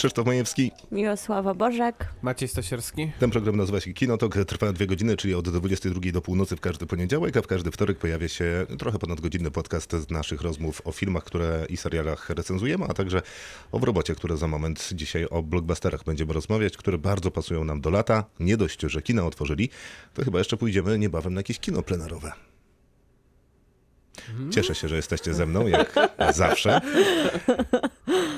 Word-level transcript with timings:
Krzysztof 0.00 0.26
Majewski. 0.26 0.70
Miłosława 0.92 1.54
Bożek. 1.54 2.08
Maciej 2.22 2.48
Stasierski? 2.48 3.12
Ten 3.18 3.30
program 3.30 3.56
nazywa 3.56 3.80
się 3.80 3.92
Kinotok. 3.92 4.34
Trwa 4.46 4.72
dwie 4.72 4.86
godziny, 4.86 5.16
czyli 5.16 5.34
od 5.34 5.48
22 5.48 6.12
do 6.12 6.22
północy 6.22 6.56
w 6.56 6.60
każdy 6.60 6.86
poniedziałek, 6.86 7.36
a 7.36 7.42
w 7.42 7.46
każdy 7.46 7.70
wtorek 7.70 7.98
pojawia 7.98 8.28
się 8.28 8.66
trochę 8.78 8.98
ponad 8.98 9.20
godzinny 9.20 9.50
podcast 9.50 9.92
z 9.92 10.10
naszych 10.10 10.40
rozmów 10.40 10.82
o 10.84 10.92
filmach, 10.92 11.24
które 11.24 11.66
i 11.68 11.76
serialach 11.76 12.30
recenzujemy, 12.30 12.84
a 12.88 12.94
także 12.94 13.22
o 13.72 13.78
w 13.78 13.82
robocie, 13.82 14.14
które 14.14 14.36
za 14.36 14.48
moment 14.48 14.88
dzisiaj 14.92 15.26
o 15.30 15.42
blockbusterach 15.42 16.04
będziemy 16.04 16.32
rozmawiać, 16.32 16.76
które 16.76 16.98
bardzo 16.98 17.30
pasują 17.30 17.64
nam 17.64 17.80
do 17.80 17.90
lata. 17.90 18.24
Nie 18.40 18.56
dość, 18.56 18.80
że 18.80 19.02
kina 19.02 19.24
otworzyli, 19.24 19.68
to 20.14 20.24
chyba 20.24 20.38
jeszcze 20.38 20.56
pójdziemy 20.56 20.98
niebawem 20.98 21.34
na 21.34 21.40
jakieś 21.40 21.58
kino 21.58 21.82
plenerowe. 21.82 22.32
Cieszę 24.50 24.74
się, 24.74 24.88
że 24.88 24.96
jesteście 24.96 25.34
ze 25.34 25.46
mną, 25.46 25.66
jak 25.66 25.94
zawsze. 26.34 26.80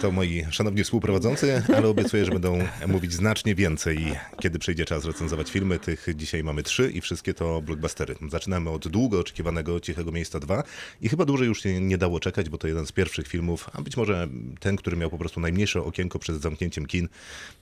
To 0.00 0.12
moi 0.12 0.44
szanowni 0.50 0.84
współprowadzący, 0.84 1.62
ale 1.76 1.88
obiecuję, 1.88 2.24
że 2.24 2.30
będą 2.30 2.58
mówić 2.86 3.12
znacznie 3.12 3.54
więcej, 3.54 4.14
kiedy 4.40 4.58
przyjdzie 4.58 4.84
czas 4.84 5.04
recenzować 5.04 5.50
filmy. 5.50 5.78
Tych 5.78 6.06
dzisiaj 6.14 6.44
mamy 6.44 6.62
trzy 6.62 6.90
i 6.90 7.00
wszystkie 7.00 7.34
to 7.34 7.62
blockbustery. 7.62 8.14
Zaczynamy 8.30 8.70
od 8.70 8.88
długo 8.88 9.20
oczekiwanego 9.20 9.80
Cichego 9.80 10.12
Miejsca 10.12 10.40
2 10.40 10.62
i 11.00 11.08
chyba 11.08 11.24
dłużej 11.24 11.48
już 11.48 11.62
się 11.62 11.80
nie 11.80 11.98
dało 11.98 12.20
czekać, 12.20 12.48
bo 12.48 12.58
to 12.58 12.68
jeden 12.68 12.86
z 12.86 12.92
pierwszych 12.92 13.28
filmów, 13.28 13.70
a 13.72 13.82
być 13.82 13.96
może 13.96 14.28
ten, 14.60 14.76
który 14.76 14.96
miał 14.96 15.10
po 15.10 15.18
prostu 15.18 15.40
najmniejsze 15.40 15.82
okienko 15.82 16.18
przed 16.18 16.36
zamknięciem 16.36 16.86
kin, 16.86 17.08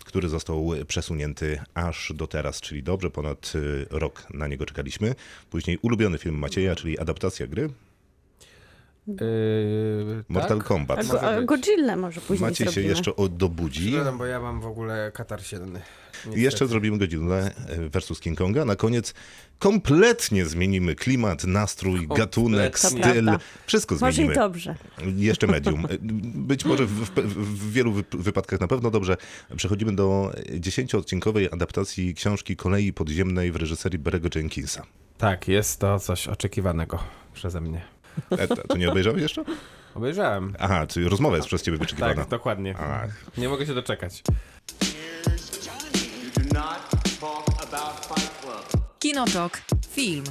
który 0.05 0.29
został 0.29 0.71
przesunięty 0.87 1.61
aż 1.75 2.13
do 2.15 2.27
teraz, 2.27 2.61
czyli 2.61 2.83
dobrze 2.83 3.11
ponad 3.11 3.53
y, 3.55 3.87
rok 3.91 4.27
na 4.35 4.47
niego 4.47 4.67
czekaliśmy. 4.67 5.15
Później 5.51 5.79
ulubiony 5.83 6.19
film 6.19 6.39
Macieja, 6.39 6.77
czyli 6.77 6.99
adaptacja 6.99 7.47
gry 7.47 7.71
Yy, 9.21 10.25
Mortal 10.29 10.59
tak? 10.59 10.67
Kombat. 10.67 11.07
Go, 11.07 11.23
a 11.23 11.37
być. 11.37 11.47
Godzilla 11.47 11.97
może 11.97 12.21
później 12.21 12.51
Macie 12.51 12.65
się 12.65 12.71
zrobimy. 12.71 12.89
jeszcze 12.95 13.17
odobudzi. 13.17 13.87
Przepraszam, 13.87 14.19
bo 14.19 14.27
ja 14.27 14.41
mam 14.41 14.61
w 14.61 14.67
ogóle 14.67 15.13
katar 15.15 15.43
siedny. 15.47 15.81
Jeszcze 16.37 16.67
zrobimy 16.67 16.99
godzinę 16.99 17.51
e, 17.69 17.89
versus 17.89 18.21
King 18.21 18.39
Konga. 18.39 18.65
Na 18.65 18.77
koniec 18.77 19.15
kompletnie 19.59 20.47
zmienimy 20.47 20.95
klimat, 20.95 21.45
nastrój, 21.45 22.09
gatunek, 22.09 22.79
To 22.79 22.89
styl. 22.89 23.01
prawda. 23.01 23.39
Wszystko 23.67 23.95
Może 23.95 24.11
i 24.11 24.15
zmienimy. 24.15 24.35
dobrze. 24.35 24.75
Jeszcze 25.17 25.47
medium. 25.47 25.87
E, 25.87 25.89
Być 26.35 26.65
może 26.65 26.87
w, 26.87 26.91
w, 26.91 27.11
w 27.37 27.73
wielu 27.73 27.93
wyp- 27.93 28.17
wypadkach 28.17 28.61
na 28.61 28.69
pewno 28.69 28.91
dobrze. 28.91 29.17
Przechodzimy 29.57 29.97
do 29.97 30.33
dziesięcioodcinkowej 30.59 31.49
adaptacji 31.53 32.15
książki 32.15 32.57
Kolei 32.57 32.93
Podziemnej 32.93 33.53
w 33.53 33.57
reżyserii 33.57 33.99
Berego 33.99 34.29
Jenkinsa. 34.35 34.83
Tak, 35.19 35.49
jest 35.49 35.81
to 35.81 35.99
coś 35.99 36.29
oczekiwanego 36.29 36.99
przeze 37.35 37.61
mnie. 37.61 37.83
E, 38.31 38.49
to- 38.49 38.69
To 38.69 38.77
nie 38.77 38.91
obejrzałeś 38.91 39.23
jeszcze? 39.23 39.45
Obejrzałem. 39.95 40.55
Aha, 40.59 40.87
czyli 40.87 41.09
rozmowa 41.09 41.37
jest 41.37 41.49
przez 41.49 41.63
ciebie 41.63 41.79
wyczekiwana. 41.79 42.15
Tak, 42.15 42.29
dokładnie. 42.29 42.75
Ach. 42.79 43.11
Nie 43.39 43.49
mogę 43.49 43.67
się 43.67 43.75
doczekać. 43.75 44.23
Kinotok. 48.99 49.61
Film. 49.91 50.25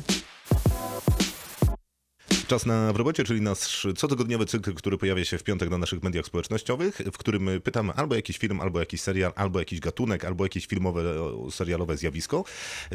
Czas 2.49 2.65
na 2.65 2.93
w 2.93 2.95
robocie, 2.95 3.23
czyli 3.23 3.41
nasz 3.41 3.87
cotygodniowy 3.97 4.45
cykl, 4.45 4.73
który 4.73 4.97
pojawia 4.97 5.25
się 5.25 5.37
w 5.37 5.43
piątek 5.43 5.69
na 5.69 5.77
naszych 5.77 6.03
mediach 6.03 6.25
społecznościowych, 6.25 7.01
w 7.13 7.17
którym 7.17 7.49
pytamy 7.63 7.93
albo 7.93 8.15
jakiś 8.15 8.37
film, 8.37 8.61
albo 8.61 8.79
jakiś 8.79 9.01
serial, 9.01 9.33
albo 9.35 9.59
jakiś 9.59 9.79
gatunek, 9.79 10.25
albo 10.25 10.45
jakieś 10.45 10.65
filmowe, 10.65 11.03
serialowe 11.51 11.97
zjawisko. 11.97 12.43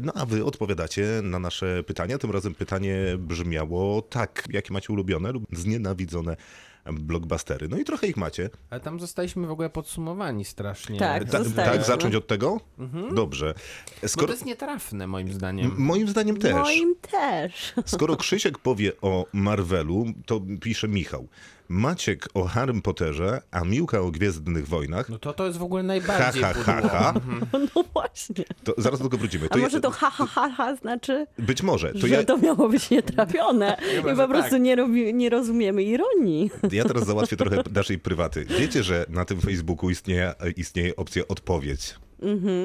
No 0.03 0.13
a 0.17 0.27
wy 0.27 0.45
odpowiadacie 0.45 1.07
na 1.23 1.39
nasze 1.39 1.83
pytania. 1.87 2.19
Tym 2.19 2.31
razem 2.31 2.55
pytanie 2.55 2.97
brzmiało 3.19 4.03
tak, 4.03 4.45
jakie 4.51 4.73
macie 4.73 4.93
ulubione 4.93 5.33
lub 5.33 5.45
znienawidzone 5.53 6.37
blockbustery. 6.93 7.69
No 7.69 7.77
i 7.79 7.85
trochę 7.85 8.07
ich 8.07 8.17
macie. 8.17 8.51
Ale 8.71 8.81
tam 8.81 9.01
zostaliśmy 9.01 9.47
w 9.47 9.51
ogóle 9.51 9.71
podsumowani 9.71 10.45
strasznie. 10.45 10.99
Tak. 10.99 11.25
Ta, 11.31 11.45
Zostajemy. 11.45 11.77
tak, 11.77 11.87
zacząć 11.87 12.15
od 12.15 12.27
tego? 12.27 12.61
Mhm. 12.79 13.15
Dobrze. 13.15 13.55
Bo 14.03 14.09
Skoro, 14.09 14.27
to 14.27 14.33
jest 14.33 14.45
nietrafne 14.45 15.07
moim 15.07 15.33
zdaniem. 15.33 15.67
M- 15.67 15.75
moim 15.79 16.09
zdaniem 16.09 16.37
też. 16.37 16.53
Moim 16.53 16.95
też. 17.11 17.73
Skoro 17.87 18.17
Krzysiek 18.17 18.59
powie 18.59 18.93
o 19.03 19.27
Marvelu, 19.33 20.05
to 20.27 20.41
pisze 20.61 20.89
Michał. 20.89 21.29
Maciek 21.69 22.29
o 22.35 22.45
Harrym 22.45 22.83
Potterze, 22.83 23.41
a 23.51 23.65
Miłka 23.65 24.01
o 24.01 24.11
Gwiezdnych 24.11 24.69
Wojnach. 24.69 25.09
No 25.09 25.19
to 25.19 25.33
to 25.33 25.47
jest 25.47 25.59
w 25.59 25.63
ogóle 25.63 25.83
Ha, 25.83 25.87
najbardziej 25.87 26.43
ha, 26.43 26.53
ha, 26.55 26.73
pudło. 26.75 26.91
ha. 26.91 27.15
No 27.75 27.85
właśnie. 27.93 28.45
To 28.65 28.75
zaraz 28.79 28.99
do 28.99 29.05
tego 29.05 29.19
wrócimy. 29.19 29.47
A 29.51 29.57
ja- 29.59 29.63
może 29.65 29.81
to 29.81 29.91
ha, 29.91 30.11
ha, 30.11 30.27
ha, 30.27 30.51
ha 30.57 30.77
znaczy, 30.77 31.27
Być 31.39 31.63
może. 31.63 31.93
To 31.93 31.99
że 31.99 32.09
ja, 32.09 32.25
to 32.25 32.39
miało 32.39 32.69
być 32.69 32.91
nietrafione 32.91 33.77
Chyba, 33.95 34.13
i 34.13 34.17
po 34.17 34.29
prostu 34.29 34.51
tak. 34.51 34.61
nie, 34.61 34.77
robi, 34.77 35.15
nie 35.15 35.31
rozumiemy 35.31 35.83
ironii. 35.83 36.51
ja 36.73 36.85
teraz 36.85 37.07
załatwię 37.07 37.37
trochę 37.37 37.63
naszej 37.75 37.99
prywaty. 37.99 38.45
Wiecie, 38.45 38.83
że 38.83 39.07
na 39.09 39.25
tym 39.25 39.41
Facebooku 39.41 39.91
istnieje, 39.91 40.35
istnieje 40.57 40.97
opcja 40.97 41.23
odpowiedź. 41.29 41.95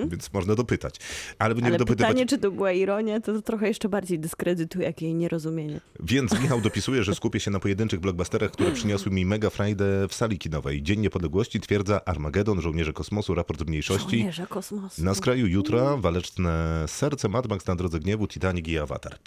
Więc 0.08 0.34
można 0.34 0.56
dopytać. 0.56 0.96
Ale 1.40 1.56
będziemy 1.56 1.76
Ale 1.76 1.80
dopytywać. 1.80 2.08
pytanie, 2.10 2.26
czy 2.26 2.38
to 2.38 2.52
była 2.52 2.72
ironia, 2.72 3.20
to 3.22 3.42
trochę 3.42 3.68
jeszcze 3.68 3.90
bardziej 3.90 4.20
dyskredytuje 4.20 4.86
jak 4.86 5.02
jej 5.02 5.16
nierozumienie. 5.16 5.80
Więc 6.00 6.32
Michał 6.42 6.62
dopisuje, 6.62 7.04
że 7.04 7.16
skupię 7.16 7.40
się 7.40 7.52
na 7.52 7.60
pojedynczych 7.60 8.00
blockbusterach, 8.00 8.52
które 8.52 8.72
przyniosły 8.72 9.12
mi 9.12 9.26
mega 9.26 9.50
frajdę 9.50 10.08
w 10.08 10.14
sali 10.14 10.38
kinowej. 10.40 10.84
Dzień 10.84 11.00
Niepodległości 11.00 11.60
twierdza 11.60 12.02
Armagedon, 12.06 12.62
Żołnierze 12.62 12.94
Kosmosu, 12.94 13.36
Raport 13.36 13.68
Mniejszości. 13.68 14.18
Żołnierze 14.18 14.48
kosmosu. 14.48 15.04
Na 15.04 15.16
skraju 15.16 15.48
jutra, 15.48 15.98
Waleczne 15.98 16.86
Serce, 16.88 17.30
Mad 17.30 17.48
Max 17.50 17.68
na 17.68 17.76
Drodze 17.76 18.00
Gniewu, 18.00 18.28
Titanic 18.28 18.68
i 18.68 18.78
Avatar. 18.78 19.18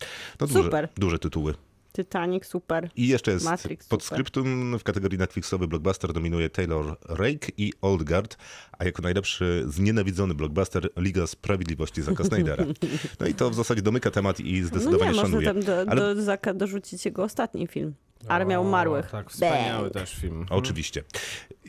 No 0.40 0.46
duże, 0.46 0.62
Super. 0.62 0.88
duże 0.96 1.18
tytuły. 1.18 1.54
Titanic, 1.92 2.46
super. 2.46 2.90
I 2.96 3.08
jeszcze 3.08 3.30
jest 3.30 3.44
Matrix, 3.44 3.88
pod 3.88 4.04
skryptum 4.04 4.78
w 4.78 4.82
kategorii 4.82 5.18
Netflixowy 5.18 5.68
blockbuster 5.68 6.12
dominuje 6.12 6.50
Taylor 6.50 6.96
Rake 7.08 7.48
i 7.56 7.72
Old 7.82 8.02
Guard, 8.02 8.36
a 8.78 8.84
jako 8.84 9.02
najlepszy 9.02 9.64
znienawidzony 9.66 10.34
blockbuster 10.34 10.88
Liga 10.96 11.26
Sprawiedliwości 11.26 12.02
Zaka 12.02 12.24
Snydera. 12.24 12.64
No 13.20 13.26
i 13.26 13.34
to 13.34 13.50
w 13.50 13.54
zasadzie 13.54 13.82
domyka 13.82 14.10
temat 14.10 14.40
i 14.40 14.60
No 14.60 14.66
zdecydowanie 14.68 15.10
nie, 15.12 15.16
można 15.16 15.22
szanuję. 15.22 15.46
tam 15.46 15.60
do, 15.62 15.90
Ale 15.90 16.14
do 16.14 16.22
Zaka 16.22 16.54
dorzucić 16.54 17.04
jego 17.04 17.22
ostatni 17.24 17.66
film. 17.66 17.94
Armia 18.28 18.58
O, 18.58 18.62
Umarłych. 18.62 19.10
Tak, 19.10 19.30
wspaniały 19.30 19.82
Bang. 19.82 19.92
też 19.92 20.14
film. 20.14 20.46
Oczywiście. 20.50 21.04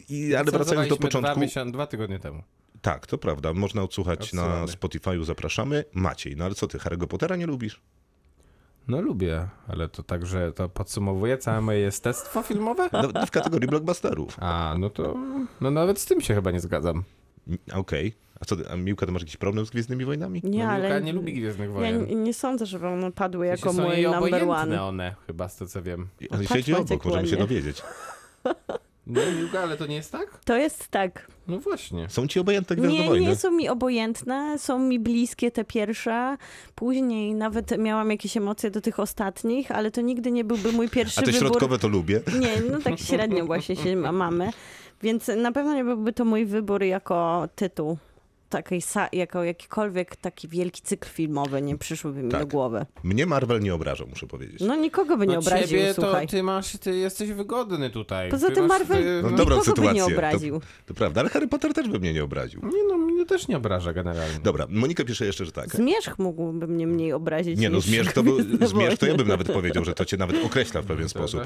I, 0.09 0.35
ale 0.35 0.51
wracając 0.51 0.89
do 0.89 0.97
początku. 0.97 1.31
Dwa, 1.31 1.41
miesiąc, 1.41 1.71
dwa 1.71 1.87
tygodnie 1.87 2.19
temu. 2.19 2.43
Tak, 2.81 3.07
to 3.07 3.17
prawda. 3.17 3.53
Można 3.53 3.83
odsłuchać 3.83 4.33
na. 4.33 4.65
Spotify'u, 4.65 5.23
zapraszamy. 5.25 5.83
Maciej, 5.93 6.35
no 6.35 6.45
ale 6.45 6.55
co 6.55 6.67
ty, 6.67 6.77
Harry'ego 6.77 7.07
Pottera 7.07 7.35
nie 7.35 7.45
lubisz? 7.45 7.81
No 8.87 9.01
lubię, 9.01 9.47
ale 9.67 9.89
to 9.89 10.03
także 10.03 10.51
to 10.51 10.69
podsumowuje 10.69 11.37
całe 11.37 11.61
moje 11.61 11.79
jestestwo 11.79 12.43
filmowe? 12.43 12.89
No, 12.93 13.25
w 13.25 13.31
kategorii 13.31 13.67
blockbusterów. 13.67 14.37
A, 14.39 14.75
no 14.79 14.89
to 14.89 15.15
no 15.61 15.71
nawet 15.71 15.99
z 15.99 16.05
tym 16.05 16.21
się 16.21 16.35
chyba 16.35 16.51
nie 16.51 16.59
zgadzam. 16.59 17.03
Okej. 17.73 18.13
A 18.41 18.45
co, 18.45 18.55
a 18.71 18.75
Miłka, 18.75 19.05
ty 19.05 19.11
masz 19.11 19.21
jakiś 19.21 19.37
problem 19.37 19.65
z 19.65 19.69
Gwiezdnymi 19.69 20.05
Wojnami? 20.05 20.41
Nie, 20.43 20.63
no, 20.63 20.71
ale 20.71 20.83
Miłka 20.83 20.99
nie 20.99 21.13
lubi 21.13 21.33
Gwiezdnych 21.33 21.69
ja 21.69 21.73
Wojen. 21.73 22.05
nie, 22.05 22.15
nie 22.15 22.33
sądzę, 22.33 22.65
żeby 22.65 22.87
one 22.87 23.11
padły 23.11 23.45
jako 23.47 23.73
mój 23.73 24.03
number 24.03 24.43
one. 24.49 24.83
one, 24.83 25.15
chyba 25.27 25.49
z 25.49 25.57
to 25.57 25.67
co 25.67 25.81
wiem. 25.81 26.07
On 26.31 26.39
patrz, 26.39 26.53
siedzi 26.53 26.71
Maciek, 26.71 26.91
obok, 26.91 27.05
możemy 27.05 27.27
się 27.27 27.37
dowiedzieć. 27.37 27.81
No 29.07 29.21
Miłka, 29.39 29.59
ale 29.59 29.77
to 29.77 29.85
nie 29.87 29.95
jest 29.95 30.11
tak? 30.11 30.39
To 30.45 30.55
jest 30.57 30.87
tak. 30.87 31.27
No 31.47 31.59
właśnie. 31.59 32.09
Są 32.09 32.27
ci 32.27 32.39
obojętne 32.39 32.75
Gwiezdne 32.75 32.99
Nie, 32.99 33.07
Wojny? 33.07 33.27
nie 33.27 33.35
są 33.35 33.51
mi 33.51 33.69
obojętne, 33.69 34.59
są 34.59 34.79
mi 34.79 34.99
bliskie 34.99 35.51
te 35.51 35.63
pierwsze. 35.63 36.37
Później 36.75 37.33
nawet 37.35 37.77
miałam 37.77 38.11
jakieś 38.11 38.37
emocje 38.37 38.71
do 38.71 38.81
tych 38.81 38.99
ostatnich, 38.99 39.71
ale 39.71 39.91
to 39.91 40.01
nigdy 40.01 40.31
nie 40.31 40.43
byłby 40.43 40.71
mój 40.71 40.89
pierwszy 40.89 41.19
A 41.19 41.23
te 41.23 41.31
wybór. 41.31 41.47
środkowe 41.49 41.79
to 41.79 41.87
lubię. 41.87 42.21
Nie, 42.39 42.61
no 42.71 42.79
tak 42.79 42.99
średnio 42.99 43.45
właśnie 43.45 43.75
się 43.75 43.95
ma- 43.95 44.11
mamy. 44.11 44.49
Więc 45.01 45.27
na 45.37 45.51
pewno 45.51 45.73
nie 45.73 45.83
byłby 45.83 46.13
to 46.13 46.25
mój 46.25 46.45
wybór 46.45 46.83
jako 46.83 47.47
tytuł. 47.55 47.97
Takiej, 48.53 48.81
jako 49.13 49.43
jakikolwiek 49.43 50.15
taki 50.15 50.47
wielki 50.47 50.81
cykl 50.81 51.09
filmowy 51.09 51.61
nie 51.61 51.77
przyszłyby 51.77 52.23
mi 52.23 52.31
Tak. 52.31 52.41
do 52.41 52.47
głowy. 52.47 52.85
Mnie 53.03 53.25
Marvel 53.25 53.59
nie 53.59 53.73
obrażał, 53.73 54.07
muszę 54.07 54.27
powiedzieć. 54.27 54.61
No 54.61 54.75
nikogo 54.75 55.17
by 55.17 55.27
nie 55.27 55.33
no 55.33 55.39
obraził, 55.39 55.67
ciebie 55.67 55.93
słuchaj. 55.93 56.27
to 56.27 56.31
ty 56.31 56.43
masz, 56.43 56.77
ty 56.77 56.95
jesteś 56.97 57.31
wygodny 57.31 57.89
tutaj. 57.89 58.29
Poza 58.31 58.47
ty 58.47 58.53
tym 58.53 58.65
masz, 58.65 58.79
Marvel 58.79 59.03
Ty, 59.03 59.19
No 59.23 59.29
no, 59.29 59.37
dobrą 59.37 59.55
nikogo 59.55 59.71
by 59.71 59.81
sytuację. 59.81 59.93
nie 59.93 60.15
obraził. 60.15 60.59
To, 60.59 60.65
to 60.85 60.93
prawda, 60.93 61.21
ale 61.21 61.29
Harry 61.29 61.47
Potter 61.47 61.73
też 61.73 61.89
by 61.89 61.99
mnie 61.99 62.13
nie 62.13 62.23
obraził. 62.23 62.61
nie 62.73 62.83
no, 62.89 62.97
mnie 62.97 63.25
też 63.25 63.47
nie 63.47 63.57
obraża 63.57 63.93
generalnie. 63.93 64.39
Dobra, 64.43 64.67
Monika 64.69 65.03
pisze 65.05 65.25
jeszcze, 65.25 65.45
że 65.45 65.51
tak. 65.51 65.75
Zmierzch 65.75 66.19
mógłby 66.19 66.67
mnie 66.67 66.87
mniej 66.87 67.13
obrazić 67.13 67.59
Nie 67.59 67.69
no, 67.69 67.81
zmierzch 67.81 68.13
to, 68.13 68.23
był, 68.23 68.37
zmierzch 68.67 68.97
to 68.97 69.05
ja 69.05 69.15
bym 69.15 69.27
nawet 69.27 69.51
powiedział, 69.51 69.85
że 69.85 69.93
to 69.93 70.05
cię 70.05 70.17
nawet 70.17 70.45
określa 70.45 70.81
w 70.81 70.85
pewien 70.85 71.09
sposób. 71.15 71.41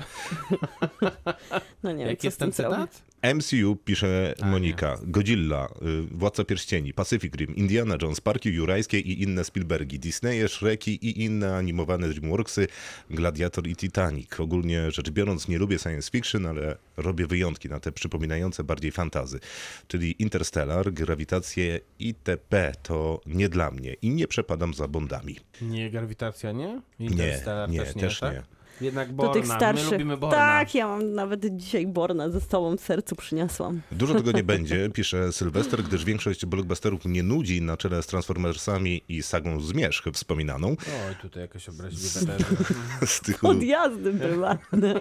No 1.84 1.92
nie 1.92 1.98
wiem, 1.98 2.08
Jaki 2.08 2.22
co 2.22 2.28
jest 2.28 2.40
ten 2.40 2.52
cytat? 2.52 3.02
MCU 3.24 3.76
pisze 3.76 4.34
Monika, 4.44 4.98
Godzilla, 5.04 5.68
y, 5.82 6.18
Władca 6.18 6.44
Pierścieni, 6.44 6.94
Pacific 6.94 7.36
Rim, 7.36 7.56
Indiana 7.56 7.98
Jones, 8.02 8.22
Parki 8.22 8.50
Jurajskie 8.50 9.00
i 9.00 9.24
inne 9.24 9.44
Spielbergi, 9.44 10.00
Disneye, 10.00 10.48
Shreki 10.48 11.06
i 11.06 11.24
inne 11.24 11.56
animowane 11.56 12.10
DreamWorksy, 12.10 12.68
Gladiator 13.10 13.68
i 13.68 13.76
Titanic. 13.76 14.40
Ogólnie 14.40 14.92
rzecz 14.92 15.10
biorąc 15.10 15.48
nie 15.48 15.58
lubię 15.58 15.80
science 15.80 16.12
fiction, 16.12 16.46
ale 16.46 16.78
robię 16.98 17.28
wyjątki 17.28 17.70
na 17.70 17.80
te 17.80 17.92
przypominające 17.92 18.64
bardziej 18.64 18.92
fantazy. 18.92 19.40
Czyli 19.88 20.16
Interstellar, 20.20 20.94
Grawitację 20.94 21.80
itp. 22.00 22.74
to 22.84 23.22
nie 23.26 23.50
dla 23.50 23.72
mnie 23.72 23.94
i 23.94 24.10
nie 24.10 24.28
przepadam 24.28 24.74
za 24.74 24.88
Bondami. 24.88 25.36
Nie, 25.62 25.90
grawitacja 25.90 26.52
nie? 26.52 26.82
Nie, 27.00 27.08
Interstellar 27.08 27.70
nie, 27.70 27.80
też 27.80 27.96
nie, 27.96 28.02
też 28.02 28.20
tak? 28.20 28.34
nie. 28.34 28.57
Jednak 28.82 29.08
Do 29.08 29.14
Borna, 29.14 29.34
tych 29.34 29.48
my 29.48 29.56
starszych. 29.56 29.92
lubimy 29.92 30.18
Borna. 30.18 30.38
Tak, 30.38 30.76
ja 30.76 30.88
mam 30.88 31.14
nawet 31.14 31.58
dzisiaj 31.58 31.88
Borna 31.88 32.30
ze 32.30 32.42
sobą 32.42 32.78
w 32.78 32.82
sercu 32.82 33.16
przyniosłam. 33.16 33.82
Dużo 33.92 34.16
tego 34.16 34.32
nie 34.32 34.44
będzie, 34.54 34.90
pisze 34.90 35.34
Sylwester, 35.34 35.84
gdyż 35.84 36.06
większość 36.06 36.46
blockbusterów 36.46 37.06
mnie 37.06 37.24
nudzi 37.24 37.62
na 37.62 37.78
czele 37.78 38.04
z 38.04 38.08
Transformersami 38.08 39.02
i 39.10 39.24
sagą 39.24 39.62
Zmierzch 39.62 40.04
wspominaną. 40.14 40.68
Oj, 40.70 41.16
tutaj 41.22 41.42
jakieś 41.42 41.70
obraźliwe 41.70 42.26
też. 42.38 42.48
Z 43.10 43.22
tych, 43.22 43.46
Odjazdy 43.46 44.14
prywatne. 44.14 45.00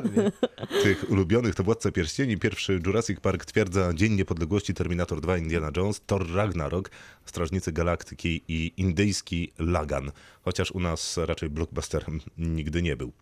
Tych 0.82 1.10
ulubionych 1.10 1.54
to 1.54 1.64
Władca 1.64 1.92
Pierścieni, 1.92 2.38
pierwszy 2.38 2.80
Jurassic 2.86 3.20
Park, 3.20 3.44
Twierdza, 3.44 3.94
Dzień 3.94 4.12
Niepodległości, 4.14 4.74
Terminator 4.74 5.20
2, 5.20 5.38
Indiana 5.38 5.70
Jones, 5.76 6.00
Thor 6.06 6.32
Ragnarok, 6.34 6.90
Strażnicy 7.24 7.72
Galaktyki 7.72 8.42
i 8.48 8.72
indyjski 8.76 9.52
Lagan. 9.58 10.12
Chociaż 10.42 10.70
u 10.70 10.80
nas 10.80 11.18
raczej 11.26 11.50
blockbusterem 11.50 12.20
nigdy 12.38 12.79
nie 12.82 12.96
był. 12.96 13.12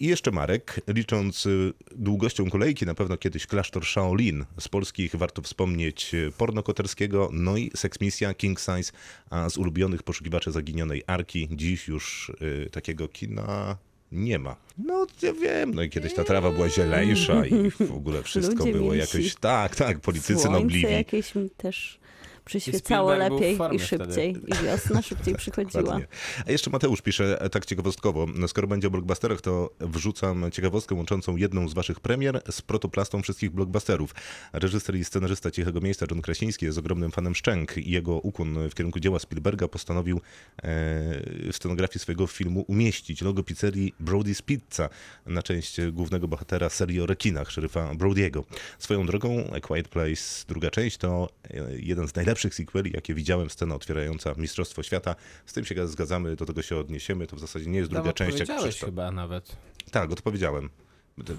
I 0.00 0.06
jeszcze 0.06 0.30
Marek, 0.30 0.80
licząc 0.88 1.46
y, 1.46 1.72
długością 1.96 2.50
kolejki, 2.50 2.86
na 2.86 2.94
pewno 2.94 3.16
kiedyś 3.16 3.46
klasztor 3.46 3.86
Shaolin. 3.86 4.44
Z 4.60 4.68
polskich 4.68 5.16
warto 5.16 5.42
wspomnieć 5.42 6.14
y, 6.14 6.32
Porno 6.38 6.62
Koterskiego, 6.62 7.30
no 7.32 7.56
i 7.56 7.70
Seksmisja, 7.76 8.34
King 8.34 8.60
Size, 8.60 8.92
a 9.30 9.50
z 9.50 9.56
ulubionych 9.56 10.02
poszukiwaczy 10.02 10.52
zaginionej 10.52 11.02
Arki 11.06 11.48
dziś 11.52 11.88
już 11.88 12.32
y, 12.42 12.70
takiego 12.70 13.08
kina 13.08 13.76
nie 14.12 14.38
ma. 14.38 14.56
No 14.78 15.06
ja 15.22 15.32
wiem, 15.32 15.74
no 15.74 15.82
i 15.82 15.90
kiedyś 15.90 16.14
ta 16.14 16.24
trawa 16.24 16.50
była 16.50 16.68
zielejsza 16.68 17.46
i 17.46 17.70
w 17.70 17.92
ogóle 17.92 18.22
wszystko 18.22 18.58
Ludzie 18.64 18.72
było 18.72 18.92
milsi. 18.92 19.16
jakoś... 19.18 19.34
Tak, 19.34 19.76
tak, 19.76 20.00
politycy 20.00 20.32
Słońce 20.32 20.50
nobliwi. 20.50 20.92
jakieś 20.92 21.32
też 21.56 21.98
przyświecało 22.46 23.14
lepiej 23.14 23.58
i 23.72 23.78
szybciej. 23.78 24.36
I 24.46 24.64
wiosna 24.64 25.02
szybciej 25.02 25.34
przychodziła. 25.44 25.82
Dokładnie. 25.82 26.06
A 26.46 26.52
jeszcze 26.52 26.70
Mateusz 26.70 27.02
pisze 27.02 27.40
e, 27.40 27.50
tak 27.50 27.66
ciekawostkowo. 27.66 28.26
No, 28.34 28.48
Skoro 28.48 28.68
będzie 28.68 28.88
o 28.88 28.90
blockbusterach, 28.90 29.40
to 29.40 29.70
wrzucam 29.80 30.50
ciekawostkę 30.50 30.94
łączącą 30.94 31.36
jedną 31.36 31.68
z 31.68 31.74
waszych 31.74 32.00
premier 32.00 32.42
z 32.50 32.62
protoplastą 32.62 33.22
wszystkich 33.22 33.50
blockbusterów. 33.50 34.14
Reżyser 34.52 34.96
i 34.96 35.04
scenarzysta 35.04 35.50
Cichego 35.50 35.80
Miejsca 35.80 36.06
John 36.10 36.22
Krasiński 36.22 36.66
jest 36.66 36.78
ogromnym 36.78 37.10
fanem 37.10 37.34
Szczęk 37.34 37.76
i 37.78 37.90
jego 37.90 38.12
ukłon 38.14 38.68
w 38.68 38.74
kierunku 38.74 39.00
dzieła 39.00 39.18
Spielberga 39.18 39.68
postanowił 39.68 40.16
e, 40.16 40.20
w 40.62 41.56
scenografii 41.56 42.00
swojego 42.00 42.26
filmu 42.26 42.64
umieścić 42.68 43.22
logo 43.22 43.42
pizzerii 43.42 43.94
Brody's 44.00 44.42
Pizza 44.42 44.88
na 45.26 45.42
część 45.42 45.76
głównego 45.92 46.28
bohatera 46.28 46.68
serii 46.68 47.00
o 47.00 47.06
rekinach, 47.06 47.50
szeryfa 47.50 47.94
Brody'ego. 47.94 48.42
Swoją 48.78 49.06
drogą 49.06 49.50
A 49.56 49.60
Quiet 49.60 49.88
Place, 49.88 50.44
druga 50.48 50.70
część, 50.70 50.96
to 50.96 51.28
e, 51.50 51.78
jeden 51.78 52.08
z 52.08 52.14
najlepszych 52.14 52.35
sequeli, 52.36 52.90
jakie 52.94 53.14
widziałem, 53.14 53.50
scena 53.50 53.74
otwierająca 53.74 54.34
Mistrzostwo 54.36 54.82
Świata. 54.82 55.14
Z 55.46 55.52
tym 55.52 55.64
się 55.64 55.88
zgadzamy, 55.88 56.36
do 56.36 56.46
tego 56.46 56.62
się 56.62 56.76
odniesiemy. 56.76 57.26
To 57.26 57.36
w 57.36 57.40
zasadzie 57.40 57.66
nie 57.66 57.78
jest 57.78 57.90
druga 57.90 58.04
Tam 58.04 58.12
część, 58.12 58.38
jak 58.38 58.58
Krzysztof. 58.58 58.88
chyba 58.88 59.10
nawet. 59.10 59.56
Tak, 59.90 60.12
odpowiedziałem. 60.12 60.70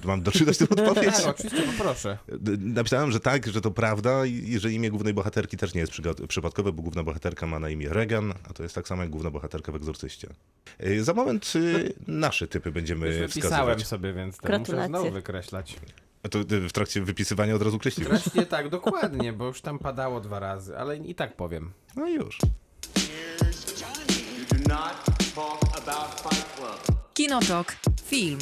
Mam 0.06 0.22
doczytać 0.22 0.58
tę 0.58 0.66
odpowiedź? 0.70 1.16
Tak, 1.16 1.26
oczywiście, 1.26 1.64
poproszę. 1.64 2.18
Napisałem, 2.60 3.12
że 3.12 3.20
tak, 3.20 3.48
że 3.48 3.62
to 3.62 3.72
prawda 3.72 4.26
i 4.26 4.60
że 4.60 4.72
imię 4.72 4.90
głównej 4.90 5.14
bohaterki 5.14 5.58
też 5.58 5.74
nie 5.74 5.82
jest 5.82 5.94
przypadkowe, 6.28 6.72
bo 6.72 6.82
główna 6.82 7.04
bohaterka 7.04 7.48
ma 7.48 7.60
na 7.60 7.70
imię 7.70 7.90
Regan, 7.90 8.34
a 8.50 8.54
to 8.54 8.64
jest 8.64 8.76
tak 8.76 8.88
samo 8.88 9.02
jak 9.02 9.12
główna 9.12 9.32
bohaterka 9.32 9.72
w 9.72 9.76
Egzorcyście. 9.76 10.28
Y, 10.86 11.04
Za 11.04 11.14
moment 11.14 11.54
y, 11.56 11.94
nasze 12.08 12.48
typy 12.48 12.72
będziemy 12.72 13.08
Już 13.08 13.16
wypisałem 13.18 13.50
wskazywać. 13.54 13.88
sobie, 13.88 14.14
więc 14.14 14.38
to 14.38 14.60
muszę 14.60 14.86
znowu 14.88 15.12
wykreślać. 15.12 15.76
A 16.28 16.30
to 16.30 16.40
y, 16.40 16.70
w 16.70 16.74
trakcie 16.74 17.02
wypisywania 17.02 17.56
od 17.56 17.62
razu 17.62 17.80
kreśliłeś. 17.80 18.22
Właśnie 18.22 18.46
tak, 18.46 18.70
dokładnie, 18.70 19.34
bo 19.34 19.46
już 19.46 19.62
tam 19.62 19.80
padało 19.80 20.20
dwa 20.20 20.40
razy, 20.40 20.78
ale 20.78 20.98
i 20.98 21.16
tak 21.16 21.36
powiem. 21.36 21.72
No 21.96 22.08
i 22.08 22.14
już. 22.14 22.38
Kinotok. 27.14 27.76
Film. 28.06 28.40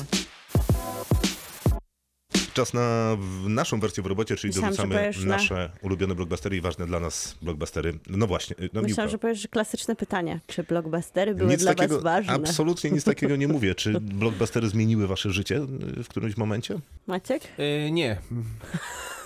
Czas 2.56 2.74
na 2.74 3.18
naszą 3.48 3.80
wersję 3.80 4.04
w 4.04 4.06
robocie, 4.06 4.36
czyli 4.36 4.54
Myślałam, 4.62 4.90
dorzucamy 4.90 5.12
na- 5.26 5.36
nasze 5.36 5.70
ulubione 5.82 6.16
blockbustery 6.16 6.58
i 6.58 6.62
ważne 6.62 6.86
dla 6.86 7.00
nas 7.00 7.36
blockbustery. 7.42 8.00
No 8.10 8.28
właśnie, 8.28 8.56
y, 8.60 8.70
no 8.74 8.82
Myślałam, 8.82 9.08
Miłka. 9.08 9.12
że 9.12 9.18
powiesz, 9.18 9.40
że 9.42 9.48
klasyczne 9.48 9.96
pytanie. 9.96 10.40
Czy 10.48 10.64
blockbustery 10.64 11.36
były 11.36 11.52
Nic 11.52 11.62
dla 11.62 11.74
takiego, 11.74 11.96
was 11.96 12.04
ważne? 12.04 12.34
absolutnie 12.34 12.92
nic 12.92 13.04
takiego 13.04 13.36
nie 13.36 13.48
mówię. 13.48 13.76
Czy 13.76 14.00
blockbustery 14.22 14.70
zmieniły 14.70 15.08
wasze 15.08 15.32
życie 15.32 15.60
w 16.04 16.08
którymś 16.08 16.38
momencie? 16.38 16.76
Maciek? 17.08 17.42
Yy, 17.58 17.92
nie, 17.92 18.18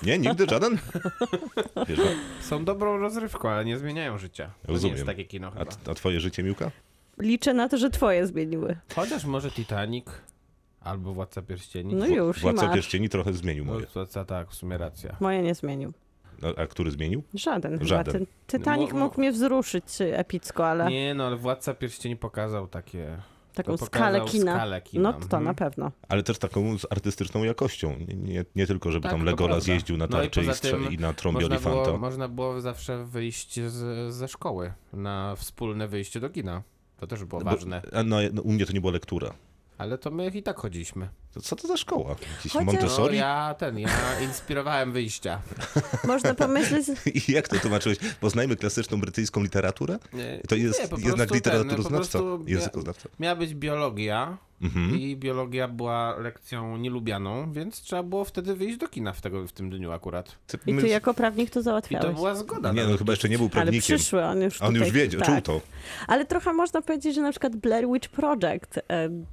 Nie, 0.04 0.18
nigdy 0.20 0.46
żaden? 0.50 0.78
Wiesz, 1.88 2.00
no? 2.00 2.06
są 2.42 2.66
dobrą 2.66 2.98
rozrywką, 2.98 3.50
ale 3.50 3.66
nie 3.66 3.78
zmieniają 3.78 4.18
życia. 4.18 4.46
To 4.62 4.68
nie 4.68 4.74
Rozumiem. 4.74 4.96
jest 4.96 5.06
takie 5.06 5.26
kino 5.26 5.48
a, 5.48 5.52
chyba. 5.60 5.72
a 5.92 5.94
twoje 5.94 6.20
życie, 6.20 6.44
Miłka? 6.44 6.72
Liczę 7.20 7.54
na 7.54 7.70
to, 7.70 7.78
że 7.78 7.90
twoje 7.90 8.28
zmieniły. 8.28 8.76
Chociaż 8.96 9.26
może 9.26 9.52
Titanic 9.52 10.06
albo 10.82 11.14
Władca 11.14 11.42
Pierścieni. 11.42 11.96
No 11.96 12.08
już, 12.08 12.38
i 12.38 12.42
Władca 12.42 12.66
masz. 12.66 12.76
Pierścieni 12.76 13.10
trochę 13.10 13.34
zmienił 13.34 13.66
No, 13.66 13.74
moje. 13.74 13.86
Władca, 13.94 14.26
tak, 14.26 14.50
w 14.50 14.56
sumie 14.56 14.78
racja. 14.78 15.16
Moje 15.20 15.42
nie 15.42 15.56
zmienił. 15.56 15.94
A, 16.58 16.62
a 16.62 16.68
który 16.68 16.92
zmienił? 16.92 17.24
Żaden. 17.34 17.86
Żaden. 17.88 18.14
Ten 18.14 18.26
Titanic 18.48 18.92
Mo- 18.92 19.00
mo- 19.00 19.06
mógł 19.06 19.20
mnie 19.20 19.32
wzruszyć 19.32 20.02
y, 20.02 20.18
epicko, 20.18 20.68
ale 20.68 20.90
Nie, 20.90 21.14
no 21.14 21.28
ale 21.28 21.36
Władca 21.38 21.74
Pierścieni 21.74 22.16
pokazał 22.16 22.68
takie... 22.68 23.18
taką 23.54 23.78
to 23.78 23.86
skalę 23.86 24.22
kina. 24.26 24.56
skalę 24.56 24.82
kina, 24.82 25.12
No 25.12 25.14
to 25.18 25.24
mhm. 25.24 25.44
na 25.44 25.54
pewno. 25.54 25.92
Ale 26.10 26.24
też 26.24 26.38
taką 26.38 26.78
z 26.78 26.86
artystyczną 26.90 27.44
jakością. 27.44 27.96
Nie, 28.08 28.16
nie, 28.16 28.46
nie 28.56 28.68
tylko, 28.68 28.92
żeby 28.92 29.04
Tak, 29.04 29.12
tam 29.12 29.20
to 29.20 29.26
Legolas 29.26 29.68
jeździł 29.68 29.98
na 29.98 30.08
No 30.08 30.18
i 30.18 30.22
tarczy 30.22 30.42
i, 30.42 30.44
poza 30.46 30.58
strze- 30.58 30.78
i 30.94 30.98
na 30.98 31.14
trąbie 31.14 31.40
Można 31.42 31.56
olifanta. 31.56 31.84
było, 31.86 31.98
można 31.98 32.28
było 32.28 32.62
zawsze 32.62 33.06
wyjść 33.06 33.60
z, 33.60 34.14
ze 34.14 34.28
szkoły 34.28 34.74
na 34.94 35.36
wspólne 35.36 35.88
wyjście 35.88 36.20
do 36.20 36.30
kina. 36.30 36.64
To 36.98 37.08
też 37.08 37.26
było 37.26 37.42
Bo- 37.42 37.52
ważne. 37.52 37.82
no, 38.06 38.18
no, 38.34 38.42
u 38.42 38.52
mnie 38.52 38.66
to 38.66 38.74
nie 38.74 38.82
była 38.82 38.94
lektura. 38.94 39.34
Ale 39.80 39.98
to 39.98 40.12
my 40.12 40.28
i 40.28 40.44
tak 40.44 40.58
chodziliśmy. 40.58 41.10
To 41.34 41.42
co 41.42 41.56
to 41.56 41.68
za 41.68 41.78
szkoła? 41.78 42.10
Jakiś 42.10 42.52
Chociaż- 42.52 42.54
No 42.56 42.62
Montessori? 42.72 43.18
ja 43.18 43.56
ten, 43.58 43.80
ja 43.80 43.90
inspirowałem 44.24 44.92
wyjścia. 44.92 45.42
Można 46.08 46.34
pomyśleć, 46.34 46.86
I 47.28 47.32
jak 47.32 47.48
to 47.48 47.60
tłumaczyłeś? 47.60 47.98
Poznajmy 48.22 48.56
klasyczną 48.56 49.00
brytyjską 49.02 49.44
literaturę? 49.44 50.00
To 50.48 50.56
jest 50.56 50.92
nie, 50.98 51.08
jednak 51.08 51.34
literaturoznawca, 51.34 52.20
językoznawca. 52.48 53.10
Miała 53.20 53.36
być 53.36 53.56
biologia 53.56 54.38
Mhm. 54.62 55.00
i 55.00 55.16
biologia 55.16 55.68
była 55.68 56.16
lekcją 56.18 56.78
nielubianą, 56.78 57.52
więc 57.54 57.82
trzeba 57.82 58.04
było 58.04 58.26
wtedy 58.26 58.56
wyjść 58.56 58.78
do 58.78 58.88
kina 58.88 59.14
w, 59.14 59.22
tego, 59.22 59.48
w 59.48 59.52
tym 59.52 59.70
dniu 59.70 59.92
akurat. 59.92 60.36
Ty, 60.48 60.58
i 60.68 60.76
ty 60.76 60.88
jako 60.88 61.14
prawnik 61.14 61.50
to 61.50 61.60
I 61.60 61.64
załatwiałeś. 61.64 62.08
to 62.08 62.14
była 62.14 62.36
zgoda. 62.36 62.72
Nie, 62.72 62.84
no 62.84 62.92
to. 62.92 62.98
chyba 62.98 63.14
jeszcze 63.14 63.30
nie 63.30 63.38
był 63.38 63.46
Ale 63.46 63.52
prawnikiem. 63.52 63.82
przyszły, 63.82 64.24
on 64.24 64.42
już 64.42 64.62
On 64.62 64.76
już 64.76 64.92
wiedział, 64.92 65.22
tak. 65.22 65.30
czuł 65.30 65.42
to. 65.42 65.62
Ale 66.08 66.26
trochę 66.26 66.54
można 66.54 66.82
powiedzieć, 66.82 67.16
że 67.16 67.22
na 67.22 67.32
przykład 67.32 67.56
Blair 67.56 67.88
Witch 67.94 68.10
Project, 68.10 68.80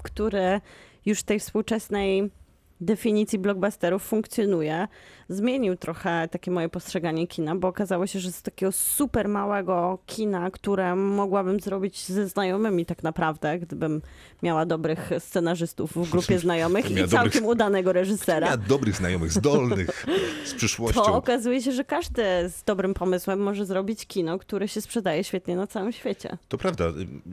który 0.03 0.61
już 1.07 1.23
tej 1.23 1.41
współczesnej 1.41 2.31
definicji 2.81 3.39
blockbusterów 3.39 4.03
funkcjonuje, 4.03 4.89
zmienił 5.29 5.77
trochę 5.77 6.29
takie 6.31 6.51
moje 6.51 6.69
postrzeganie 6.69 7.27
kina, 7.27 7.55
bo 7.57 7.69
okazało 7.69 8.07
się, 8.07 8.21
że 8.21 8.33
z 8.33 8.43
takiego 8.43 8.73
super 8.73 9.29
małego 9.29 9.99
kina, 10.07 10.51
które 10.51 10.97
mogłabym 10.97 11.61
zrobić 11.61 12.05
ze 12.07 12.29
znajomymi 12.29 12.87
tak 12.87 13.03
naprawdę, 13.03 13.59
gdybym 13.59 14.03
miała 14.43 14.67
dobrych 14.67 15.11
scenarzystów 15.19 15.93
w 15.93 16.11
grupie 16.11 16.39
znajomych 16.47 16.91
i 16.91 16.95
Miała 16.95 17.09
całkiem 17.09 17.43
dobrych- 17.43 17.49
udanego 17.51 17.93
reżysera. 17.93 18.49
Miał 18.49 18.59
dobrych 18.59 18.97
znajomych, 18.97 19.33
zdolnych, 19.33 20.07
z 20.45 20.55
przyszłością. 20.55 21.03
To 21.03 21.15
okazuje 21.15 21.63
się, 21.63 21.73
że 21.73 21.85
każdy 21.85 22.23
z 22.49 22.63
dobrym 22.67 22.95
pomysłem 22.95 23.41
może 23.41 23.67
zrobić 23.67 24.07
kino, 24.07 24.39
które 24.39 24.69
się 24.69 24.81
sprzedaje 24.81 25.25
świetnie 25.25 25.57
na 25.57 25.67
całym 25.67 25.93
świecie. 25.93 26.39
To 26.49 26.59
prawda. 26.59 26.85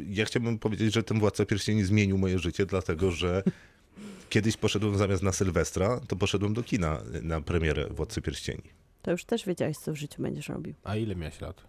Ja 0.10 0.26
chciałbym 0.26 0.60
powiedzieć, 0.60 0.94
że 0.94 1.04
ten 1.04 1.20
Władca 1.20 1.46
Pierścieni 1.46 1.84
zmienił 1.84 2.18
moje 2.18 2.40
życie, 2.40 2.66
dlatego 2.66 3.12
że 3.12 3.44
kiedyś 4.34 4.58
poszedłem 4.58 4.98
zamiast 4.98 5.24
na 5.24 5.32
Sylwestra, 5.32 6.00
to 6.08 6.16
poszedłem 6.16 6.54
do 6.54 6.64
kina 6.64 7.02
na 7.22 7.42
premierę 7.42 7.88
Władcy 7.90 8.22
Pierścieni. 8.22 8.64
To 9.02 9.12
już 9.12 9.26
też 9.26 9.46
wiedziałeś, 9.46 9.78
co 9.78 9.94
w 9.94 9.96
życiu 9.96 10.22
będziesz 10.22 10.50
robił. 10.50 10.74
A 10.84 10.96
ile 10.96 11.16
miałeś 11.16 11.42
lat? 11.42 11.64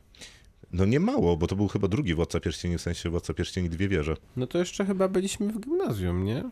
No 0.72 0.84
nie 0.84 1.00
mało, 1.00 1.36
bo 1.36 1.46
to 1.46 1.56
był 1.56 1.68
chyba 1.68 1.88
drugi 1.88 2.14
Władca 2.14 2.40
Pierścieni, 2.40 2.78
w 2.78 2.80
sensie 2.80 3.10
Władca 3.10 3.34
Pierścieni 3.34 3.70
Dwie 3.70 3.88
Wieże. 3.88 4.16
No 4.36 4.46
to 4.46 4.58
jeszcze 4.58 4.86
chyba 4.86 5.08
byliśmy 5.08 5.52
w 5.52 5.60
gimnazjum, 5.60 6.24
nie? 6.24 6.50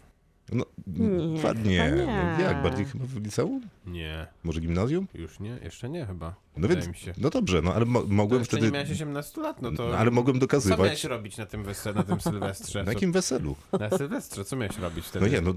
No, 0.52 0.64
Nie, 0.86 1.38
dwa- 1.38 1.52
nie. 1.64 1.90
No, 2.38 2.42
jak? 2.44 2.62
Bardziej 2.62 2.84
chyba 2.86 3.04
w 3.06 3.16
liceum? 3.24 3.60
Nie, 3.86 4.26
Może 4.44 4.60
gimnazjum? 4.60 5.08
już 5.14 5.40
nie, 5.40 5.58
jeszcze 5.62 5.88
nie 5.88 6.06
chyba. 6.06 6.34
No 6.56 6.68
więc, 6.68 6.88
mi 6.88 6.94
się. 6.96 7.12
no 7.18 7.30
dobrze, 7.30 7.62
no 7.62 7.74
ale 7.74 7.84
mo- 7.84 8.02
To 8.02 8.08
mogłem 8.08 8.40
jeszcze 8.40 8.56
wtedy... 8.56 8.66
nie 8.66 8.72
miałeś 8.72 8.90
18 8.90 9.40
lat, 9.40 9.62
no 9.62 9.70
to... 9.72 9.88
No, 9.88 9.96
ale 9.98 10.10
mogłem 10.10 10.36
Co 10.36 10.40
dokazywać. 10.40 10.78
miałeś 10.78 11.04
robić 11.04 11.36
na 11.36 11.46
tym, 11.46 11.64
wesel, 11.64 11.94
na 11.94 12.02
tym 12.02 12.20
Sylwestrze? 12.20 12.84
Na 12.84 12.92
jakim 12.92 13.12
weselu? 13.12 13.56
Co, 13.70 13.78
na 13.78 13.90
Sylwestrze, 13.90 14.44
co 14.44 14.56
miałeś 14.56 14.78
robić 14.78 15.06
wtedy? 15.06 15.26
No 15.26 15.32
nie, 15.32 15.40
no 15.40 15.54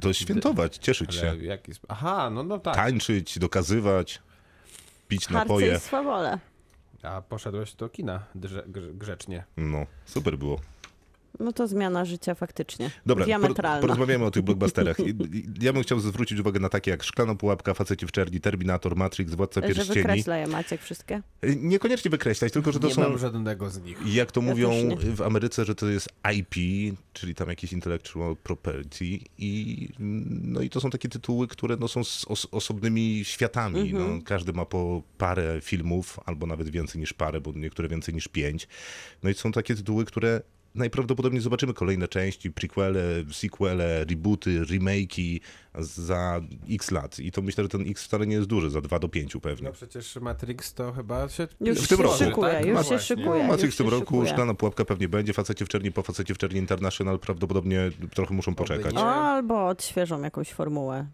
to 0.00 0.12
świętować, 0.12 0.76
cieszyć 0.76 1.14
się. 1.14 1.30
Ale 1.30 1.38
jaki... 1.38 1.70
sp- 1.78 1.86
Aha, 1.88 2.30
no 2.30 2.42
no 2.42 2.58
tak. 2.58 2.74
Tańczyć, 2.74 3.38
dokazywać, 3.38 4.22
pić 5.08 5.26
Harce 5.26 5.34
napoje. 5.38 5.74
i 5.76 5.80
swawole. 5.80 6.38
A 7.02 7.22
poszedłeś 7.22 7.74
do 7.74 7.88
kina 7.88 8.24
grze, 8.34 8.64
grzecznie. 8.94 9.44
No, 9.56 9.86
super 10.04 10.38
było. 10.38 10.60
No 11.40 11.52
to 11.52 11.68
zmiana 11.68 12.04
życia 12.04 12.34
faktycznie. 12.34 12.90
Dobra, 13.06 13.22
por, 13.22 13.26
Diametralna. 13.26 13.80
porozmawiamy 13.80 14.24
o 14.24 14.30
tych 14.30 14.42
blockbusterach. 14.42 14.96
Ja 15.60 15.72
bym 15.72 15.82
chciał 15.82 16.00
zwrócić 16.00 16.40
uwagę 16.40 16.60
na 16.60 16.68
takie 16.68 16.90
jak 16.90 17.02
Szklana 17.02 17.34
Pułapka, 17.34 17.74
Faceci 17.74 18.06
w 18.06 18.12
czerni, 18.12 18.40
Terminator, 18.40 18.96
Matrix, 18.96 19.34
Władca 19.34 19.60
Że 19.60 19.66
Pierścieni. 19.66 19.94
wykreśla 19.94 20.36
je 20.36 20.46
Maciek 20.46 20.82
wszystkie. 20.82 21.22
Y, 21.44 21.56
Niekoniecznie 21.56 22.10
wykreślać, 22.10 22.52
tylko 22.52 22.72
że 22.72 22.80
to 22.80 22.88
Nie 22.88 22.94
są... 22.94 23.00
mam 23.00 23.18
żadnego 23.18 23.70
z 23.70 23.82
nich. 23.82 23.98
Jak 24.14 24.32
to 24.32 24.40
Ja 24.42 24.46
mówią 24.46 24.72
nie. 24.72 24.96
w 24.96 25.22
Ameryce, 25.22 25.64
że 25.64 25.74
to 25.74 25.88
jest 25.88 26.08
IP, 26.36 26.54
czyli 27.12 27.34
tam 27.34 27.48
jakieś 27.48 27.72
intellectual 27.72 28.36
property 28.36 29.04
i 29.38 29.88
no 30.42 30.60
i 30.60 30.70
to 30.70 30.80
są 30.80 30.90
takie 30.90 31.08
tytuły, 31.08 31.48
które 31.48 31.76
no, 31.76 31.88
są 31.88 32.04
z 32.04 32.24
os 32.28 32.48
osobnymi 32.50 33.20
światami. 33.24 33.92
No, 33.92 34.00
każdy 34.24 34.52
ma 34.52 34.64
po 34.64 35.02
parę 35.18 35.60
filmów, 35.60 36.20
albo 36.26 36.46
nawet 36.46 36.68
więcej 36.70 37.00
niż 37.00 37.12
parę, 37.12 37.40
bo 37.40 37.52
niektóre 37.52 37.88
więcej 37.88 38.14
niż 38.14 38.28
pięć. 38.28 38.68
No 39.22 39.30
i 39.30 39.34
są 39.34 39.52
takie 39.52 39.74
tytuły, 39.74 40.04
które 40.04 40.40
najprawdopodobniej 40.74 41.42
zobaczymy 41.42 41.74
kolejne 41.74 42.08
części, 42.08 42.50
prequele, 42.50 43.02
sequele, 43.32 44.04
rebooty, 44.04 44.60
remake'i 44.60 45.40
za 45.78 46.40
x 46.70 46.90
lat. 46.90 47.18
I 47.18 47.32
to 47.32 47.42
myślę, 47.42 47.64
że 47.64 47.68
ten 47.68 47.90
x 47.90 48.04
wcale 48.04 48.26
nie 48.26 48.34
jest 48.36 48.48
duży, 48.48 48.70
za 48.70 48.80
2 48.80 48.98
do 48.98 49.08
5 49.08 49.36
pewnie. 49.42 49.66
No 49.68 49.72
przecież 49.72 50.16
Matrix 50.16 50.74
to 50.74 50.92
chyba 50.92 51.28
się 51.28 51.48
Już 51.60 51.78
W 51.78 51.88
tym 51.88 51.98
się 51.98 52.02
roku. 52.02 52.16
szykuje, 52.18 52.52
tak? 52.52 52.66
już 52.66 52.74
No 52.76 52.82
się 52.84 52.98
szykuje. 52.98 53.44
Matrix 53.44 53.62
już 53.64 53.74
w 53.74 53.78
tym 53.78 53.88
roku, 53.88 54.04
szykuje. 54.14 54.30
Szklana 54.30 54.54
Pułapka 54.54 54.84
pewnie 54.84 55.08
będzie, 55.08 55.32
Facecie 55.32 55.64
w 55.64 55.68
czerni 55.68 55.92
po 55.92 56.02
Facecie 56.02 56.34
w 56.34 56.38
czerni 56.38 56.58
International 56.60 57.18
prawdopodobnie 57.18 57.90
trochę 58.14 58.34
muszą 58.34 58.54
poczekać. 58.54 58.94
albo 58.94 59.66
odświeżą 59.66 60.22
jakąś 60.22 60.50
formułę. 60.52 61.06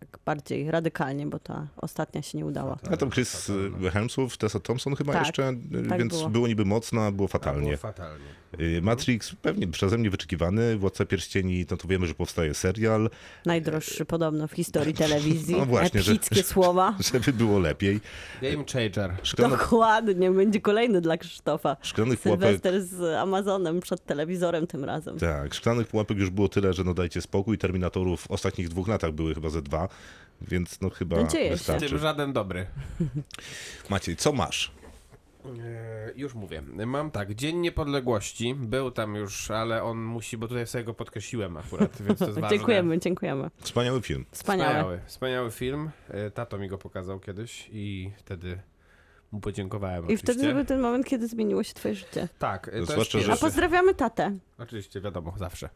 Tak 0.00 0.18
bardziej 0.24 0.70
radykalnie, 0.70 1.26
bo 1.26 1.38
ta 1.38 1.66
ostatnia 1.76 2.22
się 2.22 2.38
nie 2.38 2.46
udała. 2.46 2.78
A 2.90 2.96
tam 2.96 3.10
Chris 3.10 3.48
y, 3.48 3.90
Hemsworth, 3.92 4.36
Tessa 4.36 4.60
Thompson 4.60 4.94
chyba 4.96 5.12
Tak, 5.12 5.26
jeszcze, 5.26 5.48
y, 5.84 5.88
tak 5.88 5.98
więc 5.98 6.12
było. 6.16 6.28
było. 6.30 6.46
niby 6.48 6.64
mocno, 6.64 7.00
a 7.00 7.04
było 7.04 7.10
A, 7.10 7.14
było 7.16 7.28
fatalnie. 7.28 7.76
fatalnie. 7.76 8.24
Y, 8.60 8.82
Matrix 8.82 9.34
pewnie 9.42 9.68
przeze 9.68 9.98
mnie 9.98 10.10
wyczekiwany, 10.10 10.76
Władca 10.76 11.04
Pierścieni, 11.04 11.66
no 11.70 11.76
to 11.76 11.88
wiemy, 11.88 12.06
że 12.06 12.14
powstaje 12.14 12.54
serial, 12.54 13.10
Najdroższy 13.46 14.04
podobno 14.04 14.48
w 14.48 14.52
historii 14.52 14.94
telewizji. 15.04 15.56
No 15.58 15.66
właśnie, 15.66 16.02
że- 16.02 16.12
Epickie 16.12 16.42
słowa. 16.42 16.94
żeby 17.12 17.32
było 17.32 17.58
lepiej. 17.58 18.00
Game 18.42 18.64
changer. 18.72 19.14
Szklana, 19.22 19.56
Dokładnie, 19.56 20.30
będzie 20.30 20.60
kolejny 20.60 21.00
dla 21.00 21.16
Krzysztofa. 21.16 21.76
szklanych 21.82 22.20
pułapek, 22.20 22.44
Sylwester 22.46 22.82
z 22.82 23.14
Amazonem 23.16 23.80
przed 23.80 24.04
telewizorem 24.04 24.66
tym 24.66 24.84
razem. 24.84 25.18
tak, 25.18 25.54
szklanych 25.54 25.86
pułapek 25.86 26.18
już 26.18 26.30
było 26.30 26.48
tyle, 26.48 26.72
że 26.72 26.84
no 26.84 26.94
dajcie 26.94 27.20
spokój. 27.22 27.58
Terminatorów 27.58 28.20
w 28.22 28.30
ostatnich 28.30 28.68
dwóch 28.68 28.88
latach 28.88 29.12
były 29.12 29.34
chyba 29.34 29.48
ze 29.50 29.62
dwa, 29.62 29.87
więc 30.40 30.80
no 30.80 30.90
chyba 30.90 31.16
No 31.16 31.26
dzieje 31.28 31.48
się. 31.50 31.54
W 31.54 31.58
wystarczy. 31.58 31.88
tym 31.88 31.98
żaden 31.98 32.32
dobry. 32.32 32.66
Maciej, 33.90 34.16
co 34.16 34.32
masz? 34.32 34.72
E, 35.64 36.12
już 36.16 36.34
mówię. 36.34 36.62
Mam 36.86 37.10
tak, 37.10 37.34
Dzień 37.34 37.56
Niepodległości. 37.56 38.54
Był 38.54 38.90
tam 38.90 39.14
już, 39.14 39.50
ale 39.50 39.82
on 39.82 39.98
musi, 40.02 40.36
bo 40.36 40.48
tutaj 40.48 40.66
sobie 40.66 40.84
go 40.84 40.94
podkreśliłem 40.94 41.56
akurat, 41.56 42.02
więc 42.02 42.18
to 42.18 42.26
jest 42.26 42.38
ważne. 42.40 42.56
Dziękujemy, 42.56 42.98
dziękujemy. 42.98 43.50
Wspaniały 43.60 44.02
film. 44.02 44.24
Wspaniałe. 44.30 44.70
Wspaniały, 44.74 45.00
wspaniały 45.06 45.50
film. 45.50 45.90
E, 46.08 46.30
Tato 46.30 46.58
mi 46.58 46.68
go 46.68 46.78
pokazał 46.78 47.20
kiedyś 47.20 47.68
i 47.72 48.10
wtedy 48.16 48.58
mu 49.32 49.40
podziękowałem 49.40 50.02
I 50.02 50.04
oczywiście. 50.04 50.32
wtedy 50.32 50.54
był 50.54 50.64
ten 50.64 50.80
moment, 50.80 51.06
kiedy 51.06 51.28
zmieniło 51.28 51.62
się 51.62 51.74
twoje 51.74 51.94
życie. 51.94 52.28
Tak, 52.38 52.68
e, 52.68 52.80
to 52.80 52.86
Zwłaszcza, 52.86 53.18
jest 53.18 53.26
że- 53.26 53.32
A 53.32 53.36
pozdrawiamy 53.36 53.94
tatę. 53.94 54.38
Oczywiście, 54.58 55.00
wiadomo, 55.00 55.34
zawsze. 55.38 55.68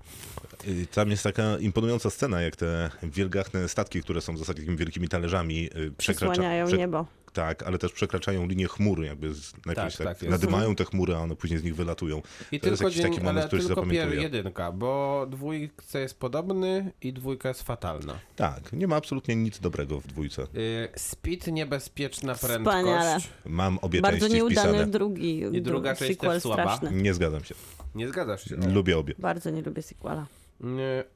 Y, 0.68 0.86
Tam 0.86 1.10
jest 1.10 1.22
taka 1.22 1.58
imponująca 1.58 2.10
scena, 2.10 2.42
jak 2.42 2.56
te 2.56 2.90
wielgachne 3.02 3.68
statki, 3.68 4.02
które 4.02 4.20
są 4.20 4.34
w 4.34 4.38
zasadzie 4.38 4.58
takimi 4.60 4.76
wielkimi 4.76 5.08
talerzami, 5.08 5.64
y, 5.76 5.92
przekracza, 5.98 6.30
Przysłaniają 6.32 6.66
prze- 6.66 6.78
niebo. 6.78 7.06
Tak, 7.32 7.62
ale 7.62 7.78
też 7.78 7.92
przekraczają 7.92 8.46
linię 8.46 8.66
chmur, 8.68 9.04
jakby 9.04 9.34
z, 9.34 9.52
najpierw 9.66 9.96
Tak, 9.96 10.06
tak, 10.06 10.06
tak 10.16 10.22
jest. 10.22 10.30
nadymają 10.42 10.74
te 10.74 10.84
chmury, 10.84 11.14
a 11.14 11.18
one 11.18 11.36
później 11.36 11.60
z 11.60 11.64
nich 11.64 11.76
wylatują. 11.76 12.22
I 12.52 12.60
To 12.60 12.68
jest 12.70 12.82
jakiś 12.82 12.96
dzień, 12.96 13.04
taki 13.04 13.16
moment, 13.18 13.38
ale 13.38 13.46
który 13.46 13.62
się 13.62 13.68
zapamiętuje. 13.68 14.22
jedynka, 14.22 14.72
bo 14.72 15.26
dwójce 15.30 16.00
jest 16.00 16.18
podobny 16.20 16.92
i 17.02 17.12
dwójka 17.12 17.48
jest 17.48 17.62
fatalna. 17.62 18.14
Tak, 18.36 18.72
nie 18.72 18.86
ma 18.86 18.96
absolutnie 18.96 19.36
nic 19.36 19.58
dobrego 19.60 20.00
w 20.00 20.06
dwójce. 20.06 20.42
Y, 20.42 20.88
Speed 20.96 21.52
niebezpieczna 21.52 22.34
prędkość. 22.34 22.76
Wspaniale. 22.78 23.16
Mam 23.46 23.78
obie 23.78 24.00
Bardzo 24.00 24.18
części 24.20 24.36
nieudany 24.36 24.68
wpisane. 24.68 24.86
drugi 24.90 25.38
I 25.56 25.62
druga 25.62 25.92
dru- 25.92 25.98
część 25.98 26.12
sequel 26.12 26.30
też 26.32 26.42
słaba. 26.42 26.76
straszny. 26.76 27.02
Nie 27.02 27.14
zgadzam 27.14 27.44
się. 27.44 27.54
Nie 27.94 28.08
zgadzasz 28.08 28.44
się? 28.44 28.56
Lubię 28.56 28.98
obie. 28.98 29.14
Bardzo 29.18 29.50
nie 29.50 29.62
lubię 29.62 29.82
sequela. 29.82 30.26
Y, 30.60 30.64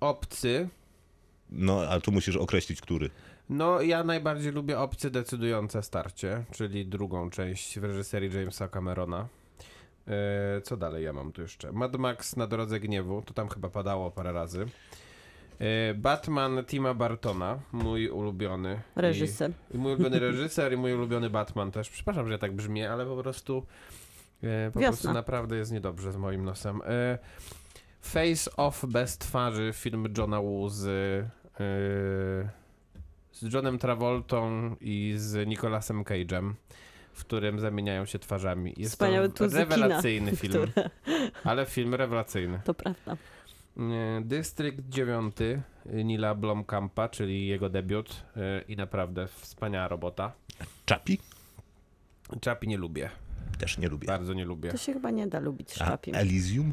obcy. 0.01 0.69
No, 1.51 1.81
ale 1.81 2.01
tu 2.01 2.13
musisz 2.13 2.37
określić, 2.37 2.81
który. 2.81 3.11
No, 3.51 3.81
ja 3.83 4.05
najbardziej 4.05 4.53
lubię 4.53 4.79
Obcy 4.79 5.11
decydujące 5.11 5.83
starcie, 5.83 6.45
czyli 6.53 6.87
drugą 6.87 7.31
część 7.31 7.79
w 7.79 7.85
reżyserii 7.85 8.35
Jamesa 8.35 8.69
Camerona. 8.69 9.29
E, 10.09 10.61
co 10.61 10.77
dalej 10.77 11.05
ja 11.05 11.13
mam 11.13 11.33
tu 11.33 11.43
jeszcze? 11.43 11.73
Mad 11.73 11.97
Max 11.97 12.37
na 12.37 12.47
drodze 12.47 12.81
gniewu, 12.81 13.23
to 13.23 13.35
tam 13.35 13.49
chyba 13.49 13.69
padało 13.69 14.11
parę 14.11 14.33
razy. 14.33 14.67
E, 15.59 15.95
Batman 15.95 16.65
Tima 16.65 16.95
Bartona, 16.95 17.59
mój 17.73 18.09
ulubiony. 18.09 18.81
Reżyser. 18.97 19.53
I, 19.71 19.77
I 19.77 19.79
mój 19.79 19.93
ulubiony 19.93 20.19
reżyser 20.31 20.73
i 20.73 20.77
mój 20.77 20.93
ulubiony 20.95 21.31
Batman 21.31 21.71
też. 21.71 21.91
Przepraszam, 21.91 22.27
że 22.27 22.33
ja 22.33 22.39
tak 22.39 22.53
brzmię, 22.53 22.93
ale 22.93 23.07
po 23.07 23.17
prostu 23.23 23.67
e, 24.43 24.71
po 24.71 24.81
Wiosna. 24.81 24.93
prostu 24.93 25.13
naprawdę 25.13 25.57
jest 25.57 25.73
niedobrze 25.73 26.13
z 26.13 26.17
moim 26.17 26.45
nosem. 26.45 26.81
Face 28.01 28.57
Off 28.57 28.85
bez 28.89 29.19
twarzy, 29.19 29.71
film 29.75 30.09
Johna 30.19 30.41
Woo 30.41 30.69
z, 30.69 30.85
z 33.41 33.55
Johnem 33.55 33.79
Travoltą 33.79 34.77
i 34.81 35.15
z 35.17 35.49
Nicolasem 35.49 36.05
Cage'em, 36.05 36.53
w 37.13 37.21
którym 37.25 37.61
zamieniają 37.61 38.05
się 38.07 38.19
twarzami. 38.19 38.75
Jest 38.77 38.93
Wspaniały 38.93 39.29
to 39.29 39.35
tuzy 39.35 39.63
kina, 39.63 39.77
rewelacyjny 39.77 40.37
film, 40.37 40.53
które- 40.71 40.91
ale 41.45 41.67
film 41.67 41.95
rewelacyjny. 41.95 42.61
To 42.65 42.75
prawda. 42.75 43.17
Dystrykt 44.21 44.89
9 44.89 45.37
Nila 46.05 46.35
Blomkampa, 46.35 47.09
czyli 47.09 47.47
jego 47.47 47.69
debiut 47.69 48.23
e, 48.37 48.63
i 48.69 48.77
naprawdę 48.77 49.27
wspaniała 49.27 49.89
robota. 49.89 50.33
Czapi? 50.87 51.19
Chapi 52.45 52.69
nie 52.69 52.77
lubię, 52.79 53.11
Też 53.59 53.79
nie 53.79 53.89
lubię. 53.89 54.07
bardzo 54.07 54.33
nie 54.35 54.45
lubię. 54.45 54.71
To 54.71 54.77
się 54.77 54.93
chyba 54.93 55.11
nie 55.11 55.27
da 55.27 55.39
lubić 55.41 55.73
A 55.81 55.85
szapim. 55.87 56.15
Elysium? 56.15 56.73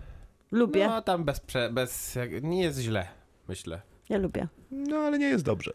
Lubię, 0.52 0.88
No 0.88 1.02
tam 1.02 1.24
bez, 1.24 1.40
prze, 1.40 1.70
bez 1.70 2.18
nie 2.42 2.62
jest 2.62 2.80
źle, 2.80 3.08
myślę. 3.48 3.82
ja 4.10 4.18
lubię. 4.18 4.48
No, 4.72 4.98
ale 4.98 5.20
nie 5.20 5.26
jest 5.30 5.46
dobrze. 5.46 5.72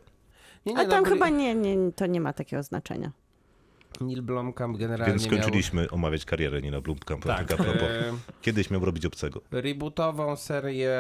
Nie, 0.66 0.76
A 0.78 0.82
no, 0.84 0.88
tam 0.90 1.04
Bli- 1.04 1.08
chyba 1.12 1.28
nie, 1.28 1.54
nie, 1.54 1.92
to 1.92 2.06
nie 2.06 2.20
ma 2.20 2.32
takiego 2.32 2.62
znaczenia. 2.62 3.12
Neil 4.00 4.22
Blomkamp 4.22 4.76
generalnie 4.76 5.12
Więc 5.12 5.26
skończyliśmy 5.26 5.90
omawiać 5.90 6.24
karierę 6.24 6.62
Nina 6.62 6.80
Blomkampa. 6.80 7.28
miał... 7.28 7.36
Tak, 7.46 7.58
Tak, 7.58 7.60
a 7.60 7.72
e, 7.72 8.12
Kiedyś 8.42 8.70
miał 8.70 8.84
robić 8.84 9.06
obcego. 9.06 9.40
rebootową 9.50 10.36
serię 10.36 10.98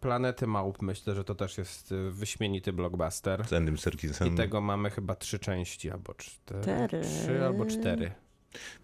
Planety 0.00 0.46
Małp, 0.46 0.82
myślę, 0.82 1.14
że 1.14 1.24
to 1.24 1.34
też 1.34 1.58
jest 1.58 1.92
e, 1.92 2.10
wyśmienity 2.10 2.72
blockbuster. 2.72 3.44
Z 3.48 3.52
Endym 3.52 3.78
Serkinsem. 3.78 4.34
I 4.34 4.36
tego 4.36 4.60
mamy 4.60 4.90
chyba 4.90 5.14
trzy 5.14 5.38
części, 5.38 5.90
albo 5.90 6.14
cztery. 6.14 6.60
Cztery. 6.62 7.00
Trzy 7.00 7.44
albo 7.44 7.66
cztery. 7.66 8.12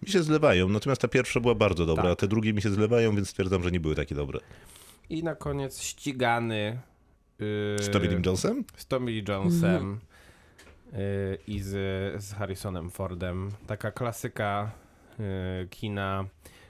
Mi 0.03 0.09
się 0.09 0.23
zlewają, 0.23 0.69
natomiast 0.69 1.01
ta 1.01 1.07
pierwsza 1.07 1.39
była 1.39 1.55
bardzo 1.55 1.85
dobra, 1.85 2.03
Tak. 2.03 2.11
a 2.11 2.15
te 2.15 2.27
drugie 2.27 2.53
mi 2.53 2.61
się 2.61 2.69
zlewają, 2.69 3.15
więc 3.15 3.29
stwierdzam, 3.29 3.63
że 3.63 3.71
nie 3.71 3.79
były 3.79 3.95
takie 3.95 4.15
dobre. 4.15 4.39
I 5.09 5.23
na 5.23 5.35
koniec 5.35 5.81
ścigany. 5.81 6.79
Yy, 7.39 7.83
Z 7.83 7.89
Tommy 7.89 8.07
Lee 8.07 8.21
Jonesem? 8.25 8.63
z 8.77 8.85
Tommy 8.85 9.11
Lee 9.11 9.23
Jonesem 9.27 9.99
yy, 10.93 10.99
i 11.47 11.59
z, 11.59 11.69
z 12.23 12.33
Harrisonem 12.33 12.89
Fordem. 12.89 13.51
Taka 13.67 13.91
klasyka 13.91 14.71
yy, 15.19 15.25
kina, 15.69 16.25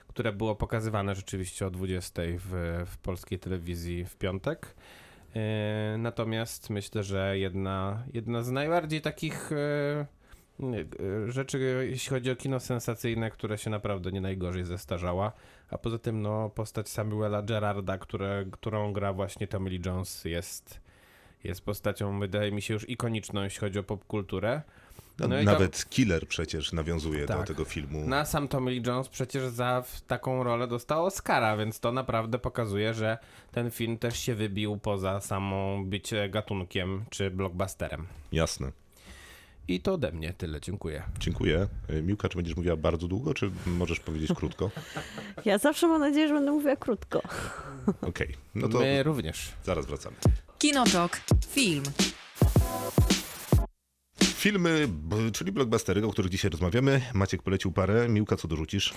które 0.08 0.32
było 0.32 0.54
pokazywane 0.56 1.14
rzeczywiście 1.14 1.66
o 1.66 1.70
20 1.70 2.22
w, 2.38 2.84
w 2.86 2.98
polskiej 2.98 3.38
telewizji 3.38 4.04
w 4.04 4.16
piątek. 4.16 4.74
Yy, 5.34 5.42
natomiast 5.98 6.70
myślę, 6.70 7.02
że 7.02 7.38
jedna, 7.38 8.02
jedna 8.12 8.42
z 8.42 8.50
najbardziej 8.50 9.00
takich 9.00 9.50
yy, 10.58 10.76
yy, 11.00 11.32
rzeczy, 11.32 11.86
jeśli 11.90 12.10
chodzi 12.10 12.30
o 12.30 12.36
kino 12.36 12.60
sensacyjne, 12.60 13.30
które 13.30 13.58
się 13.58 13.70
naprawdę 13.70 14.12
nie 14.12 14.20
najgorzej 14.20 14.64
zestarzała. 14.64 15.32
A 15.70 15.78
poza 15.78 15.98
tym, 15.98 16.22
no, 16.22 16.50
postać 16.54 16.88
Samuela 16.88 17.42
Gerarda, 17.42 17.98
które, 17.98 18.44
którą 18.52 18.92
gra 18.92 19.12
właśnie 19.12 19.46
Tommy 19.48 19.70
Lee 19.70 19.80
Jones, 19.86 20.24
jest, 20.24 20.80
jest 21.44 21.60
postacią, 21.64 22.20
wydaje 22.20 22.52
mi 22.52 22.62
się, 22.62 22.74
już 22.74 22.88
ikoniczną, 22.88 23.42
jeśli 23.42 23.60
chodzi 23.60 23.78
o 23.78 23.82
popkulturę. 23.82 24.62
No, 25.18 25.28
No 25.28 25.40
i 25.40 25.44
tam- 25.44 25.52
nawet 25.54 25.88
Killer 25.88 26.28
przecież 26.28 26.72
nawiązuje 26.72 27.26
do 27.26 27.34
Tak. 27.34 27.46
tego 27.46 27.64
filmu. 27.64 28.08
Na 28.08 28.24
sam 28.24 28.48
Tommy 28.48 28.70
Lee 28.70 28.82
Jones 28.86 29.08
przecież 29.08 29.42
za 29.48 29.84
taką 30.06 30.42
rolę 30.44 30.66
dostał 30.68 31.04
Oscara, 31.04 31.56
więc 31.56 31.80
to 31.80 31.92
naprawdę 31.92 32.38
pokazuje, 32.38 32.94
że 32.94 33.18
ten 33.52 33.70
film 33.70 33.98
też 33.98 34.18
się 34.18 34.34
wybił 34.34 34.76
poza 34.78 35.20
samą 35.20 35.84
bycie 35.86 36.28
gatunkiem 36.28 37.04
czy 37.10 37.30
blockbusterem. 37.30 38.06
Jasne. 38.32 38.72
I 39.70 39.80
to 39.80 39.94
ode 39.94 40.12
mnie 40.12 40.32
tyle, 40.32 40.60
dziękuję. 40.60 41.02
Dziękuję. 41.20 41.66
Y, 41.90 42.02
Miłka, 42.02 42.28
czy 42.28 42.36
będziesz 42.36 42.56
mówiła 42.56 42.76
bardzo 42.76 43.08
długo, 43.08 43.34
czy 43.34 43.50
możesz 43.66 44.00
powiedzieć 44.00 44.30
krótko? 44.36 44.70
Ja 45.44 45.58
zawsze 45.58 45.88
mam 45.88 46.00
nadzieję, 46.00 46.28
że 46.28 46.34
będę 46.34 46.52
mówiła 46.52 46.76
krótko. 46.76 47.22
Okej, 48.02 48.34
no 48.54 48.68
to 48.68 48.78
My 48.78 49.02
również. 49.02 49.52
zaraz 49.64 49.86
wracamy. 49.86 50.16
Kinotok. 50.58 51.20
Film. 51.48 51.82
Filmy, 54.40 54.88
czyli 55.32 55.52
blockbustery, 55.52 56.06
o 56.06 56.10
których 56.10 56.30
dzisiaj 56.30 56.50
rozmawiamy. 56.50 57.00
Maciek 57.14 57.42
polecił 57.42 57.72
parę. 57.72 58.08
Miłka, 58.08 58.36
co 58.36 58.48
dorzucisz? 58.48 58.94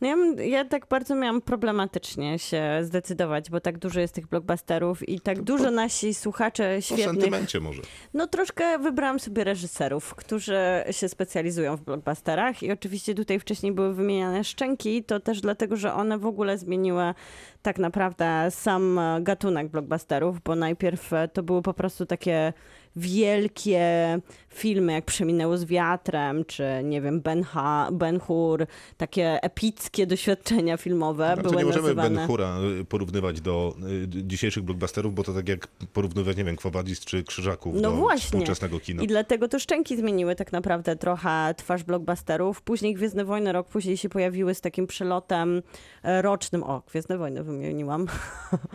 No 0.00 0.08
ja, 0.08 0.44
ja 0.44 0.64
tak 0.64 0.86
bardzo 0.88 1.14
miałam 1.14 1.40
problematycznie 1.40 2.38
się 2.38 2.78
zdecydować, 2.82 3.50
bo 3.50 3.60
tak 3.60 3.78
dużo 3.78 4.00
jest 4.00 4.14
tych 4.14 4.26
blockbusterów 4.26 5.08
i 5.08 5.20
tak 5.20 5.42
dużo 5.42 5.70
nasi 5.70 6.14
słuchacze 6.14 6.82
świetnych 6.82 7.06
sentymencie 7.06 7.60
może. 7.60 7.82
No 8.14 8.26
troszkę 8.26 8.78
wybrałam 8.78 9.20
sobie 9.20 9.44
reżyserów, 9.44 10.14
którzy 10.14 10.58
się 10.90 11.08
specjalizują 11.08 11.76
w 11.76 11.82
blockbusterach 11.82 12.62
i 12.62 12.72
oczywiście 12.72 13.14
tutaj 13.14 13.40
wcześniej 13.40 13.72
były 13.72 13.94
wymieniane 13.94 14.44
Szczęki, 14.44 15.04
to 15.04 15.20
też 15.20 15.40
dlatego, 15.40 15.76
że 15.76 15.94
one 15.94 16.18
w 16.18 16.26
ogóle 16.26 16.58
zmieniły 16.58 17.14
tak 17.62 17.78
naprawdę 17.78 18.50
sam 18.50 19.00
gatunek 19.20 19.68
blockbusterów, 19.68 20.42
bo 20.42 20.54
najpierw 20.54 21.12
e, 21.12 21.28
to 21.28 21.42
były 21.42 21.62
po 21.62 21.74
prostu 21.74 22.06
takie 22.06 22.52
wielkie 22.96 24.18
filmy, 24.48 24.92
jak 24.92 25.04
Przeminęło 25.04 25.58
z 25.58 25.64
wiatrem, 25.64 26.44
czy 26.44 26.64
nie 26.84 27.00
wiem, 27.00 27.20
Ben, 27.20 27.42
ha, 27.42 27.88
ben 27.92 28.20
Hur, 28.20 28.66
takie 28.96 29.42
epickie 29.42 30.06
doświadczenia 30.06 30.76
filmowe 30.76 31.24
Znaczy, 31.34 31.42
były 31.42 31.56
nie 31.56 31.64
możemy 31.64 31.82
nazywane. 31.82 32.16
Ben 32.16 32.26
Hura 32.26 32.56
y, 32.80 32.84
porównywać 32.84 33.40
do 33.40 33.74
y, 34.18 34.24
dzisiejszych 34.26 34.62
blockbusterów, 34.62 35.14
bo 35.14 35.22
to 35.22 35.32
tak 35.32 35.48
jak 35.48 35.66
porównywać, 35.66 36.36
nie 36.36 36.44
wiem, 36.44 36.56
Kwowadis 36.56 37.00
czy 37.00 37.24
Krzyżaków 37.24 37.74
No 37.74 37.80
do 37.80 37.90
właśnie. 37.96 38.20
współczesnego 38.20 38.80
kina. 38.80 39.02
I 39.02 39.06
dlatego 39.06 39.48
to 39.48 39.58
szczęki 39.58 39.96
zmieniły 39.96 40.34
tak 40.34 40.52
naprawdę 40.52 40.96
trochę 40.96 41.54
twarz 41.56 41.82
blockbusterów. 41.82 42.62
Później 42.62 42.94
Gwiezdne 42.94 43.24
Wojny 43.24 43.52
rok 43.52 43.68
później 43.68 43.96
się 43.96 44.08
pojawiły 44.08 44.54
z 44.54 44.60
takim 44.60 44.86
przelotem 44.86 45.62
e, 46.02 46.22
rocznym. 46.22 46.62
O, 46.62 46.82
Gwiezdne 46.90 47.18
Wojny 47.18 47.44
wymieniłam. 47.44 48.06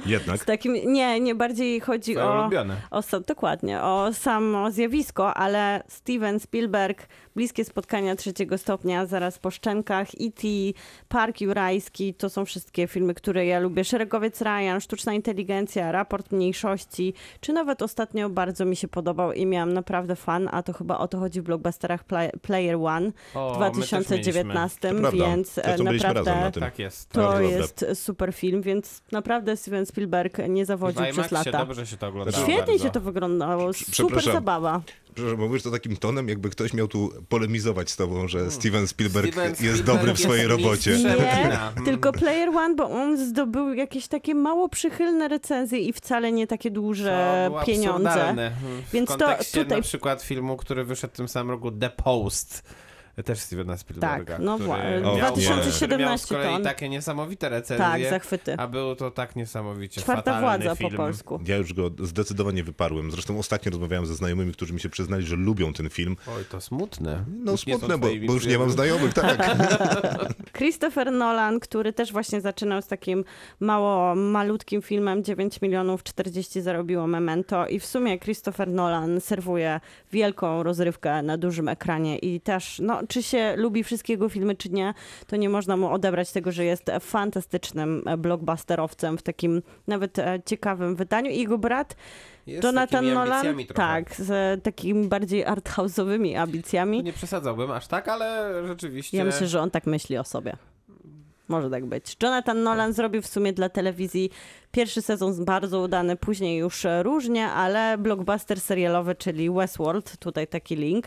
Jednak 0.05 0.39
Z 0.43 0.45
takim, 0.45 0.93
nie, 0.93 1.19
nie 1.19 1.35
bardziej 1.35 1.79
chodzi 1.79 2.11
Twoje 2.11 2.29
o, 2.29 2.41
ulubione. 2.41 2.75
o, 2.91 3.01
dokładnie, 3.27 3.81
o 3.81 4.08
samo 4.13 4.71
zjawisko, 4.71 5.37
ale 5.37 5.81
Steven 5.87 6.39
Spielberg, 6.39 7.07
Bliskie 7.39 7.65
Spotkania 7.65 8.15
Trzeciego 8.15 8.57
Stopnia, 8.57 9.05
zaraz 9.05 9.39
po 9.39 9.51
Szczękach, 9.51 10.07
E.T., 10.07 10.47
Park 11.09 11.41
Jurajski, 11.41 12.13
to 12.13 12.29
są 12.29 12.45
wszystkie 12.45 12.87
filmy, 12.87 13.13
które 13.13 13.45
ja 13.45 13.59
lubię. 13.59 13.83
Szeregowiec 13.83 14.41
Ryan, 14.41 14.79
Sztuczna 14.79 15.13
Inteligencja, 15.13 15.91
Raport 15.91 16.31
Mniejszości, 16.31 17.13
czy 17.41 17.53
nawet 17.53 17.81
ostatnio 17.81 18.29
bardzo 18.29 18.65
mi 18.65 18.75
się 18.75 18.87
podobał 18.87 19.33
i 19.33 19.45
miałam 19.45 19.73
naprawdę 19.73 20.15
fan, 20.15 20.49
a 20.51 20.63
to 20.63 20.73
chyba 20.73 20.97
o 20.97 21.07
to 21.07 21.19
chodzi 21.19 21.41
w 21.41 21.43
blockbusterach 21.43 22.03
Play, 22.03 22.29
Player 22.41 22.75
One 22.75 23.11
O, 23.33 23.53
w 23.55 23.59
my 23.59 23.65
też 23.65 23.89
2019, 23.89 24.89
To 24.89 24.95
prawda. 24.95 25.25
więc 25.25 25.57
na 25.57 25.91
naprawdę 25.91 26.51
tym. 26.51 26.61
Tak 26.63 26.79
jest. 26.79 27.09
to 27.09 27.41
jest 27.41 27.85
super 27.93 28.33
film, 28.33 28.61
więc 28.61 29.01
naprawdę 29.11 29.57
Steven 29.57 29.85
Spielberg 29.85 30.37
nie 30.49 30.65
zawodził 30.65 31.05
przez 31.11 31.31
lata. 31.31 31.65
dobrze 31.65 31.87
się 31.87 31.97
to 31.97 32.07
oglądało. 32.07 32.43
Świetnie 32.43 32.65
bardzo. 32.65 32.83
się 32.83 32.89
to 32.89 33.01
wyglądało, 33.01 33.73
super 33.73 34.23
zabawa. 34.23 34.81
Przepraszam, 35.19 35.39
bo 35.39 35.47
mówisz 35.47 35.63
to 35.63 35.71
takim 35.71 35.97
tonem, 35.97 36.29
jakby 36.29 36.49
ktoś 36.49 36.73
miał 36.73 36.87
tu 36.87 37.13
polemizować 37.29 37.89
z 37.89 37.95
tobą, 37.95 38.27
że 38.27 38.51
Steven 38.51 38.87
Spielberg 38.87 39.27
Steven 39.31 39.49
jest 39.49 39.59
Spielberg 39.59 39.85
dobry 39.85 40.05
w 40.05 40.09
jest 40.09 40.23
swojej 40.23 40.47
robocie. 40.47 40.97
Nie, 40.97 41.15
tylko 41.85 42.11
Player 42.11 42.49
One, 42.49 42.75
bo 42.75 42.89
on 42.89 43.17
zdobył 43.17 43.73
jakieś 43.73 44.07
takie 44.07 44.35
mało 44.35 44.69
przychylne 44.69 45.27
recenzje 45.27 45.79
i 45.79 45.93
wcale 45.93 46.31
nie 46.31 46.47
takie 46.47 46.71
duże 46.71 47.49
pieniądze. 47.65 48.35
W 48.89 48.91
Więc 48.93 49.09
to 49.09 49.15
tutaj- 49.53 49.77
na 49.77 49.81
przykład 49.81 50.21
filmu, 50.21 50.57
który 50.57 50.83
wyszedł 50.83 51.13
w 51.13 51.17
tym 51.17 51.27
samym 51.27 51.51
roku, 51.51 51.71
The 51.71 51.89
Post. 51.89 52.63
Też 53.25 53.39
Stevena 53.39 53.77
Spielberga. 53.77 54.33
Tak, 54.33 54.45
no 54.45 54.55
który 54.55 54.69
wła- 54.69 55.01
miał, 55.03 55.17
2017 55.17 55.85
który 55.85 55.97
miał 56.05 56.17
z 56.17 56.21
to 56.21 56.35
kolei 56.35 56.53
on- 56.53 56.63
takie 56.63 56.89
niesamowite 56.89 57.49
recenzje. 57.49 57.85
Tak, 57.85 58.05
zachwyty. 58.09 58.55
A 58.57 58.67
był 58.67 58.95
to 58.95 59.11
tak 59.11 59.35
niesamowicie 59.35 60.01
Czwarta 60.01 60.21
fatalny 60.23 60.41
władza 60.41 60.75
film. 60.75 60.91
po 60.91 60.97
polsku. 60.97 61.39
Ja 61.47 61.57
już 61.57 61.73
go 61.73 61.91
zdecydowanie 62.03 62.63
wyparłem. 62.63 63.11
Zresztą 63.11 63.39
ostatnio 63.39 63.71
rozmawiałem 63.71 64.05
ze 64.05 64.15
znajomymi, 64.15 64.53
którzy 64.53 64.73
mi 64.73 64.79
się 64.79 64.89
przyznali, 64.89 65.25
że 65.25 65.35
lubią 65.35 65.73
ten 65.73 65.89
film. 65.89 66.15
Oj, 66.37 66.45
to 66.49 66.61
smutne. 66.61 67.23
No 67.43 67.51
są 67.51 67.57
smutne, 67.57 67.97
bo, 67.97 68.07
bo 68.27 68.33
już 68.33 68.45
nie 68.45 68.59
mam 68.59 68.71
znajomych, 68.71 69.13
tak. 69.13 69.55
Christopher 70.57 71.11
Nolan, 71.11 71.59
który 71.59 71.93
też 71.93 72.11
właśnie 72.11 72.41
zaczynał 72.41 72.81
z 72.81 72.87
takim 72.87 73.23
mało 73.59 74.15
malutkim 74.15 74.81
filmem, 74.81 75.23
9 75.23 75.61
milionów 75.61 76.03
40 76.03 76.61
zarobiło 76.61 77.07
Memento 77.07 77.67
i 77.67 77.79
w 77.79 77.85
sumie 77.85 78.19
Christopher 78.19 78.67
Nolan 78.67 79.21
serwuje 79.21 79.79
wielką 80.11 80.63
rozrywkę 80.63 81.21
na 81.23 81.37
dużym 81.37 81.67
ekranie 81.67 82.17
i 82.17 82.41
też, 82.41 82.79
no, 82.83 82.99
czy 83.09 83.23
się 83.23 83.53
lubi 83.57 83.83
wszystkie 83.83 84.13
jego 84.13 84.29
filmy, 84.29 84.55
czy 84.55 84.69
nie, 84.69 84.93
to 85.27 85.35
nie 85.35 85.49
można 85.49 85.77
mu 85.77 85.87
odebrać 85.87 86.31
tego, 86.31 86.51
że 86.51 86.65
jest 86.65 86.91
fantastycznym 86.99 88.03
e, 88.05 88.17
blockbusterowcem 88.17 89.17
w 89.17 89.21
takim 89.21 89.61
nawet 89.87 90.19
e, 90.19 90.39
ciekawym 90.45 90.95
wydaniu 90.95 91.31
i 91.31 91.37
jego 91.37 91.57
brat 91.57 91.95
Jest 92.47 92.63
Jonathan 92.63 93.13
Nolan, 93.13 93.45
tak, 93.75 94.15
z 94.15 94.63
takimi 94.63 95.07
bardziej 95.07 95.45
arthouse'owymi 95.45 96.35
ambicjami. 96.35 97.03
Nie 97.03 97.13
przesadzałbym 97.13 97.71
aż 97.71 97.87
tak, 97.87 98.07
ale 98.07 98.53
rzeczywiście... 98.67 99.17
Ja 99.17 99.25
myślę, 99.25 99.47
że 99.47 99.61
on 99.61 99.71
tak 99.71 99.85
myśli 99.85 100.17
o 100.17 100.23
sobie. 100.23 100.57
Może 101.47 101.69
tak 101.69 101.85
być. 101.85 102.17
Jonathan 102.23 102.63
Nolan 102.63 102.93
zrobił 102.93 103.21
w 103.21 103.27
sumie 103.27 103.53
dla 103.53 103.69
telewizji 103.69 104.29
pierwszy 104.71 105.01
sezon 105.01 105.45
bardzo 105.45 105.81
udany, 105.81 106.15
później 106.15 106.57
już 106.57 106.85
różnie, 107.03 107.47
ale 107.47 107.97
blockbuster 107.97 108.61
serialowy, 108.61 109.15
czyli 109.15 109.49
Westworld, 109.51 110.17
tutaj 110.17 110.47
taki 110.47 110.75
link. 110.75 111.05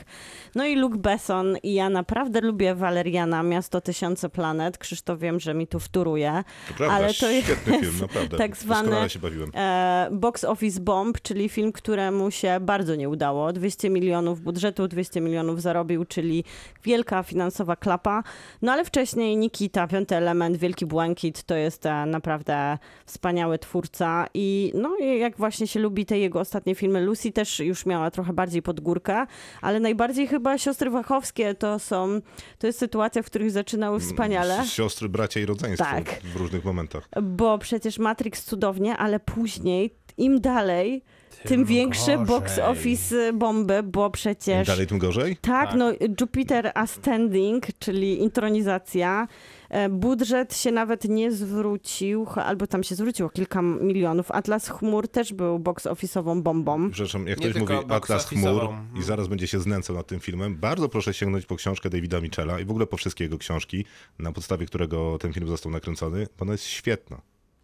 No 0.55 0.64
i 0.66 0.77
Luke 0.77 0.98
Besson 0.98 1.57
i 1.62 1.75
ja 1.75 1.88
naprawdę 1.90 2.40
lubię 2.40 2.75
Valeriana, 2.75 3.42
Miasto 3.42 3.81
Tysiące 3.81 4.29
Planet. 4.29 4.79
Krzysztof 4.79 5.18
wiem, 5.18 5.40
że 5.40 5.55
mi 5.55 5.66
tu 5.66 5.81
wtóruje. 5.81 6.44
To 6.68 6.75
prawda, 6.75 6.94
Ale 6.96 7.14
to 7.14 7.31
jest 7.31 7.48
film, 7.64 7.98
naprawdę. 8.01 8.37
tak 8.37 8.57
zwany- 8.57 9.11
się 9.11 9.18
bawiłem. 9.18 9.51
E, 9.55 10.09
Box 10.12 10.44
Office 10.44 10.81
Bomb, 10.81 11.20
czyli 11.22 11.48
film, 11.48 11.72
któremu 11.72 12.31
się 12.31 12.59
bardzo 12.61 12.94
nie 12.94 13.09
udało. 13.09 13.53
200 13.53 13.90
milionów 13.90 14.40
budżetu, 14.40 14.88
200 14.88 15.20
milionów 15.20 15.62
zarobił, 15.62 16.05
czyli 16.05 16.44
wielka 16.85 17.22
finansowa 17.22 17.77
klapa. 17.77 18.22
No 18.62 18.72
ale 18.72 18.85
wcześniej 18.85 19.37
Nikita, 19.37 19.87
Piąty 19.87 20.16
Element, 20.16 20.57
Wielki 20.57 20.87
Błękit, 20.87 21.42
to 21.42 21.55
jest 21.55 21.87
e, 21.87 22.07
naprawdę 22.07 22.79
wspaniały 23.07 23.51
twórca 23.58 24.26
i 24.34 24.72
no 24.74 24.98
jak 24.98 25.36
właśnie 25.36 25.66
się 25.66 25.80
lubi 25.80 26.06
te 26.06 26.18
jego 26.18 26.40
ostatnie 26.40 26.74
filmy, 26.74 27.00
Lucy 27.00 27.32
też 27.32 27.60
już 27.60 27.86
miała 27.86 28.10
trochę 28.10 28.32
bardziej 28.32 28.62
pod 28.62 28.80
górkę, 28.80 29.26
ale 29.62 29.80
najbardziej 29.80 30.26
chyba 30.26 30.58
Siostry 30.58 30.90
Wachowskie 30.90 31.54
to 31.54 31.78
są, 31.78 32.20
to 32.58 32.66
jest 32.66 32.78
sytuacja, 32.78 33.22
w 33.22 33.26
których 33.26 33.50
zaczynały 33.50 34.00
wspaniale. 34.00 34.64
Siostry, 34.66 35.08
bracia 35.08 35.40
i 35.40 35.46
rodzeństwo 35.46 35.84
Tak. 35.84 36.20
w 36.22 36.36
różnych 36.36 36.64
momentach. 36.64 37.08
Bo 37.22 37.58
przecież 37.58 37.98
Matrix 37.98 38.44
cudownie, 38.44 38.96
ale 38.96 39.20
później 39.20 39.94
im 40.16 40.40
dalej, 40.40 41.04
tym, 41.42 41.48
Tym 41.48 41.64
większe 41.64 42.12
gorzej. 42.18 42.26
box 42.26 42.59
office 42.59 43.33
bomby, 43.33 43.83
bo 43.83 44.07
Im 44.07 44.12
przecież 44.12 44.66
dalej, 44.66 44.87
tym 44.87 44.98
gorzej? 44.98 45.37
tak, 45.37 45.68
Tak. 45.68 45.78
no 45.78 45.92
Jupiter 46.20 46.70
Ascending, 46.74 47.66
czyli 47.78 48.22
intronizacja, 48.22 49.28
e, 49.70 49.88
budżet 49.88 50.57
się 50.57 50.72
nawet 50.72 51.05
nie 51.05 51.33
zwrócił, 51.33 52.26
albo 52.35 52.66
tam 52.66 52.83
się 52.83 52.94
zwróciło 52.94 53.28
kilka 53.31 53.62
milionów. 53.62 54.31
Atlas 54.31 54.68
Chmur 54.68 55.09
też 55.09 55.33
był 55.33 55.59
box 55.59 55.87
office'ową 55.87 56.42
bombą. 56.42 56.90
Przepraszam, 56.90 57.26
jak 57.26 57.40
Nie 57.40 57.50
ktoś 57.50 57.61
mówi 57.61 57.74
Atlas. 57.88 58.28
Chmur 58.28 58.68
i 58.98 59.02
zaraz 59.02 59.28
będzie 59.28 59.46
się 59.46 59.61
znęcał 59.61 59.96
nad 59.96 60.07
tym 60.07 60.20
filmem, 60.20 60.57
bardzo 60.57 60.88
proszę 60.88 61.14
sięgnąć 61.14 61.46
po 61.46 61.57
książkę 61.57 61.90
Davida 61.90 62.20
Mitchella 62.20 62.61
i 62.61 62.64
w 62.64 62.70
ogóle 62.70 62.87
po 62.87 62.96
wszystkie 62.96 63.24
jego 63.24 63.38
książki, 63.38 63.85
na 64.18 64.33
podstawie 64.33 64.66
którego 64.66 65.18
ten 65.18 65.33
film 65.33 65.48
został 65.48 65.72
nakręcony, 65.72 66.26
bo 66.38 66.42
ona 66.42 66.52
jest 66.52 66.64
świetna. 66.64 67.20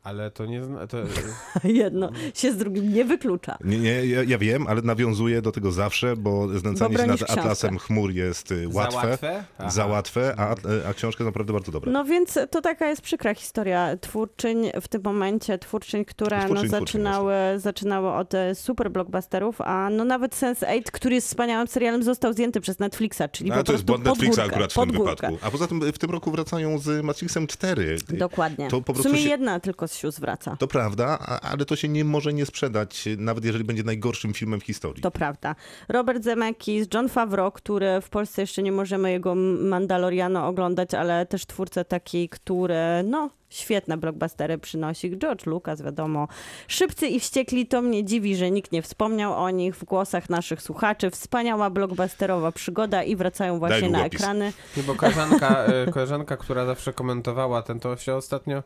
Ale 0.09 0.31
to 0.31 0.47
nie... 0.47 0.65
zna- 0.65 0.87
To... 0.87 0.97
Jedno 1.65 2.11
się 2.35 2.53
z 2.53 2.57
drugim 2.57 2.93
nie 2.95 3.05
wyklucza. 3.05 3.59
Nie, 3.65 3.79
nie, 3.79 4.07
ja, 4.07 4.23
ja 4.23 4.39
wiem, 4.39 4.67
ale 4.67 4.83
nawiązuję 4.83 5.43
do 5.43 5.53
tego 5.53 5.73
zawsze, 5.73 6.17
bo 6.17 6.49
znęcanie 6.59 6.95
Bo 6.97 7.01
się 7.03 7.07
nad 7.07 7.17
książkę. 7.17 7.41
Atlasem 7.41 7.79
Chmur 7.79 8.11
jest 8.11 8.53
y, 8.53 8.69
Za 8.73 8.79
łatwe, 8.79 8.97
łatwe? 9.09 9.45
Aha. 9.59 9.71
za 9.71 9.87
łatwe, 9.87 10.35
a, 10.39 10.51
a 10.91 10.95
książka 10.95 11.25
jest 11.25 11.29
naprawdę 11.29 11.53
bardzo 11.53 11.73
dobra. 11.73 11.93
No 11.93 12.05
więc 12.05 12.39
to 12.51 12.61
taka 12.61 12.89
jest 12.89 13.03
przykra 13.03 13.35
historia 13.35 13.97
twórczyń 13.97 14.71
w 14.83 14.89
tym 14.89 15.03
momencie, 15.05 15.59
twórczyń, 15.59 16.05
które 16.05 16.37
Twórczyń, 16.45 16.55
no, 16.55 16.61
twórczyń, 16.77 16.81
zaczynały, 16.81 17.35
zaczynały 17.57 18.13
od 18.13 18.35
e, 18.35 18.55
super 18.55 18.91
blockbusterów, 18.91 19.61
a 19.61 19.91
no 19.91 20.05
nawet 20.05 20.35
Sense8, 20.37 20.83
który 20.93 21.15
jest 21.15 21.27
wspaniałym 21.29 21.67
serialem, 21.69 22.03
został 22.03 22.33
zdjęty 22.33 22.61
przez 22.61 22.79
Netflixa, 22.79 23.23
czyli 23.33 23.51
No, 23.51 23.55
po 23.55 23.57
ale 23.57 23.65
to 23.65 23.73
jest 23.73 23.85
błąd 23.85 24.05
Netflixa 24.05 24.37
górkę, 24.37 24.45
akurat 24.53 24.73
w 24.73 24.75
tym 24.75 24.93
górkę. 24.93 25.11
wypadku. 25.29 25.39
A 25.47 25.51
poza 25.51 25.67
tym 25.67 25.83
y, 25.83 25.93
w 25.93 25.99
tym 25.99 26.11
roku 26.11 26.31
wracają 26.31 26.79
z 26.79 27.05
Matrixem 27.05 27.47
4. 27.47 27.97
Dokładnie. 28.09 28.69
To 28.69 28.81
po 28.81 28.93
w 28.93 28.97
prostu 28.97 29.09
sumie 29.11 29.23
się- 29.23 29.29
jedna 29.29 29.61
tylko 29.61 29.89
z 29.89 29.98
sił 29.99 30.11
zwraca. 30.11 30.57
To 30.57 30.67
prawda, 30.67 31.19
ale 31.43 31.65
to 31.65 31.77
się 31.77 31.89
nie 31.89 32.05
może 32.05 32.33
nie 32.33 32.47
sprzedać, 32.47 33.05
nawet 33.19 33.45
jeżeli 33.45 33.65
będzie 33.65 33.83
najgorszym 33.83 34.35
filmem 34.35 34.61
w 34.61 34.65
historii. 34.65 35.03
To 35.03 35.11
prawda. 35.11 35.55
Robert 35.89 36.25
Zemeckis, 36.25 36.89
John 36.95 37.09
Favreau, 37.09 37.53
który 37.53 38.01
w 38.01 38.09
Polsce 38.09 38.43
jeszcze 38.43 38.63
nie 38.63 38.73
możemy 38.73 39.11
jego 39.11 39.35
Mandaloriano 39.35 40.47
oglądać, 40.47 40.95
ale 40.95 41.27
też 41.27 41.47
twórca 41.47 41.85
taki, 41.85 42.29
który 42.29 42.75
no, 43.05 43.31
świetne 43.51 43.97
blockbustery 43.97 44.59
przynosi. 44.59 45.19
George 45.19 45.47
Lucas, 45.47 45.83
wiadomo. 45.83 46.29
Szybcy 46.69 47.07
i 47.09 47.21
wściekli 47.21 47.67
to 47.67 47.83
mnie 47.83 48.05
dziwi, 48.05 48.37
że 48.37 48.51
nikt 48.51 48.73
nie 48.73 48.83
wspomniał 48.83 49.35
o 49.45 49.51
nich 49.51 49.77
w 49.77 49.85
głosach 49.85 50.31
naszych 50.31 50.63
słuchaczy. 50.63 51.11
Wspaniała 51.11 51.71
blockbusterowa 51.71 52.53
przygoda 52.53 53.03
i 53.03 53.17
wracają 53.17 53.59
właśnie 53.59 53.91
na 53.91 54.05
ekrany. 54.05 54.53
Nie, 54.77 54.83
bo 54.83 54.95
koleżanka, 54.95 55.65
e, 55.65 55.87
koleżanka, 55.93 56.37
która 56.37 56.67
zawsze 56.67 56.93
komentowała 56.93 57.63
ten, 57.63 57.81
to 57.81 57.97
się 57.97 58.15
ostatnio 58.15 58.63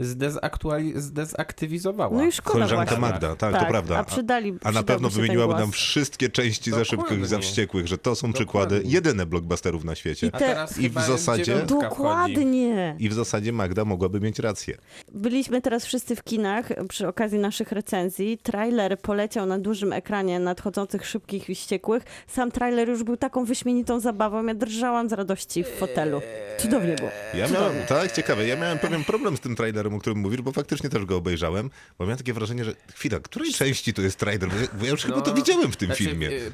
zdezaktuali- 0.00 0.98
zdezaktywizowała. 1.00 2.16
No 2.18 2.24
i 2.24 2.32
szkoda 2.32 2.52
Koleżanka 2.52 2.84
właśnie. 2.84 3.00
Magda, 3.00 3.36
tak, 3.36 3.58
to 3.58 3.64
prawda. 3.66 3.98
A, 3.98 4.04
przydali, 4.04 4.54
A 4.64 4.72
na 4.72 4.82
pewno 4.82 5.10
wymieniłaby 5.10 5.54
nam 5.54 5.70
wszystkie 5.72 6.28
części 6.28 6.70
za 6.70 6.76
Dokładnie. 6.76 7.06
szybkich, 7.08 7.26
za 7.26 7.38
wściekłych, 7.38 7.86
że 7.86 7.98
to 7.98 8.14
są 8.14 8.32
przykłady 8.32 8.74
Dokładnie. 8.74 8.92
jedyne 8.94 9.26
blockbusterów 9.26 9.84
na 9.84 9.94
świecie. 9.94 10.26
I 10.26 10.30
te- 10.30 10.38
teraz 10.38 10.78
I 10.78 10.88
w 10.90 10.94
zasadzie- 10.94 11.56
wchodzi. 11.56 11.66
Dokładnie. 11.80 12.96
I 12.98 13.08
w 13.08 13.12
zasadzie 13.12 13.52
Magda 13.52 13.84
mogłaby 13.84 14.19
mieć 14.20 14.38
rację. 14.38 14.78
Byliśmy 15.12 15.60
teraz 15.62 15.86
wszyscy 15.86 16.16
w 16.16 16.24
kinach 16.24 16.68
przy 16.88 17.08
okazji 17.08 17.38
naszych 17.38 17.72
recenzji. 17.72 18.38
Trailer 18.38 18.98
poleciał 18.98 19.46
na 19.46 19.58
dużym 19.58 19.92
ekranie 19.92 20.38
nadchodzących 20.40 21.06
szybkich 21.06 21.50
i 21.50 21.54
wściekłych. 21.54 22.02
Sam 22.26 22.50
trailer 22.50 22.88
już 22.88 23.02
był 23.02 23.16
taką 23.16 23.44
wyśmienitą 23.44 24.00
zabawą. 24.00 24.46
Ja 24.46 24.54
drżałam 24.54 25.08
z 25.08 25.12
radości 25.12 25.64
w 25.64 25.68
fotelu. 25.68 26.20
Cudownie 26.58 26.94
było. 26.96 27.10
Ja 27.34 27.48
miałem, 27.48 27.72
tak, 27.88 28.12
ciekawe, 28.12 28.46
ja 28.46 28.56
miałem 28.56 28.78
pewien 28.78 29.04
problem 29.04 29.36
z 29.36 29.40
tym 29.40 29.56
trailerem, 29.56 29.94
o 29.94 29.98
którym 29.98 30.18
mówisz, 30.18 30.42
bo 30.42 30.52
faktycznie 30.52 30.90
też 30.90 31.04
go 31.04 31.16
obejrzałem, 31.16 31.70
bo 31.98 32.04
miałem 32.04 32.18
takie 32.18 32.32
wrażenie, 32.32 32.64
że 32.64 32.72
chwila, 32.94 33.20
której 33.20 33.52
części 33.52 33.94
to 33.94 34.02
jest 34.02 34.18
trailer? 34.18 34.48
Bo 34.48 34.56
ja, 34.56 34.66
bo 34.78 34.84
ja 34.84 34.90
już 34.90 35.04
chyba 35.04 35.20
to 35.20 35.34
widziałem 35.34 35.72
w 35.72 35.76
tym 35.76 35.86
znaczy, 35.86 36.04
filmie. 36.04 36.28
y, 36.30 36.52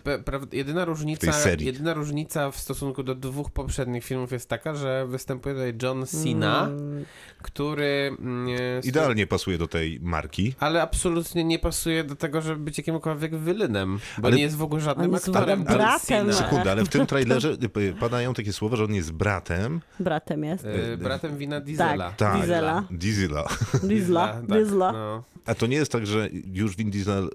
jedyna, 0.53 0.85
różnica, 0.85 1.33
jedyna 1.59 1.95
różnica 1.95 2.51
w 2.51 2.57
stosunku 2.59 3.03
do 3.03 3.15
dwóch 3.15 3.51
poprzednich 3.51 4.05
filmów 4.05 4.33
jest 4.33 4.49
taka, 4.49 4.75
że 4.75 5.07
występuje 5.07 5.55
tutaj 5.55 5.75
John 5.83 6.07
Cena, 6.07 6.67
Mm. 6.67 7.05
Który... 7.65 8.17
mm, 8.21 8.49
jest- 8.49 8.89
Idealnie 8.89 9.27
pasuje 9.27 9.59
do 9.59 9.69
tej 9.69 10.01
marki. 10.03 10.55
Ale 10.61 10.83
absolutnie 10.83 11.45
nie 11.45 11.59
pasuje 11.59 12.05
do 12.05 12.17
tego, 12.17 12.43
żeby 12.43 12.61
być 12.65 12.79
jakimkolwiek 12.79 13.37
wylynem, 13.37 13.99
bo 14.19 14.29
Ale- 14.29 14.37
nie 14.37 14.43
jest 14.43 14.57
w 14.57 14.63
ogóle 14.63 14.81
żadnym 14.83 15.07
On 15.07 15.13
jest 15.13 15.27
w 15.27 15.29
aktorem. 15.37 15.59
John 15.59 15.67
bratem. 15.79 16.01
Cena. 16.01 16.33
Sekunda, 16.33 16.71
ale 16.73 16.85
w 16.85 16.89
tym 16.89 17.07
trailerze 17.07 17.57
padają 18.01 18.35
takie 18.35 18.53
słowa, 18.53 18.77
że 18.77 18.85
on 18.85 18.95
jest 18.95 19.13
bratem. 19.13 19.81
Bratem 20.01 20.45
jest. 20.45 20.65
Y, 20.65 20.97
bratem 20.97 21.39
Wina 21.39 21.61
Diesela. 21.61 22.11
Tak, 22.17 22.39
Diesela. 22.39 22.85
Diesela. 22.91 23.49
Diesla. 23.89 24.29
tak, 24.33 24.47
Diesla. 24.47 24.93
No. 24.93 25.23
A 25.47 25.55
to 25.55 25.67
nie 25.67 25.77
jest 25.77 25.93
tak, 25.93 26.07
że 26.07 26.29
już 26.53 26.77
Vin 26.77 26.91
Diesel 26.91 27.29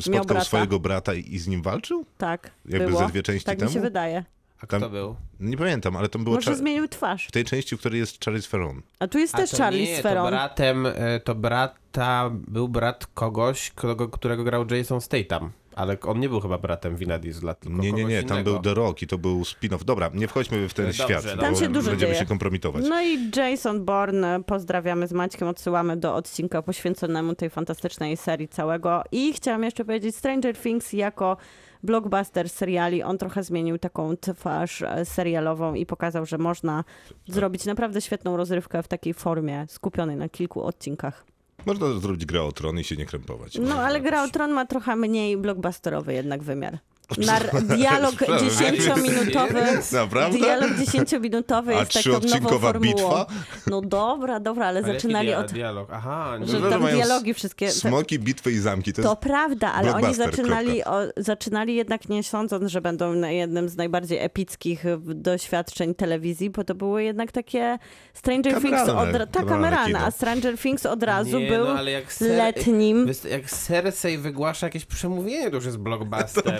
spotkał 0.00 0.24
brata. 0.24 0.44
swojego 0.44 0.80
brata 0.80 1.14
i, 1.14 1.34
i 1.34 1.38
z 1.38 1.48
nim 1.48 1.62
walczył? 1.62 2.04
Tak, 2.18 2.50
Jakby 2.66 2.88
było. 2.88 3.00
ze 3.00 3.06
dwie 3.08 3.22
części 3.22 3.46
tak 3.46 3.58
temu? 3.58 3.70
mi 3.70 3.74
się 3.74 3.80
wydaje. 3.80 4.24
A 4.62 4.66
kto 4.66 4.80
Tam- 4.80 4.90
był? 4.90 5.16
Nie 5.40 5.56
pamiętam, 5.56 5.96
ale 5.96 6.08
tam 6.08 6.24
było 6.24 6.36
Może 6.36 6.56
zmienił 6.56 6.88
twarz. 6.88 7.26
w 7.26 7.32
tej 7.32 7.44
części, 7.44 7.76
w 7.76 7.80
której 7.80 8.00
jest 8.00 8.24
Charlize 8.24 8.48
Theron. 8.50 8.82
A 8.98 9.06
tu 9.08 9.18
jest 9.18 9.34
A 9.34 9.38
też 9.38 9.50
Charlie 9.50 9.86
nie, 9.86 9.96
Sferon. 9.98 10.24
To 10.24 10.30
bratem, 10.30 10.86
y, 10.86 11.20
to 11.24 11.34
brata, 11.34 12.30
był 12.32 12.68
brat 12.68 13.06
kogoś, 13.14 13.70
którego, 13.70 14.08
którego 14.08 14.44
grał 14.44 14.66
Jason 14.70 15.00
Statham. 15.00 15.50
Ale 15.76 16.00
on 16.00 16.20
nie 16.20 16.28
był 16.28 16.40
chyba 16.40 16.58
bratem 16.58 16.96
Wina 16.96 17.18
Diesela, 17.18 17.54
tylko 17.54 17.78
Nie, 17.82 17.92
nie, 17.92 18.04
nie, 18.04 18.22
tam 18.22 18.36
innego. 18.38 18.52
był 18.52 18.62
The 18.62 18.74
Rock 18.74 19.02
i 19.02 19.06
to 19.06 19.18
był 19.18 19.42
spin-off. 19.42 19.84
Dobra, 19.84 20.10
nie 20.14 20.28
wchodźmy 20.28 20.68
w 20.68 20.74
ten 20.74 20.86
Dobrze, 20.86 21.04
świat. 21.04 21.40
Tam 21.40 21.56
się 21.56 21.68
dużo 21.68 21.90
Będziemy 21.90 22.12
dzieje. 22.12 22.22
się 22.22 22.26
kompromitować. 22.28 22.84
No 22.88 23.02
i 23.02 23.30
Jason 23.36 23.84
Bourne, 23.84 24.42
pozdrawiamy 24.46 25.06
z 25.08 25.12
Maćkiem, 25.12 25.48
odsyłamy 25.48 25.96
do 25.96 26.14
odcinka 26.14 26.62
poświęconemu 26.62 27.34
tej 27.34 27.50
fantastycznej 27.50 28.16
serii 28.16 28.48
całego. 28.48 29.02
I 29.12 29.32
chciałam 29.32 29.62
jeszcze 29.64 29.84
powiedzieć, 29.84 30.16
Stranger 30.16 30.56
Things 30.56 30.92
jako 30.92 31.36
blockbuster 31.82 32.48
seriali, 32.48 33.02
on 33.02 33.18
trochę 33.18 33.42
zmienił 33.42 33.78
taką 33.78 34.16
twarz 34.16 34.82
e, 34.82 35.04
serialową 35.04 35.74
i 35.74 35.86
pokazał, 35.86 36.26
że 36.26 36.38
można 36.38 36.84
zrobić 37.26 37.64
naprawdę 37.64 38.00
świetną 38.00 38.36
rozrywkę 38.36 38.82
w 38.82 38.88
takiej 38.88 39.14
formie, 39.14 39.66
skupionej 39.68 40.16
na 40.16 40.28
kilku 40.28 40.62
odcinkach. 40.62 41.24
Można 41.66 41.92
zrobić 41.92 42.26
grę 42.26 42.42
o 42.42 42.52
tron 42.52 42.78
i 42.78 42.84
się 42.84 42.96
nie 42.96 43.06
krępować. 43.06 43.58
No 43.58 43.74
ale 43.74 44.00
Gra 44.00 44.24
o 44.24 44.28
Tron 44.28 44.50
ma 44.50 44.66
trochę 44.66 44.96
mniej 44.96 45.36
blockbusterowy 45.36 46.14
jednak 46.14 46.42
wymiar. 46.42 46.78
Nar- 47.16 47.62
dialog 47.62 48.14
dziesięciominutowy. 48.40 49.60
Naprawdę? 49.92 50.38
Dialog 50.38 50.70
dziesięciominutowy 50.78 51.74
jest 51.74 51.92
taką 51.92 52.40
nową 52.40 52.58
formułą. 52.58 52.80
bitwa? 52.94 53.26
No 53.66 53.80
dobra, 53.80 54.40
dobra, 54.40 54.66
ale, 54.66 54.80
Ale 54.84 54.94
zaczynali 54.94 55.28
dia- 55.28 55.38
od... 55.40 55.52
dialog. 55.52 55.88
Aha, 55.92 56.36
nie. 56.40 56.46
Że 56.46 56.60
tam 56.70 56.86
dialogi 56.86 57.34
wszystkie... 57.34 57.70
Smoki, 57.70 58.18
bitwy 58.18 58.52
i 58.52 58.58
zamki. 58.58 58.92
To, 58.92 59.02
To 59.02 59.08
jest... 59.08 59.20
prawda, 59.20 59.72
ale 59.72 59.94
oni 59.94 60.14
zaczynali, 60.14 60.84
o, 60.84 61.00
zaczynali 61.16 61.74
jednak 61.74 62.08
nie 62.08 62.22
sądząc, 62.22 62.70
że 62.70 62.80
będą 62.80 63.12
na 63.12 63.30
jednym 63.30 63.68
z 63.68 63.76
najbardziej 63.76 64.18
epickich 64.18 64.84
doświadczeń 64.98 65.94
telewizji, 65.94 66.50
bo 66.50 66.64
to 66.64 66.74
były 66.74 67.04
jednak 67.04 67.32
takie 67.32 67.78
Stranger 68.14 68.60
Things 68.60 68.88
od 68.88 69.32
ta 69.32 69.44
kameralne 69.44 69.86
kino. 69.86 70.06
a 70.06 70.10
Stranger 70.10 70.58
Things 70.58 70.86
od 70.86 71.02
razu 71.02 71.38
nie, 71.38 71.48
był 71.48 71.64
no, 71.64 71.70
ale 71.70 71.90
jak 71.90 72.12
ser... 72.12 72.36
letnim. 72.36 73.06
Jak 73.30 73.50
Cersei 73.50 74.18
wygłasza 74.18 74.66
jakieś 74.66 74.84
przemówienie, 74.84 75.50
to 75.50 75.56
już 75.56 75.64
jest 75.64 75.78
blockbuster. 75.78 76.58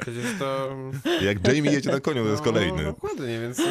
Przecież 0.00 0.24
to... 0.38 0.76
Jak 1.22 1.48
Jamie 1.48 1.72
jedzie 1.72 1.90
na 1.90 2.00
koniu, 2.00 2.24
to 2.24 2.30
jest 2.30 2.46
No, 2.46 2.52
kolejny. 2.52 2.84
dokładnie, 2.84 3.40
więc... 3.40 3.62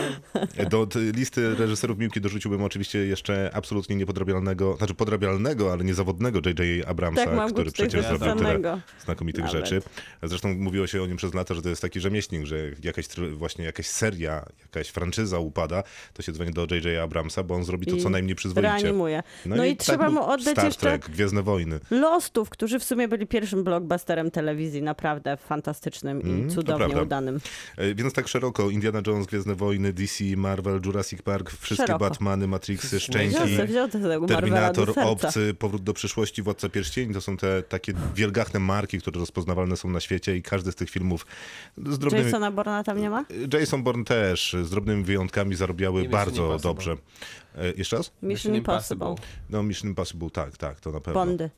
Do 0.69 0.87
listy 1.15 1.55
reżyserów 1.55 1.97
Miłki 1.97 2.21
dorzuciłbym 2.21 2.63
oczywiście 2.63 2.99
jeszcze 2.99 3.51
absolutnie 3.53 3.95
niepodrabialnego, 3.95 4.75
znaczy 4.77 4.93
podrabialnego, 4.93 5.71
ale 5.73 5.83
niezawodnego 5.83 6.39
J.J. 6.45 6.87
Abramsa, 6.87 7.25
Tak, 7.25 7.51
który 7.51 7.71
przecież 7.71 8.05
zrobił 8.05 8.35
tyle 8.35 8.81
znakomitych 9.03 9.45
Nawet. 9.45 9.59
rzeczy. 9.59 9.81
Zresztą 10.23 10.53
mówiło 10.53 10.87
się 10.87 11.03
o 11.03 11.05
nim 11.07 11.17
przez 11.17 11.33
lata, 11.33 11.53
że 11.53 11.61
to 11.61 11.69
jest 11.69 11.81
taki 11.81 11.99
rzemieślnik, 11.99 12.45
że 12.45 12.57
jakaś 12.83 13.05
właśnie 13.33 13.65
jakaś 13.65 13.87
seria, 13.87 14.45
jakaś 14.61 14.89
franczyza 14.89 15.39
upada, 15.39 15.83
to 16.13 16.21
się 16.21 16.31
dzwoni 16.31 16.51
do 16.51 16.61
J.J. 16.61 17.03
Abramsa, 17.03 17.43
bo 17.43 17.55
on 17.55 17.63
zrobi 17.63 17.85
to 17.85 17.95
I 17.95 18.01
co 18.01 18.09
najmniej 18.09 18.35
przyzwoicie. 18.35 18.69
Reanimuje. 18.69 19.23
No, 19.45 19.65
i, 19.65 19.75
tak 19.75 19.85
trzeba 19.85 20.09
mu 20.09 20.23
oddać 20.23 20.53
Star 20.53 20.65
jeszcze 20.65 20.81
Trek, 20.81 21.09
Gwiezdne 21.09 21.41
Wojny. 21.43 21.79
Lostów, 21.91 22.49
którzy 22.49 22.79
w 22.79 22.83
sumie 22.83 23.07
byli 23.07 23.27
pierwszym 23.27 23.63
blockbusterem 23.63 24.31
telewizji, 24.31 24.81
naprawdę 24.81 25.30
fantastycznym 25.37 26.21
Mm, 26.21 26.47
i 26.47 26.51
cudownie 26.51 27.01
udanym. 27.01 27.39
E, 27.77 27.95
Więc 27.95 28.13
tak 28.13 28.27
szeroko, 28.27 28.69
Indiana 28.69 29.01
Jones, 29.07 29.27
Gwiezdne 29.27 29.55
Wojny, 29.55 29.93
DC, 29.93 30.23
Marvel, 30.37 30.81
Jurassic 30.85 31.21
Park, 31.21 31.49
wszystkie 31.49 31.87
Szeroko. 31.87 32.05
Batmany, 32.09 32.47
Matrixy, 32.47 32.87
Wziął 32.87 32.99
Szczęki. 32.99 33.67
wziął 33.67 33.87
Terminator, 34.27 34.95
do. 34.95 35.01
Obcy, 35.01 35.53
Powrót 35.59 35.83
do 35.83 35.93
przyszłości, 35.93 36.41
Władca 36.41 36.69
Pierścieni 36.69 37.13
to 37.13 37.21
są 37.21 37.37
te 37.37 37.63
takie 37.63 37.93
wielgachne 38.15 38.59
marki, 38.59 38.99
które 38.99 39.19
rozpoznawalne 39.19 39.77
są 39.77 39.89
na 39.89 39.99
świecie 39.99 40.35
i 40.37 40.41
każdy 40.41 40.71
z 40.71 40.75
tych 40.75 40.89
filmów 40.89 41.25
z 41.77 41.99
drobnymi... 41.99 42.25
Jasona 42.25 42.51
Borna 42.51 42.83
tam 42.83 43.01
nie 43.01 43.09
ma? 43.09 43.25
Jason 43.53 43.83
Bourne 43.83 44.03
też, 44.05 44.55
z 44.63 44.69
drobnymi 44.69 45.03
wyjątkami 45.03 45.55
zarobiały 45.55 46.09
bardzo 46.09 46.41
Impossible. 46.43 46.59
dobrze. 46.69 46.95
E, 47.55 47.71
jeszcze 47.77 47.97
raz? 47.97 48.11
Mission 48.21 48.55
Impossible. 48.55 49.15
No 49.49 49.63
Mission 49.63 49.89
Impossible, 49.89 50.29
tak, 50.29 50.57
tak, 50.57 50.79
to 50.79 50.91
na 50.91 50.99
pewno. 50.99 51.25
Bondy. 51.25 51.49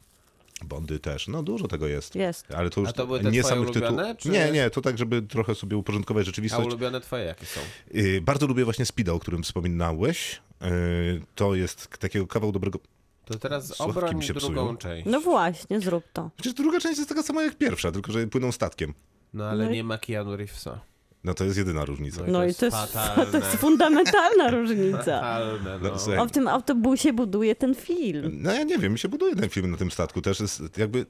Bondy 0.65 0.99
też, 0.99 1.27
no 1.27 1.43
dużo 1.43 1.67
tego 1.67 1.87
jest. 1.87 2.15
Jest. 2.15 2.51
Ale 2.51 2.69
to 2.69 2.81
już 2.81 2.89
A 2.89 2.93
to 2.93 3.07
były 3.07 3.19
te 3.19 3.31
nie 3.31 3.39
twoje 3.41 3.43
samych 3.55 3.69
ulubione, 3.69 4.15
czy- 4.15 4.29
Nie, 4.29 4.51
nie, 4.51 4.69
to 4.69 4.81
tak, 4.81 4.97
żeby 4.97 5.21
trochę 5.21 5.55
sobie 5.55 5.77
uporządkować 5.77 6.21
A 6.21 6.25
rzeczywistość. 6.25 6.67
ulubione 6.67 7.01
twoje 7.01 7.23
jakie 7.25 7.45
są? 7.45 7.59
Y, 7.95 8.21
Bardzo 8.21 8.47
lubię 8.47 8.63
właśnie 8.65 8.85
Speeda, 8.85 9.13
o 9.13 9.19
którym 9.19 9.43
wspominałeś. 9.43 10.41
Y, 10.63 11.21
To 11.35 11.55
jest 11.55 11.87
takiego 11.97 12.27
kawał 12.27 12.51
dobrego... 12.51 12.79
To 13.25 13.39
teraz 13.39 13.67
Słuchawki 13.67 13.91
obroń 13.97 14.15
mi 14.15 14.23
się 14.23 14.33
drugą 14.33 14.55
psują. 14.55 14.77
część. 14.77 15.07
No 15.07 15.21
właśnie, 15.21 15.79
zrób 15.81 16.03
to. 16.13 16.29
Przecież 16.35 16.53
druga 16.53 16.79
część 16.79 16.97
jest 16.97 17.09
taka 17.09 17.23
sama 17.23 17.43
jak 17.43 17.57
pierwsza, 17.57 17.91
tylko 17.91 18.11
że 18.11 18.27
płyną 18.27 18.51
statkiem. 18.51 18.93
No 19.33 19.45
ale 19.45 19.63
No 19.65 19.71
i- 19.71 19.73
nie 19.73 19.83
ma 19.83 19.97
Keanu 19.97 20.35
Reevesa. 20.37 20.79
No 21.23 21.33
to 21.33 21.43
jest 21.43 21.57
jedyna 21.57 21.85
różnica. 21.85 22.21
No 22.21 22.27
i 22.27 22.31
No 22.31 22.39
to 22.39 22.43
i 22.43 22.47
jest 22.47 22.59
to 22.59 22.65
jest, 22.65 22.77
fatalne. 22.77 23.25
to 23.31 23.37
jest 23.37 23.55
fundamentalna 23.55 24.49
różnica. 24.51 25.03
Fatalne, 25.03 25.79
No, 25.81 25.89
no. 25.89 25.99
słuchaj, 25.99 26.19
O 26.19 26.25
w 26.25 26.31
tym 26.31 26.47
autobusie 26.47 27.13
buduje 27.13 27.55
ten 27.55 27.75
film. 27.75 28.37
No 28.41 28.53
ja 28.53 28.63
nie 28.63 28.77
wiem, 28.77 28.91
mi 28.93 28.99
się 28.99 29.09
buduje 29.09 29.35
ten 29.35 29.49
film 29.49 29.71
na 29.71 29.77
tym 29.77 29.91
statku 29.91 30.21
też 30.21 30.39
jest 30.39 30.77
jakby 30.77 31.05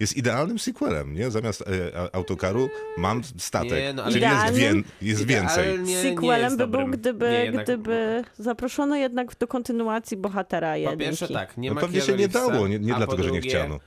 jest 0.00 0.16
idealnym 0.16 0.58
sequelem, 0.58 1.14
nie? 1.14 1.30
Zamiast 1.30 1.62
e, 1.62 2.14
autokaru 2.14 2.68
mam 2.98 3.22
statek, 3.38 3.70
Nie, 3.70 3.92
no, 3.94 4.02
ale 4.02 4.12
czyli 4.12 4.24
jest, 4.24 4.54
wię- 4.54 4.82
jest 5.02 5.26
więcej. 5.26 5.78
Sequelem 6.02 6.56
by 6.56 6.66
był, 6.66 6.86
gdyby, 6.86 7.30
Nie, 7.30 7.44
jednak- 7.44 7.64
gdyby 7.64 8.24
zaproszono 8.38 8.96
jednak 8.96 9.36
do 9.38 9.46
kontynuacji 9.46 10.16
bohatera 10.16 10.70
Po 10.72 10.76
jedynki. 10.76 11.04
pierwsze 11.04 11.28
tak, 11.28 11.56
nie 11.56 11.68
No 11.68 11.74
ma 11.74 11.80
pewnie 11.80 12.00
się 12.00 12.12
nie 12.16 12.28
dało, 12.28 12.68
nie, 12.68 12.78
nie 12.78 12.86
dlatego, 12.94 13.16
po 13.16 13.22
że 13.22 13.30
nie 13.30 13.40
drugie, 13.40 13.50
chciano. 13.50 13.80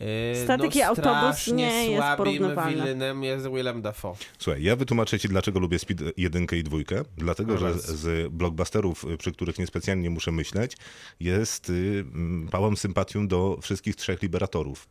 Yy, 0.00 0.44
Statek 0.44 0.74
no, 0.74 0.80
i 0.80 0.82
autobus 0.82 1.46
nie 1.46 1.90
jest 1.90 1.96
słabym 1.96 2.16
porównywalny. 2.16 2.72
villainem 2.72 3.22
jest 3.22 3.46
Willem 3.48 3.82
Dafoe. 3.82 4.14
Słuchaj, 4.38 4.62
ja 4.62 4.76
wytłumaczę 4.76 5.18
ci, 5.18 5.28
dlaczego 5.28 5.60
lubię 5.60 5.78
Speed 5.78 6.04
1 6.16 6.46
i 6.52 6.62
2. 6.62 6.78
Dlatego, 7.16 7.58
że 7.58 7.74
z 7.78 8.32
blockbusterów, 8.32 9.04
y, 9.04 9.16
przy 9.16 9.32
których 9.32 9.58
niespecjalnie 9.58 10.10
muszę 10.10 10.32
myśleć, 10.32 10.76
jest 11.20 11.70
y, 11.70 12.04
pałam 12.50 12.76
sympatią 12.76 13.28
do 13.28 13.58
wszystkich 13.62 13.96
trzech 13.96 14.22
liberatorów. 14.22 14.88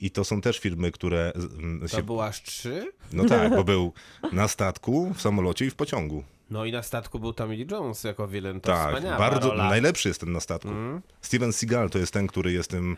I 0.00 0.10
to 0.10 0.24
są 0.24 0.40
też 0.40 0.58
filmy, 0.58 0.90
które 0.90 1.32
mm, 1.34 1.80
To 1.80 1.88
się... 1.88 2.02
było 2.02 2.26
aż 2.26 2.42
trzy? 2.42 2.92
No 3.12 3.24
tak, 3.24 3.50
bo 3.56 3.64
był 3.64 3.92
na 4.32 4.48
statku, 4.48 5.14
w 5.14 5.20
samolocie 5.20 5.66
i 5.66 5.70
w 5.70 5.74
pociągu. 5.74 6.24
No 6.54 6.64
i 6.64 6.72
na 6.72 6.82
statku 6.82 7.18
był 7.18 7.32
Tommy 7.32 7.56
Lee 7.56 7.66
Jones 7.70 8.04
jako 8.04 8.28
wielen, 8.28 8.60
to 8.60 8.72
Tak, 8.72 9.02
bardzo 9.18 9.48
rola. 9.50 9.68
najlepszy 9.68 10.08
jest 10.08 10.20
ten 10.20 10.32
na 10.32 10.40
statku. 10.40 10.68
Steven 11.20 11.52
Seagal 11.52 11.90
to 11.90 11.98
jest 11.98 12.12
ten, 12.12 12.26
który 12.26 12.52
jest 12.52 12.70
tym 12.70 12.96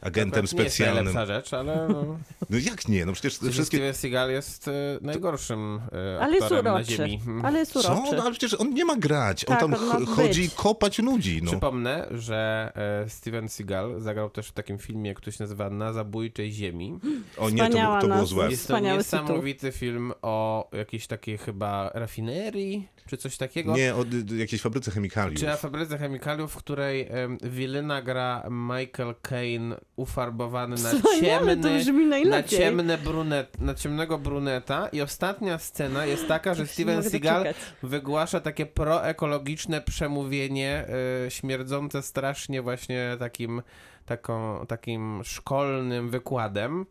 agentem 0.00 0.44
Akurat 0.44 0.52
nie 0.58 0.62
jest 0.64 0.74
specjalnym. 0.76 1.04
najlepsza 1.04 1.26
rzecz, 1.26 1.54
ale 1.54 1.88
no, 1.88 2.18
No 2.50 2.58
jak 2.58 2.88
nie? 2.88 3.06
No 3.06 3.12
przecież 3.12 3.32
wszystkie... 3.32 3.52
wszystkie 3.52 3.76
Steven 3.76 3.94
Seagal 3.94 4.30
jest 4.30 4.68
e, 4.68 4.72
najgorszym 5.00 5.80
e, 6.16 6.20
Ale 6.22 6.32
jest 6.34 6.42
aktorem 6.42 6.64
na 6.64 6.84
ziemi. 6.84 7.20
Ale 7.42 7.58
jest 7.58 7.72
Co? 7.72 7.80
uroczy. 7.80 8.16
No, 8.16 8.22
ale 8.22 8.30
przecież 8.30 8.54
on 8.54 8.74
nie 8.74 8.84
ma 8.84 8.96
grać. 8.96 9.44
Tak, 9.44 9.62
on 9.62 9.72
tam 9.72 9.90
on 9.90 10.06
chodzi 10.06 10.42
być. 10.42 10.54
kopać 10.54 10.98
ludzi. 10.98 11.40
No. 11.42 11.50
Przypomnę, 11.50 12.06
że 12.10 12.72
e, 13.04 13.08
Steven 13.10 13.48
Seagal 13.48 14.00
zagrał 14.00 14.30
też 14.30 14.48
w 14.48 14.52
takim 14.52 14.78
filmie, 14.78 15.14
który 15.14 15.32
się 15.32 15.44
nazywa 15.44 15.70
Na 15.70 15.92
zabójczej 15.92 16.52
ziemi. 16.52 16.98
O 17.38 17.50
nie, 17.50 17.70
to, 17.70 17.98
to 18.00 18.08
było 18.08 18.26
złe. 18.26 18.50
Jest 18.50 18.68
to 18.68 18.78
niesamowity 18.78 19.72
film 19.72 20.12
o 20.22 20.68
jakiejś 20.72 21.06
takiej 21.06 21.38
chyba 21.38 21.90
rafinerii, 21.94 22.88
czy 23.06 23.16
coś 23.16 23.36
takiego. 23.36 23.76
Nie, 23.76 23.94
o 23.94 24.04
jakiejś 24.36 24.62
fabryce 24.62 24.90
chemikaliów. 24.90 25.40
Czy 25.40 25.46
na 25.46 25.56
fabryce 25.56 25.98
chemikaliów, 25.98 26.52
w 26.52 26.56
której 26.56 27.08
em, 27.10 27.38
Wilyna 27.42 28.02
gra 28.02 28.48
Michael 28.50 29.14
Caine 29.22 29.76
ufarbowany 29.96 30.76
na 30.82 30.90
Wspaniale, 30.98 31.56
to 31.56 31.84
ciemny, 31.84 32.24
na, 32.24 32.42
ciemne 32.42 32.98
brunet, 32.98 33.60
na 33.60 33.74
ciemnego 33.74 34.18
bruneta 34.18 34.88
i 34.88 35.00
ostatnia 35.00 35.58
scena 35.58 36.06
jest 36.06 36.28
taka, 36.28 36.54
że 36.54 36.66
Steven 36.66 37.02
Seagal 37.02 37.44
wygłasza 37.82 38.40
takie 38.40 38.66
proekologiczne 38.66 39.80
przemówienie 39.80 40.86
y, 41.26 41.30
śmierdzące 41.30 42.02
strasznie 42.02 42.62
właśnie 42.62 43.16
takim, 43.18 43.62
taką, 44.06 44.66
takim 44.66 45.20
szkolnym 45.24 46.10
wykładem. 46.10 46.86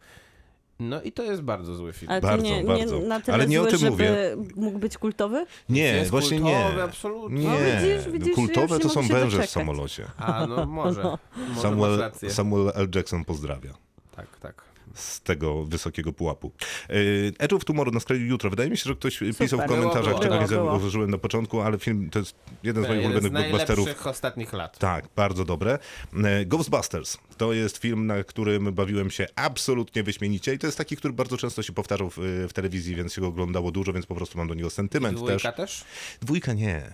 No 0.79 1.01
i 1.01 1.11
to 1.11 1.23
jest 1.23 1.41
bardzo 1.41 1.75
zły 1.75 1.93
film. 1.93 2.11
Ale 2.11 2.21
Bardzo, 2.21 2.43
nie, 2.45 2.63
bardzo. 2.63 2.99
nie 2.99 3.07
na 3.07 3.19
tyle 3.19 3.35
Ale 3.35 3.47
nie 3.47 3.59
o 3.59 3.63
zły, 3.63 3.71
tym 3.71 3.79
żeby 3.79 3.91
mówię. 3.91 4.35
mógł 4.55 4.79
być 4.79 4.97
kultowy? 4.97 5.45
Nie, 5.69 5.81
jest 5.83 6.11
właśnie 6.11 6.39
kultowy, 6.39 6.75
nie. 6.75 6.83
absolutnie. 6.83 7.39
Nie, 7.43 7.49
No 7.49 7.57
widzisz, 7.57 8.11
widzisz, 8.13 8.27
ja 8.29 8.35
kultowe 8.35 8.79
to 8.79 8.89
są 8.89 9.01
węże 9.07 9.41
w 9.43 9.49
samolocie. 9.49 10.05
A, 10.17 10.47
no 10.47 10.65
może. 10.65 11.03
może 11.03 11.17
masz 11.47 11.57
Samuel. 11.61 12.11
Samuel 12.29 12.71
L. 12.75 12.87
Jackson 12.95 13.25
pozdrawia 13.25 13.73
Tak, 14.15 14.37
tak. 14.39 14.63
Z 14.95 15.21
tego 15.21 15.63
wysokiego 15.65 16.13
pułapu. 16.13 16.51
Yy, 16.89 16.95
Edge 17.39 17.53
of 17.53 17.65
Tomorrow 17.65 17.93
na 17.93 17.99
skraju 17.99 18.25
jutra. 18.25 18.49
Wydaje 18.49 18.69
mi 18.69 18.77
się, 18.77 18.83
że 18.83 18.95
ktoś 18.95 19.19
pisał 19.39 19.59
w 19.59 19.65
komentarzach, 19.65 20.13
było. 20.13 20.19
czego 20.19 20.39
nie 20.41 20.47
zauważyłem 20.47 21.11
na 21.11 21.17
początku, 21.17 21.61
ale 21.61 21.79
film 21.79 22.09
to 22.09 22.19
jest 22.19 22.35
jeden 22.63 22.83
z 22.83 22.87
moich 22.87 23.01
Jeden 23.01 23.11
z 23.11 23.23
ulubionych 23.23 23.49
blockbusterów. 23.49 23.85
najlepszych 23.85 24.07
ostatnich 24.07 24.53
lat. 24.53 24.77
Tak, 24.79 25.05
bardzo 25.15 25.45
dobre. 25.45 25.79
E, 26.23 26.45
Ghostbusters 26.45 27.17
to 27.37 27.53
jest 27.53 27.77
film, 27.77 28.05
na 28.07 28.23
którym 28.23 28.73
bawiłem 28.73 29.11
się 29.11 29.25
absolutnie 29.35 30.03
wyśmienicie 30.03 30.53
i 30.53 30.59
to 30.59 30.67
jest 30.67 30.77
taki, 30.77 30.97
który 30.97 31.13
bardzo 31.13 31.37
często 31.37 31.63
się 31.63 31.73
powtarzał 31.73 32.09
w, 32.09 32.17
w 32.49 32.53
telewizji, 32.53 32.95
więc 32.95 33.13
się 33.13 33.21
go 33.21 33.27
oglądało 33.27 33.71
dużo, 33.71 33.93
więc 33.93 34.05
po 34.05 34.15
prostu 34.15 34.37
mam 34.37 34.47
do 34.47 34.53
niego 34.53 34.69
sentyment 34.69 35.17
Dwójka 35.17 35.51
też. 35.51 35.53
też? 35.53 35.85
Dwójka 36.21 36.53
nie. 36.53 36.93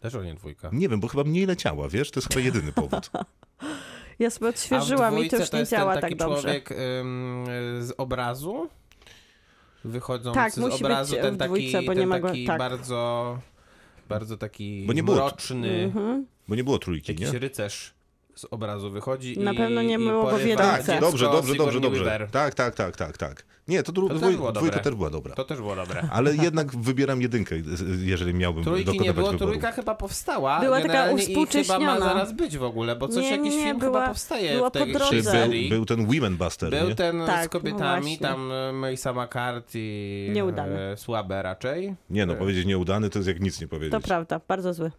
Też 0.00 0.14
o 0.14 0.22
nie 0.24 0.34
dwójka. 0.34 0.70
Nie 0.72 0.88
wiem, 0.88 1.00
bo 1.00 1.08
chyba 1.08 1.24
mniej 1.24 1.46
leciała, 1.46 1.88
wiesz? 1.88 2.10
To 2.10 2.20
jest 2.20 2.28
chyba 2.28 2.40
jedyny 2.44 2.72
powód. 2.72 3.10
Ja 4.18 4.30
sobie 4.30 4.48
odświeżyłam 4.48 5.18
i 5.18 5.28
to 5.30 5.36
już 5.36 5.52
nie 5.52 5.58
jest 5.58 5.70
działa 5.70 5.92
ten 5.92 6.00
taki 6.02 6.16
tak 6.16 6.28
dobrze. 6.28 6.42
człowiek 6.42 6.70
ym, 6.72 7.44
z 7.80 7.92
obrazu? 7.98 8.68
Wychodzący 9.84 10.34
Tak, 10.34 10.52
z 10.52 10.58
musi 10.58 10.84
obrazu, 10.84 11.12
być 11.12 11.22
ten 11.22 11.36
taki, 11.38 11.48
dwójce, 11.54 11.82
bo 11.82 11.92
ten 11.92 11.98
nie 12.00 12.06
ma 12.06 12.18
go- 12.20 12.28
tak. 12.46 12.58
bardzo, 12.58 13.38
bardzo 14.08 14.36
taki 14.36 14.84
Bo 14.86 14.92
nie 14.92 15.02
było- 15.02 15.16
mroczny, 15.16 15.68
Mhm. 15.84 16.26
Bo 16.48 16.54
nie 16.54 16.64
było 16.64 16.78
trójki, 16.78 17.12
jakiś 17.12 17.32
nie? 17.32 17.38
rycerz 17.38 17.94
z 18.36 18.44
obrazu 18.50 18.90
wychodzi 18.90 19.38
Na 19.38 19.52
i 19.52 19.56
pewno 19.56 19.82
nie 19.82 19.98
wie 20.44 20.56
Tak, 20.56 20.76
Ręce. 20.76 20.92
dziecko 20.92 21.06
dobrze, 21.10 21.24
dobrze, 21.24 21.54
dobrze, 21.54 21.80
dobrze. 21.80 22.04
Weaver. 22.04 22.28
Tak, 22.30 22.54
tak, 22.54 22.74
tak, 22.74 22.96
tak, 22.96 23.18
tak. 23.18 23.44
Nie, 23.68 23.82
to, 23.82 23.92
dru- 23.92 24.02
To 24.08 24.14
też 24.14 24.18
dwój, 24.22 24.36
było 24.36 24.52
dwójka 24.52 24.78
też 24.78 24.94
była 24.94 25.10
dobra. 25.10 25.34
To 25.34 25.44
też 25.44 25.58
było 25.58 25.76
dobre. 25.76 26.02
Ale 26.12 26.36
jednak 26.36 26.76
wybieram 26.76 27.22
jedynkę, 27.22 27.54
jeżeli 28.04 28.34
miałbym 28.34 28.64
Trójki 28.64 28.80
nie 28.84 28.92
dokonywać 28.92 29.16
było, 29.16 29.30
wyboru. 29.30 29.50
trójka 29.50 29.72
chyba 29.72 29.94
powstała. 29.94 30.60
Była 30.60 30.76
taka 30.76 30.88
generalnie 30.88 31.24
i 31.24 31.46
chyba 31.46 31.78
ma 31.78 32.00
zaraz 32.00 32.32
być 32.32 32.58
w 32.58 32.62
ogóle, 32.62 32.96
bo 32.96 33.08
coś 33.08 33.24
Nie, 33.24 33.30
jakiś 33.30 33.54
nie, 33.54 33.64
film 33.64 33.78
była- 33.78 34.00
chyba 34.00 34.08
powstaje 34.08 34.54
była 34.56 34.70
w 34.70 34.72
tej 34.72 34.82
po 34.82 34.98
Czy 34.98 34.98
drodze. 34.98 35.30
serii. 35.30 35.68
był, 35.68 35.78
był 35.78 35.86
ten 35.86 36.06
Women 36.06 36.36
Buster, 36.36 36.70
Był 36.70 36.88
nie? 36.88 36.94
ten 36.94 37.26
Tak, 37.26 37.40
z 37.40 37.44
no 37.44 37.50
kobietami, 37.60 38.02
właśnie. 38.02 38.18
tam 38.28 38.52
e, 38.52 38.72
Melissa 38.72 39.12
McCarthy. 39.12 39.78
Nieudany. 40.32 40.78
E, 40.80 40.96
słabe 40.96 41.42
raczej. 41.42 41.94
Nie 42.10 42.26
no, 42.26 42.34
powiedzieć 42.34 42.66
nieudany 42.66 43.10
to 43.10 43.18
jest 43.18 43.28
jak 43.28 43.40
nic 43.40 43.60
nie 43.60 43.68
powiedzieć. 43.68 43.92
To 43.92 44.00
prawda, 44.00 44.40
bardzo 44.48 44.74
zły. 44.74 44.90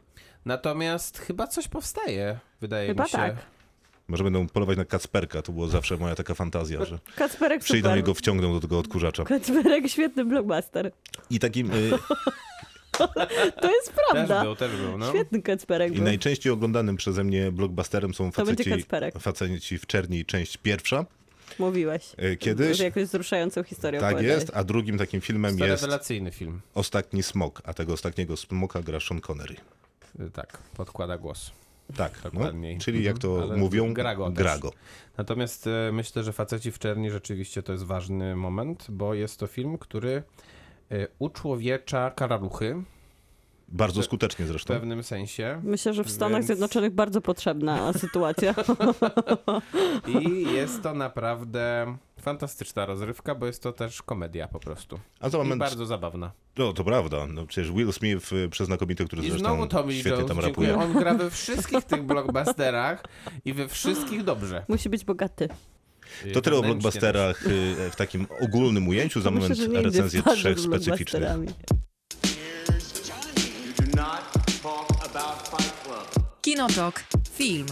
Natomiast 0.47 1.17
chyba 1.19 1.47
coś 1.47 1.67
powstaje, 1.67 2.39
wydaje 2.61 2.87
Chyba 2.87 3.03
mi 3.03 3.09
się. 3.09 3.17
tak. 3.17 3.35
Może 4.07 4.23
będą 4.23 4.47
polować 4.47 4.77
na 4.77 4.85
Kacperka, 4.85 5.41
to 5.41 5.51
było 5.51 5.67
zawsze 5.67 5.97
moja 5.97 6.15
taka 6.15 6.33
fantazja, 6.33 6.85
że 6.85 6.99
Kacperek 7.15 7.63
przyjdą 7.63 7.89
super. 7.89 7.99
i 7.99 8.03
go 8.03 8.13
wciągną 8.13 8.53
do 8.53 8.59
tego 8.59 8.79
odkurzacza. 8.79 9.23
Kacperek 9.23 9.87
świetny 9.87 10.25
blockbuster. 10.25 10.91
I 11.29 11.39
takim... 11.39 11.71
Y, 11.71 11.89
To 13.61 13.71
jest 13.71 13.87
Też 13.95 13.95
prawda. 14.11 14.43
był, 14.43 14.55
też 14.55 14.71
był, 14.75 14.97
no. 14.97 15.09
Świetny 15.09 15.41
Kacperek 15.41 15.91
I 15.91 15.95
był. 15.95 16.03
najczęściej 16.03 16.51
oglądanym 16.53 16.95
przeze 16.97 17.23
mnie 17.23 17.51
blockbusterem 17.51 18.13
są 18.13 18.31
faceci, 18.31 18.71
faceci 19.19 19.77
w 19.77 19.85
czerni, 19.85 20.25
część 20.25 20.57
pierwsza. 20.57 21.05
Mówiłeś. 21.59 22.15
y, 22.23 22.37
Kiedyś. 22.37 22.79
Jakąś 22.79 23.03
wzruszającą 23.03 23.63
historię 23.63 23.99
Tak 23.99 24.21
jest, 24.21 24.51
a 24.53 24.63
drugim 24.63 24.97
takim 24.97 25.21
filmem 25.21 25.59
jest 25.59 25.83
rewelacyjny 25.83 26.31
film. 26.31 26.61
Ostatni 26.73 27.23
Smok, 27.23 27.61
a 27.65 27.73
tego 27.73 27.93
ostatniego 27.93 28.37
smoka 28.37 28.81
gra 28.81 28.99
Sean 28.99 29.21
Connery. 29.21 29.55
Y, 30.19 30.29
Tak, 30.31 30.57
podkłada 30.57 31.17
głos. 31.17 31.51
Tak, 31.95 32.21
no, 32.23 32.29
Dokładniej. 32.31 32.77
czyli 32.77 33.03
jak 33.03 33.17
to 33.19 33.27
Mhm, 33.27 33.49
ale 33.49 33.59
mówią, 33.59 33.93
gra 33.93 34.15
go 34.15 34.25
też. 34.31 34.37
Grago. 34.37 34.71
Natomiast 35.17 35.67
e, 35.67 35.91
myślę, 35.91 36.23
że 36.23 36.33
Faceci 36.33 36.71
w 36.71 36.79
Czerni 36.79 37.11
rzeczywiście 37.11 37.63
to 37.63 37.71
jest 37.71 37.83
ważny 37.83 38.35
moment, 38.35 38.85
bo 38.89 39.13
jest 39.13 39.39
to 39.39 39.47
film, 39.47 39.77
który 39.77 40.23
e, 40.91 41.07
uczłowiecza 41.19 42.11
karaluchy 42.11 42.83
Bardzo 43.69 44.03
skutecznie 44.03 44.45
w 44.45 44.47
zresztą. 44.47 44.73
pewnym 44.73 45.03
sensie 45.03 45.61
Myślę, 45.63 45.93
że 45.93 46.03
w 46.03 46.11
Stanach 46.11 46.33
Więc- 46.37 46.45
Zjednoczonych 46.45 46.93
bardzo 46.93 47.21
potrzebna 47.21 47.93
sytuacja. 47.93 48.55
i 50.21 50.53
jest 50.53 50.83
to 50.83 50.93
naprawdę 50.93 51.97
fantastyczna 52.21 52.85
rozrywka, 52.85 53.35
bo 53.35 53.45
jest 53.45 53.63
to 53.63 53.71
też 53.73 54.01
komedia 54.01 54.47
po 54.47 54.59
prostu. 54.59 54.99
A 55.19 55.29
za 55.29 55.37
I 55.37 55.41
moment, 55.41 55.59
bardzo 55.59 55.85
zabawna. 55.85 56.31
no 56.57 56.73
to 56.73 56.83
prawda, 56.83 57.27
no 57.27 57.45
przecież 57.45 57.71
Will 57.71 57.93
Smith 57.93 58.33
y, 58.33 58.49
przeznakomity, 58.49 59.05
który 59.05 59.21
I 59.23 59.29
zresztą 59.29 59.47
znowu 59.49 59.67
Tommy 59.67 59.93
świetnie 59.93 60.11
Jones, 60.11 60.27
tam 60.27 60.41
dziękuję. 60.41 60.67
rapuje. 60.69 60.87
On 60.87 60.99
gra 60.99 61.13
we 61.13 61.29
wszystkich 61.41 61.83
tych 61.83 62.03
blockbusterach 62.03 63.03
i 63.45 63.53
we 63.53 63.67
wszystkich 63.67 64.23
dobrze. 64.23 64.65
Musi 64.67 64.89
być 64.89 65.05
bogaty. 65.05 65.49
To 66.33 66.41
tyle 66.41 66.57
o 66.57 66.61
blockbusterach 66.61 67.47
y, 67.47 67.75
w 67.91 67.95
takim 67.95 68.27
ogólnym 68.41 68.87
ujęciu, 68.87 69.21
za 69.21 69.31
moment 69.31 69.59
recenzję 69.73 70.21
w 70.21 70.25
trzech 70.25 70.59
specyficznych. 70.59 71.23
Kinotok. 76.57 77.03
Film. 77.33 77.65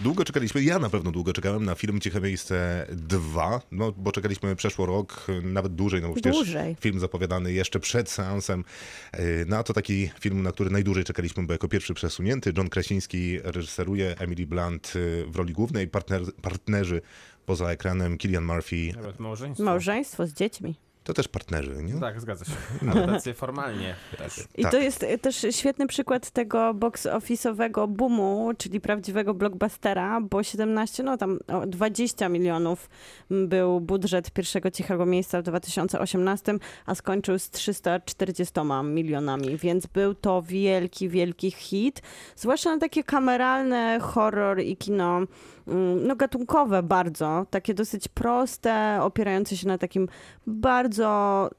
Długo 0.00 0.24
czekaliśmy, 0.24 0.62
ja 0.62 0.78
na 0.78 0.90
pewno 0.90 1.10
długo 1.10 1.32
czekałem 1.32 1.64
na 1.64 1.74
film 1.74 2.00
Ciche 2.00 2.20
Miejsce 2.20 2.86
2, 2.92 3.60
no 3.72 3.92
bo 3.92 4.12
czekaliśmy 4.12 4.56
przeszło 4.56 4.86
rok, 4.86 5.26
nawet 5.42 5.74
dłużej, 5.74 6.02
no 6.02 6.08
bo 6.08 6.14
przecież 6.14 6.32
Dłużej. 6.32 6.76
film 6.80 7.00
zapowiadany 7.00 7.52
jeszcze 7.52 7.80
przed 7.80 8.10
seansem. 8.10 8.64
Yy, 9.18 9.44
No 9.48 9.56
a 9.56 9.62
to 9.62 9.72
taki 9.72 10.10
film, 10.20 10.42
na 10.42 10.52
który 10.52 10.70
najdłużej 10.70 11.04
czekaliśmy, 11.04 11.46
bo 11.46 11.52
jako 11.52 11.68
pierwszy 11.68 11.94
przesunięty. 11.94 12.52
John 12.56 12.68
Krasiński 12.68 13.38
reżyseruje, 13.42 14.18
Emily 14.18 14.46
Blunt 14.46 14.94
yy, 14.94 15.26
w 15.26 15.36
roli 15.36 15.52
głównej, 15.52 15.88
partner, 15.88 16.22
partnerzy 16.42 17.00
poza 17.46 17.70
ekranem, 17.70 18.18
Killian 18.18 18.44
Murphy, 18.44 18.92
Nawet 18.96 19.20
małżeństwo. 19.20 19.64
Małżeństwo 19.64 20.26
z 20.26 20.32
dziećmi. 20.32 20.74
To 21.04 21.14
też 21.14 21.28
partnerzy, 21.28 21.82
nie? 21.82 22.00
Tak, 22.00 22.20
zgadza 22.20 22.44
się. 22.44 22.52
Ale 22.92 23.06
tacy 23.06 23.34
formalnie 23.34 23.94
też. 24.18 24.44
I 24.54 24.62
Tak. 24.62 24.72
to 24.72 24.78
jest 24.78 25.06
też 25.20 25.46
świetny 25.50 25.86
przykład 25.86 26.30
tego 26.30 26.74
box 26.74 27.06
office'owego 27.06 27.88
boomu, 27.88 28.52
czyli 28.58 28.80
prawdziwego 28.80 29.34
blockbustera, 29.34 30.20
bo 30.20 30.42
17, 30.42 31.02
no 31.02 31.16
tam 31.16 31.38
o, 31.48 31.66
20 31.66 32.28
milionów 32.28 32.88
był 33.30 33.80
budżet 33.80 34.30
pierwszego 34.30 34.70
cichego 34.70 35.06
miejsca 35.06 35.40
w 35.40 35.44
2018, 35.44 36.54
a 36.86 36.94
skończył 36.94 37.38
z 37.38 37.50
340 37.50 38.54
milionami, 38.84 39.56
więc 39.56 39.86
był 39.86 40.14
to 40.14 40.42
wielki, 40.42 41.08
wielki 41.08 41.50
hit. 41.50 42.02
Zwłaszcza 42.36 42.70
na 42.74 42.78
takie 42.80 43.04
kameralne 43.04 43.98
horror 44.02 44.60
i 44.60 44.76
kino 44.76 45.20
no, 46.06 46.16
gatunkowe 46.16 46.82
bardzo, 46.82 47.46
takie 47.50 47.74
dosyć 47.74 48.08
proste, 48.08 48.98
opierające 49.02 49.56
się 49.56 49.68
na 49.68 49.78
takim 49.78 50.08
bardzo 50.46 51.50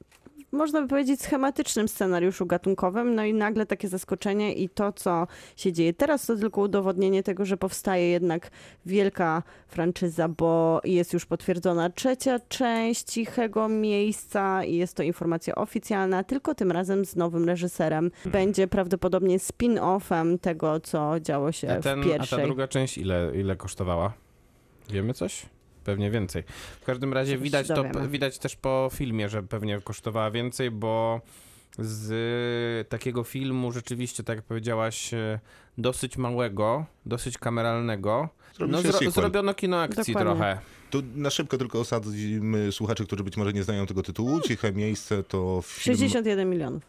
można 0.56 0.82
by 0.82 0.88
powiedzieć, 0.88 1.22
schematycznym 1.22 1.88
scenariuszu 1.88 2.46
gatunkowym, 2.46 3.14
no 3.14 3.24
i 3.24 3.34
nagle 3.34 3.66
takie 3.66 3.88
zaskoczenie 3.88 4.54
i 4.54 4.68
to, 4.68 4.92
co 4.92 5.26
się 5.56 5.72
dzieje 5.72 5.94
teraz, 5.94 6.26
to 6.26 6.36
tylko 6.36 6.60
udowodnienie 6.60 7.22
tego, 7.22 7.44
że 7.44 7.56
powstaje 7.56 8.10
jednak 8.10 8.50
wielka 8.86 9.42
franczyza, 9.68 10.28
bo 10.28 10.80
jest 10.84 11.12
już 11.12 11.26
potwierdzona 11.26 11.90
trzecia 11.90 12.40
część 12.48 13.02
Cichego 13.04 13.68
Miejsca 13.68 14.64
i 14.64 14.76
jest 14.76 14.94
to 14.94 15.02
informacja 15.02 15.54
oficjalna, 15.54 16.24
tylko 16.24 16.54
tym 16.54 16.72
razem 16.72 17.04
z 17.04 17.16
nowym 17.16 17.44
reżyserem. 17.44 18.10
Będzie 18.24 18.68
prawdopodobnie 18.68 19.38
spin-offem 19.38 20.38
tego, 20.38 20.80
co 20.80 21.20
działo 21.20 21.52
się 21.52 21.66
ten, 21.66 21.82
w 21.82 21.86
a 21.86 21.96
ta 21.96 22.02
pierwszej. 22.04 22.44
druga 22.44 22.68
część 22.68 22.98
ile, 22.98 23.32
ile 23.34 23.56
kosztowała? 23.56 24.12
Wiemy 24.90 25.14
coś? 25.14 25.46
Pewnie 25.86 26.10
więcej. 26.10 26.42
W 26.80 26.84
każdym 26.84 27.12
razie 27.12 27.38
widać, 27.38 27.68
to, 27.68 27.84
widać 28.08 28.38
też 28.38 28.56
po 28.56 28.90
filmie, 28.92 29.28
że 29.28 29.42
pewnie 29.42 29.80
kosztowała 29.80 30.30
więcej, 30.30 30.70
bo 30.70 31.20
z 31.78 32.88
takiego 32.88 33.24
filmu 33.24 33.72
rzeczywiście, 33.72 34.22
tak 34.22 34.36
jak 34.36 34.44
powiedziałaś, 34.44 35.14
y, 35.14 35.38
dosyć 35.78 36.16
małego, 36.16 36.86
dosyć 37.06 37.38
kameralnego. 37.38 38.28
Zrobił 38.56 38.72
No, 38.76 38.82
zro- 38.82 38.92
sequel. 38.92 39.10
zrobiono 39.12 39.54
kino 39.54 39.80
akcji 39.80 40.14
Dokładnie. 40.14 40.32
trochę. 40.34 40.58
Tu 40.90 41.02
na 41.14 41.30
szybko 41.30 41.58
tylko 41.58 41.80
osadzimy 41.80 42.72
słuchaczy, 42.72 43.06
którzy 43.06 43.24
być 43.24 43.36
może 43.36 43.52
nie 43.52 43.62
znają 43.62 43.86
tego 43.86 44.02
tytułu. 44.02 44.40
Ciche 44.40 44.72
miejsce 44.72 45.22
to 45.22 45.60
film... 45.64 45.96
61 45.96 46.50
milionów. 46.50 46.82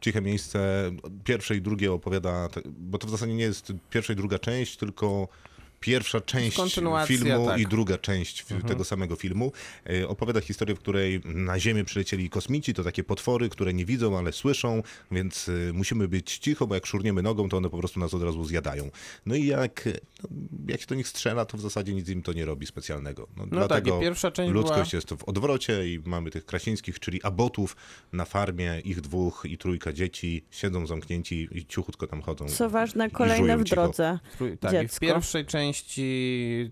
Ciche 0.00 0.20
miejsce 0.22 0.90
pierwsze 1.24 1.56
i 1.56 1.60
drugie 1.62 1.92
opowiada, 1.92 2.48
bo 2.66 2.98
to 2.98 3.06
w 3.06 3.10
zasadzie 3.10 3.34
nie 3.34 3.44
jest 3.44 3.72
pierwsza 3.90 4.12
i 4.12 4.16
druga 4.16 4.38
część, 4.38 4.76
tylko 4.76 5.28
pierwsza 5.86 6.20
część 6.20 6.56
filmu 7.06 7.46
tak. 7.46 7.60
i 7.60 7.66
druga 7.66 7.98
część 7.98 8.44
fi- 8.44 8.62
tego 8.64 8.84
samego 8.84 9.16
filmu. 9.16 9.52
E, 9.90 10.08
Opowiada 10.08 10.40
historię, 10.40 10.74
w 10.74 10.78
której 10.78 11.20
na 11.24 11.60
Ziemię 11.60 11.84
przylecieli 11.84 12.30
kosmici, 12.30 12.74
to 12.74 12.84
takie 12.84 13.04
potwory, 13.04 13.48
które 13.48 13.74
nie 13.74 13.84
widzą, 13.84 14.18
ale 14.18 14.32
słyszą, 14.32 14.82
więc 15.10 15.48
e, 15.48 15.72
musimy 15.72 16.08
być 16.08 16.38
cicho, 16.38 16.66
bo 16.66 16.74
jak 16.74 16.86
szurniemy 16.86 17.22
nogą, 17.22 17.48
to 17.48 17.56
one 17.56 17.70
po 17.70 17.78
prostu 17.78 18.00
nas 18.00 18.14
od 18.14 18.22
razu 18.22 18.44
zjadają. 18.44 18.90
No 19.26 19.34
i 19.34 19.46
jak, 19.46 19.88
no, 20.22 20.28
jak 20.68 20.80
się 20.80 20.86
do 20.86 20.94
nich 20.94 21.08
strzela, 21.08 21.44
to 21.44 21.56
w 21.58 21.60
zasadzie 21.60 21.94
nic 21.94 22.08
im 22.08 22.22
to 22.22 22.32
nie 22.32 22.44
robi 22.44 22.66
specjalnego. 22.66 23.28
No, 23.36 23.42
tak, 23.44 23.50
dlatego 23.50 23.98
i 23.98 24.00
pierwsza 24.00 24.30
część 24.30 24.52
ludzkość 24.52 24.90
była- 24.90 24.98
jest 24.98 25.10
w 25.22 25.24
odwrocie 25.24 25.88
i 25.94 26.00
mamy 26.04 26.30
tych 26.30 26.46
krasińskich, 26.46 27.00
czyli 27.00 27.22
abotów 27.22 27.76
na 28.12 28.24
farmie, 28.24 28.80
ich 28.84 29.00
dwóch 29.00 29.42
i 29.48 29.58
trójka 29.58 29.92
dzieci, 29.92 30.44
siedzą 30.50 30.86
zamknięci 30.86 31.48
i 31.52 31.66
cichutko 31.66 32.06
tam 32.06 32.22
chodzą. 32.22 32.48
Co 32.48 32.70
ważne, 32.70 33.10
kolejne 33.10 33.58
w 33.58 33.64
cicho. 33.64 33.76
drodze. 33.76 34.18
Trój- 34.38 34.58
Tak, 34.58 34.70
w 34.70 34.74
Dziecko. 34.74 35.00
pierwszej 35.00 35.46
części 35.46 35.75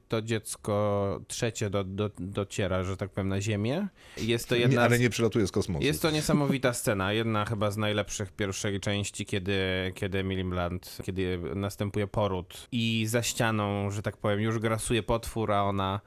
to 0.08 0.22
dziecko 0.22 1.20
trzecie 1.28 1.70
do, 1.70 1.84
do, 1.84 2.10
dociera, 2.18 2.84
że 2.84 2.96
tak 2.96 3.10
powiem, 3.10 3.28
na 3.28 3.40
Ziemię. 3.40 3.88
Jest 4.16 4.48
to 4.48 4.54
jedna 4.54 4.80
Nie, 4.80 4.86
ale 4.86 4.98
nie 4.98 5.10
przylatuje 5.10 5.46
z 5.46 5.52
kosmosu. 5.52 5.84
Jest 5.84 6.02
to 6.02 6.10
niesamowita 6.10 6.72
scena, 6.72 7.12
jedna 7.12 7.44
chyba 7.44 7.70
z 7.70 7.76
najlepszych 7.76 8.32
pierwszej 8.32 8.80
części, 8.80 9.26
kiedy, 9.26 9.58
kiedy 9.94 10.18
Emily 10.18 10.44
Blunt, 10.44 10.98
kiedy 11.02 11.38
następuje 11.54 12.06
poród 12.06 12.68
i 12.72 13.06
za 13.08 13.22
ścianą, 13.22 13.90
że 13.90 14.02
tak 14.02 14.16
powiem, 14.16 14.40
już 14.40 14.58
grasuje 14.58 15.02
potwór, 15.02 15.52
a 15.52 15.62
ona, 15.62 16.00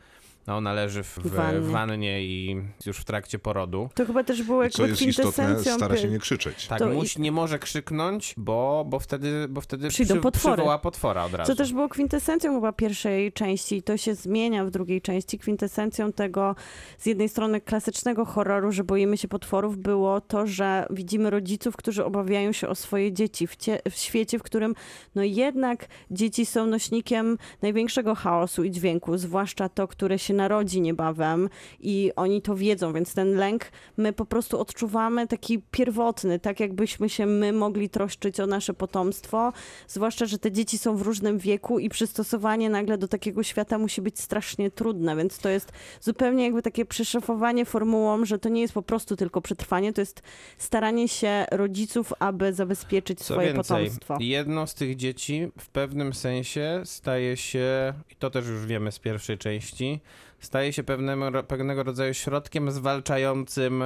a 0.47 0.55
ona 0.55 0.73
leży 0.73 1.03
w, 1.03 1.17
w, 1.17 1.27
Wannie. 1.35 1.59
w 1.59 1.69
wannie 1.69 2.23
i 2.23 2.61
już 2.85 2.97
w 2.97 3.03
trakcie 3.05 3.39
porodu. 3.39 3.89
To 3.95 4.05
chyba 4.05 4.23
też 4.23 4.43
było 4.43 4.69
Co 4.69 4.81
jakby 4.83 4.89
jest 4.89 5.01
istotne, 5.01 5.31
kwintesencją... 5.31 5.75
stara 5.75 5.97
się 5.97 6.07
nie 6.09 6.19
krzyczeć. 6.19 6.67
Tak, 6.67 6.79
To 6.79 6.91
i- 6.91 6.95
musi, 6.95 7.21
nie 7.21 7.31
może 7.31 7.59
krzyknąć, 7.59 8.33
bo, 8.37 8.85
bo 8.87 8.99
wtedy, 8.99 9.47
bo 9.49 9.61
wtedy 9.61 9.87
Przyjdą 9.89 10.21
potwory. 10.21 10.55
przywoła 10.55 10.79
potwora 10.79 11.25
od 11.25 11.33
razu. 11.33 11.51
Co 11.51 11.57
też 11.57 11.73
było 11.73 11.89
kwintesencją 11.89 12.53
chyba 12.55 12.71
pierwszej 12.71 13.31
części 13.33 13.75
i 13.77 13.83
to 13.83 13.97
się 13.97 14.15
zmienia 14.15 14.65
w 14.65 14.69
drugiej 14.71 15.01
części. 15.01 15.39
Kwintesencją 15.39 16.13
tego 16.13 16.55
z 16.97 17.05
jednej 17.05 17.29
strony 17.29 17.61
klasycznego 17.61 18.25
horroru, 18.25 18.71
że 18.71 18.83
boimy 18.83 19.17
się 19.17 19.27
potworów, 19.27 19.77
było 19.77 20.21
to, 20.21 20.47
że 20.47 20.85
widzimy 20.89 21.29
rodziców, 21.29 21.75
którzy 21.77 22.05
obawiają 22.05 22.51
się 22.51 22.67
o 22.69 22.75
swoje 22.75 23.13
dzieci 23.13 23.47
w, 23.47 23.55
cie, 23.55 23.79
w 23.91 23.95
świecie, 23.95 24.39
w 24.39 24.43
którym 24.43 24.75
no 25.15 25.23
jednak 25.23 25.87
dzieci 26.11 26.45
są 26.45 26.65
nośnikiem 26.65 27.37
największego 27.61 28.15
chaosu 28.15 28.63
i 28.63 28.71
dźwięku, 28.71 29.17
zwłaszcza 29.17 29.69
to, 29.69 29.87
które 29.87 30.19
się 30.19 30.36
narodzi 30.37 30.81
niebawem 30.81 31.49
i 31.79 32.11
oni 32.15 32.41
to 32.41 32.55
wiedzą, 32.55 32.93
więc 32.93 33.13
ten 33.13 33.35
lęk 33.35 33.71
my 33.97 34.13
po 34.13 34.25
prostu 34.25 34.59
odczuwamy 34.59 35.27
taki 35.27 35.59
pierwotny, 35.71 36.39
tak 36.39 36.59
jakbyśmy 36.59 37.09
się 37.09 37.25
my 37.25 37.53
mogli 37.53 37.89
troszczyć 37.89 38.39
o 38.39 38.47
nasze 38.47 38.73
potomstwo, 38.73 39.53
zwłaszcza, 39.87 40.25
że 40.25 40.37
te 40.37 40.51
dzieci 40.51 40.77
są 40.77 40.97
w 40.97 41.01
różnym 41.01 41.37
wieku 41.37 41.79
i 41.79 41.89
przystosowanie 41.89 42.69
nagle 42.69 42.97
do 42.97 43.07
takiego 43.07 43.43
świata 43.43 43.77
musi 43.77 44.01
być 44.01 44.19
strasznie 44.19 44.71
trudne, 44.71 45.15
więc 45.15 45.37
to 45.37 45.49
jest 45.49 45.71
zupełnie 46.01 46.43
jakby 46.43 46.61
takie 46.61 46.85
przeszefowanie 46.85 47.65
formułą, 47.65 48.25
że 48.25 48.39
to 48.39 48.49
nie 48.49 48.61
jest 48.61 48.73
po 48.73 48.81
prostu 48.81 49.15
tylko 49.15 49.41
przetrwanie, 49.41 49.93
to 49.93 50.01
jest 50.01 50.21
staranie 50.57 51.07
się 51.07 51.45
rodziców, 51.51 52.13
aby 52.19 52.53
zabezpieczyć 52.53 53.19
Co 53.19 53.23
swoje 53.23 53.53
więcej, 53.53 53.77
potomstwo. 53.77 54.17
jedno 54.19 54.67
z 54.67 54.73
tych 54.73 54.95
dzieci 54.95 55.47
w 55.59 55.69
pewnym 55.69 56.13
sensie 56.13 56.81
staje 56.85 57.37
się, 57.37 57.93
i 58.11 58.15
to 58.15 58.29
też 58.29 58.47
już 58.47 58.65
wiemy 58.65 58.91
z 58.91 58.99
pierwszej 58.99 59.37
części, 59.37 59.99
staje 60.39 60.73
się 60.73 60.83
pewnego, 60.83 61.43
pewnego 61.43 61.83
rodzaju 61.83 62.13
środkiem 62.13 62.71
zwalczającym 62.71 63.83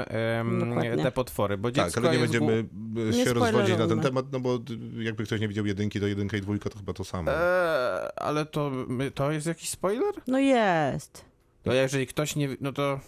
Dokładnie. 0.59 0.97
te 1.03 1.11
potwory, 1.11 1.57
bo 1.57 1.71
Tak, 1.71 1.85
dziecko 1.85 2.01
ale 2.01 2.11
nie 2.11 2.19
będziemy 2.23 2.63
głu- 2.63 3.01
e, 3.01 3.17
Nie 3.17 3.25
się 3.25 3.33
rozwodzić 3.33 3.77
na 3.77 3.87
ten 3.87 3.99
temat, 3.99 4.25
no 4.31 4.39
bo 4.39 4.59
jakby 4.97 5.23
ktoś 5.23 5.41
nie 5.41 5.47
widział 5.47 5.65
jedynki, 5.65 5.99
to 5.99 6.07
jedynka 6.07 6.37
i 6.37 6.41
dwójka 6.41 6.69
to 6.69 6.77
chyba 6.77 6.93
to 6.93 7.03
samo. 7.03 7.31
Eee, 7.31 7.37
ale 8.15 8.45
to, 8.45 8.71
to 9.15 9.31
jest 9.31 9.47
jakiś 9.47 9.69
spoiler? 9.69 10.13
No 10.27 10.39
jest. 10.39 11.25
To 11.63 11.73
jeżeli 11.73 12.07
ktoś 12.07 12.35
nie, 12.35 12.49
no 12.61 12.73
to, 12.73 12.99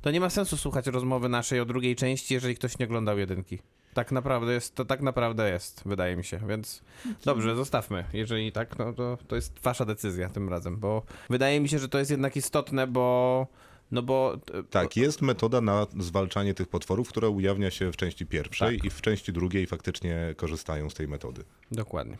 to 0.00 0.10
nie 0.10 0.20
ma 0.20 0.30
sensu 0.30 0.56
słuchać 0.56 0.86
rozmowy 0.86 1.28
naszej 1.28 1.60
o 1.60 1.64
drugiej 1.64 1.96
części, 1.96 2.34
jeżeli 2.34 2.54
ktoś 2.54 2.78
nie 2.78 2.86
oglądał 2.86 3.18
jedynki. 3.18 3.58
Tak 4.00 4.12
naprawdę 4.12 4.52
jest, 4.52 4.74
to 4.74 4.84
tak 4.84 5.00
naprawdę 5.00 5.50
jest, 5.50 5.82
wydaje 5.86 6.16
mi 6.16 6.24
się, 6.24 6.40
więc 6.48 6.82
dobrze, 7.24 7.56
zostawmy. 7.56 8.04
Jeżeli 8.12 8.52
tak, 8.52 8.78
no 8.78 8.92
to, 8.92 9.18
to 9.28 9.36
jest 9.36 9.58
wasza 9.62 9.84
decyzja 9.84 10.28
tym 10.28 10.48
razem, 10.48 10.76
bo 10.76 11.02
wydaje 11.30 11.60
mi 11.60 11.68
się, 11.68 11.78
że 11.78 11.88
to 11.88 11.98
jest 11.98 12.10
jednak 12.10 12.36
istotne, 12.36 12.86
bo 12.86 13.46
no 13.90 14.02
bo 14.02 14.38
e, 14.54 14.62
Tak, 14.62 14.96
jest 14.96 15.22
metoda 15.22 15.60
na 15.60 15.86
zwalczanie 15.98 16.54
tych 16.54 16.68
potworów, 16.68 17.08
która 17.08 17.28
ujawnia 17.28 17.70
się 17.70 17.92
w 17.92 17.96
części 17.96 18.26
pierwszej 18.26 18.76
Tak. 18.76 18.84
i 18.86 18.90
w 18.90 19.00
części 19.00 19.32
drugiej 19.32 19.66
faktycznie 19.66 20.34
korzystają 20.36 20.90
z 20.90 20.94
tej 20.94 21.08
metody. 21.08 21.44
dokładnie. 21.72 22.18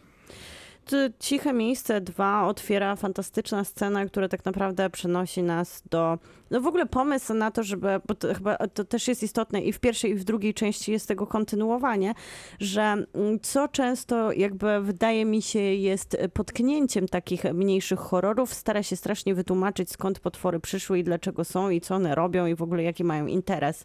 Ciche 1.19 1.53
Miejsce 1.53 2.01
2 2.01 2.47
otwiera 2.47 2.97
fantastyczna 2.97 3.65
scena, 3.65 4.07
która 4.07 4.29
tak 4.29 4.45
naprawdę 4.45 4.91
przenosi 4.91 5.43
nas 5.43 5.83
do. 5.91 6.19
No 6.51 6.61
w 6.61 6.67
ogóle 6.67 6.87
pomysł 6.87 7.35
na 7.35 7.51
to, 7.51 7.63
żeby. 7.63 7.89
Bo 8.09 8.15
to 8.15 8.35
chyba 8.35 8.57
to 8.57 8.85
też 8.85 9.09
jest 9.09 9.23
istotne 9.23 9.61
i 9.61 9.73
w 9.73 9.81
pierwszej, 9.81 10.11
i 10.11 10.15
w 10.15 10.25
drugiej 10.25 10.55
części 10.55 10.93
jest 10.93 11.09
tego 11.09 11.27
kontynuowanie, 11.27 12.15
że 12.61 12.83
mm, 12.83 13.07
co 13.43 13.69
często 13.69 14.33
jakby 14.33 14.81
wydaje 14.81 15.25
mi 15.25 15.43
się 15.43 15.61
jest 15.61 16.17
potknięciem 16.33 17.09
takich 17.09 17.45
mniejszych 17.45 17.99
horrorów, 17.99 18.55
stara 18.55 18.83
się 18.83 18.97
strasznie 18.97 19.35
wytłumaczyć 19.35 19.91
skąd 19.91 20.21
potwory 20.21 20.61
przyszły 20.61 20.99
i 20.99 21.05
dlaczego 21.05 21.45
są 21.45 21.71
i 21.71 21.81
co 21.81 21.95
one 21.95 22.15
robią 22.15 22.47
i 22.47 22.55
w 22.55 22.63
ogóle 22.63 22.83
jaki 22.83 23.05
mają 23.05 23.27
interes 23.27 23.85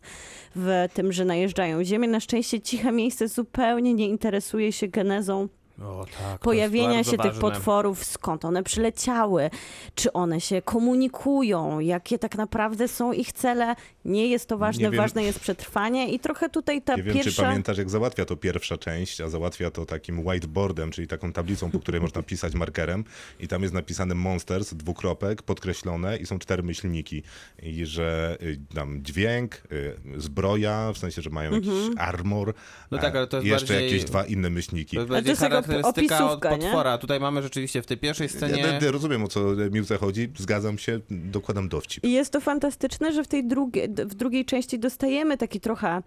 w 0.56 0.86
tym, 0.94 1.12
że 1.12 1.26
najeżdżają 1.26 1.84
ziemię. 1.84 2.08
Na 2.08 2.20
szczęście 2.20 2.62
Ciche 2.62 2.92
Miejsce 2.92 3.28
zupełnie 3.28 3.94
nie 3.94 4.08
interesuje 4.08 4.72
się 4.72 4.88
genezą 4.88 5.48
O 5.82 6.06
tak. 6.20 6.40
pojawienia 6.40 7.04
się 7.04 7.18
tych 7.18 7.34
potworów, 7.40 8.06
skąd 8.06 8.46
one 8.46 8.64
przyleciały, 8.64 9.50
czy 9.96 10.14
one 10.14 10.42
się 10.42 10.62
komunikują, 10.62 11.80
jakie 11.80 12.20
tak 12.20 12.36
naprawdę 12.38 12.88
są 12.88 13.12
ich 13.12 13.32
cele. 13.34 13.76
Nie 14.06 14.28
jest 14.28 14.50
to 14.50 14.58
ważne, 14.58 14.84
wiem- 14.92 14.98
ważne 15.02 15.24
jest 15.24 15.40
przetrwanie 15.40 16.12
i 16.12 16.20
trochę 16.20 16.50
tutaj 16.50 16.82
ta 16.82 16.96
Nie 16.96 17.04
wiem, 17.04 17.18
czy 17.18 17.24
pierwsza... 17.24 17.44
pamiętasz, 17.44 17.78
jak 17.78 17.90
załatwia 17.90 18.26
to 18.26 18.36
pierwsza 18.36 18.78
część, 18.78 19.22
a 19.22 19.30
załatwia 19.30 19.72
to 19.72 19.86
takim 19.86 20.28
whiteboardem, 20.28 20.92
czyli 20.92 21.08
taką 21.08 21.32
tablicą, 21.34 21.72
po 21.72 21.80
której 21.80 22.02
można 22.02 22.24
pisać 22.24 22.54
markerem 22.54 23.04
i 23.40 23.48
tam 23.48 23.62
jest 23.62 23.74
napisane 23.74 24.16
monsters, 24.16 24.74
dwukropek, 24.74 25.42
podkreślone 25.42 26.18
i 26.18 26.26
są 26.26 26.40
cztery 26.40 26.64
myślniki. 26.64 27.24
I 27.64 27.86
że 27.86 28.38
y, 28.42 28.60
tam 28.76 29.04
dźwięk, 29.04 29.62
y, 29.72 29.96
zbroja, 30.18 30.92
w 30.94 30.98
sensie, 30.98 31.22
że 31.22 31.30
mają 31.30 31.52
jakiś 31.52 31.70
armor, 31.98 32.54
No 32.92 32.98
tak, 32.98 33.16
ale 33.16 33.28
to 33.28 33.38
jest 33.38 33.48
jeszcze 33.48 33.74
bardziej- 33.74 33.92
jakieś 33.92 34.04
dwa 34.10 34.26
inne 34.26 34.50
myślniki. 34.50 34.98
To 34.98 35.02
jest 35.02 35.10
bardziej 35.12 35.36
charakterystyka 35.68 36.18
od 36.18 36.24
opisówka, 36.24 36.56
nie? 36.56 36.64
potwora. 36.64 36.98
Tutaj 36.98 37.20
mamy 37.20 37.42
rzeczywiście 37.42 37.82
w 37.82 37.86
tej 37.86 37.98
pierwszej 37.98 38.30
scenie... 38.30 38.62
Ja, 38.62 38.80
ja 38.80 38.92
rozumiem, 38.92 39.24
o 39.24 39.28
co 39.28 39.40
Miłce 39.72 39.98
chodzi, 39.98 40.32
zgadzam 40.38 40.78
się, 40.78 41.00
dokładam 41.10 41.70
dowcip. 41.70 42.04
I 42.04 42.12
jest 42.12 42.32
to 42.32 42.42
fantastyczne, 42.42 43.14
że 43.14 43.24
w 43.24 43.28
tej 43.28 43.48
drugiej, 43.48 43.90
w 43.90 44.16
drugiej 44.16 44.46
części 44.46 44.80
dostajemy 44.80 45.38
taki 45.38 45.60
trochę 45.60 46.02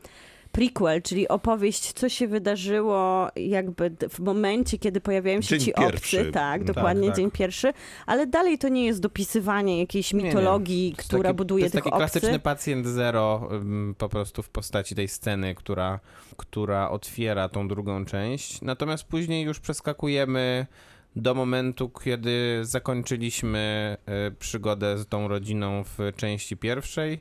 prequel, 0.53 1.03
czyli 1.03 1.29
opowieść, 1.29 1.93
co 1.93 2.09
się 2.09 2.29
wydarzyło 2.29 3.29
jakby 3.37 3.91
w 4.11 4.19
momencie, 4.21 4.79
kiedy 4.79 5.01
pojawiają 5.01 5.41
się 5.41 5.49
Dzień 5.49 5.61
ci 5.61 5.73
pierwszy. 5.73 6.21
obcy, 6.21 6.33
tak, 6.33 6.33
Tak, 6.33 6.65
dokładnie 6.65 7.09
tak. 7.09 7.17
dzień 7.17 7.31
pierwszy, 7.31 7.73
ale 8.07 8.27
dalej 8.27 8.59
to 8.59 8.69
nie 8.69 8.87
jest 8.87 9.01
dopisywanie 9.01 9.79
jakiejś 9.81 10.13
Nie, 10.13 10.23
nie. 10.23 10.29
mitologii, 10.29 10.93
To 10.93 10.97
jest 10.97 11.09
która 11.09 11.23
taki, 11.29 11.37
buduje 11.37 11.63
To 11.63 11.65
jest 11.65 11.73
tych 11.75 11.85
taki 11.85 11.95
obcych. 11.95 12.11
klasyczny 12.13 12.39
pacjent 12.39 12.87
zero 12.87 13.49
po 13.99 14.09
prostu 14.09 14.43
w 14.43 14.49
postaci 14.49 14.95
tej 14.95 15.09
sceny, 15.09 15.55
która, 15.55 16.01
która 16.37 16.91
otwiera 16.91 17.49
tą 17.49 17.69
drugą 17.69 18.05
część. 18.05 18.63
Natomiast 18.63 19.05
później 19.05 19.45
już 19.45 19.61
przeskakujemy 19.61 20.67
do 21.17 21.35
momentu, 21.35 21.89
kiedy 22.05 22.61
zakończyliśmy 22.63 23.97
y, 24.29 24.31
przygodę 24.35 24.99
z 24.99 25.07
tą 25.07 25.29
rodziną 25.29 25.85
w 25.85 25.99
części 26.17 26.57
pierwszej. 26.57 27.21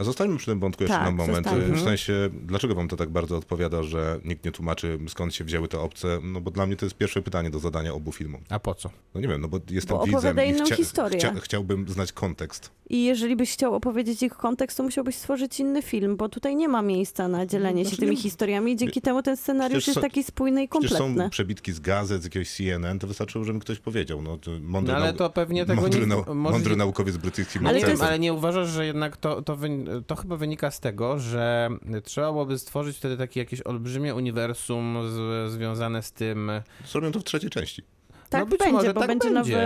A 0.00 0.04
zostańmy 0.04 0.36
przy 0.36 0.46
tym 0.46 0.60
wątku 0.60 0.82
jeszcze 0.82 0.96
Tak, 0.98 1.04
na 1.04 1.10
moment. 1.10 1.46
zostańmy. 1.46 1.76
W 1.76 1.80
sensie, 1.80 2.12
dlaczego 2.32 2.74
wam 2.74 2.88
to 2.88 2.96
tak 2.96 3.10
bardzo 3.10 3.36
odpowiada, 3.36 3.82
że 3.82 4.20
nikt 4.24 4.44
nie 4.44 4.52
tłumaczy, 4.52 4.98
skąd 5.08 5.34
się 5.34 5.44
wzięły 5.44 5.68
te 5.68 5.80
obce? 5.80 6.18
No 6.22 6.40
bo 6.40 6.50
dla 6.50 6.66
mnie 6.66 6.76
to 6.76 6.86
jest 6.86 6.96
pierwsze 6.96 7.22
pytanie 7.22 7.50
do 7.50 7.58
zadania 7.58 7.94
obu 7.94 8.12
filmom. 8.12 8.40
A 8.48 8.58
po 8.58 8.74
co? 8.74 8.90
No 9.14 9.20
nie 9.20 9.28
wiem, 9.28 9.40
no 9.40 9.48
bo 9.48 9.58
jestem 9.70 9.96
Bo 9.98 10.06
widzem 10.06 10.36
i 10.46 10.48
inną 10.48 10.64
chcia- 10.64 10.76
historię. 10.76 11.18
chcia- 11.20 11.40
chciałbym 11.40 11.88
znać 11.88 12.12
kontekst. 12.12 12.70
I 12.90 13.04
jeżeli 13.04 13.36
byś 13.36 13.52
chciał 13.52 13.74
opowiedzieć 13.74 14.22
ich 14.22 14.32
kontekst, 14.34 14.76
to 14.76 14.82
musiałbyś 14.82 15.14
stworzyć 15.16 15.60
inny 15.60 15.82
film, 15.82 16.16
bo 16.16 16.28
tutaj 16.28 16.56
nie 16.56 16.68
ma 16.68 16.82
miejsca 16.82 17.28
na 17.28 17.46
dzielenie 17.46 17.82
Znaczy 17.84 17.96
się 17.96 18.00
tymi 18.00 18.16
nie- 18.16 18.22
historiami 18.22 18.72
i 18.72 18.76
dzięki 18.76 19.00
temu 19.00 19.22
ten 19.22 19.36
scenariusz 19.36 19.70
Przecież 19.78 19.86
jest 19.86 19.94
są- 19.94 20.00
taki 20.00 20.24
spójny 20.24 20.64
i 20.64 20.68
Przecież 20.68 20.90
kompletny. 20.90 21.24
są 21.24 21.30
przebitki 21.30 21.72
z 21.72 21.80
gazet, 21.80 22.22
z 22.22 22.24
jakiegoś 22.24 22.50
CNN, 22.50 22.98
to 22.98 23.06
wystarczyło, 23.06 23.44
żeby 23.44 23.54
mi 23.54 23.60
ktoś 23.60 23.78
powiedział. 23.78 24.22
No, 24.22 24.38
to 24.38 24.50
mądry, 24.62 24.92
No 24.94 25.00
ale 25.00 25.12
nau- 25.12 25.16
to 25.16 25.30
pewnie 25.30 25.66
tego 25.66 25.80
mądry, 25.82 26.00
nie... 26.00 26.06
nau- 26.06 26.34
mądry 26.34 26.76
naukowiec 26.76 27.16
brytyjski 27.16 27.58
Ale 27.58 27.68
Ale, 27.68 27.80
to 27.80 27.86
nie, 27.86 27.90
jest- 27.90 28.02
ale 28.02 28.18
nie 28.18 28.32
uważasz, 28.32 28.68
że 28.68 28.86
jednak 28.86 29.16
to, 29.16 29.42
to 29.42 29.56
wy... 29.56 29.68
to 30.06 30.16
chyba 30.16 30.36
wynika 30.36 30.70
z 30.70 30.80
tego, 30.80 31.18
że 31.18 31.68
trzeba 32.04 32.32
byłoby 32.32 32.58
stworzyć 32.58 32.96
wtedy 32.96 33.16
takie 33.16 33.40
jakieś 33.40 33.62
olbrzymie 33.62 34.14
uniwersum 34.14 34.98
z, 35.08 35.50
związane 35.52 36.02
z 36.02 36.12
tym. 36.12 36.50
Zrobią 36.86 37.12
to 37.12 37.20
w 37.20 37.24
trzeciej 37.24 37.50
części. 37.50 37.82
Tak 38.28 38.40
No 38.40 38.46
być 38.46 38.58
będzie, 38.58 38.72
może 38.74 38.94
bo 38.94 39.00
tak 39.00 39.08
będzie, 39.08 39.30
będzie. 39.30 39.56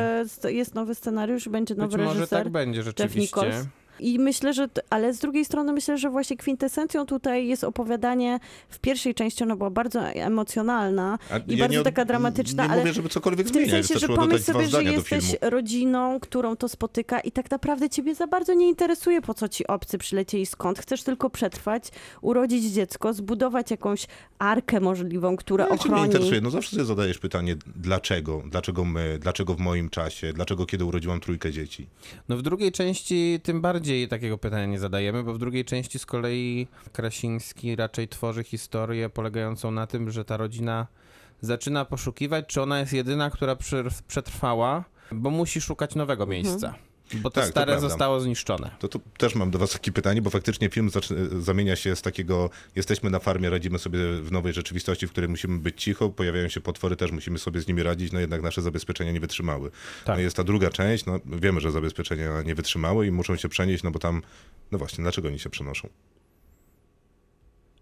nowy, 0.42 0.54
jest 0.54 0.74
nowy 0.74 0.94
scenariusz, 0.94 1.48
będzie 1.48 1.74
nowy 1.74 1.96
Być 1.96 2.06
może 2.06 2.20
reżyser. 2.20 2.42
tak 2.44 2.52
będzie 2.52 2.78
Jeff 2.78 2.86
rzeczywiście. 2.86 3.20
Nichols. 3.20 3.66
I 4.00 4.18
myślę, 4.18 4.52
że, 4.52 4.68
ale 4.90 5.14
z 5.14 5.18
drugiej 5.18 5.44
strony 5.44 5.72
myślę, 5.72 5.98
że 5.98 6.10
właśnie 6.10 6.36
kwintesencją 6.36 7.06
tutaj 7.06 7.46
jest 7.48 7.64
opowiadanie, 7.64 8.40
w 8.68 8.78
pierwszej 8.78 9.14
części 9.14 9.44
ona 9.44 9.56
była 9.56 9.70
bardzo 9.70 10.00
emocjonalna 10.44 11.18
A 11.30 11.38
i 11.38 11.56
bardzo 11.56 11.78
od- 11.78 11.84
taka 11.84 12.04
dramatyczna, 12.04 12.64
Nie 12.64 12.70
ale 12.70 12.80
mówię, 12.80 12.92
żeby 12.92 13.08
cokolwiek 13.08 13.46
w 13.46 13.50
tym 13.52 13.64
zmieniać, 13.64 13.86
sensie, 13.86 14.06
że 14.06 14.14
pomyśl 14.14 14.44
sobie, 14.44 14.68
że 14.68 14.84
jesteś 14.84 15.24
filmu. 15.24 15.38
rodziną, 15.42 16.20
którą 16.20 16.56
to 16.56 16.68
spotyka 16.68 17.20
i 17.20 17.32
tak 17.32 17.50
naprawdę 17.50 17.90
ciebie 17.90 18.14
za 18.14 18.26
bardzo 18.26 18.54
nie 18.54 18.68
interesuje, 18.68 19.20
po 19.22 19.34
co 19.34 19.48
ci 19.48 19.66
obcy 19.66 19.98
przylecieli 19.98 20.46
skąd. 20.46 20.78
Chcesz 20.78 21.02
tylko 21.02 21.30
przetrwać, 21.30 21.84
urodzić 22.20 22.64
dziecko, 22.64 23.12
zbudować 23.12 23.70
jakąś 23.70 24.06
arkę 24.38 24.80
możliwą, 24.80 25.36
która 25.36 25.64
No, 25.64 25.68
ja 25.70 25.74
nie 25.76 25.80
ochroni... 25.80 26.04
interesuje. 26.04 26.40
No 26.40 26.50
zawsze 26.50 26.70
sobie 26.70 26.84
zadajesz 26.84 27.18
pytanie, 27.18 27.56
dlaczego? 27.76 28.42
Dlaczego 28.50 28.84
my? 28.84 29.18
Dlaczego 29.20 29.54
w 29.54 29.58
moim 29.58 29.90
czasie? 29.90 30.32
Dlaczego 30.32 30.66
kiedy 30.66 30.84
urodziłam 30.84 31.20
trójkę 31.20 31.52
dzieci? 31.52 31.86
No 32.28 32.36
w 32.36 32.42
drugiej 32.42 32.72
części 32.72 33.40
tym 33.42 33.60
bardziej 33.60 33.83
takiego 34.08 34.38
pytania 34.38 34.66
nie 34.66 34.78
zadajemy, 34.78 35.24
bo 35.24 35.34
w 35.34 35.38
drugiej 35.38 35.64
części 35.64 35.98
z 35.98 36.06
kolei 36.06 36.66
Krasiński 36.92 37.76
raczej 37.76 38.08
tworzy 38.08 38.44
historię 38.44 39.08
polegającą 39.08 39.70
na 39.70 39.86
tym, 39.86 40.10
że 40.10 40.24
ta 40.24 40.36
rodzina 40.36 40.86
zaczyna 41.40 41.84
poszukiwać, 41.84 42.46
czy 42.46 42.62
ona 42.62 42.80
jest 42.80 42.92
jedyna, 42.92 43.30
która 43.30 43.56
przetrwała, 44.08 44.84
bo 45.12 45.30
musi 45.30 45.60
szukać 45.60 45.94
nowego 45.94 46.26
miejsca. 46.26 46.74
Bo 47.12 47.30
to 47.30 47.34
Tak, 47.34 47.44
to 47.44 47.50
stare 47.50 47.66
prawda. 47.66 47.88
zostało 47.88 48.20
zniszczone. 48.20 48.70
To, 48.78 48.88
to 48.88 49.00
też 49.18 49.34
mam 49.34 49.50
do 49.50 49.58
was 49.58 49.70
takie 49.72 49.92
pytanie, 49.92 50.22
bo 50.22 50.30
faktycznie 50.30 50.70
film 50.70 50.90
zamienia 51.40 51.76
się 51.76 51.96
z 51.96 52.02
takiego 52.02 52.50
jesteśmy 52.76 53.10
na 53.10 53.18
farmie, 53.18 53.50
radzimy 53.50 53.78
sobie 53.78 53.98
w 54.22 54.32
nowej 54.32 54.52
rzeczywistości, 54.52 55.06
w 55.06 55.10
której 55.10 55.30
musimy 55.30 55.58
być 55.58 55.82
cicho, 55.82 56.10
pojawiają 56.10 56.48
się 56.48 56.60
potwory, 56.60 56.96
też 56.96 57.10
musimy 57.12 57.38
sobie 57.38 57.60
z 57.60 57.68
nimi 57.68 57.82
radzić, 57.82 58.12
no 58.12 58.20
jednak 58.20 58.42
nasze 58.42 58.62
zabezpieczenia 58.62 59.12
nie 59.12 59.20
wytrzymały. 59.20 59.70
Tak. 60.04 60.16
No 60.16 60.22
jest 60.22 60.36
ta 60.36 60.44
druga 60.44 60.70
część, 60.70 61.06
no 61.06 61.20
wiemy, 61.26 61.60
że 61.60 61.72
zabezpieczenia 61.72 62.42
nie 62.42 62.54
wytrzymały 62.54 63.06
i 63.06 63.10
muszą 63.10 63.36
się 63.36 63.48
przenieść, 63.48 63.82
no 63.82 63.90
bo 63.90 63.98
tam, 63.98 64.22
no 64.72 64.78
właśnie, 64.78 65.02
dlaczego 65.02 65.28
oni 65.28 65.38
się 65.38 65.50
przenoszą? 65.50 65.88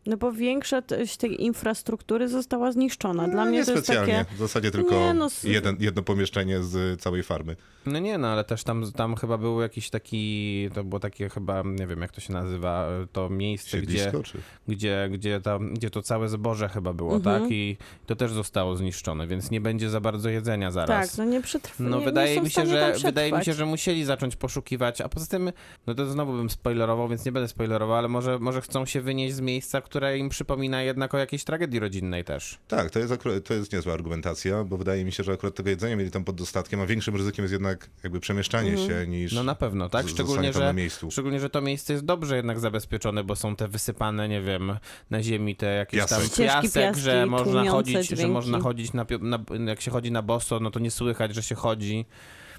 No 0.07 0.17
bo 0.17 0.33
większa 0.33 0.83
część 0.83 1.17
tej 1.17 1.45
infrastruktury 1.45 2.29
została 2.29 2.73
zniszczona. 2.73 3.29
Dla 3.29 3.45
No, 3.45 3.51
mnie 3.51 3.65
to 3.65 3.71
jest 3.73 3.89
niespecjalnie. 3.89 4.15
takie... 4.25 4.35
W 4.35 4.39
zasadzie 4.39 4.71
tylko 4.71 4.95
Nie, 4.95 5.15
no, 5.15 5.29
jeden, 5.45 5.77
jedno 5.81 6.03
pomieszczenie 6.03 6.63
z 6.63 7.01
całej 7.01 7.23
farmy. 7.23 7.57
No 7.87 7.99
nie, 7.99 8.19
no 8.19 8.29
ale 8.29 8.45
też 8.45 8.65
tam, 8.65 8.93
tam 8.93 9.17
chyba 9.17 9.39
był 9.39 9.61
jakiś 9.61 9.91
taki, 9.91 10.69
to 10.75 10.85
było 10.85 11.01
takie 11.01 11.29
chyba, 11.29 11.63
nie 11.67 11.87
wiem 11.87 12.01
jak 12.01 12.13
to 12.13 12.21
się 12.21 12.33
nazywa, 12.33 12.89
to 13.13 13.29
miejsce, 13.31 13.79
gdzie, 13.81 14.13
czy... 14.25 14.39
gdzie, 14.69 15.09
gdzie, 15.13 15.41
tam, 15.41 15.75
gdzie 15.75 15.91
to 15.91 16.03
całe 16.03 16.29
zboże 16.29 16.69
chyba 16.69 16.93
było, 16.93 17.15
Mhm. 17.15 17.41
tak? 17.43 17.51
I 17.53 17.77
to 18.07 18.17
też 18.17 18.33
zostało 18.33 18.77
zniszczone, 18.77 19.27
więc 19.27 19.51
nie 19.51 19.61
będzie 19.61 19.91
za 19.91 20.01
bardzo 20.01 20.29
jedzenia 20.31 20.71
zaraz. 20.71 21.09
Tak, 21.11 21.19
no 21.19 21.25
nie 21.25 21.41
przetrwa. 21.43 21.85
No 21.85 21.99
nie, 21.99 22.05
wydaje 22.05 22.37
nie 22.37 22.43
mi 22.43 22.51
się, 22.51 22.67
że 22.67 22.95
wydaje 23.05 23.33
mi 23.33 23.45
się, 23.45 23.53
że 23.53 23.67
musieli 23.67 24.05
zacząć 24.05 24.37
poszukiwać, 24.37 25.01
a 25.01 25.09
poza 25.09 25.27
tym, 25.27 25.53
no 25.87 25.95
to 25.95 26.07
znowu 26.07 26.33
bym 26.33 26.51
spoilerował, 26.51 27.09
więc 27.09 27.25
nie 27.25 27.33
będę 27.33 27.49
spoilerował, 27.49 27.97
ale 27.97 28.09
może, 28.09 28.39
może 28.39 28.61
chcą 28.61 28.87
się 28.87 29.01
wynieść 29.01 29.35
z 29.35 29.41
miejsca, 29.41 29.81
które 29.93 30.19
im 30.19 30.29
przypomina 30.29 30.83
jednak 30.83 31.15
o 31.15 31.19
jakiejś 31.19 31.45
tragedii 31.45 31.81
rodzinnej 31.81 32.25
też. 32.25 32.59
Tak, 32.69 32.91
to 32.91 32.99
jest, 32.99 33.13
akurat, 33.13 33.45
to 33.45 33.55
jest 33.55 33.73
niezła 33.73 33.93
argumentacja, 33.95 34.65
bo 34.65 34.77
wydaje 34.77 35.05
mi 35.05 35.13
się, 35.13 35.25
że 35.25 35.33
akurat 35.33 35.55
tego 35.55 35.71
jedzenia 35.71 35.97
mieli 35.97 36.11
tam 36.11 36.25
pod 36.25 36.37
dostatkiem, 36.37 36.81
a 36.81 36.87
większym 36.87 37.17
ryzykiem 37.17 37.43
jest 37.43 37.53
jednak 37.53 37.91
jakby 38.03 38.21
przemieszczanie 38.21 38.77
się 38.79 39.07
niż 39.07 39.33
No 39.33 39.43
na 39.43 39.55
pewno, 39.55 39.89
tak? 39.89 40.09
Szczególnie, 40.09 40.53
że, 40.53 40.75
miejscu. 40.75 41.11
szczególnie, 41.11 41.41
że 41.41 41.51
to 41.51 41.61
miejsce 41.61 41.93
jest 41.93 42.05
dobrze 42.05 42.37
jednak 42.37 42.61
zabezpieczone, 42.61 43.25
bo 43.25 43.37
są 43.37 43.57
te 43.57 43.69
wysypane, 43.69 44.29
nie 44.29 44.43
wiem, 44.43 44.77
na 45.11 45.23
ziemi 45.23 45.57
te 45.57 45.67
jakieś 45.67 46.01
Piasek. 46.01 46.19
tam 46.19 46.45
piasek, 46.47 46.73
piaski, 46.73 47.01
że 47.01 47.27
można 47.27 47.71
chodzić, 47.71 48.09
że 48.09 48.29
można 48.29 48.61
chodzić 48.61 48.93
na, 48.93 49.07
na, 49.21 49.39
jak 49.67 49.81
się 49.81 49.91
chodzi 49.91 50.13
na 50.13 50.23
boso, 50.23 50.61
no 50.61 50.71
to 50.71 50.81
nie 50.81 50.91
słychać, 50.91 51.35
że 51.35 51.43
się 51.43 51.55
chodzi. 51.55 52.05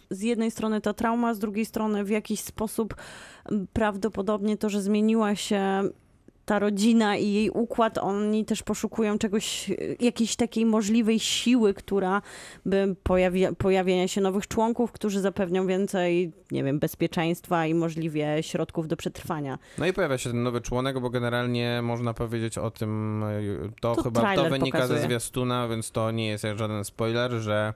z 0.10 0.22
jednej 0.22 0.52
strony 0.52 0.82
ta 0.82 0.94
trauma, 0.94 1.34
z 1.34 1.40
drugiej 1.40 1.66
strony 1.66 2.04
w 2.04 2.10
jakiś 2.10 2.40
sposób 2.40 2.96
prawdopodobnie 3.74 4.58
to, 4.58 4.70
że 4.70 4.82
zmieniła 4.82 5.36
się 5.36 5.84
ta 6.46 6.60
rodzina 6.60 7.18
i 7.18 7.34
jej 7.34 7.50
układ, 7.50 7.98
oni 7.98 8.46
też 8.46 8.64
poszukują 8.64 9.18
czegoś, 9.18 9.72
jakiejś 10.00 10.36
takiej 10.36 10.66
możliwej 10.66 11.20
siły, 11.20 11.74
która 11.74 12.22
by 12.66 12.96
pojawia, 13.04 13.54
pojawienia 13.54 14.08
się 14.08 14.22
nowych 14.22 14.48
członków, 14.48 14.92
którzy 14.92 15.22
zapewnią 15.22 15.68
więcej, 15.68 16.32
nie 16.52 16.64
wiem, 16.64 16.80
bezpieczeństwa 16.80 17.66
i 17.66 17.74
możliwie 17.74 18.44
środków 18.44 18.88
do 18.88 18.98
przetrwania. 18.98 19.60
No 19.78 19.86
i 19.86 19.94
pojawia 19.94 20.18
się 20.18 20.30
ten 20.30 20.44
nowy 20.44 20.62
członek, 20.62 21.00
bo 21.00 21.10
generalnie 21.10 21.82
można 21.84 22.14
powiedzieć 22.14 22.58
o 22.58 22.72
tym, 22.72 23.24
y, 23.24 23.70
to, 23.82 23.96
To 23.96 24.04
chyba 24.04 24.36
to 24.36 24.50
wynika 24.50 24.78
pokazuje. 24.78 25.00
ze 25.00 25.06
zwiastuna, 25.06 25.68
więc 25.68 25.92
to 25.92 26.12
nie 26.12 26.28
jest 26.28 26.46
żaden 26.56 26.84
spoiler, 26.86 27.32
że 27.32 27.74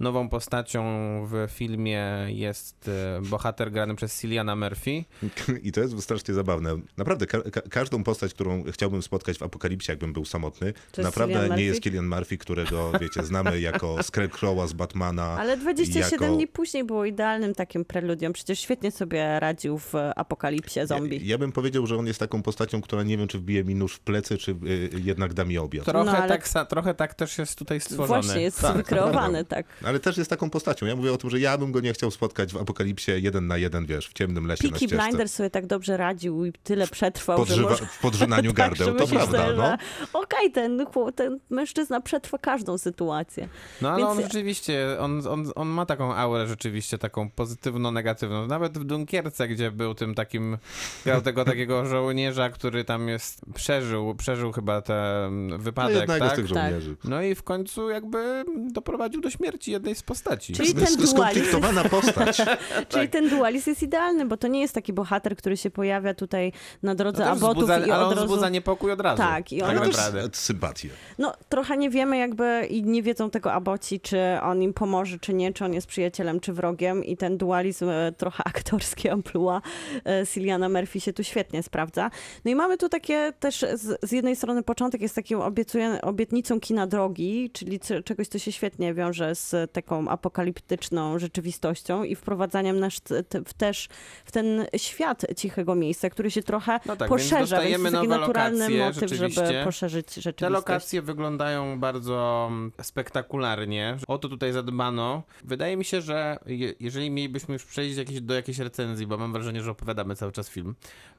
nową 0.00 0.28
postacią 0.28 0.82
w 1.26 1.50
filmie 1.50 2.26
jest 2.28 2.88
y, 2.88 3.28
bohater 3.28 3.72
grany 3.72 3.94
przez 3.96 4.20
Cilliana 4.20 4.56
Murphy. 4.56 5.04
I 5.62 5.72
to 5.72 5.80
jest 5.80 6.02
strasznie 6.02 6.34
zabawne. 6.34 6.76
Naprawdę, 6.96 7.26
ka 7.26 7.40
ka 7.40 7.60
każdą 7.60 8.04
postać, 8.04 8.34
którą 8.34 8.64
chciałbym 8.72 9.02
spotkać 9.02 9.38
w 9.38 9.42
Apokalipsie, 9.42 9.92
jakbym 9.92 10.12
był 10.12 10.24
samotny, 10.24 10.72
To 10.72 11.02
jest 11.02 11.08
naprawdę 11.08 11.34
Cillian 11.34 11.58
nie 11.58 11.64
jest 11.64 11.80
Killian 11.80 12.06
Murphy, 12.06 12.38
którego, 12.38 12.92
wiecie, 13.00 13.22
znamy 13.22 13.60
jako 13.60 13.94
Scarecrow'a 14.08 14.68
z 14.68 14.72
Batmana. 14.72 15.36
Ale 15.38 15.56
27 15.56 16.22
jako... 16.22 16.36
dni 16.36 16.46
później 16.46 16.84
było 16.84 17.04
idealnym 17.04 17.54
takim 17.54 17.84
preludium. 17.84 18.32
Przecież 18.32 18.60
świetnie 18.60 18.90
sobie 18.90 19.40
radził 19.40 19.78
w 19.78 19.92
apokalipsie 20.16 20.86
zombie. 20.86 21.16
Ja, 21.16 21.30
ja 21.30 21.38
bym 21.38 21.52
powiedział, 21.52 21.86
że 21.86 21.96
on 21.96 22.06
jest 22.06 22.20
taką 22.20 22.42
postacią, 22.42 22.80
która 22.80 23.02
nie 23.02 23.18
wiem, 23.18 23.28
czy 23.28 23.38
wbije 23.38 23.64
mi 23.64 23.74
nóż 23.74 23.94
w 23.94 24.00
plecy, 24.00 24.38
czy 24.38 24.50
y, 24.50 24.90
jednak 25.04 25.34
da 25.34 25.44
mi 25.44 25.58
obiad. 25.58 25.84
Trochę, 25.84 26.04
No, 26.04 26.18
ale- 26.18 26.28
tak, 26.28 26.48
sa- 26.48 26.66
trochę 26.66 26.94
tak 26.94 27.14
też 27.14 27.38
jest 27.38 27.58
tutaj 27.58 27.80
stworzony. 27.80 28.22
Właśnie, 28.22 28.42
jest 28.42 28.60
Tak, 28.60 28.76
wykreowany, 28.76 29.44
tak. 29.44 29.66
Ale 29.90 30.00
też 30.00 30.16
jest 30.16 30.30
taką 30.30 30.50
postacią. 30.50 30.86
Ja 30.86 30.96
mówię 30.96 31.12
o 31.12 31.16
tym, 31.16 31.30
że 31.30 31.40
ja 31.40 31.58
bym 31.58 31.72
go 31.72 31.80
nie 31.80 31.92
chciał 31.92 32.10
spotkać 32.10 32.52
w 32.52 32.56
Apokalipsie 32.56 33.12
jeden 33.16 33.46
na 33.46 33.56
jeden, 33.56 33.86
wiesz, 33.86 34.08
w 34.08 34.12
ciemnym 34.12 34.46
lesie 34.46 34.64
na 34.64 34.70
Peaky 34.70 34.86
ścieżce. 34.86 35.04
Blinders 35.06 35.34
sobie 35.34 35.50
tak 35.50 35.66
dobrze 35.66 35.96
radził 35.96 36.44
i 36.44 36.52
tyle 36.52 36.86
przetrwał, 36.86 37.38
że 37.38 37.44
Podżywa, 37.46 37.70
może... 37.70 37.86
w 37.86 37.98
podrzynaniu 37.98 38.52
tak, 38.54 38.56
gardeł, 38.56 38.94
to 38.94 39.04
myślisz 39.06 39.26
prawda. 39.26 39.78
No. 40.12 40.20
Okej, 40.20 40.52
ten, 40.52 40.84
chłop- 40.84 41.12
ten 41.12 41.38
mężczyzna 41.50 42.00
przetrwa 42.00 42.38
każdą 42.38 42.78
sytuację. 42.78 43.48
No 43.82 43.88
ale 43.90 43.98
Więc- 43.98 44.10
on 44.10 44.22
rzeczywiście, 44.22 44.86
on, 45.00 45.26
on, 45.28 45.52
on 45.54 45.68
ma 45.68 45.86
taką 45.86 46.14
aurę 46.14 46.46
rzeczywiście, 46.46 46.98
taką 46.98 47.30
pozytywno-negatywną. 47.30 48.46
Nawet 48.46 48.78
w 48.78 48.84
Dunkierce, 48.84 49.48
gdzie 49.48 49.70
był 49.70 49.94
tym 49.94 50.14
takim, 50.14 50.58
grał 51.04 51.22
tego 51.22 51.44
takiego 51.44 51.86
żołnierza, 51.90 52.50
który 52.50 52.84
tam 52.84 53.08
jest, 53.08 53.40
przeżył, 53.54 54.14
przeżył 54.14 54.52
chyba 54.52 54.82
ten 54.82 55.46
No 55.46 55.58
wypadek, 55.58 56.10
z 56.10 56.18
tak? 56.18 56.36
tych 56.36 56.46
żołnierzy. 56.46 56.96
No 57.04 57.22
i 57.22 57.34
w 57.34 57.42
końcu 57.42 57.90
jakby 57.90 58.44
doprowadził 58.72 59.20
do 59.20 59.30
śmierci 59.30 59.70
jednej 59.80 59.94
z 59.94 60.02
postaci. 60.02 60.52
Czyli 60.52 60.74
ten 60.74 60.96
dualizm, 60.96 61.06
Skonfliktowana 61.06 61.84
postać. 61.84 62.42
czyli 62.88 63.08
ten 63.08 63.28
dualizm 63.28 63.70
jest 63.70 63.82
idealny, 63.82 64.26
bo 64.26 64.36
to 64.36 64.48
nie 64.48 64.60
jest 64.60 64.74
taki 64.74 64.92
bohater, 64.92 65.36
który 65.36 65.56
się 65.56 65.70
pojawia 65.70 66.14
tutaj 66.14 66.52
na 66.82 66.90
No 66.90 66.94
drodze 66.94 67.18
też 67.18 67.28
abotów 67.28 67.54
wzbudza, 67.56 67.78
i 67.86 67.90
ale 67.90 68.04
od 68.04 68.12
on 68.12 68.14
razu... 68.18 68.26
wzbudza 68.26 68.48
niepokój 68.48 68.92
od 68.92 69.00
razu. 69.00 69.22
Tak, 69.22 69.52
i 69.52 69.62
on- 69.62 69.68
tak 69.68 69.76
No 69.76 69.82
Ale 69.82 69.90
też 69.90 69.96
naprawdę. 70.04 70.28
sympatię. 70.32 70.88
No, 71.18 71.32
trochę 71.48 71.76
nie 71.76 71.90
wiemy 71.90 72.16
jakby 72.18 72.66
i 72.70 72.82
nie 72.82 73.02
wiedzą 73.02 73.30
tego 73.30 73.52
aboci, 73.52 74.00
czy 74.00 74.18
on 74.42 74.62
im 74.62 74.72
pomoże, 74.74 75.18
czy 75.18 75.34
nie, 75.34 75.52
czy 75.52 75.64
on 75.64 75.74
jest 75.74 75.86
przyjacielem, 75.86 76.40
czy 76.40 76.52
wrogiem 76.52 77.04
i 77.04 77.16
ten 77.16 77.38
dualizm, 77.38 77.88
e, 77.88 78.12
trochę 78.12 78.42
aktorski 78.46 79.08
amplua 79.18 79.62
e, 80.04 80.26
Cilliana 80.26 80.68
Murphy 80.68 81.00
się 81.00 81.12
tu 81.12 81.24
świetnie 81.24 81.62
sprawdza. 81.62 82.10
No 82.44 82.50
i 82.50 82.54
mamy 82.54 82.76
tu 82.78 82.88
takie 82.88 83.32
też 83.40 83.64
z, 83.74 83.98
z 84.08 84.12
jednej 84.12 84.36
strony 84.36 84.62
początek 84.62 85.00
jest 85.00 85.14
taką 85.14 85.42
obiecuje, 85.44 86.00
obietnicą 86.02 86.60
kina 86.60 86.86
drogi, 86.86 87.50
czyli 87.52 87.80
czegoś, 88.04 88.28
co 88.28 88.38
się 88.38 88.52
świetnie 88.52 88.94
wiąże 88.94 89.34
z 89.34 89.54
taką 89.68 90.08
apokaliptyczną 90.08 91.18
rzeczywistością 91.18 92.04
i 92.04 92.14
wprowadzaniem 92.14 92.80
nas 92.80 93.00
w 93.46 93.54
też 93.54 93.88
w 94.24 94.32
ten 94.32 94.66
świat 94.76 95.26
cichego 95.36 95.74
miejsca, 95.74 96.10
który 96.10 96.30
się 96.30 96.42
trochę 96.42 96.80
No 96.86 96.96
tak, 96.96 97.10
więc 97.10 97.22
poszerza, 97.22 97.36
więc, 97.38 97.50
dostajemy 97.50 97.84
jest 97.84 97.94
taki 97.94 98.08
nowe 98.08 98.20
naturalny 98.20 98.68
lokacje, 98.68 99.02
motyw, 99.02 99.18
żeby 99.18 99.64
poszerzyć 99.64 100.06
rzeczywistość. 100.06 100.36
Te 100.38 100.50
lokacje 100.50 101.02
wyglądają 101.02 101.80
bardzo 101.80 102.48
mm, 102.50 102.72
spektakularnie. 102.82 103.96
O 104.08 104.18
to 104.18 104.28
tutaj 104.28 104.52
zadbano. 104.52 105.22
Wydaje 105.44 105.76
mi 105.76 105.84
się, 105.84 106.00
że 106.00 106.38
je, 106.46 106.74
jeżeli 106.80 107.10
mielibyśmy 107.10 107.52
już 107.52 107.64
przejść 107.64 107.96
jakieś, 107.96 108.20
do 108.20 108.34
jakiejś 108.34 108.58
recenzji, 108.58 109.06
bo 109.06 109.18
mam 109.18 109.32
wrażenie, 109.32 109.62
że 109.62 109.70
opowiadamy 109.70 110.16
cały 110.16 110.32
czas 110.32 110.48
film. 110.48 110.74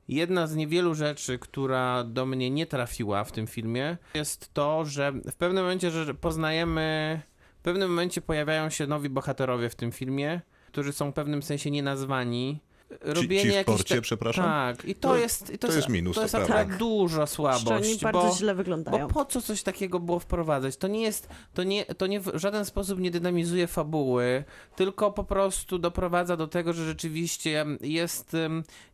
Jedna 0.08 0.48
z 0.48 0.56
niewielu 0.56 0.96
rzeczy, 0.96 1.39
która 1.39 2.04
do 2.04 2.26
mnie 2.26 2.50
nie 2.50 2.66
trafiła 2.66 3.24
w 3.24 3.32
tym 3.32 3.48
filmie, 3.48 3.98
jest 4.14 4.54
to, 4.54 4.86
że 4.86 5.12
w 5.12 5.36
pewnym 5.36 5.64
momencie, 5.64 5.92
że 5.92 6.14
poznajemy. 6.14 7.22
W 7.62 7.64
pewnym 7.64 7.89
momencie 7.89 8.22
pojawiają 8.22 8.70
się 8.70 8.88
nowi 8.88 9.09
bohaterowie 9.09 9.70
w 9.70 9.76
tym 9.76 9.91
filmie, 9.91 10.41
którzy 10.68 10.93
są 10.93 11.12
w 11.12 11.14
pewnym 11.14 11.43
sensie 11.43 11.72
nienazwani. 11.72 12.59
Robienie 13.02 13.42
ci 13.42 13.50
w 13.50 13.54
jakichś 13.54 13.78
porcie, 13.78 13.96
ta- 13.96 14.02
przepraszam? 14.02 14.46
Tak, 14.46 14.86
i 14.86 14.96
to, 14.96 15.08
To- 15.08 15.18
jest 15.18 15.50
i 15.54 15.58
to, 15.58 15.68
to 15.68 15.74
jest 15.74 15.89
minus, 15.89 16.16
To 16.16 16.20
to 16.22 16.26
jest 16.26 16.36
prawda. 16.36 16.54
akurat 16.54 16.68
Tak. 16.70 16.78
duża 16.78 17.26
słabość, 17.26 18.02
bardzo 18.04 18.22
bo, 18.22 18.36
źle 18.36 18.54
bo 18.54 18.58
wyglądają. 18.58 19.08
po 19.08 19.26
co 19.26 19.42
coś 19.42 19.64
takiego 19.64 20.00
było 20.00 20.20
wprowadzać? 20.20 20.78
To 20.78 20.88
nie 20.88 21.02
jest, 21.02 21.30
to 21.54 21.64
nie, 21.64 21.86
to 21.86 22.08
nie 22.08 22.20
w 22.20 22.32
żaden 22.34 22.66
sposób 22.66 23.00
nie 23.00 23.12
dynamizuje 23.12 23.68
fabuły, 23.68 24.44
tylko 24.76 25.12
po 25.12 25.24
prostu 25.24 25.80
doprowadza 25.80 26.38
do 26.38 26.48
tego, 26.48 26.74
że 26.74 26.86
rzeczywiście 26.86 27.66
jest, 27.82 28.32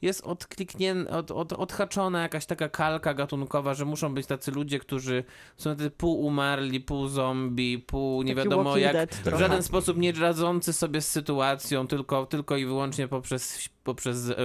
jest 0.01 0.21
odkliknię, 0.21 0.95
od, 1.09 1.31
od, 1.31 1.53
odhaczona 1.53 2.21
jakaś 2.21 2.45
taka 2.45 2.69
kalka 2.69 3.13
gatunkowa, 3.13 3.73
że 3.73 3.85
muszą 3.85 4.13
być 4.13 4.25
tacy 4.27 4.51
ludzie, 4.51 4.79
którzy 4.79 5.23
są 5.57 5.75
tacy 5.75 5.91
pół 5.91 6.25
umarli, 6.25 6.81
pół 6.81 7.07
zombie, 7.07 7.79
pół 7.79 8.23
nie 8.23 8.35
Taki 8.35 8.49
wiadomo 8.49 8.77
jak, 8.77 8.93
Dead 8.93 9.15
w 9.15 9.39
żaden 9.39 9.63
sposób 9.63 9.97
nie 9.97 10.11
radzący 10.11 10.73
sobie 10.73 11.01
z 11.01 11.07
sytuacją, 11.07 11.87
tylko, 11.87 12.25
tylko 12.25 12.57
i 12.57 12.65
wyłącznie 12.65 13.07
poprzez, 13.07 13.69
poprzez 13.91 14.29
e, 14.29 14.35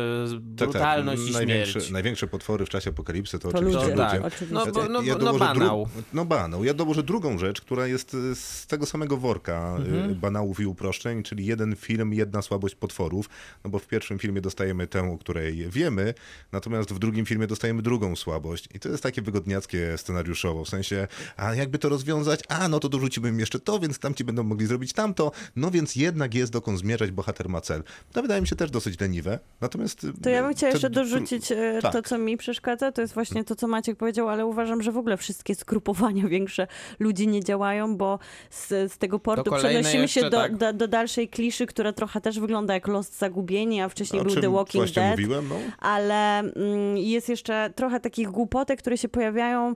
brutalność 0.41 1.23
i 1.23 1.25
Tak, 1.25 1.35
największe, 1.35 1.73
śmierć. 1.73 1.91
największe 1.91 2.27
potwory 2.27 2.67
w 2.67 2.69
czasie 2.69 2.91
apokalipsy 2.91 3.39
to, 3.39 3.51
To 3.53 3.59
oczywiście 3.59 3.79
ludzie, 3.79 3.91
ludzie. 3.91 4.03
tak. 4.11 4.25
oczywiście. 4.25 4.55
No, 4.55 4.67
bo, 4.67 4.89
no, 4.89 5.03
ja 5.03 5.15
no 5.19 5.39
banał. 5.39 5.89
No 6.13 6.25
banał. 6.25 6.65
Ja 6.65 6.75
dołożę 6.75 7.03
drugą 7.03 7.39
rzecz, 7.39 7.61
która 7.61 7.87
jest 7.87 8.15
y, 8.15 8.35
z 8.35 8.67
tego 8.67 8.87
samego 8.87 9.17
worka 9.17 9.75
Mhm. 9.79 10.11
y, 10.11 10.15
banałów 10.15 10.61
i 10.61 10.67
uproszczeń, 10.67 11.23
czyli 11.23 11.47
jeden 11.47 11.77
film, 11.77 12.13
jedna 12.13 12.43
słabość 12.43 12.75
potworów. 12.75 13.29
No 13.65 13.71
bo 13.71 13.79
w 13.79 13.87
pierwszym 13.87 14.19
filmie 14.19 14.41
dostajemy 14.41 14.87
tę, 14.87 15.13
o 15.13 15.19
której 15.19 15.71
wiemy, 15.71 16.15
natomiast 16.53 16.93
w 16.93 16.99
drugim 16.99 17.27
filmie 17.27 17.47
dostajemy 17.47 17.83
drugą 17.83 18.17
słabość. 18.17 18.69
I 18.75 18.81
to 18.81 18.89
jest 18.89 19.03
takie 19.03 19.23
wygodniackie 19.23 19.99
scenariuszowo, 19.99 20.65
w 20.65 20.69
sensie, 20.69 21.09
a 21.37 21.55
jakby 21.55 21.79
to 21.79 21.89
rozwiązać? 21.89 22.41
A, 22.49 22.69
no 22.69 22.81
to 22.81 22.89
dorzucimy 22.89 23.29
im 23.29 23.41
jeszcze 23.41 23.59
to, 23.61 23.79
więc 23.79 23.99
tamci 23.99 24.25
będą 24.25 24.43
mogli 24.43 24.67
zrobić 24.67 24.93
tamto. 24.93 25.33
No 25.57 25.71
więc 25.71 25.97
jednak 25.97 26.35
jest 26.35 26.53
dokąd 26.53 26.79
zmierzać, 26.79 27.11
bohater 27.11 27.49
ma 27.49 27.61
cel. 27.61 27.83
To 28.13 28.23
wydaje 28.23 28.41
mi 28.41 28.49
się 28.49 28.57
też 28.57 28.71
dosyć 28.71 29.01
leniwe. 29.01 29.32
Natomiast... 29.61 30.05
y, 30.05 30.13
To 30.23 30.31
ja 30.31 30.43
bym 30.43 30.55
chciała 30.55 30.73
jeszcze 30.73 30.91
dorzucić 30.91 31.53
e, 31.53 31.79
tak. 31.83 31.93
to, 31.93 32.03
co 32.03 32.19
mi 32.19 32.37
przeszkadza, 32.37 32.93
to 32.93 33.01
jest 33.01 33.15
właśnie 33.15 33.45
to, 33.45 33.57
co 33.57 33.69
Maciek 33.69 33.97
powiedział, 33.97 34.29
ale 34.29 34.47
uważam, 34.47 34.83
że 34.83 34.93
w 34.93 34.99
ogóle 34.99 35.17
wszystkie 35.17 35.55
skrupowania 35.55 36.29
większe 36.37 36.67
ludzi 36.99 37.29
nie 37.29 37.45
działają, 37.45 37.97
bo 37.97 38.19
z, 38.51 38.93
z 38.93 38.99
tego 38.99 39.19
portu 39.19 39.53
przenosimy 39.53 40.09
się 40.09 40.21
jeszcze, 40.21 40.31
do, 40.31 40.37
tak. 40.37 40.57
do, 40.57 40.73
do 40.73 40.89
dalszej 40.89 41.29
kliszy, 41.29 41.67
która 41.67 41.93
trochę 41.93 42.21
też 42.21 42.41
wygląda 42.41 42.75
jak 42.75 42.89
Lost 42.89 43.19
Zagubieni, 43.19 43.83
a 43.83 43.89
wcześniej 43.89 44.21
o 44.21 44.25
był 44.25 44.33
czym 44.33 44.43
The 44.43 44.51
Walking 44.51 44.91
Dead. 44.91 45.11
mówiłem, 45.11 45.49
no. 45.49 45.57
ale 45.79 46.39
mm, 46.39 46.97
jest 46.97 47.29
jeszcze 47.29 47.73
trochę 47.77 48.01
takich 48.01 48.29
głupotek, 48.29 48.79
które 48.79 48.99
się 48.99 49.09
pojawiają 49.09 49.75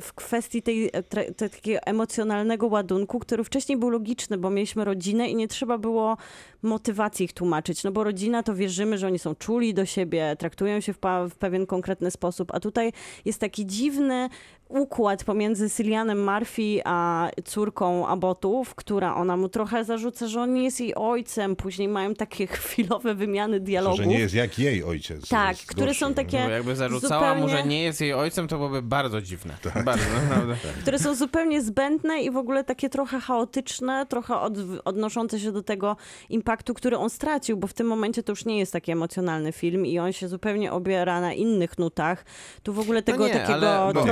w 0.00 0.12
kwestii 0.12 0.62
tej, 0.62 0.90
e, 0.92 1.02
te, 1.02 1.32
takiego 1.48 1.80
emocjonalnego 1.86 2.66
ładunku, 2.66 3.18
który 3.18 3.44
wcześniej 3.44 3.78
był 3.78 3.90
logiczny, 3.90 4.38
bo 4.38 4.50
mieliśmy 4.50 4.84
rodzinę 4.84 5.28
i 5.28 5.34
nie 5.34 5.48
trzeba 5.48 5.78
było 5.78 6.16
motywacji 6.62 7.24
ich 7.24 7.32
tłumaczyć, 7.32 7.84
no 7.84 7.92
bo 7.92 8.04
rodzina 8.04 8.42
to 8.42 8.54
wierzymy, 8.54 8.98
że 8.98 9.06
oni 9.06 9.18
są 9.18 9.34
czuli 9.34 9.74
do 9.74 9.86
siebie, 9.86 10.36
traktują 10.38 10.80
się 10.80 10.92
w, 10.92 10.98
w 11.30 11.36
pewien 11.38 11.66
konkretny 11.66 12.10
sposób, 12.10 12.54
a 12.54 12.60
tutaj 12.60 12.92
jest 13.24 13.38
taki 13.38 13.66
dziwny 13.66 14.28
układ 14.72 15.24
pomiędzy 15.24 15.68
Sylianem 15.68 16.24
Murphy 16.24 16.80
a 16.84 17.28
córką 17.44 18.06
Abotów, 18.06 18.74
która 18.74 19.14
ona 19.14 19.36
mu 19.36 19.48
trochę 19.48 19.84
zarzuca, 19.84 20.26
że 20.26 20.40
on 20.40 20.54
nie 20.54 20.64
jest 20.64 20.80
jej 20.80 20.94
ojcem, 20.94 21.56
później 21.56 21.88
mają 21.88 22.14
takie 22.14 22.46
chwilowe 22.56 23.14
wymiany 23.14 23.60
dialogów. 23.60 23.96
Że 23.98 24.06
nie 24.06 24.18
jest 24.18 24.34
jak 24.34 24.58
jej 24.58 24.84
ojciec. 24.84 25.28
Tak, 25.28 25.56
które 25.56 25.86
gorszy. 25.86 26.00
są 26.00 26.14
takie 26.14 26.44
No, 26.44 26.50
jakby 26.50 26.76
zarzucała 26.76 27.34
mu, 27.34 27.40
zupełnie- 27.40 27.62
że 27.62 27.68
nie 27.68 27.82
jest 27.82 28.00
jej 28.00 28.12
ojcem, 28.12 28.48
to 28.48 28.56
byłoby 28.56 28.82
bardzo 28.82 29.20
dziwne. 29.20 29.54
Bardzo, 29.84 30.04
naprawdę. 30.28 30.56
które 30.80 30.98
są 30.98 31.14
zupełnie 31.14 31.62
zbędne 31.62 32.22
i 32.22 32.30
w 32.30 32.36
ogóle 32.36 32.64
takie 32.64 32.88
trochę 32.88 33.20
chaotyczne, 33.20 34.06
trochę 34.08 34.36
od, 34.40 34.52
odnoszące 34.84 35.40
się 35.40 35.52
do 35.52 35.62
tego 35.62 35.96
impaktu, 36.30 36.74
który 36.74 36.98
on 36.98 37.10
stracił, 37.10 37.56
bo 37.56 37.66
w 37.66 37.72
tym 37.74 37.86
momencie 37.86 38.22
to 38.22 38.32
już 38.32 38.44
nie 38.44 38.58
jest 38.58 38.72
taki 38.72 38.92
emocjonalny 38.92 39.52
film 39.52 39.86
i 39.86 39.98
on 39.98 40.12
się 40.12 40.28
zupełnie 40.28 40.72
obiera 40.72 41.20
na 41.20 41.32
innych 41.32 41.78
nutach. 41.78 42.24
Tu 42.62 42.72
w 42.72 42.78
ogóle 42.78 43.02
tego 43.02 43.26
nie, 43.26 43.32
takiego 43.32 43.70
ale- 43.70 43.92
No 43.94 44.02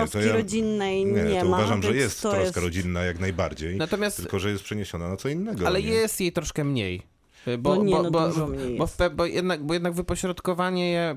rodzinnej 0.51 1.05
nie, 1.07 1.23
Nie, 1.23 1.41
to 1.41 1.49
ma. 1.49 1.57
uważam, 1.59 1.83
że 1.83 1.97
jest 1.97 2.21
troska 2.23 2.41
jest... 2.41 2.57
rodzinna 2.57 3.03
jak 3.03 3.21
najbardziej. 3.21 3.77
Natomiast, 3.77 4.17
Tylko, 4.17 4.39
że 4.39 4.51
jest 4.51 4.65
przeniesiona 4.65 5.09
na 5.09 5.17
co 5.17 5.29
innego. 5.29 5.67
ale 5.67 5.83
nie? 5.83 5.89
jest 5.89 6.21
jej 6.21 6.33
troszkę 6.33 6.65
mniej. 6.65 7.03
Bo, 7.59 7.75
No 7.77 7.83
nie, 7.85 7.93
bo, 7.95 8.03
no 8.03 8.11
bo, 8.11 8.29
dużo 8.29 8.47
mniej 8.47 8.79
bo, 8.79 8.85
pe- 8.85 9.11
bo, 9.15 9.27
jednak, 9.27 9.65
bo 9.65 9.75
jednak 9.75 9.93
wypośrodkowanie 9.95 11.17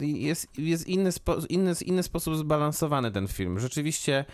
jest, 0.00 0.48
jest 0.58 0.86
inny, 0.88 1.12
spo, 1.12 1.36
inny, 1.48 1.72
inny 1.86 2.02
sposób 2.02 2.36
zbalansowany 2.36 3.10
ten 3.10 3.28
film. 3.28 3.60
Rzeczywiście 3.60 4.24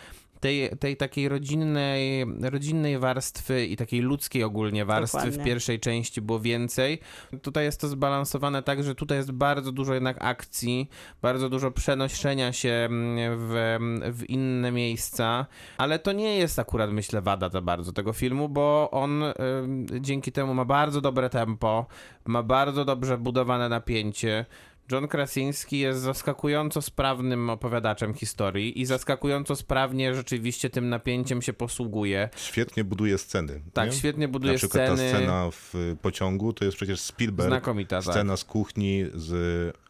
tej, 0.40 0.70
tej 0.80 0.96
takiej 0.96 1.28
rodzinnej, 1.28 2.26
rodzinnej 2.40 2.98
warstwy 2.98 3.66
i 3.66 3.76
takiej 3.76 4.00
ludzkiej 4.00 4.44
ogólnie 4.44 4.84
warstwy 4.84 5.18
w 5.18 5.24
Dokładnie. 5.24 5.44
pierwszej 5.44 5.80
części 5.80 6.20
było 6.22 6.40
więcej. 6.40 7.00
Tutaj 7.42 7.64
jest 7.64 7.80
to 7.80 7.88
zbalansowane 7.88 8.62
tak, 8.62 8.82
że 8.82 8.94
tutaj 8.94 9.18
jest 9.18 9.32
bardzo 9.32 9.72
dużo 9.72 9.94
jednak 9.94 10.16
akcji, 10.20 10.88
bardzo 11.22 11.48
dużo 11.48 11.70
przenoszenia 11.70 12.52
się 12.52 12.70
mm, 12.70 13.36
w, 13.38 13.78
w 14.18 14.30
inne 14.30 14.72
miejsca, 14.72 15.46
ale 15.78 15.98
to 15.98 16.12
nie 16.12 16.36
jest 16.36 16.58
akurat, 16.58 16.90
myślę, 16.90 17.22
wada 17.22 17.48
za 17.48 17.60
bardzo 17.60 17.92
tego 17.92 18.12
filmu, 18.12 18.48
bo 18.48 18.90
on 18.90 19.22
ym, 19.22 19.86
dzięki 20.00 20.32
temu 20.32 20.54
ma 20.54 20.64
bardzo 20.64 21.00
dobre 21.00 21.30
tempo, 21.30 21.86
ma 22.24 22.42
bardzo 22.42 22.84
dobrze 22.84 23.18
budowane 23.18 23.68
napięcie. 23.68 24.46
John 24.92 25.08
Krasiński 25.08 25.78
jest 25.78 26.00
zaskakująco 26.00 26.82
sprawnym 26.82 27.50
opowiadaczem 27.50 28.14
historii 28.14 28.80
i 28.80 28.86
zaskakująco 28.86 29.56
sprawnie 29.56 30.14
rzeczywiście 30.14 30.70
tym 30.70 30.88
napięciem 30.88 31.42
się 31.42 31.52
posługuje. 31.52 32.28
Świetnie 32.36 32.84
buduje 32.84 33.18
sceny. 33.18 33.62
Tak, 33.72 33.90
nie? 33.90 33.96
świetnie 33.96 34.28
buduje 34.28 34.52
Na 34.52 34.58
przykład 34.58 34.86
sceny. 34.86 35.10
ta 35.10 35.16
scena 35.18 35.50
w 35.50 35.74
y, 35.74 35.96
pociągu 36.02 36.52
to 36.52 36.64
jest 36.64 36.76
przecież 36.76 37.00
Spielberg. 37.00 37.48
Znakomita, 37.50 38.02
tak. 38.02 38.14
Scena 38.14 38.36
z 38.36 38.44
kuchni 38.44 39.04
z 39.14 39.32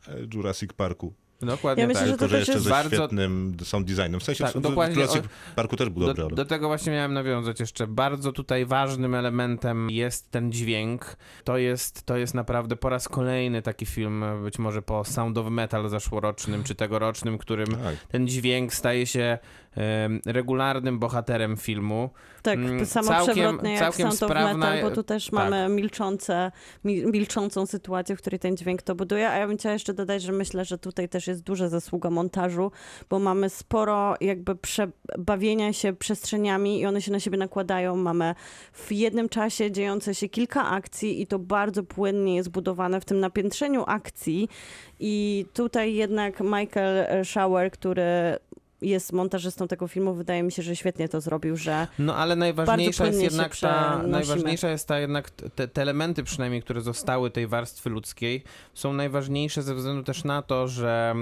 e, 0.09 0.13
Jurassic 0.35 0.73
Parku. 0.73 1.13
Dokładnie 1.41 1.83
Ja 1.83 1.89
myślę, 1.89 2.01
tak. 2.01 2.09
że 2.11 2.13
to 2.17 2.19
Tylko, 2.19 2.31
że 2.31 2.39
też 2.39 2.41
jeszcze 2.49 2.53
jest 2.53 2.65
ze 2.65 2.71
bardzo- 2.71 2.97
świetnym 2.97 3.57
sound 3.63 3.87
designem. 3.87 4.21
W 4.21 4.23
sensie 4.25 4.45
Tak, 4.45 4.55
w, 4.55 4.61
dokładnie. 4.61 5.05
O- 5.05 5.09
Parku 5.57 5.77
też 5.77 5.89
był 5.89 6.01
dobry, 6.07 6.15
Do, 6.23 6.27
ale... 6.27 6.37
do 6.37 6.45
tego 6.45 6.67
właśnie 6.69 6.93
miałem 6.93 7.15
nawiązać 7.15 7.61
jeszcze. 7.61 7.87
Bardzo 7.87 8.33
tutaj 8.33 8.67
ważnym 8.67 9.15
elementem 9.15 9.91
jest 9.91 10.31
ten 10.31 10.53
dźwięk. 10.53 11.17
To 11.45 11.59
jest, 11.59 12.03
to 12.07 12.17
jest 12.17 12.35
naprawdę 12.35 12.77
po 12.77 12.89
raz 12.89 13.09
kolejny 13.09 13.63
taki 13.63 13.87
film, 13.87 14.25
być 14.43 14.59
może 14.59 14.83
po 14.83 15.05
Sound 15.05 15.39
of 15.39 15.47
Metal 15.51 15.89
zeszłorocznym 15.89 16.65
czy 16.65 16.75
tegorocznym, 16.75 17.39
którym 17.39 17.67
Tak. 17.67 17.97
ten 18.09 18.29
dźwięk 18.29 18.75
staje 18.75 19.07
się 19.07 19.39
regularnym 20.27 20.99
bohaterem 20.99 21.57
filmu. 21.57 22.11
Tak, 22.43 22.55
Mm, 22.59 22.87
samo 22.87 23.09
całkiem- 23.09 23.61
całkiem 23.79 24.13
Sound 24.13 24.33
sprawna- 24.33 24.55
Metal, 24.57 24.83
bo 24.83 24.91
tu 24.91 25.03
też 25.03 25.25
tak. 25.25 25.33
mamy 25.33 25.69
milczące, 25.69 26.53
mil, 26.85 27.11
milczącą 27.11 27.67
sytuację, 27.67 28.17
w 28.17 28.19
której 28.19 28.39
ten 28.39 28.57
dźwięk 28.57 28.83
to 28.83 28.95
buduje, 28.95 29.31
a 29.31 29.37
ja 29.37 29.47
bym 29.47 29.57
chciała 29.57 29.73
jeszcze 29.73 29.95
dodać, 29.95 30.23
że 30.23 30.33
myślę, 30.33 30.65
że 30.65 30.79
tutaj 30.79 31.09
też 31.09 31.27
jest 31.27 31.43
duża 31.43 31.69
zasługa 31.69 32.11
montażu, 32.11 32.71
bo 33.11 33.19
mamy 33.19 33.49
sporo 33.51 34.15
jakby 34.21 34.55
przebawienia 34.57 35.73
się 35.73 35.93
przestrzeniami 35.93 36.81
i 36.81 36.87
one 36.87 37.03
się 37.03 37.13
na 37.13 37.21
siebie 37.21 37.39
nakładają. 37.39 37.97
Mamy 37.97 38.35
w 38.73 38.93
jednym 38.93 39.29
czasie 39.29 39.71
dziejące 39.71 40.15
się 40.15 40.29
kilka 40.29 40.71
akcji 40.71 41.23
i 41.23 41.27
to 41.27 41.39
bardzo 41.39 41.83
płynnie 41.83 42.37
jest 42.37 42.49
budowane 42.51 43.01
w 43.01 43.05
tym 43.05 43.21
napiętrzeniu 43.21 43.85
akcji 43.87 44.49
i 45.01 45.47
tutaj 45.55 45.95
jednak 45.95 46.41
Michael 46.41 47.25
Schauer, 47.25 47.71
który 47.71 48.03
jest 48.83 49.13
montażystą 49.13 49.69
tego 49.69 49.89
filmu, 49.89 50.15
wydaje 50.15 50.43
mi 50.43 50.53
się, 50.53 50.63
że 50.63 50.77
świetnie 50.77 51.09
to 51.09 51.21
zrobił, 51.21 51.57
że 51.57 51.87
No 51.99 52.17
ale 52.17 52.37
najważniejsza 52.37 53.07
jest 53.07 53.23
jednak 53.23 53.57
ta, 53.57 54.03
najważniejsza 54.03 54.71
jest 54.71 54.89
ta 54.89 54.99
jednak, 54.99 55.31
te, 55.31 55.69
te 55.69 55.83
elementy 55.83 56.23
przynajmniej, 56.23 56.63
które 56.63 56.81
zostały 56.81 57.31
tej 57.31 57.47
warstwy 57.47 57.91
ludzkiej, 57.91 58.45
są 58.75 58.93
najważniejsze 58.93 59.63
ze 59.63 59.75
względu 59.75 60.03
też 60.03 60.25
na 60.25 60.43
to, 60.43 60.69
że 60.69 61.15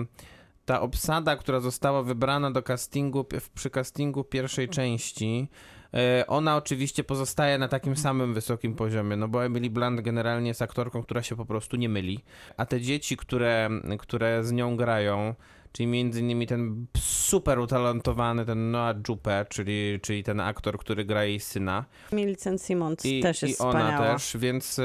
ta 0.64 0.80
obsada, 0.80 1.36
która 1.36 1.60
została 1.60 2.02
wybrana 2.02 2.50
do 2.50 2.62
castingu, 2.62 3.26
przy 3.54 3.70
castingu 3.70 4.24
pierwszej 4.24 4.68
części, 4.68 5.48
e, 5.94 6.24
ona 6.26 6.56
oczywiście 6.56 7.04
pozostaje 7.04 7.58
na 7.58 7.68
takim 7.68 7.96
samym 7.96 8.34
wysokim 8.34 8.74
poziomie, 8.74 9.16
no 9.16 9.28
bo 9.28 9.44
Emily 9.44 9.70
Blunt 9.70 10.00
generalnie 10.00 10.48
jest 10.48 10.62
aktorką, 10.62 11.02
która 11.02 11.22
się 11.22 11.36
po 11.36 11.46
prostu 11.46 11.76
nie 11.76 11.88
myli, 11.88 12.24
a 12.56 12.66
te 12.66 12.80
dzieci, 12.80 13.16
które, 13.16 13.70
które 13.98 14.44
z 14.44 14.52
nią 14.52 14.76
grają, 14.76 15.34
czyli 15.74 15.86
między 15.86 16.20
innymi 16.20 16.46
ten 16.46 16.86
super 16.98 17.58
utalentowany, 17.58 18.44
ten 18.46 18.70
Noah 18.70 18.96
Jupe, 19.08 19.46
czyli, 19.48 20.00
czyli 20.02 20.22
ten 20.24 20.40
aktor, 20.40 20.78
który 20.78 21.04
gra 21.04 21.24
jej 21.24 21.40
syna. 21.40 21.84
Millicent 22.12 22.62
Simmons 22.62 23.04
I, 23.04 23.20
też 23.20 23.42
jest 23.42 23.60
i 23.60 23.62
ona 23.62 23.70
wspaniała. 23.80 24.12
też, 24.12 24.36
więc, 24.36 24.80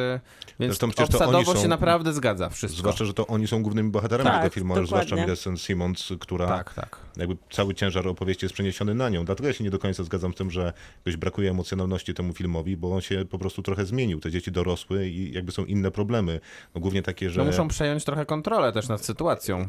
więc 0.60 0.70
Zresztą 0.72 0.90
przecież 0.90 1.10
to 1.10 1.18
oni 1.18 1.28
obsadowo 1.28 1.56
są- 1.56 1.62
się 1.62 1.68
naprawdę 1.68 2.14
zgadza 2.14 2.50
wszystko. 2.50 2.80
Zwłaszcza, 2.80 3.06
że 3.06 3.14
to 3.14 3.28
oni 3.28 3.48
są 3.48 3.64
głównymi 3.64 3.90
bohaterami 3.92 4.30
Tak, 4.30 4.42
tego 4.42 4.54
filmu, 4.54 4.74
ale 4.76 4.86
zwłaszcza 4.86 5.10
dokładnie. 5.10 5.26
Millicent 5.26 5.62
Simmons, 5.62 6.14
która 6.20 6.48
Tak, 6.48 6.74
tak. 6.74 6.98
jakby 7.18 7.38
cały 7.52 7.74
ciężar 7.74 8.08
opowieści 8.08 8.46
jest 8.46 8.54
przeniesiony 8.54 8.96
na 8.96 9.10
nią. 9.10 9.26
Dlatego 9.26 9.48
ja 9.48 9.54
się 9.54 9.64
nie 9.64 9.70
do 9.70 9.80
końca 9.80 10.04
zgadzam 10.04 10.34
z 10.34 10.36
tym, 10.36 10.52
że 10.52 10.74
jakoś 10.98 11.18
brakuje 11.18 11.50
emocjonalności 11.50 12.14
temu 12.14 12.34
filmowi, 12.34 12.78
bo 12.78 12.96
on 12.96 13.02
się 13.02 13.26
po 13.30 13.40
prostu 13.40 13.62
trochę 13.62 13.86
zmienił. 13.86 14.20
Te 14.20 14.32
dzieci 14.32 14.52
dorosły 14.52 15.08
i 15.08 15.34
jakby 15.34 15.52
są 15.52 15.66
inne 15.66 15.92
problemy. 15.92 16.40
No, 16.76 16.82
głównie 16.82 17.02
takie, 17.04 17.30
że... 17.30 17.40
No 17.40 17.46
muszą 17.46 17.68
przejąć 17.68 18.06
trochę 18.06 18.26
kontrolę 18.26 18.72
też 18.72 18.88
nad 18.88 19.06
sytuacją. 19.06 19.68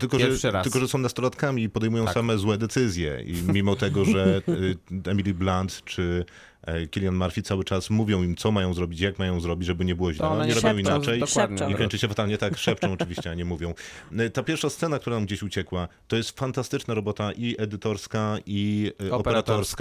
Tylko 0.00 0.18
Pierwszy 0.18 0.36
że, 0.36 0.50
raz. 0.50 0.61
Tylko, 0.62 0.80
że 0.80 0.88
są 0.88 0.98
nastolatkami 0.98 1.62
i 1.62 1.70
podejmują 1.70 2.04
Tak. 2.04 2.14
same 2.14 2.38
złe 2.38 2.58
decyzje. 2.58 3.22
I 3.26 3.42
mimo 3.52 3.76
tego, 3.76 4.04
że 4.04 4.42
y, 4.48 4.76
Emily 5.10 5.34
Blunt 5.34 5.82
czy 5.84 6.24
e, 6.62 6.86
Killian 6.86 7.14
Murphy 7.14 7.42
cały 7.42 7.64
czas 7.64 7.90
mówią 7.90 8.22
im, 8.22 8.36
co 8.36 8.50
mają 8.50 8.74
zrobić, 8.74 9.00
jak 9.00 9.18
mają 9.18 9.40
zrobić, 9.40 9.66
żeby 9.66 9.84
nie 9.84 9.94
było 9.94 10.12
źle. 10.12 10.28
No, 10.28 10.44
nie 10.44 10.54
robią 10.54 10.76
inaczej. 10.76 11.20
dokładnie. 11.20 11.70
I 11.70 11.74
kończy 11.74 11.98
się 11.98 12.08
fatalnie, 12.08 12.38
tak, 12.38 12.58
szepczą 12.58 12.92
oczywiście, 13.00 13.30
a 13.30 13.34
nie 13.34 13.44
mówią. 13.44 13.74
E, 14.18 14.30
Ta 14.30 14.42
pierwsza 14.42 14.70
scena, 14.70 14.98
która 14.98 15.16
nam 15.16 15.26
gdzieś 15.26 15.42
uciekła, 15.42 15.88
to 16.08 16.16
jest 16.16 16.38
fantastyczna 16.40 16.94
robota 16.94 17.32
i 17.32 17.54
edytorska, 17.58 18.36
i 18.46 18.92
e, 19.06 19.12
Operatorska, 19.12 19.14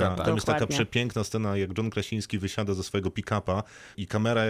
operatorska. 0.03 0.15
tak. 0.15 0.25
Tam 0.25 0.36
jest 0.36 0.47
taka 0.47 0.59
Dokładnie. 0.59 0.75
przepiękna 0.86 1.23
scena, 1.23 1.57
jak 1.57 1.77
John 1.77 1.89
Krasiński 1.89 2.39
wysiada 2.39 2.73
ze 2.73 2.84
swojego 2.84 3.09
pick-upa 3.11 3.63
i 3.97 4.07
kamera, 4.07 4.41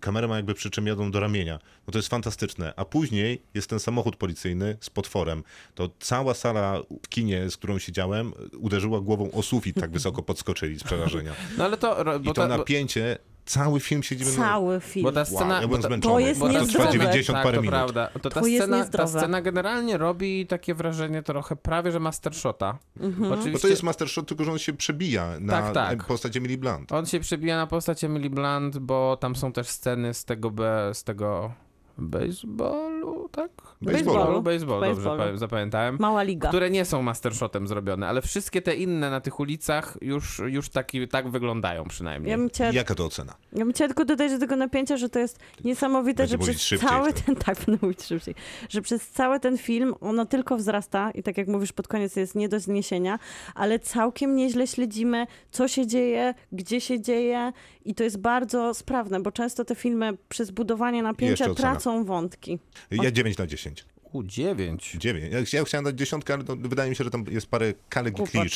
kamerę 0.00 0.28
ma 0.28 0.36
jakby 0.36 0.54
przyczemioną 0.54 1.10
do 1.10 1.20
ramienia. 1.20 1.58
No 1.86 1.92
to 1.92 1.98
jest 1.98 2.08
fantastyczne. 2.08 2.72
A 2.76 2.84
później 2.84 3.42
jest 3.54 3.70
ten 3.70 3.80
samochód 3.80 4.16
policyjny 4.16 4.76
z 4.80 4.90
potworem. 4.90 5.42
To 5.74 5.90
cała 6.00 6.34
sala 6.34 6.80
w 7.02 7.08
kinie, 7.08 7.50
z 7.50 7.56
którą 7.56 7.78
siedziałem, 7.78 8.32
uderzyła 8.58 9.00
głową 9.00 9.30
o 9.32 9.42
sufit, 9.42 9.76
tak 9.80 9.90
wysoko 9.90 10.22
podskoczyli 10.22 10.78
z 10.78 10.82
przerażenia. 10.84 11.32
No 11.58 11.69
ale 11.70 11.76
to... 11.76 12.04
Bo 12.04 12.30
I 12.30 12.34
to 12.34 12.34
ta, 12.34 12.48
napięcie, 12.48 13.18
cały 13.44 13.80
film 13.80 14.02
siedzimy 14.02 14.30
na... 14.30 14.36
Cały 14.36 14.80
film. 14.80 15.04
bo 15.04 15.12
ta 15.12 15.20
Wow, 15.20 15.26
scena... 15.26 15.54
ja 15.54 15.60
bo 15.60 15.68
byłem 15.68 15.82
ta, 15.82 15.88
zmęczony. 15.88 16.14
to 16.14 16.18
jest 16.20 16.40
bo 16.40 16.46
to 16.46 16.52
trwa 16.52 16.62
niezdrowe. 16.62 16.92
90 16.92 17.36
tak, 17.36 17.44
parę 17.44 17.56
to 17.56 17.62
minut. 17.62 17.74
prawda. 17.74 18.06
To 18.22 18.30
ta, 18.30 18.40
To 18.40 18.46
jest 18.46 18.64
scena, 18.66 18.84
ta 18.84 19.06
scena 19.06 19.42
generalnie 19.42 19.98
robi 19.98 20.46
takie 20.46 20.74
wrażenie 20.74 21.22
trochę 21.22 21.56
prawie, 21.56 21.92
że 21.92 22.00
mastershota. 22.00 22.78
Mhm. 23.00 23.32
Oczywiście 23.32 23.52
Bo 23.52 23.58
to 23.58 23.68
jest 23.68 23.82
Master 23.82 24.08
Shot, 24.08 24.28
tylko 24.28 24.44
że 24.44 24.52
on 24.52 24.58
się 24.58 24.72
przebija 24.72 25.40
na 25.40 25.52
Tak, 25.62 25.74
tak. 25.74 26.04
postać 26.04 26.36
Emily 26.36 26.58
Blunt. 26.58 26.92
on 26.92 27.06
się 27.06 27.20
przebija 27.20 27.56
na 27.56 27.66
postać 27.66 28.04
Emily 28.04 28.30
Blunt, 28.30 28.78
bo 28.78 29.16
tam 29.16 29.36
są 29.36 29.52
też 29.52 29.68
sceny 29.68 30.14
z 30.14 30.24
tego, 30.24 30.52
z 30.92 31.04
tego 31.04 31.52
baseballu, 32.00 33.28
tak? 33.28 33.50
Baseballu. 33.82 34.42
Baseball, 34.42 34.80
dobrze 34.80 34.96
Baseballu. 34.96 35.32
pa- 35.32 35.36
zapamiętałem. 35.38 35.96
Mała 36.00 36.22
liga. 36.22 36.48
Które 36.48 36.70
nie 36.70 36.84
są 36.84 37.02
mastershotem 37.02 37.66
zrobione, 37.66 38.08
ale 38.08 38.22
wszystkie 38.22 38.62
te 38.62 38.76
inne 38.76 39.10
na 39.10 39.20
tych 39.20 39.40
ulicach 39.40 39.96
już, 40.00 40.42
już 40.46 40.68
taki, 40.68 41.08
tak 41.08 41.28
wyglądają 41.28 41.84
przynajmniej. 41.84 42.40
Ja 42.40 42.48
chciała, 42.48 42.72
Jaka 42.72 42.94
to 42.94 43.04
ocena? 43.04 43.34
ja 43.52 43.64
bym 43.64 43.72
chciała 43.72 43.88
tylko 43.88 44.04
dodać 44.04 44.32
do 44.32 44.38
tego 44.38 44.56
napięcia, 44.56 44.96
że 44.96 45.08
to 45.08 45.18
jest 45.18 45.38
niesamowite, 45.64 46.22
Będzie 46.22 46.32
że 46.32 46.38
mówić 46.38 46.56
przez 46.56 46.66
szybciej 46.66 46.88
cały 46.88 47.12
ten, 47.12 47.36
tak 47.46 47.56
będę 47.66 47.78
mówić 47.82 48.02
szybciej, 48.02 48.34
że 48.68 48.82
przez 48.82 49.08
cały 49.08 49.40
ten 49.40 49.58
film 49.58 49.94
ono 50.00 50.26
tylko 50.26 50.56
wzrasta 50.56 51.10
i 51.10 51.22
tak 51.22 51.38
jak 51.38 51.48
mówisz 51.48 51.72
pod 51.72 51.88
koniec 51.88 52.16
jest 52.16 52.34
nie 52.34 52.48
do 52.48 52.60
zniesienia, 52.60 53.18
ale 53.54 53.78
całkiem 53.78 54.36
nieźle 54.36 54.66
śledzimy, 54.66 55.26
co 55.50 55.68
się 55.68 55.86
dzieje, 55.86 56.34
gdzie 56.52 56.80
się 56.80 57.00
dzieje 57.00 57.52
i 57.84 57.94
to 57.94 58.04
jest 58.04 58.18
bardzo 58.18 58.74
sprawne, 58.74 59.20
bo 59.20 59.32
często 59.32 59.64
te 59.64 59.74
filmy 59.74 60.16
przez 60.28 60.50
budowanie 60.50 61.02
napięcia 61.02 61.30
Jeszcze 61.30 61.54
tracą 61.90 62.04
wątki. 62.04 62.58
Ja 62.90 63.10
9 63.10 63.38
na 63.38 63.46
10. 63.46 63.84
U, 64.12 64.22
dziewięć. 64.22 64.96
9. 64.98 65.52
Ja, 65.52 65.64
chciałem 65.64 65.84
dać 65.84 65.98
dziesiątkę, 65.98 66.34
ale 66.34 66.44
wydaje 66.58 66.90
mi 66.90 66.96
się, 66.96 67.04
że 67.04 67.10
tam 67.10 67.24
jest 67.30 67.46
parę 67.46 67.74
kalek 67.88 68.18
i 68.18 68.22
klisz. 68.22 68.52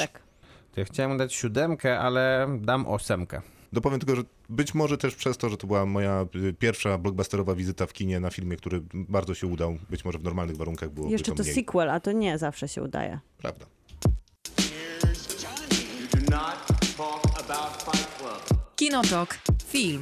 To 0.72 0.80
ja 0.80 0.85
chciałem 0.85 1.18
dać 1.18 1.35
siódemkę, 1.35 1.99
ale 1.99 2.49
dam 2.61 2.87
ósemkę. 2.87 3.43
Dopowiem 3.72 4.01
tylko, 4.01 4.16
że 4.16 4.22
być 4.49 4.74
może 4.74 4.99
też 4.99 5.14
przez 5.14 5.37
to, 5.39 5.49
że 5.49 5.57
to 5.57 5.66
była 5.66 5.87
moja 5.87 6.26
y, 6.37 6.53
pierwsza 6.53 6.99
blockbusterowa 6.99 7.55
wizyta 7.55 7.87
w 7.87 7.93
kinie 7.93 8.20
na 8.20 8.30
filmie, 8.30 8.57
który 8.57 8.82
bardzo 8.95 9.35
się 9.35 9.47
udał. 9.47 9.78
Być 9.91 10.05
może 10.05 10.18
w 10.18 10.24
normalnych 10.24 10.57
warunkach 10.57 10.91
byłoby 10.91 11.12
Jeszcze 11.12 11.32
to 11.32 11.37
to 11.37 11.43
mniej. 11.43 11.55
sequel, 11.55 11.91
a 11.91 12.01
to 12.01 12.12
nie 12.12 12.39
zawsze 12.39 12.68
się 12.68 12.82
udaje. 12.82 13.20
Prawda. 13.39 13.66
Kinotok. 18.76 19.39
Film. 19.66 20.01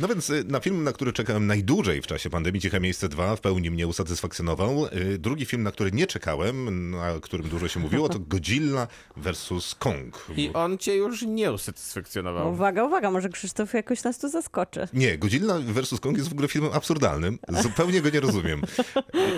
No 0.00 0.08
więc 0.08 0.30
y, 0.30 0.44
na 0.44 0.60
film, 0.60 0.84
na 0.84 0.92
który 0.92 1.12
czekałem 1.12 1.46
najdłużej 1.46 2.02
w 2.02 2.06
czasie 2.06 2.30
pandemii, 2.30 2.60
Ciche 2.60 2.80
Miejsce 2.80 3.08
2, 3.08 3.36
w 3.36 3.40
pełni 3.40 3.70
mnie 3.70 3.86
usatysfakcjonował. 3.86 4.86
Y, 4.86 5.18
Drugi 5.18 5.44
film, 5.46 5.62
na 5.62 5.70
który 5.72 5.92
nie 5.92 6.06
czekałem, 6.06 6.94
o 7.16 7.20
którym 7.20 7.48
dużo 7.48 7.68
się 7.68 7.80
mówiło, 7.80 8.08
to 8.08 8.18
Godzilla 8.32 8.86
vs. 9.16 9.74
Kong. 9.78 10.26
I 10.36 10.50
on 10.54 10.78
cię 10.78 10.96
już 10.96 11.22
nie 11.22 11.52
usatysfakcjonował. 11.52 12.52
Uwaga, 12.52 12.84
uwaga, 12.84 13.10
może 13.10 13.28
Krzysztof 13.28 13.74
jakoś 13.74 14.04
nas 14.04 14.18
tu 14.18 14.28
zaskoczy. 14.28 14.88
Nie, 14.92 15.18
Godzilla 15.18 15.58
vs. 15.58 16.00
Kong 16.00 16.16
jest 16.16 16.28
w 16.28 16.32
ogóle 16.32 16.48
filmem 16.48 16.70
absurdalnym. 16.72 17.38
Zupełnie 17.62 18.00
go 18.00 18.10
nie 18.10 18.20
rozumiem. 18.20 18.62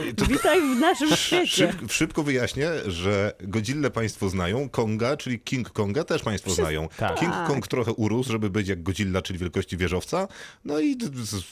Y, 0.09 0.15
To 0.15 0.27
Witaj 0.35 0.61
w 0.77 0.81
naszym 0.81 1.17
świecie. 1.17 1.73
Szyb, 1.73 1.93
szybko 1.93 2.23
wyjaśnię, 2.23 2.71
że 2.87 3.33
Godzilla 3.41 3.91
państwo 3.91 4.29
znają, 4.29 4.69
Konga, 4.69 5.17
czyli 5.17 5.41
King 5.41 5.71
Konga 5.71 6.05
też 6.05 6.23
państwo 6.23 6.51
znają. 6.51 6.89
Tak. 6.97 7.19
King 7.19 7.33
Tak. 7.33 7.49
Kong 7.49 7.69
trochę 7.69 7.93
urósł, 7.93 8.33
żeby 8.33 8.51
być 8.51 8.69
jak 8.69 8.83
Godzilla, 8.83 9.23
czyli 9.23 9.39
wielkości 9.39 9.77
wieżowca. 9.77 10.29
No 10.64 10.80
i 10.80 10.99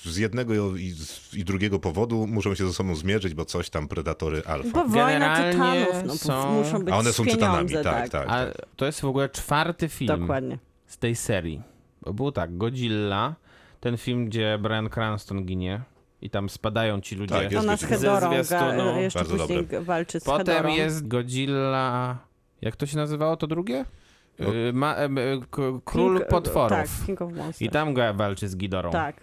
z, 0.05 0.17
jednego 0.17 0.77
i, 0.77 0.91
z, 0.91 1.35
i 1.35 1.45
drugiego 1.45 1.79
powodu 1.79 2.27
muszą 2.27 2.55
się 2.55 2.67
ze 2.67 2.73
sobą 2.73 2.95
zmierzyć, 2.95 3.35
bo 3.35 3.45
coś 3.45 3.71
tam 3.71 3.89
predatory 3.89 4.43
alfa. 4.47 4.71
Bo 4.71 4.85
wojna 4.89 5.07
Generalnie 5.37 5.53
tytanów, 5.53 6.05
no, 6.07 6.17
są- 6.17 6.53
muszą 6.53 6.79
być 6.85 6.95
A 6.95 6.97
one 6.99 7.13
są 7.13 7.25
tytanami, 7.25 7.71
tak, 7.85 8.09
tak. 8.09 8.27
A 8.29 8.47
to 8.77 8.87
jest 8.87 9.01
w 9.01 9.05
ogóle 9.05 9.29
czwarty 9.29 9.89
film 9.89 10.21
Dokładnie. 10.21 10.59
z 10.87 10.99
tej 10.99 11.17
serii. 11.17 11.63
Bo 12.03 12.13
był 12.15 12.33
tak, 12.33 12.57
Godzilla, 12.57 13.35
ten 13.81 13.97
film, 13.97 14.27
gdzie 14.27 14.59
Brian 14.63 14.89
Cranston 14.89 15.45
ginie 15.45 15.81
i 16.23 16.31
tam 16.31 16.49
spadają 16.49 17.01
ci 17.01 17.17
ludzie. 17.17 17.35
Tak, 17.35 17.53
jest 17.53 17.65
Ona 17.65 17.77
z. 17.77 17.85
Hedorą 17.85 18.33
jeszcze 18.33 18.55
Bardzo 19.19 19.37
później 19.37 19.59
dobre. 19.59 19.81
walczy 19.81 20.21
z 20.21 20.25
Potem 20.25 20.57
Hedorą. 20.57 20.75
jest 20.75 21.09
Godzilla... 21.09 22.19
Jak 22.61 22.77
to 22.77 22.87
się 22.87 22.97
nazywało 22.97 23.37
to 23.37 23.47
drugie? 23.47 23.85
No. 24.39 24.49
Ma, 24.73 24.97
Król 25.85 26.19
King- 26.19 26.29
Potworów. 26.29 26.69
Tak, 26.69 27.07
King 27.07 27.23
of 27.23 27.33
Monsters. 27.33 27.63
I 27.63 27.69
tam 27.69 27.95
go 27.95 28.15
walczy 28.15 28.49
z 28.49 28.57
Gidorą. 28.57 28.91
Tak. 28.91 29.17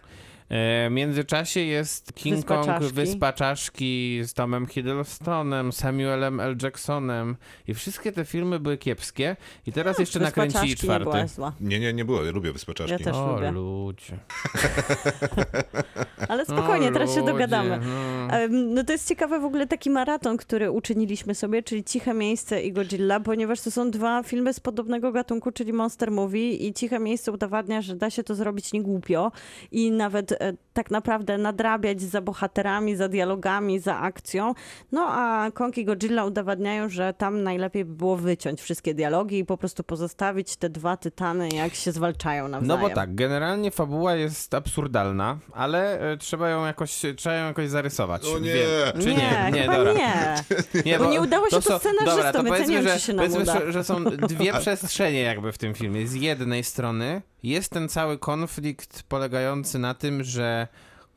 E, 0.49 0.89
w 0.89 0.91
międzyczasie 0.91 1.59
jest 1.59 2.13
King 2.13 2.35
Wyspa 2.35 2.55
Kong, 2.55 2.65
Czaszki. 2.65 2.93
Wyspa 2.93 3.33
Czaszki 3.33 4.19
z 4.23 4.33
Tomem 4.33 4.65
Hiddlestonem, 4.65 5.71
Samuelem 5.71 6.39
L. 6.39 6.55
Jacksonem 6.63 7.35
i 7.67 7.73
wszystkie 7.73 8.11
te 8.11 8.25
filmy 8.25 8.59
były 8.59 8.77
kiepskie 8.77 9.35
i 9.67 9.71
teraz 9.71 9.99
jeszcze 9.99 10.19
Wyspa 10.19 10.29
nakręcili 10.29 10.75
Czaszki 10.75 10.87
nie 10.89 10.99
była 10.99 11.11
czwarty. 11.13 11.33
zła. 11.33 11.53
Nie, 11.61 11.79
nie, 11.79 11.93
nie 11.93 12.05
było. 12.05 12.23
Ja 12.23 12.31
lubię 12.31 12.51
Wyspę 12.51 12.73
Czaszki. 12.73 12.91
Ja 12.91 12.99
też 12.99 13.15
o 13.15 13.35
lubię. 13.35 13.51
ludzie. 13.51 14.17
Ale 16.29 16.45
spokojnie, 16.45 16.89
o, 16.89 16.91
teraz 16.91 17.13
się 17.13 17.19
ludzie, 17.19 17.31
dogadamy. 17.31 17.79
no. 17.79 18.09
No 18.49 18.83
to 18.83 18.91
jest 18.91 19.07
ciekawe 19.07 19.39
w 19.39 19.45
ogóle 19.45 19.67
taki 19.67 19.89
maraton, 19.89 20.37
który 20.37 20.71
uczyniliśmy 20.71 21.35
sobie, 21.35 21.63
czyli 21.63 21.83
Ciche 21.83 22.13
Miejsce 22.13 22.61
i 22.61 22.71
Godzilla, 22.73 23.19
ponieważ 23.19 23.61
to 23.61 23.71
są 23.71 23.91
dwa 23.91 24.23
filmy 24.23 24.53
z 24.53 24.59
podobnego 24.59 25.11
gatunku, 25.11 25.51
czyli 25.51 25.73
Monster 25.73 26.11
Movie 26.11 26.53
i 26.53 26.73
Ciche 26.73 26.99
Miejsce 26.99 27.31
udowadnia, 27.31 27.81
że 27.81 27.95
da 27.95 28.09
się 28.09 28.23
to 28.23 28.35
zrobić 28.35 28.73
niegłupio 28.73 29.31
i 29.71 29.91
nawet 29.91 30.38
tak 30.73 30.91
naprawdę 30.91 31.37
nadrabiać 31.37 32.01
za 32.01 32.21
bohaterami, 32.21 32.95
za 32.95 33.07
dialogami, 33.09 33.79
za 33.79 33.97
akcją. 33.99 34.53
No 34.91 35.05
a 35.09 35.51
Kong 35.53 35.77
i 35.77 35.85
Godzilla 35.85 36.25
udowadniają, 36.25 36.89
że 36.89 37.13
tam 37.13 37.43
najlepiej 37.43 37.85
by 37.85 37.93
było 37.95 38.17
wyciąć 38.17 38.61
wszystkie 38.61 38.93
dialogi 38.93 39.39
i 39.39 39.45
po 39.45 39.57
prostu 39.57 39.83
pozostawić 39.83 40.55
te 40.55 40.69
dwa 40.69 40.97
tytany, 40.97 41.49
jak 41.49 41.73
się 41.75 41.91
zwalczają 41.91 42.43
No 42.43 42.49
nawzajem. 42.61 42.81
bo 42.81 42.95
tak, 42.95 43.15
generalnie 43.15 43.71
fabuła 43.71 44.15
jest 44.15 44.53
absurdalna, 44.53 45.37
ale 45.53 45.99
e, 46.11 46.17
trzeba 46.17 46.49
ją 46.49 46.65
jakoś, 46.65 47.01
trzeba 47.17 47.35
ją 47.35 47.45
jakoś 47.45 47.69
zarysować. 47.69 48.25
O 48.25 48.39
nie. 48.39 48.53
Wie- 48.53 48.93
Czy 49.01 49.07
Nie, 49.09 49.15
nie? 49.15 49.51
Nie, 49.53 49.61
chyba 49.61 49.77
dobra. 49.77 49.93
nie. 49.93 50.35
Nie, 50.85 50.99
Bo 50.99 51.05
nie 51.09 51.21
udało 51.21 51.45
się 51.49 51.55
to 51.55 51.61
są- 51.61 51.79
scenarzystom, 51.79 52.15
Dobra, 52.15 52.31
to 52.33 52.43
więc 52.43 52.59
ja 52.59 52.65
nie 52.65 52.65
powiedzmy, 52.65 52.73
wiem, 52.75 52.83
że, 52.83 52.93
czy 52.99 53.05
się 53.05 53.13
nam 53.13 53.25
powiedzmy 53.25 53.53
uda. 53.53 53.65
że, 53.65 53.71
że 53.71 53.83
są 53.83 54.03
dwie 54.03 54.53
przestrzenie 54.59 55.21
jakby 55.21 55.51
w 55.51 55.57
tym 55.57 55.73
filmie. 55.73 56.07
Z 56.07 56.13
jednej 56.13 56.63
strony 56.63 57.21
jest 57.43 57.71
ten 57.71 57.89
cały 57.89 58.17
konflikt 58.17 59.03
polegający 59.03 59.79
na 59.79 59.93
tym, 59.93 60.23
że 60.29 60.67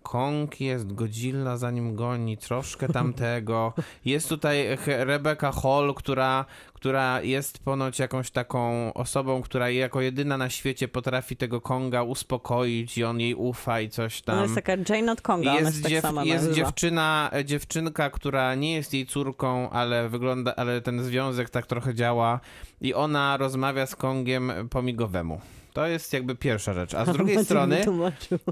Kong 0.02 0.60
jest 0.60 0.94
Godzilla, 0.94 1.56
zanim 1.56 1.96
goni 1.96 2.36
troszkę 2.36 2.88
tamtego. 2.88 3.72
Jest 4.04 4.28
tutaj 4.28 4.78
Rebecca 4.86 5.52
Hall, 5.52 5.94
która, 5.94 6.44
która 6.74 7.22
jest 7.22 7.64
ponoć 7.64 7.98
jakąś 7.98 8.30
taką 8.30 8.92
osobą, 8.94 9.42
która 9.42 9.70
jako 9.70 10.00
jedyna 10.00 10.36
na 10.36 10.50
świecie 10.50 10.88
potrafi 10.88 11.36
tego 11.36 11.60
Konga 11.60 12.02
uspokoić 12.02 12.98
i 12.98 13.04
on 13.04 13.20
jej 13.20 13.34
ufa 13.34 13.80
i 13.80 13.88
coś 13.88 14.22
tam. 14.22 14.34
Ona 14.34 14.42
jest 14.42 14.54
taka 14.54 14.72
Jane 14.88 15.12
od 15.12 15.20
Konga, 15.20 15.54
Jest, 15.54 15.82
tak 15.82 15.90
dziew, 15.90 16.02
sama 16.02 16.24
jest 16.24 16.52
dziewczyna, 16.52 17.30
dziewczynka, 17.44 18.10
która 18.10 18.54
nie 18.54 18.74
jest 18.74 18.94
jej 18.94 19.06
córką, 19.06 19.70
ale 19.70 20.08
wygląda, 20.08 20.56
ale 20.56 20.80
ten 20.80 21.04
związek 21.04 21.50
tak 21.50 21.66
trochę 21.66 21.94
działa 21.94 22.40
i 22.80 22.94
ona 22.94 23.36
rozmawia 23.36 23.86
z 23.86 23.96
Kongiem 23.96 24.52
po 24.70 24.82
migowemu. 24.82 25.40
To 25.72 25.86
jest 25.86 26.12
jakby 26.12 26.34
pierwsza 26.34 26.74
rzecz. 26.74 26.94
A 26.94 27.04
z 27.04 27.12
drugiej 27.16 27.44
strony 27.44 27.84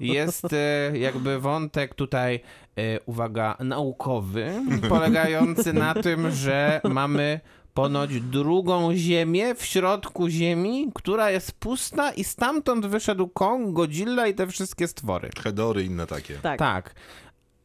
jest 0.00 0.52
e, 0.52 0.98
jakby 0.98 1.40
wątek 1.40 1.94
tutaj, 1.94 2.40
e, 2.76 3.00
uwaga, 3.00 3.56
naukowy, 3.60 4.52
polegający 4.88 5.72
na 5.72 5.94
tym, 5.94 6.30
że 6.30 6.80
mamy 6.84 7.40
ponoć 7.74 8.20
drugą 8.20 8.94
ziemię 8.94 9.54
w 9.54 9.64
środku 9.64 10.28
ziemi, 10.28 10.90
która 10.94 11.30
jest 11.30 11.52
pusta 11.52 12.12
i 12.12 12.24
stamtąd 12.24 12.86
wyszedł 12.86 13.28
Kong, 13.28 13.72
Godzilla 13.72 14.26
i 14.26 14.34
te 14.34 14.46
wszystkie 14.46 14.88
stwory. 14.88 15.30
Hedory 15.42 15.84
inne 15.84 16.06
takie. 16.06 16.34
Tak. 16.34 16.58
Tak. 16.58 16.94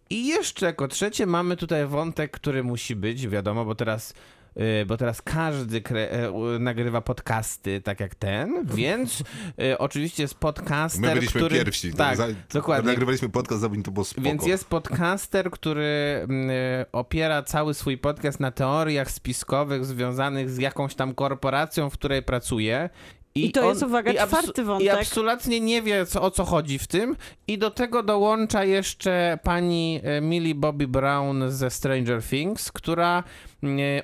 I 0.10 0.28
jeszcze 0.28 0.66
jako 0.66 0.88
trzecie 0.88 1.26
mamy 1.26 1.58
tutaj 1.58 1.88
wątek, 1.88 2.32
który 2.32 2.64
musi 2.64 2.96
być, 2.96 3.28
wiadomo, 3.28 3.66
bo 3.66 3.76
teraz 3.76 4.14
bo 4.88 4.98
teraz 4.98 5.22
każdy 5.22 5.82
kre, 5.82 6.10
e, 6.10 6.32
nagrywa 6.60 7.02
podcasty 7.02 7.82
tak 7.82 8.00
jak 8.00 8.16
ten, 8.16 8.66
więc 8.66 9.24
y, 9.62 9.78
oczywiście 9.78 10.24
jest 10.24 10.36
podcaster, 10.36 11.02
My 11.02 11.14
byliśmy 11.14 11.42
który... 11.42 11.56
pierwsi. 11.58 11.94
Tak, 11.94 12.18
Za- 12.18 12.28
dokładnie. 12.54 12.92
Nagrywaliśmy 12.92 13.30
podcast, 13.30 13.62
zanim 13.62 13.84
to 13.84 13.92
było 13.92 14.06
spoko. 14.06 14.22
Więc 14.22 14.46
jest 14.48 14.68
podcaster, 14.68 15.52
który 15.52 16.20
mm, 16.24 16.50
y, 16.50 16.86
opiera 16.92 17.44
cały 17.44 17.74
swój 17.74 17.98
podcast 17.98 18.40
na 18.40 18.52
teoriach 18.52 19.12
spiskowych 19.12 19.86
związanych 19.86 20.50
z 20.50 20.58
jakąś 20.58 20.96
tam 20.96 21.14
korporacją, 21.16 21.90
w 21.90 21.94
której 21.94 22.24
pracuje. 22.24 22.90
I 23.38 23.52
to 23.52 23.70
jest, 23.70 23.84
uwaga, 23.84 24.12
i 24.12 24.18
absu- 24.18 24.28
czwarty 24.28 24.64
wątek. 24.64 24.88
I 24.88 24.90
absolutnie 24.90 25.60
nie 25.60 25.82
wie, 25.82 26.06
co, 26.06 26.22
o 26.22 26.32
co 26.32 26.46
chodzi 26.46 26.80
w 26.80 26.88
tym. 26.88 27.16
I 27.48 27.58
do 27.58 27.72
tego 27.72 28.04
dołącza 28.04 28.64
jeszcze 28.64 29.40
pani 29.44 30.02
e, 30.04 30.22
Millie 30.22 30.56
Bobby 30.56 30.88
Brown 30.88 31.44
ze 31.52 31.70
Stranger 31.70 32.24
Things, 32.24 32.72
która 32.72 33.24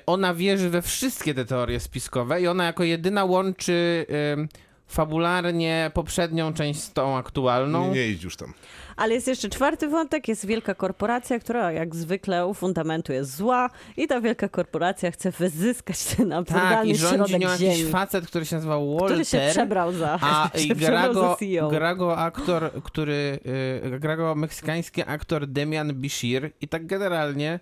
ona 0.06 0.34
wierzy 0.34 0.70
we 0.70 0.82
wszystkie 0.82 1.34
te 1.34 1.44
teorie 1.44 1.80
spiskowe 1.80 2.40
i 2.42 2.46
ona 2.48 2.64
jako 2.64 2.84
jedyna 2.84 3.24
łączy 3.24 4.06
e, 4.10 4.46
fabularnie 4.86 5.90
poprzednią 5.94 6.52
część 6.54 6.80
z 6.80 6.92
tą 6.92 7.16
aktualną. 7.16 7.84
Nie, 7.88 7.94
nie 7.94 8.08
idź 8.08 8.22
już 8.24 8.36
tam. 8.36 8.52
Ale 8.96 9.14
jest 9.14 9.28
jeszcze 9.28 9.48
czwarty 9.48 9.88
wątek, 9.88 10.28
jest 10.28 10.46
wielka 10.46 10.74
korporacja, 10.74 11.38
która 11.38 11.72
jak 11.72 11.94
zwykle 11.96 12.46
u 12.46 12.54
fundamentu 12.54 13.12
jest 13.12 13.36
zła 13.36 13.70
i 13.96 14.06
ta 14.06 14.20
wielka 14.20 14.48
korporacja 14.48 15.10
chce 15.10 15.30
wyzyskać 15.30 16.04
ten 16.04 16.30
Tak, 16.30 16.38
absurdalny 16.38 16.90
i 16.90 16.96
rządzi 16.96 17.16
środek 17.16 17.40
nią 17.40 17.56
ziemi, 17.56 17.70
jakiś 17.70 17.86
facet, 17.92 18.26
który 18.26 18.46
się 18.46 18.56
nazywał 18.56 18.90
Walter. 18.90 19.06
który 19.08 19.24
się 19.32 19.40
przebrał 19.50 19.92
za, 19.92 20.18
A 20.20 20.50
się 20.58 20.64
i 20.64 20.68
gra 20.68 20.76
przebrał 20.76 21.14
go, 21.14 21.22
za 21.22 21.36
CEO. 21.36 21.68
gra 21.68 21.94
go 21.94 22.16
aktor, 22.18 22.70
który. 22.84 23.38
Y, 23.94 24.00
gra 24.00 24.16
go 24.16 24.34
meksykański 24.34 25.02
aktor 25.06 25.46
Demian 25.46 25.92
Bichir 25.94 26.50
i 26.60 26.68
tak 26.68 26.86
generalnie 26.86 27.60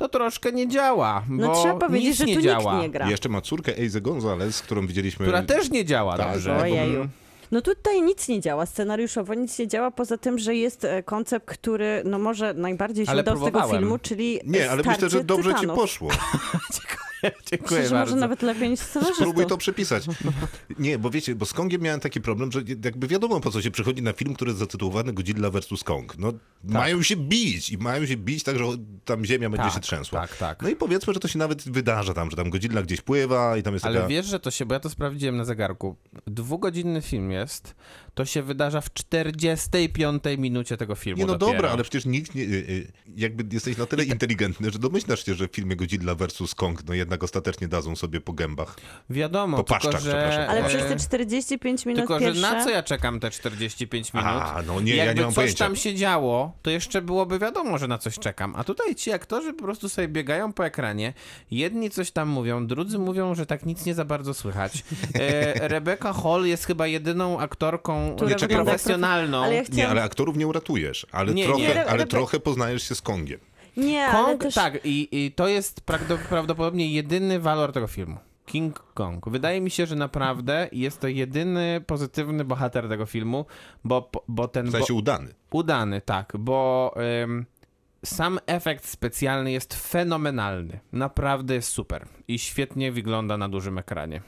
to 0.00 0.08
troszkę 0.08 0.52
nie 0.52 0.68
działa. 0.68 1.22
No 1.28 1.46
bo 1.48 1.62
trzeba 1.62 1.74
powiedzieć, 1.74 2.08
nic 2.08 2.18
że 2.18 2.24
nie 2.24 2.34
tu 2.34 2.42
działa. 2.42 2.72
nikt 2.72 2.82
nie 2.82 2.90
gra. 2.90 3.10
Jeszcze 3.10 3.28
ma 3.28 3.40
córkę 3.40 3.78
Eize 3.78 4.00
Gonzalez, 4.00 4.62
którą 4.62 4.86
widzieliśmy... 4.86 5.26
Która 5.26 5.42
też 5.42 5.70
nie 5.70 5.84
działa 5.84 6.16
Tak, 6.16 6.32
dobrze. 6.32 6.56
Ojeju. 6.56 7.08
No 7.50 7.60
tutaj 7.62 8.02
nic 8.02 8.28
nie 8.28 8.40
działa, 8.40 8.66
scenariuszowo 8.66 9.34
nic 9.34 9.58
nie 9.58 9.68
działa, 9.68 9.90
poza 9.90 10.18
tym, 10.18 10.38
że 10.38 10.54
jest 10.54 10.84
e, 10.84 11.02
koncept, 11.02 11.46
który 11.46 12.02
no 12.04 12.18
może 12.18 12.54
najbardziej 12.54 13.06
się 13.06 13.12
Ale 13.12 13.22
udał 13.22 13.36
z 13.36 13.44
tego 13.44 13.62
filmu, 13.62 13.98
czyli 13.98 14.40
Nie, 14.44 14.70
ale 14.70 14.82
myślę, 14.86 15.10
że 15.10 15.24
dobrze 15.24 15.54
ci 15.54 15.66
poszło. 15.66 16.10
Dziękuję 17.50 17.80
Myślę, 17.80 17.88
że 17.88 17.94
bardzo. 17.94 18.14
może 18.14 18.20
nawet 18.20 18.42
lepiej 18.42 18.70
niż 18.70 18.80
scenarzystą. 18.80 19.22
Spróbuj 19.24 19.46
to 19.46 19.56
przepisać. 19.56 20.04
Nie, 20.78 20.98
bo 20.98 21.10
wiecie, 21.10 21.34
bo 21.34 21.46
z 21.46 21.52
Kongiem 21.52 21.80
miałem 21.82 22.00
taki 22.00 22.20
problem, 22.20 22.52
że 22.52 22.60
jakby 22.84 23.06
wiadomo 23.06 23.40
po 23.40 23.50
co 23.50 23.62
się 23.62 23.70
przychodzi 23.70 24.02
na 24.02 24.12
film, 24.12 24.34
który 24.34 24.48
jest 24.50 24.58
zatytułowany 24.58 25.12
Godzilla 25.12 25.50
vs. 25.50 25.84
Kong. 25.84 26.18
No, 26.18 26.32
mają 26.64 27.02
się 27.02 27.16
bić 27.16 27.70
i 27.70 27.78
mają 27.78 28.06
się 28.06 28.16
bić 28.16 28.42
tak, 28.42 28.58
że 28.58 28.64
tam 29.04 29.24
ziemia 29.24 29.50
będzie 29.50 29.64
Tak, 29.64 29.74
się 29.74 29.80
trzęsła. 29.80 30.20
tak, 30.20 30.36
tak. 30.36 30.62
No 30.62 30.68
i 30.68 30.76
powiedzmy, 30.76 31.14
że 31.14 31.20
to 31.20 31.28
się 31.28 31.38
nawet 31.38 31.62
wydarza 31.62 32.14
tam, 32.14 32.30
że 32.30 32.36
tam 32.36 32.50
Godzilla 32.50 32.82
gdzieś 32.82 33.00
pływa 33.00 33.56
i 33.56 33.62
tam 33.62 33.74
jest 33.74 33.84
Ale 33.86 33.96
taka... 33.96 34.08
wiesz, 34.08 34.26
że 34.26 34.40
to 34.40 34.50
się, 34.50 34.66
bo 34.66 34.74
ja 34.74 34.80
to 34.80 34.90
sprawdziłem 34.90 35.36
na 35.36 35.44
zegarku. 35.44 35.96
Dwugodzinny 36.26 37.02
film 37.02 37.30
jest, 37.30 37.74
to 38.20 38.24
się 38.24 38.42
wydarza 38.42 38.80
w 38.80 38.92
45 38.94 40.22
minucie 40.38 40.76
tego 40.76 40.94
filmu. 40.94 41.18
Nie 41.20 41.26
no 41.26 41.38
dopiero. 41.38 41.56
dobra, 41.56 41.70
ale 41.70 41.82
przecież 41.82 42.04
nikt 42.04 42.34
nie, 42.34 42.42
y, 42.42 42.46
y, 42.46 42.92
jakby 43.16 43.54
jesteś 43.54 43.76
na 43.76 43.86
tyle 43.86 44.04
inteligentny, 44.04 44.70
że 44.70 44.78
domyślasz 44.78 45.26
się, 45.26 45.34
że 45.34 45.48
w 45.48 45.52
filmie 45.52 45.76
Godzilla 45.76 46.14
vs. 46.14 46.54
Kong 46.54 46.84
no 46.88 46.94
jednak 46.94 47.24
ostatecznie 47.24 47.68
dadzą 47.68 47.96
sobie 47.96 48.20
po 48.20 48.32
gębach. 48.32 48.76
Wiadomo, 49.10 49.56
Po 49.56 49.62
tylko 49.62 49.74
paszczach, 49.74 50.02
że... 50.02 50.10
przepraszam. 50.10 50.50
Ale 50.50 50.64
e, 50.64 50.68
przez 50.68 50.86
te 50.86 50.96
45 50.96 51.86
minut 51.86 52.00
Tylko, 52.00 52.18
pierwsze... 52.18 52.40
że 52.40 52.52
na 52.52 52.64
co 52.64 52.70
ja 52.70 52.82
czekam 52.82 53.20
te 53.20 53.30
45 53.30 54.14
minut? 54.14 54.28
A, 54.28 54.62
no 54.66 54.80
nie, 54.80 54.96
ja 54.96 55.04
Jakby 55.04 55.18
nie 55.20 55.24
mam 55.24 55.34
coś 55.34 55.36
pojęcia. 55.36 55.64
tam 55.64 55.76
się 55.76 55.94
działo, 55.94 56.52
to 56.62 56.70
jeszcze 56.70 57.02
byłoby 57.02 57.38
wiadomo, 57.38 57.78
że 57.78 57.88
na 57.88 57.98
coś 57.98 58.18
czekam. 58.18 58.54
A 58.56 58.64
tutaj 58.64 58.94
ci 58.94 59.12
aktorzy 59.12 59.52
po 59.52 59.64
prostu 59.64 59.88
sobie 59.88 60.08
biegają 60.08 60.52
po 60.52 60.66
ekranie. 60.66 61.12
Jedni 61.50 61.90
coś 61.90 62.10
tam 62.10 62.28
mówią, 62.28 62.66
drudzy 62.66 62.98
mówią, 62.98 63.34
że 63.34 63.46
tak 63.46 63.66
nic 63.66 63.86
nie 63.86 63.94
za 63.94 64.04
bardzo 64.04 64.34
słychać. 64.34 64.84
E, 65.14 65.68
Rebecca 65.74 66.12
Hall 66.12 66.46
jest 66.46 66.64
chyba 66.64 66.86
jedyną 66.86 67.40
aktorką 67.40 68.09
Wygląda 68.16 68.46
jak 68.46 68.64
profesjonalną. 68.64 69.38
Ale 69.44 69.54
ja 69.54 69.60
Nie, 69.60 69.66
chciałam... 69.66 69.90
ale 69.90 70.02
aktorów 70.02 70.36
nie 70.36 70.46
uratujesz, 70.46 71.06
ale, 71.12 71.34
Nie, 71.34 71.44
trochę, 71.44 71.60
nie. 71.60 71.86
ale 71.86 72.06
trochę 72.06 72.40
poznajesz 72.40 72.88
się 72.88 72.94
z 72.94 73.02
Kongiem. 73.02 73.40
Nie, 73.76 74.06
ale 74.06 74.28
Kong, 74.28 74.42
też... 74.42 74.54
tak, 74.54 74.84
i, 74.84 75.08
i 75.12 75.32
to 75.32 75.48
jest 75.48 75.80
prawdo- 75.86 76.18
prawdopodobnie 76.28 76.92
jedyny 76.92 77.40
walor 77.40 77.72
tego 77.72 77.86
filmu. 77.86 78.16
King 78.46 78.84
Kong. 78.94 79.28
Wydaje 79.28 79.60
mi 79.60 79.70
się, 79.70 79.86
że 79.86 79.96
naprawdę 79.96 80.68
jest 80.72 81.00
to 81.00 81.08
jedyny 81.08 81.84
pozytywny 81.86 82.44
bohater 82.44 82.88
tego 82.88 83.06
filmu, 83.06 83.44
bo, 83.84 84.10
bo 84.28 84.48
ten... 84.48 84.66
W 84.66 84.70
bo, 84.70 84.78
sensie 84.78 84.94
udany. 84.94 85.34
Udany, 85.50 86.00
tak, 86.00 86.32
bo 86.38 86.94
ym, 87.22 87.46
sam 88.04 88.38
efekt 88.46 88.84
specjalny 88.84 89.52
jest 89.52 89.74
fenomenalny. 89.74 90.80
Naprawdę 90.92 91.54
jest 91.54 91.68
super 91.68 92.06
i 92.28 92.38
świetnie 92.38 92.92
wygląda 92.92 93.36
na 93.36 93.48
dużym 93.48 93.78
ekranie. 93.78 94.22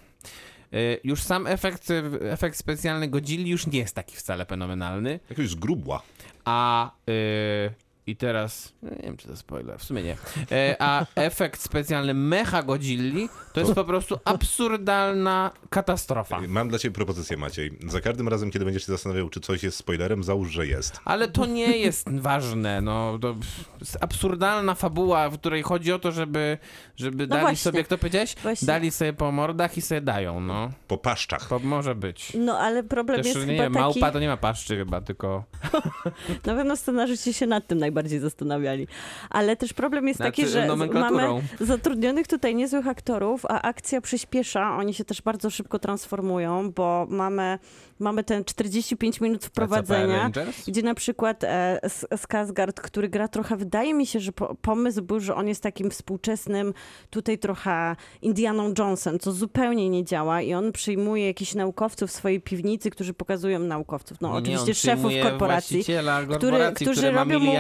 Y, 0.75 1.01
Już 1.05 1.23
sam 1.23 1.47
efekt, 1.47 1.89
efekt 2.21 2.57
specjalny 2.57 3.09
Godzilli 3.09 3.51
już 3.51 3.67
nie 3.67 3.79
jest 3.79 3.95
taki 3.95 4.17
wcale 4.17 4.45
fenomenalny, 4.45 5.21
Jakoś 5.31 5.49
zgrubła. 5.49 6.03
a 6.45 6.91
y, 7.09 7.71
i 8.07 8.17
teraz, 8.17 8.73
no 8.83 8.91
nie 8.91 9.03
wiem 9.03 9.17
czy 9.17 9.29
to 9.29 9.37
spoiler, 9.37 9.79
w 9.79 9.85
sumie 9.85 10.03
nie, 10.03 10.17
E, 10.53 10.77
a 10.79 11.07
efekt 11.15 11.61
specjalny 11.61 12.15
Mecha 12.15 12.63
Godzilli 12.63 13.29
to 13.53 13.61
jest 13.61 13.73
po 13.75 13.85
prostu 13.85 14.19
absurdalna 14.25 15.51
katastrofa. 15.71 16.41
Mam 16.49 16.69
dla 16.69 16.79
ciebie 16.79 16.95
propozycję, 16.95 17.37
Maciej. 17.37 17.79
Za 17.89 18.01
każdym 18.01 18.29
razem, 18.29 18.51
kiedy 18.51 18.65
będziesz 18.65 18.87
się 18.87 18.93
zastanawiał, 18.93 19.29
czy 19.29 19.41
coś 19.41 19.63
jest 19.63 19.77
spoilerem, 19.77 20.25
załóż, 20.25 20.51
że 20.51 20.67
jest. 20.67 21.01
Ale 21.05 21.29
to 21.29 21.47
nie 21.47 21.77
jest 21.79 22.09
ważne, 22.21 22.81
no 22.81 23.19
to 23.21 23.37
jest 23.81 23.99
absurdalna 24.01 24.75
fabuła, 24.75 25.31
w 25.31 25.39
której 25.39 25.63
chodzi 25.63 25.93
o 25.93 25.99
to, 25.99 26.13
żeby, 26.13 26.59
żeby 27.03 27.27
dali 27.27 27.41
właśnie. 27.41 27.57
sobie, 27.57 27.79
jak 27.79 27.89
to 27.89 27.99
powiedziałeś? 27.99 28.35
Właśnie. 28.43 28.67
Dali 28.67 28.91
sobie 28.91 29.13
po 29.13 29.33
mordach 29.33 29.77
i 29.77 29.83
sobie 29.83 30.01
dają, 30.01 30.41
no. 30.41 30.71
Po 30.89 30.99
paszczach. 30.99 31.49
To 31.49 31.59
może 31.59 31.95
być. 31.95 32.33
No 32.35 32.59
ale 32.59 32.83
problem 32.83 33.17
Też 33.17 33.27
jest 33.27 33.47
nie 33.47 33.57
chyba 33.57 33.65
taki... 33.65 33.79
małpa 33.79 34.13
to 34.13 34.21
nie 34.21 34.29
ma 34.29 34.37
paszczy 34.37 34.77
chyba, 34.77 35.01
tylko... 35.01 35.45
Na 36.47 36.55
pewno 36.55 36.77
scenarzyści 36.77 37.35
się 37.35 37.47
nad 37.47 37.67
tym 37.67 37.79
najbardziej 37.79 38.21
zastanawiali. 38.21 38.87
Ale 39.31 39.57
też 39.57 39.73
problem 39.73 40.09
jest 40.09 40.21
taki, 40.21 40.47
że 40.47 40.77
mamy 40.93 41.43
zatrudnionych 41.61 42.29
tutaj 42.29 42.55
niezłych 42.55 42.89
aktorów, 42.89 43.47
a 43.47 43.63
akcja 43.63 44.01
przyspiesza. 44.01 44.77
Oni 44.77 44.95
się 44.95 45.05
też 45.05 45.23
bardzo 45.23 45.51
szybko 45.51 45.79
transformują, 45.79 46.73
bo 46.73 47.07
mamy, 47.09 47.59
mamy 47.99 48.25
ten 48.25 48.45
45 48.45 49.21
minut 49.21 49.45
wprowadzenia. 49.45 50.31
Gdzie 50.67 50.83
na 50.83 50.95
przykład 50.95 51.45
e, 51.45 51.81
Skarsgård, 52.17 52.81
który 52.81 53.09
gra 53.09 53.29
trochę, 53.29 53.57
wydaje 53.57 53.95
mi 53.95 54.07
się, 54.07 54.21
że 54.21 54.33
po, 54.33 54.55
pomysł 54.55 55.03
był, 55.03 55.21
że 55.21 55.35
on 55.35 55.49
jest 55.49 55.63
takim 55.63 55.91
współczesnym, 55.91 56.75
tutaj 57.11 57.39
trochę 57.39 57.97
Indianą 58.23 58.75
Jonesem, 58.79 59.19
co 59.19 59.33
zupełnie 59.33 59.91
nie 59.91 60.05
działa 60.05 60.43
i 60.43 60.55
on 60.55 60.73
przyjmuje 60.73 61.27
jakichś 61.27 61.55
naukowców 61.55 62.11
w 62.11 62.13
swojej 62.13 62.41
piwnicy, 62.41 62.91
którzy 62.91 63.15
pokazują 63.15 63.59
naukowców. 63.59 64.21
No 64.21 64.33
oczywiście 64.33 64.75
szefów 64.75 65.13
korporacji 65.23 65.83
który, 65.85 66.29
korporacji, 66.29 66.87
którzy 66.87 67.01
który 67.01 67.13
ma 67.13 67.25
robią 67.25 67.39
mu. 67.39 67.53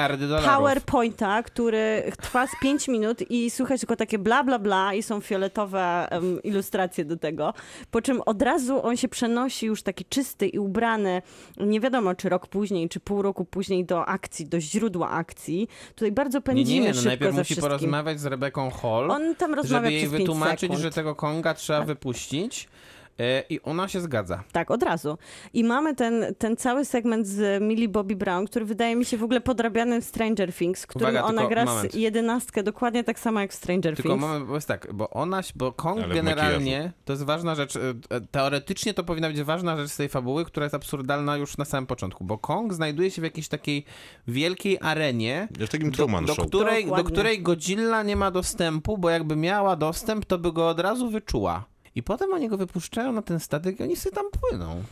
PowerPointa, 0.44 1.42
który 1.42 2.12
trwa 2.22 2.46
z 2.46 2.50
5 2.62 2.88
minut 2.88 3.30
i 3.30 3.50
słychać 3.50 3.80
tylko 3.80 3.96
takie 3.96 4.18
bla, 4.18 4.44
bla, 4.44 4.58
bla 4.58 4.94
i 4.94 5.02
są 5.02 5.20
fioletowe 5.20 6.06
em, 6.10 6.42
ilustracje 6.42 7.04
do 7.04 7.16
tego. 7.16 7.54
Po 7.90 8.02
czym 8.02 8.20
od 8.20 8.42
razu 8.42 8.86
on 8.86 8.96
się 8.96 9.08
przenosi 9.08 9.66
już 9.66 9.82
taki 9.82 10.04
czysty 10.04 10.21
i 10.46 10.58
ubrany, 10.58 11.22
nie 11.56 11.80
wiadomo 11.80 12.14
czy 12.14 12.28
rok 12.28 12.46
później, 12.46 12.88
czy 12.88 13.00
pół 13.00 13.22
roku 13.22 13.44
później 13.44 13.84
do 13.84 14.06
akcji, 14.06 14.46
do 14.46 14.60
źródła 14.60 15.10
akcji. 15.10 15.68
Tutaj 15.94 16.12
bardzo 16.12 16.38
Nie, 16.38 16.42
pędzimy 16.42 16.80
nie, 16.80 16.88
no 16.88 16.94
szybko 16.94 17.08
najpierw 17.08 17.32
musi 17.34 17.44
wszystkim. 17.44 17.62
porozmawiać 17.70 18.20
z 18.20 18.26
Rebeką 18.26 18.70
Hall, 18.70 19.10
On 19.10 19.34
tam 19.34 19.54
rozmawia 19.54 19.80
żeby 19.84 19.92
jej 19.92 20.02
przez 20.02 20.10
5 20.12 20.20
wytłumaczyć, 20.22 20.60
sekund. 20.60 20.80
że 20.80 20.90
tego 20.90 21.14
Konga 21.14 21.54
trzeba 21.54 21.82
wypuścić 21.84 22.64
e, 22.64 23.01
i 23.48 23.60
ona 23.62 23.88
się 23.88 24.00
zgadza. 24.00 24.42
Tak, 24.52 24.70
od 24.70 24.82
razu. 24.82 25.18
I 25.54 25.64
mamy 25.64 25.94
ten, 25.94 26.34
ten 26.38 26.56
cały 26.56 26.84
segment 26.84 27.26
z 27.26 27.62
Millie 27.62 27.88
Bobby 27.88 28.16
Brown, 28.16 28.46
który 28.46 28.64
wydaje 28.64 28.96
mi 28.96 29.04
się 29.04 29.16
w 29.16 29.22
ogóle 29.22 29.40
podrabiany 29.40 30.00
w 30.00 30.04
Stranger 30.04 30.52
Things, 30.52 30.82
w 30.82 30.86
którym 30.86 31.08
Uwaga, 31.08 31.24
ona 31.24 31.46
gra 31.46 31.64
moment. 31.64 31.92
z 31.92 31.94
jedenastkę 31.94 32.62
dokładnie 32.62 33.04
tak 33.04 33.18
samo 33.18 33.40
jak 33.40 33.52
w 33.52 33.54
Stranger 33.54 33.96
Tylko 33.96 34.08
Things. 34.08 34.20
moment, 34.20 34.46
bo 34.46 34.54
jest 34.54 34.68
tak, 34.68 34.88
bo 34.94 35.10
ona, 35.10 35.40
bo 35.54 35.72
Kong 35.72 36.02
Ale 36.04 36.14
generalnie 36.14 36.92
to 37.04 37.12
jest 37.12 37.24
ważna 37.24 37.54
rzecz, 37.54 37.76
e, 37.76 37.80
e, 38.10 38.20
teoretycznie 38.20 38.94
to 38.94 39.04
powinna 39.04 39.28
być 39.28 39.42
ważna 39.42 39.76
rzecz 39.76 39.90
z 39.90 39.96
tej 39.96 40.08
fabuły, 40.08 40.44
która 40.44 40.66
jest 40.66 40.74
absurdalna 40.74 41.36
już 41.36 41.58
na 41.58 41.64
samym 41.64 41.86
początku, 41.86 42.24
bo 42.24 42.38
Kong 42.38 42.74
znajduje 42.74 43.10
się 43.10 43.22
w 43.22 43.24
jakiejś 43.24 43.48
takiej 43.48 43.84
wielkiej 44.28 44.78
arenie, 44.80 45.48
Jest 45.58 45.72
takim 45.72 45.90
do, 45.90 45.96
Truman 45.96 46.24
do, 46.24 46.36
której, 46.36 46.86
do 46.86 47.04
której 47.04 47.42
Godzilla 47.42 48.02
nie 48.02 48.16
ma 48.16 48.30
dostępu, 48.30 48.98
bo 48.98 49.10
jakby 49.10 49.36
miała 49.36 49.76
dostęp, 49.76 50.24
to 50.24 50.38
by 50.38 50.52
go 50.52 50.68
od 50.68 50.80
razu 50.80 51.10
wyczuła. 51.10 51.71
I 51.95 52.03
potem 52.03 52.34
oni 52.34 52.49
go 52.49 52.57
wypuszczają 52.57 53.12
na 53.12 53.22
ten 53.22 53.40
statek 53.40 53.80
i 53.80 53.82
oni 53.82 53.97
sobie 53.97 54.16
tam 54.16 54.26
płyną. 54.40 54.82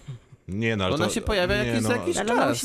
Nie, 0.49 0.77
no 0.77 0.85
ale 0.85 0.95
Ona 0.95 1.07
to, 1.07 1.13
się 1.13 1.21
pojawia 1.21 1.63
nie, 1.65 1.69
jakiś, 1.71 1.89
no, 1.89 1.93
jakiś 1.97 2.17
Ale 2.17 2.29
czas. 2.29 2.65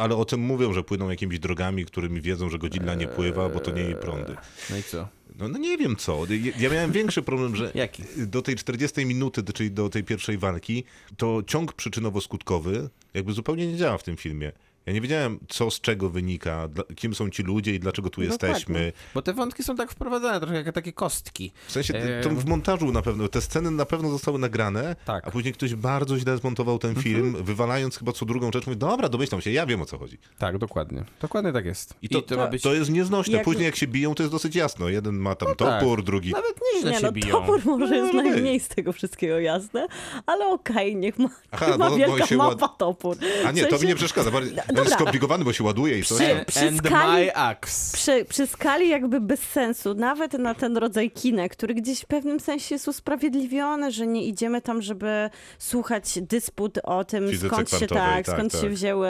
ale 0.00 0.16
o 0.16 0.24
tym 0.24 0.40
mówią, 0.40 0.72
że 0.72 0.82
płyną 0.84 1.10
jakimiś 1.10 1.38
drogami, 1.38 1.84
którymi 1.84 2.20
wiedzą, 2.20 2.50
że 2.50 2.58
Godzilla 2.58 2.94
nie 2.94 3.08
pływa, 3.08 3.48
bo 3.48 3.60
to 3.60 3.70
nie 3.70 3.82
jej 3.82 3.94
prądy. 3.96 4.36
No 4.70 4.76
i 4.76 4.82
co? 4.82 5.08
No, 5.38 5.48
no 5.48 5.58
nie 5.58 5.78
wiem 5.78 5.96
co. 5.96 6.18
Ja, 6.30 6.52
ja 6.58 6.70
miałem 6.70 6.92
większy 6.92 7.22
problem, 7.22 7.56
że 7.56 7.70
Jaki? 7.74 8.02
do 8.16 8.42
tej 8.42 8.56
40 8.56 9.06
minuty, 9.06 9.42
czyli 9.54 9.70
do 9.70 9.88
tej 9.88 10.04
pierwszej 10.04 10.38
walki, 10.38 10.84
to 11.16 11.42
ciąg 11.46 11.72
przyczynowo-skutkowy 11.74 12.88
jakby 13.14 13.32
zupełnie 13.32 13.66
nie 13.66 13.76
działa 13.76 13.98
w 13.98 14.02
tym 14.02 14.16
filmie. 14.16 14.52
Ja 14.86 14.92
nie 14.92 15.00
wiedziałem, 15.00 15.38
co 15.48 15.70
z 15.70 15.80
czego 15.80 16.10
wynika, 16.10 16.68
kim 16.96 17.14
są 17.14 17.30
ci 17.30 17.42
ludzie 17.42 17.74
i 17.74 17.80
dlaczego 17.80 18.10
tu 18.10 18.20
Dokładnie. 18.22 18.48
jesteśmy. 18.48 18.92
Bo 19.14 19.22
te 19.22 19.32
wątki 19.32 19.62
są 19.62 19.76
tak 19.76 19.90
wprowadzane, 19.92 20.40
trochę 20.40 20.54
jak 20.56 20.72
takie 20.74 20.92
kostki. 20.92 21.52
W 21.66 21.72
sensie, 21.72 21.94
Eee. 21.94 22.22
to 22.24 22.30
w 22.30 22.44
montażu 22.46 22.92
na 22.92 23.02
pewno, 23.02 23.28
te 23.28 23.40
sceny 23.40 23.70
na 23.70 23.86
pewno 23.86 24.10
zostały 24.10 24.38
nagrane, 24.38 24.96
Tak. 25.04 25.28
a 25.28 25.30
później 25.30 25.54
ktoś 25.54 25.74
bardzo 25.74 26.18
źle 26.18 26.36
zmontował 26.36 26.78
ten 26.78 26.94
film, 26.94 27.36
wywalając 27.44 27.96
chyba 27.98 28.12
co 28.12 28.26
drugą 28.26 28.52
rzecz, 28.52 28.66
mówi, 28.66 28.78
dobra, 28.78 29.08
domyślam 29.08 29.40
się, 29.40 29.50
ja 29.50 29.66
wiem 29.66 29.82
o 29.82 29.86
co 29.86 29.98
chodzi. 29.98 30.18
Tak, 30.38 30.58
dokładnie. 30.58 31.04
Dokładnie 31.20 31.52
tak 31.52 31.64
jest. 31.64 31.94
I 32.02 32.08
to, 32.08 32.36
ma 32.36 32.46
być... 32.46 32.62
to 32.62 32.74
jest 32.74 32.90
nieznośne. 32.90 33.34
Jak- 33.34 33.44
Później 33.44 33.64
jak 33.66 33.76
się 33.76 33.86
biją, 33.86 34.14
to 34.14 34.22
jest 34.22 34.32
dosyć 34.32 34.54
jasno. 34.56 34.88
Jeden 34.88 35.14
ma 35.16 35.34
tam 35.34 35.48
tak. 35.48 35.56
topór, 35.80 36.02
drugi... 36.04 36.30
Nawet 36.32 36.54
nieźle 36.74 36.90
Nie 36.90 36.96
się 36.98 37.06
no, 37.06 37.12
biją. 37.12 37.30
topór 37.40 37.60
może 37.64 37.86
No, 37.86 37.94
jest 37.94 38.14
może 38.14 38.22
być. 38.24 38.32
najmniej 38.32 38.60
z 38.60 38.68
tego 38.68 38.92
wszystkiego 38.92 39.40
jasne, 39.40 39.86
ale 40.26 40.46
okej, 40.46 40.96
niech 40.96 41.18
ma, 41.18 41.28
Aha, 41.50 41.66
niech 41.68 41.78
ma 41.78 41.90
bo 41.90 41.96
wielka 41.96 42.26
się 42.26 42.36
mapa 42.36 42.68
topór. 42.68 43.16
A 43.46 43.50
nie, 43.50 43.62
W 43.62 43.68
to 43.68 43.72
mi 43.74 43.78
sensie- 43.78 43.86
nie 43.86 43.94
przeszkadza. 43.96 44.30
Bardziej, 44.30 44.54
on 44.80 44.84
jest 44.84 44.90
dobra. 44.90 45.04
skomplikowany, 45.04 45.44
bo 45.44 45.52
się 45.52 45.64
ładuje 45.64 45.98
i 45.98 46.04
coś. 46.04 46.18
Przy- 46.18 46.44
przy 46.46 46.68
and 46.68 46.82
skali- 46.82 47.24
my 47.24 47.36
axe. 47.36 47.96
Przy, 47.96 48.24
przy 48.24 48.46
skali 48.46 48.88
jakby 48.88 49.20
bez 49.20 49.40
sensu, 49.40 49.94
nawet 49.94 50.32
na 50.32 50.54
ten 50.54 50.76
rodzaj 50.76 51.10
kina, 51.10 51.48
który 51.48 51.74
gdzieś 51.74 52.00
w 52.00 52.06
pewnym 52.06 52.40
sensie 52.40 52.74
jest 52.74 52.88
usprawiedliwiony, 52.88 53.92
że 53.92 54.06
nie 54.06 54.24
idziemy 54.24 54.62
tam, 54.62 54.82
żeby 54.82 55.30
słuchać 55.58 56.18
dysput 56.22 56.78
o 56.82 57.04
tym, 57.04 57.28
Fizyce 57.30 57.46
skąd 57.46 57.70
się, 57.70 57.86
tak, 57.86 57.88
tak, 57.88 58.26
skąd 58.26 58.52
tak. 58.52 58.60
się 58.60 58.68
wzięły 58.68 59.08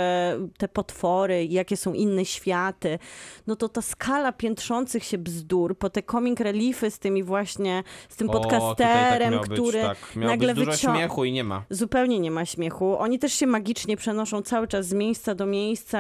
te 0.59 0.69
potwory, 0.69 1.47
jakie 1.47 1.77
są 1.77 1.93
inne 1.93 2.25
światy. 2.25 2.99
No 3.47 3.57
to 3.57 3.69
ta 3.69 3.83
skala 3.83 4.33
piętrzących 4.33 5.05
się 5.05 5.19
bzdur, 5.19 5.79
po 5.79 5.91
te 5.91 6.03
comic 6.03 6.41
reliefy 6.41 6.91
z 6.91 6.99
tymi 6.99 7.23
właśnie, 7.23 7.83
z 8.09 8.17
tym 8.17 8.31
O, 8.31 8.33
tak 8.33 8.43
podcasterem, 8.43 9.41
być, 9.41 9.43
który 9.43 9.83
tak. 9.83 9.99
Miało 10.17 10.33
nagle 10.33 10.55
być 10.55 10.69
wyciąga... 10.69 10.99
śmiechu 10.99 11.25
i 11.25 11.33
nie 11.33 11.45
ma. 11.45 11.63
Zupełnie 11.71 12.21
nie 12.21 12.31
ma 12.31 12.45
śmiechu. 12.45 12.99
Oni 12.99 13.19
też 13.19 13.33
się 13.33 13.47
magicznie 13.47 13.97
przenoszą 13.97 14.43
cały 14.43 14.69
czas 14.69 14.87
z 14.87 14.93
miejsca 14.93 15.35
do 15.35 15.47
miejsca 15.47 15.56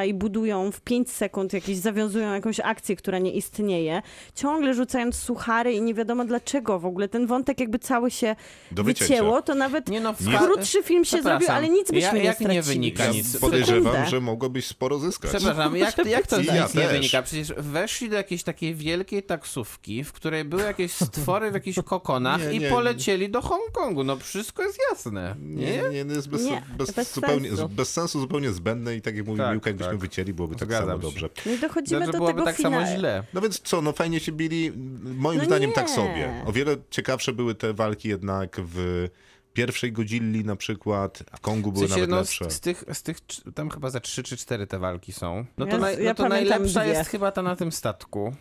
i 0.06 0.14
budują 0.14 0.72
w 0.72 0.80
5 0.80 1.10
sekund 1.10 1.52
jakieś, 1.52 1.76
zawiązują 1.76 2.34
jakąś 2.34 2.60
akcję, 2.60 2.96
która 2.96 3.18
nie 3.18 3.32
istnieje. 3.32 4.02
Ciągle 4.34 4.74
rzucając 4.74 5.16
suchary 5.16 5.72
i 5.72 5.82
nie 5.82 5.94
wiadomo 5.94 6.24
dlaczego 6.24 6.78
w 6.78 6.86
ogóle. 6.86 7.08
Ten 7.08 7.26
wątek 7.26 7.60
jakby 7.60 7.78
cały 7.78 8.10
się 8.10 8.36
Do 8.72 8.84
wycięcia. 8.84 9.14
wycięło, 9.14 9.42
to 9.42 9.54
nawet 9.54 9.88
Nie 9.88 10.00
no, 10.00 10.14
Nie. 10.20 10.38
krótszy 10.38 10.82
film 10.82 11.04
się 11.04 11.22
zrobił, 11.22 11.48
ale 11.50 11.68
nic 11.68 11.90
byśmy 11.90 12.00
Ja- 12.00 12.12
nie 12.12 12.24
jak 12.24 12.40
nie 12.40 12.46
stracili. 12.46 12.62
wynika 12.74 13.04
Ja 13.04 13.10
nic. 13.12 13.36
podejrzewam, 13.38 13.84
Sekundę. 13.84 14.10
że 14.10 14.20
mogłobyś 14.20 14.66
sporo 14.66 14.98
zyskać. 14.98 15.30
Przepraszam, 15.30 15.76
jak, 15.76 16.06
jak 16.06 16.26
to 16.26 16.36
I 16.36 16.40
nic 16.40 16.48
ja 16.74 16.82
nie 16.82 16.88
wynika? 16.88 17.22
Przecież 17.22 17.52
weszli 17.56 18.08
do 18.10 18.16
jakiejś 18.16 18.42
takiej 18.42 18.74
wielkiej 18.74 19.22
taksówki, 19.22 20.04
w 20.04 20.12
której 20.12 20.44
były 20.44 20.62
jakieś 20.62 20.92
stwory 20.92 21.50
w 21.50 21.54
jakichś 21.54 21.78
kokonach 21.84 22.40
Nie, 22.46 22.52
i 22.52 22.58
nie, 22.60 22.68
polecieli 22.70 23.30
do 23.30 23.42
Hongkongu. 23.42 24.04
No 24.04 24.16
wszystko 24.16 24.62
jest 24.62 24.78
jasne. 24.90 25.34
Nie, 25.40 25.66
Nie? 25.66 25.82
nie, 25.92 26.04
nie 26.04 26.14
jest 26.14 26.28
bez, 26.28 26.44
Nie, 26.44 26.62
bez, 26.78 26.90
bez 26.90 27.14
zupełnie, 27.14 27.48
sensu. 27.48 27.68
bez 27.68 27.92
sensu, 27.92 28.20
zupełnie 28.20 28.52
zbędne 28.52 28.96
i 28.96 29.02
tak 29.02 29.16
jak 29.16 29.26
mówił 29.26 29.44
Tak, 29.46 29.52
Miłka, 29.54 29.70
jakbyśmy 29.70 29.92
tak. 29.92 30.00
wycięli, 30.00 30.32
byłoby 30.34 30.56
tak 30.56 30.68
Zgadzam 30.68 30.88
samo 30.88 31.02
się. 31.02 31.08
dobrze. 31.08 31.28
No 31.46 31.52
i 31.52 31.58
dochodzimy 31.58 31.98
Znaczy 31.98 32.12
do 32.12 32.18
byłoby 32.18 32.32
tego 32.34 32.44
tak 32.44 32.56
samo 32.56 32.86
źle. 32.86 33.24
No 33.34 33.40
więc 33.40 33.60
co, 33.60 33.82
no 33.82 33.92
fajnie 33.92 34.20
się 34.20 34.32
bili, 34.32 34.72
moim 35.04 35.38
No 35.38 35.44
zdaniem 35.44 35.70
nie. 35.70 35.74
tak 35.76 35.90
sobie. 35.90 36.42
O 36.46 36.52
wiele 36.52 36.76
ciekawsze 36.90 37.32
były 37.32 37.54
te 37.54 37.74
walki 37.74 38.08
jednak 38.08 38.56
w 38.60 39.08
pierwszej 39.52 39.92
Godzilli 39.92 40.44
na 40.44 40.56
przykład, 40.56 41.22
w 41.36 41.40
Kongu 41.40 41.70
W 41.70 41.74
były 41.74 41.88
sensie, 41.88 42.00
nawet 42.00 42.10
no, 42.10 42.16
lepsze. 42.16 42.50
z, 42.50 42.54
z, 42.54 42.60
tych, 42.60 42.84
z 42.92 43.02
tych, 43.02 43.16
tam 43.54 43.70
chyba 43.70 43.90
za 43.90 44.00
trzy 44.00 44.22
czy 44.22 44.36
cztery 44.36 44.66
te 44.66 44.78
walki 44.78 45.12
są. 45.12 45.44
No 45.58 45.66
to, 45.66 45.72
Ja- 45.72 45.78
naj, 45.78 46.02
ja 46.04 46.10
no 46.10 46.14
to 46.14 46.28
najlepsza 46.28 46.80
dwie. 46.80 46.92
jest 46.92 47.10
chyba 47.10 47.32
ta 47.32 47.42
na 47.42 47.56
tym 47.56 47.72
statku. 47.72 48.34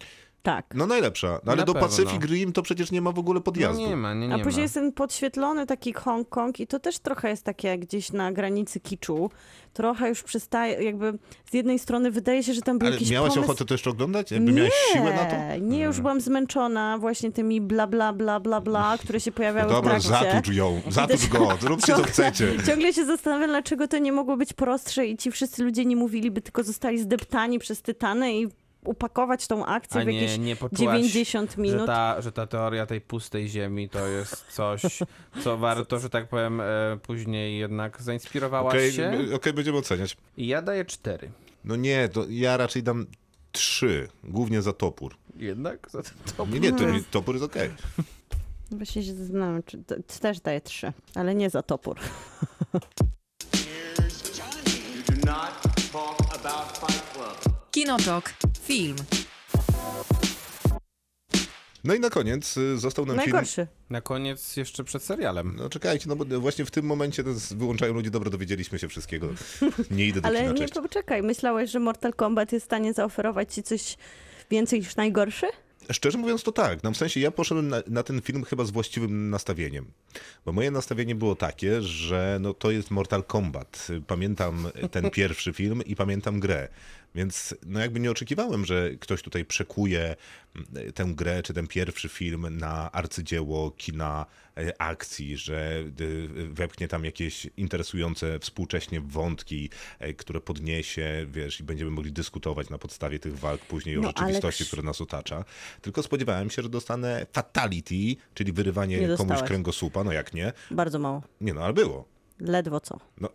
Tak. 0.45 0.65
No 0.75 0.87
najlepsza, 0.87 1.27
no, 1.27 1.51
ale 1.51 1.55
Na 1.61 1.65
do 1.65 1.73
pewno. 1.73 1.87
Pacific 1.89 2.23
Rim 2.25 2.53
to 2.53 2.61
przecież 2.61 2.91
nie 2.91 3.01
ma 3.01 3.11
w 3.11 3.19
ogóle 3.19 3.37
No 3.39 3.43
podjazdu. 3.43 3.87
nie 3.87 3.95
ma, 3.95 4.13
nie, 4.13 4.27
nie 4.27 4.33
A 4.33 4.37
ma. 4.37 4.43
później 4.43 4.61
jest 4.61 4.73
ten 4.73 4.91
podświetlony 4.91 5.65
taki 5.65 5.93
Hongkong 5.93 6.59
i 6.59 6.67
to 6.67 6.79
też 6.79 6.99
trochę 6.99 7.29
jest 7.29 7.43
takie 7.43 7.77
gdzieś 7.77 8.11
na 8.11 8.31
granicy 8.31 8.79
kiczu. 8.79 9.29
Trochę 9.73 10.09
już 10.09 10.23
przestaje, 10.23 10.83
jakby 10.83 11.13
z 11.51 11.53
jednej 11.53 11.79
strony 11.79 12.11
wydaje 12.11 12.43
się, 12.43 12.53
że 12.53 12.61
tam 12.61 12.77
był 12.79 12.87
Ale 12.87 12.95
jakiś 12.95 13.11
miałaś 13.11 13.29
pomysł... 13.33 13.49
ochotę 13.51 13.65
to 13.65 13.73
jeszcze 13.73 13.89
oglądać? 13.89 14.31
Jakby 14.31 14.51
miałaś 14.51 14.73
siłę 14.93 15.13
na 15.13 15.25
to? 15.25 15.35
Nie, 15.35 15.61
nie, 15.77 15.83
już 15.83 16.01
byłam 16.01 16.21
zmęczona 16.21 16.97
właśnie 16.97 17.31
tymi 17.31 17.61
bla 17.61 17.87
bla 17.87 18.13
bla 18.13 18.39
bla 18.39 18.61
bla, 18.61 18.97
które 18.99 19.19
się 19.19 19.31
pojawiały 19.31 19.71
Dobra, 19.71 19.99
w 19.99 20.05
trakcie. 20.05 20.31
zatucz 20.31 20.55
ją, 20.55 20.81
zatucz 20.89 21.27
go, 21.27 21.49
zróbcie 21.61 21.95
co 21.95 22.03
chcecie. 22.03 22.53
Ciągle 22.67 22.93
się 22.93 23.05
zastanawiam, 23.05 23.49
dlaczego 23.49 23.87
to 23.87 23.97
nie 23.97 24.11
mogło 24.11 24.37
być 24.37 24.53
prostsze 24.53 25.05
i 25.05 25.17
ci 25.17 25.31
wszyscy 25.31 25.63
ludzie 25.63 25.85
nie 25.85 25.95
mówili, 25.95 26.31
by 26.31 26.41
tylko 26.41 26.63
zostali 26.63 26.99
zdeptani 26.99 27.59
przez 27.59 27.81
Tytany 27.81 28.33
i 28.41 28.47
upakować 28.85 29.47
tą 29.47 29.65
akcję 29.65 30.01
A 30.01 30.03
w 30.03 30.07
nie, 30.07 30.21
jakieś 30.21 30.37
nie 30.37 30.55
poczułaś, 30.55 30.97
90 31.01 31.51
Że 31.55 31.61
minut. 31.61 31.85
ta, 31.85 32.21
że 32.21 32.31
ta 32.31 32.47
teoria 32.47 32.85
tej 32.85 33.01
pustej 33.01 33.47
ziemi 33.49 33.89
to 33.89 34.07
jest 34.07 34.45
coś, 34.51 34.81
co 35.43 35.57
warto, 35.57 35.99
że 35.99 36.09
tak 36.09 36.27
powiem, 36.29 36.61
e, 36.61 36.65
później 37.03 37.59
jednak 37.59 38.01
zainspirowałaś 38.01 38.73
Okej, 38.75 38.91
się. 38.91 39.11
my- 39.11 39.35
okej, 39.35 39.53
będziemy 39.53 39.77
oceniać. 39.77 40.17
I 40.37 40.47
ja 40.47 40.61
daję 40.61 40.85
cztery. 40.85 41.31
No 41.65 41.75
nie, 41.75 42.09
to 42.09 42.25
ja 42.29 42.57
raczej 42.57 42.83
dam 42.83 43.05
trzy, 43.51 44.07
głównie 44.23 44.61
za 44.61 44.73
topór. 44.73 45.15
Jednak? 45.35 45.89
Za 45.91 46.01
to 46.37 46.45
Nie, 46.45 46.59
nie, 46.59 46.73
to, 46.73 46.87
mi- 46.87 47.03
topór 47.03 47.35
jest 47.35 47.45
okej. 47.45 47.69
Właśnie 48.71 49.03
się 49.03 49.13
zastanawiam, 49.13 49.63
czy 49.63 50.19
też 50.19 50.39
daje 50.39 50.61
3, 50.61 50.93
ale 51.15 51.35
nie 51.35 51.49
za 51.49 51.63
topór. 51.63 51.97
Kinotok. 57.75 58.33
Film. 58.61 58.95
No 61.83 61.93
i 61.95 61.99
na 61.99 62.09
koniec 62.09 62.57
y, 62.57 62.77
został 62.77 63.05
nam 63.05 63.19
film... 63.19 63.31
Najgorszy. 63.31 63.67
Na 63.89 64.01
koniec 64.01 64.57
jeszcze 64.57 64.83
przed 64.83 65.03
serialem. 65.03 65.55
No 65.57 65.69
czekajcie, 65.69 66.09
no 66.09 66.15
bo 66.15 66.39
właśnie 66.39 66.65
w 66.65 66.71
tym 66.71 66.85
momencie 66.85 67.23
to 67.23 67.29
wyłączają 67.55 67.93
ludzie, 67.93 68.09
dobra, 68.09 68.29
dowiedzieliśmy 68.29 68.79
się 68.79 68.87
wszystkiego. 68.87 69.29
Nie 69.91 70.05
idę 70.05 70.21
do 70.21 70.27
Ale 70.27 70.39
kina, 70.39 70.51
nie, 70.51 70.57
cześć. 70.57 70.73
poczekaj, 70.73 71.23
myślałeś, 71.23 71.71
że 71.71 71.79
Mortal 71.79 72.13
Kombat 72.13 72.51
jest 72.51 72.65
w 72.65 72.69
stanie 72.69 72.93
zaoferować 72.93 73.53
ci 73.53 73.63
coś 73.63 73.97
więcej 74.51 74.79
niż 74.79 74.95
najgorszy? 74.95 75.47
Szczerze 75.91 76.17
mówiąc 76.17 76.43
to 76.43 76.51
tak, 76.51 76.83
no 76.83 76.91
w 76.91 76.97
sensie 76.97 77.19
ja 77.19 77.31
poszedłem 77.31 77.67
na, 77.67 77.81
na 77.87 78.03
ten 78.03 78.21
film 78.21 78.43
chyba 78.43 78.63
z 78.63 78.71
właściwym 78.71 79.29
nastawieniem, 79.29 79.85
bo 80.45 80.51
moje 80.51 80.71
nastawienie 80.71 81.15
było 81.15 81.35
takie, 81.35 81.81
że 81.81 82.37
no 82.41 82.53
to 82.53 82.71
jest 82.71 82.91
Mortal 82.91 83.23
Kombat. 83.23 83.87
Pamiętam 84.07 84.67
ten 84.91 85.09
pierwszy 85.09 85.53
film 85.53 85.81
i 85.85 85.95
pamiętam 85.95 86.39
grę, 86.39 86.67
więc 87.15 87.55
no 87.65 87.79
jakby 87.79 87.99
nie 87.99 88.11
oczekiwałem, 88.11 88.65
że 88.65 88.89
ktoś 88.99 89.21
tutaj 89.21 89.45
przekuje 89.45 90.15
mm, 90.55 90.93
tę 90.93 91.05
grę 91.05 91.43
czy 91.43 91.53
ten 91.53 91.67
pierwszy 91.67 92.09
film 92.09 92.57
na 92.57 92.91
arcydzieło 92.91 93.71
kina 93.71 94.25
e, 94.57 94.81
akcji, 94.81 95.37
że 95.37 95.83
y, 96.01 96.27
wepchnie 96.49 96.87
tam 96.87 97.05
jakieś 97.05 97.47
interesujące 97.57 98.39
współcześnie 98.39 99.01
wątki, 99.01 99.69
e, 99.99 100.13
które 100.13 100.41
podniesie, 100.41 101.25
wiesz, 101.31 101.59
i 101.59 101.63
będziemy 101.63 101.91
mogli 101.91 102.11
dyskutować 102.11 102.69
na 102.69 102.77
podstawie 102.77 103.19
tych 103.19 103.39
walk 103.39 103.61
później 103.61 103.97
o 103.97 104.01
No, 104.01 104.07
rzeczywistości, 104.07 104.63
ale- 104.63 104.67
która 104.67 104.83
nas 104.83 105.01
otacza. 105.01 105.45
Tylko 105.81 106.03
spodziewałem 106.03 106.49
się, 106.49 106.61
że 106.61 106.69
dostanę 106.69 107.25
fatality, 107.33 108.15
czyli 108.33 108.53
wyrywanie 108.53 108.97
Nie 109.07 109.17
komuś 109.17 109.41
kręgosłupa, 109.41 110.03
no 110.03 110.11
jak 110.11 110.33
nie? 110.33 110.53
Bardzo 110.71 110.99
mało. 110.99 111.21
Nie 111.41 111.53
no, 111.53 111.61
ale 111.61 111.73
było. 111.73 112.05
Ledwo 112.39 112.79
co. 112.79 112.99
No. 113.17 113.29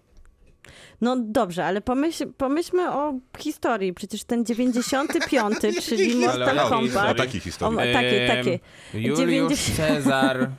No 1.01 1.17
dobrze, 1.19 1.65
ale 1.65 1.81
pomyśl, 1.81 2.33
pomyślmy 2.37 2.93
o 2.93 3.15
historii. 3.39 3.95
Przecież 3.95 4.25
ten 4.25 4.45
95, 4.45 5.57
czyli? 5.83 6.17
Mortal 6.17 6.59
o 6.59 6.69
Kombat. 6.69 7.11
O 7.11 7.15
takiej 7.15 7.41
historii. 7.41 7.79
O, 7.79 7.93
takie, 7.93 8.27
takie. 8.27 8.59
Em, 8.95 9.03
Juliusz 9.03 9.19
90 9.19 9.77
Cezar. 9.77 10.39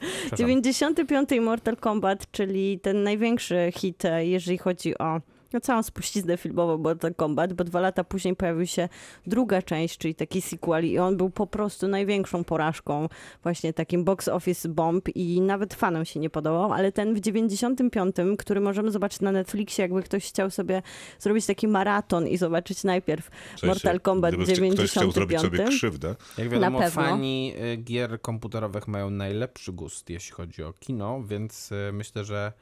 Przepraszam. 0.00 0.38
95 0.38 1.28
Mortal 1.40 1.76
Kombat, 1.76 2.30
czyli 2.30 2.80
ten 2.80 3.02
największy 3.02 3.72
hit, 3.76 4.04
e, 4.04 4.26
jeżeli 4.26 4.58
chodzi 4.58 4.98
o 4.98 5.20
no, 5.52 5.60
całą 5.60 5.82
spuściznę 5.82 6.36
filmową 6.36 6.78
Mortal 6.78 7.14
Kombat, 7.14 7.52
bo 7.52 7.64
dwa 7.64 7.80
lata 7.80 8.04
później 8.04 8.36
pojawił 8.36 8.66
się 8.66 8.88
druga 9.26 9.62
część, 9.62 9.98
czyli 9.98 10.14
taki 10.14 10.42
sequel 10.42 10.84
i 10.86 10.98
on 10.98 11.16
był 11.16 11.30
po 11.30 11.46
prostu 11.46 11.88
największą 11.88 12.44
porażką, 12.44 13.08
właśnie 13.42 13.72
takim 13.72 14.04
box 14.04 14.28
office 14.28 14.68
bomb 14.68 15.08
i 15.16 15.40
nawet 15.40 15.74
fanom 15.74 16.04
się 16.04 16.20
nie 16.20 16.30
podobał, 16.30 16.72
ale 16.72 16.92
ten 16.92 17.14
w 17.14 17.20
95, 17.20 18.16
który 18.38 18.60
możemy 18.60 18.90
zobaczyć 18.90 19.20
na 19.20 19.32
Netflixie, 19.32 19.82
jakby 19.82 20.02
ktoś 20.02 20.28
chciał 20.28 20.50
sobie 20.50 20.82
zrobić 21.18 21.46
taki 21.46 21.68
maraton 21.68 22.28
i 22.28 22.36
zobaczyć 22.36 22.84
najpierw 22.84 23.26
W 23.26 23.30
sensie, 23.60 23.66
Mortal 23.66 24.00
Kombat 24.00 24.34
gdyby 24.34 24.52
chci- 24.52 24.72
ktoś 24.72 24.90
chciał 24.90 25.02
95. 25.02 25.14
zrobić 25.14 25.40
sobie 25.40 25.64
krzywdę, 25.68 26.14
Jak 26.38 26.48
wiadomo, 26.48 26.78
Na 26.78 26.84
pewno. 26.84 27.02
fani 27.02 27.52
y, 27.72 27.76
gier 27.76 28.20
komputerowych 28.20 28.88
mają 28.88 29.10
najlepszy 29.10 29.72
gust, 29.72 30.10
jeśli 30.10 30.32
chodzi 30.32 30.62
o 30.62 30.72
kino, 30.72 31.22
więc 31.24 31.72
y, 31.72 31.90
myślę, 31.92 32.24
że 32.24 32.52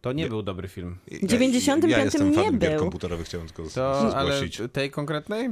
to 0.00 0.12
nie 0.12 0.28
był 0.28 0.42
dobry 0.42 0.68
film. 0.68 0.96
Ja- 1.10 1.18
W 1.18 1.24
95 1.24 1.92
ja 1.98 2.04
jestem 2.04 2.34
fanem 2.34 2.52
nie 2.52 2.58
gier 2.58 2.70
był. 2.70 2.80
komputerowych, 2.80 3.26
chciałem 3.26 3.46
tylko 3.46 3.70
To, 3.74 4.16
ale 4.16 4.32
zgłosić. 4.36 4.62
tej 4.72 4.90
konkretnej? 4.90 5.48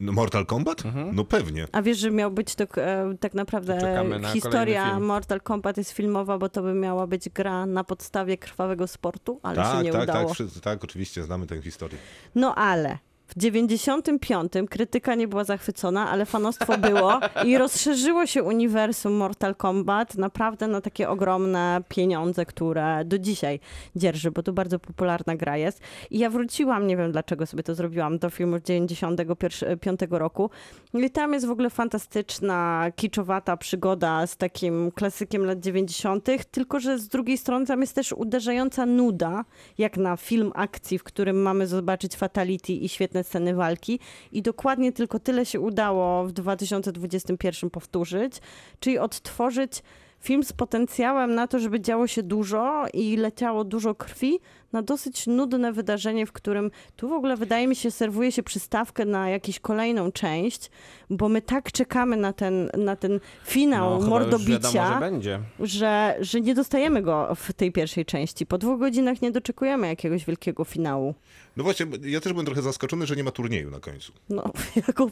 No, 0.00 0.12
Mortal 0.12 0.46
Kombat? 0.46 0.82
No 1.12 1.24
pewnie. 1.24 1.66
A 1.72 1.82
wiesz, 1.82 1.98
że 1.98 2.10
miał 2.10 2.30
być 2.30 2.54
to 2.54 2.64
e, 2.76 3.14
tak 3.20 3.34
naprawdę 3.34 3.78
Czekamy 3.80 4.18
na 4.18 4.32
historia. 4.32 5.00
Mortal 5.00 5.40
Kombat 5.40 5.76
jest 5.76 5.90
filmowa, 5.90 6.38
bo 6.38 6.48
to 6.48 6.62
by 6.62 6.74
miała 6.74 7.06
być 7.06 7.28
gra 7.28 7.66
na 7.66 7.84
podstawie 7.84 8.38
krwawego 8.38 8.86
sportu, 8.86 9.40
ale 9.42 9.56
się 9.56 9.62
tak, 9.62 9.84
nie 9.84 9.92
tak, 9.92 10.02
udało. 10.02 10.34
tak, 10.34 10.46
tak, 10.62 10.84
oczywiście, 10.84 11.22
znamy 11.22 11.46
tę 11.46 11.62
historię. 11.62 11.98
No 12.34 12.54
ale 12.54 12.98
W 13.28 13.38
95 13.38 14.52
krytyka 14.70 15.14
nie 15.14 15.28
była 15.28 15.44
zachwycona, 15.44 16.10
ale 16.10 16.26
fanostwo 16.26 16.78
było 16.78 17.20
i 17.44 17.58
rozszerzyło 17.58 18.26
się 18.26 18.42
uniwersum 18.42 19.12
Mortal 19.12 19.54
Kombat 19.54 20.14
naprawdę 20.14 20.68
na 20.68 20.80
takie 20.80 21.08
ogromne 21.08 21.82
pieniądze, 21.88 22.46
które 22.46 23.04
do 23.04 23.18
dzisiaj 23.18 23.60
dzierży, 23.96 24.30
bo 24.30 24.42
to 24.42 24.52
bardzo 24.52 24.78
popularna 24.78 25.36
gra 25.36 25.56
jest. 25.56 25.80
I 26.10 26.18
ja 26.18 26.30
wróciłam, 26.30 26.86
nie 26.86 26.96
wiem 26.96 27.12
dlaczego 27.12 27.46
sobie 27.46 27.62
to 27.62 27.74
zrobiłam, 27.74 28.18
do 28.18 28.30
filmu 28.30 28.58
z 28.58 28.62
95 28.62 30.00
roku. 30.10 30.50
I 30.94 31.10
tam 31.10 31.32
jest 31.32 31.46
w 31.46 31.50
ogóle 31.50 31.70
fantastyczna, 31.70 32.86
kiczowata 32.96 33.56
przygoda 33.56 34.26
z 34.26 34.36
takim 34.36 34.90
klasykiem 34.94 35.44
lat 35.44 35.60
90., 35.60 36.28
tylko 36.50 36.80
że 36.80 36.98
z 36.98 37.08
drugiej 37.08 37.38
strony 37.38 37.66
tam 37.66 37.80
jest 37.80 37.94
też 37.94 38.12
uderzająca 38.12 38.86
nuda, 38.86 39.44
jak 39.78 39.96
na 39.96 40.16
film 40.16 40.52
akcji, 40.54 40.98
w 40.98 41.04
którym 41.04 41.42
mamy 41.42 41.66
zobaczyć 41.66 42.16
fatality 42.16 42.72
i 42.72 42.88
świetne 42.88 43.15
sceny 43.24 43.54
walki. 43.54 43.98
I 44.32 44.42
dokładnie 44.42 44.92
tylko 44.92 45.18
tyle 45.18 45.46
się 45.46 45.60
udało 45.60 46.24
w 46.24 46.32
2021 46.32 47.70
powtórzyć, 47.70 48.32
czyli 48.80 48.98
odtworzyć 48.98 49.82
film 50.20 50.44
z 50.44 50.52
potencjałem 50.52 51.34
na 51.34 51.46
to, 51.46 51.58
żeby 51.58 51.80
działo 51.80 52.06
się 52.06 52.22
dużo 52.22 52.84
i 52.94 53.16
leciało 53.16 53.64
dużo 53.64 53.94
krwi, 53.94 54.38
na 54.76 54.82
dosyć 54.82 55.26
nudne 55.26 55.72
wydarzenie, 55.72 56.26
w 56.26 56.32
którym 56.32 56.70
tu 56.96 57.08
w 57.08 57.12
ogóle 57.12 57.36
wydaje 57.36 57.66
mi 57.66 57.76
się 57.76 57.90
serwuje 57.90 58.32
się 58.32 58.42
przystawkę 58.42 59.04
na 59.04 59.28
jakąś 59.30 59.58
kolejną 59.60 60.12
część, 60.12 60.70
bo 61.10 61.28
my 61.28 61.42
tak 61.42 61.72
czekamy 61.72 62.16
na 62.16 62.32
ten, 62.32 62.70
na 62.78 62.96
ten 62.96 63.20
finał 63.44 63.90
No, 63.90 63.96
już 63.96 64.04
wiadomo, 64.04 64.20
mordobicia, 64.20 64.94
że 64.94 65.00
będzie. 65.00 65.40
że, 65.60 66.16
że 66.20 66.40
nie 66.40 66.54
dostajemy 66.54 67.02
go 67.02 67.34
w 67.36 67.52
tej 67.52 67.72
pierwszej 67.72 68.04
części. 68.04 68.46
Po 68.46 68.58
dwóch 68.58 68.78
godzinach 68.80 69.22
nie 69.22 69.30
doczekujemy 69.30 69.86
jakiegoś 69.88 70.24
wielkiego 70.24 70.64
finału. 70.64 71.14
No 71.56 71.64
właśnie, 71.64 71.86
ja 72.02 72.20
też 72.20 72.32
byłem 72.32 72.46
trochę 72.46 72.62
zaskoczony, 72.62 73.06
że 73.06 73.16
nie 73.16 73.24
ma 73.24 73.30
turnieju 73.30 73.70
na 73.70 73.80
końcu. 73.80 74.12
No, 74.28 74.42
jako, 74.88 75.10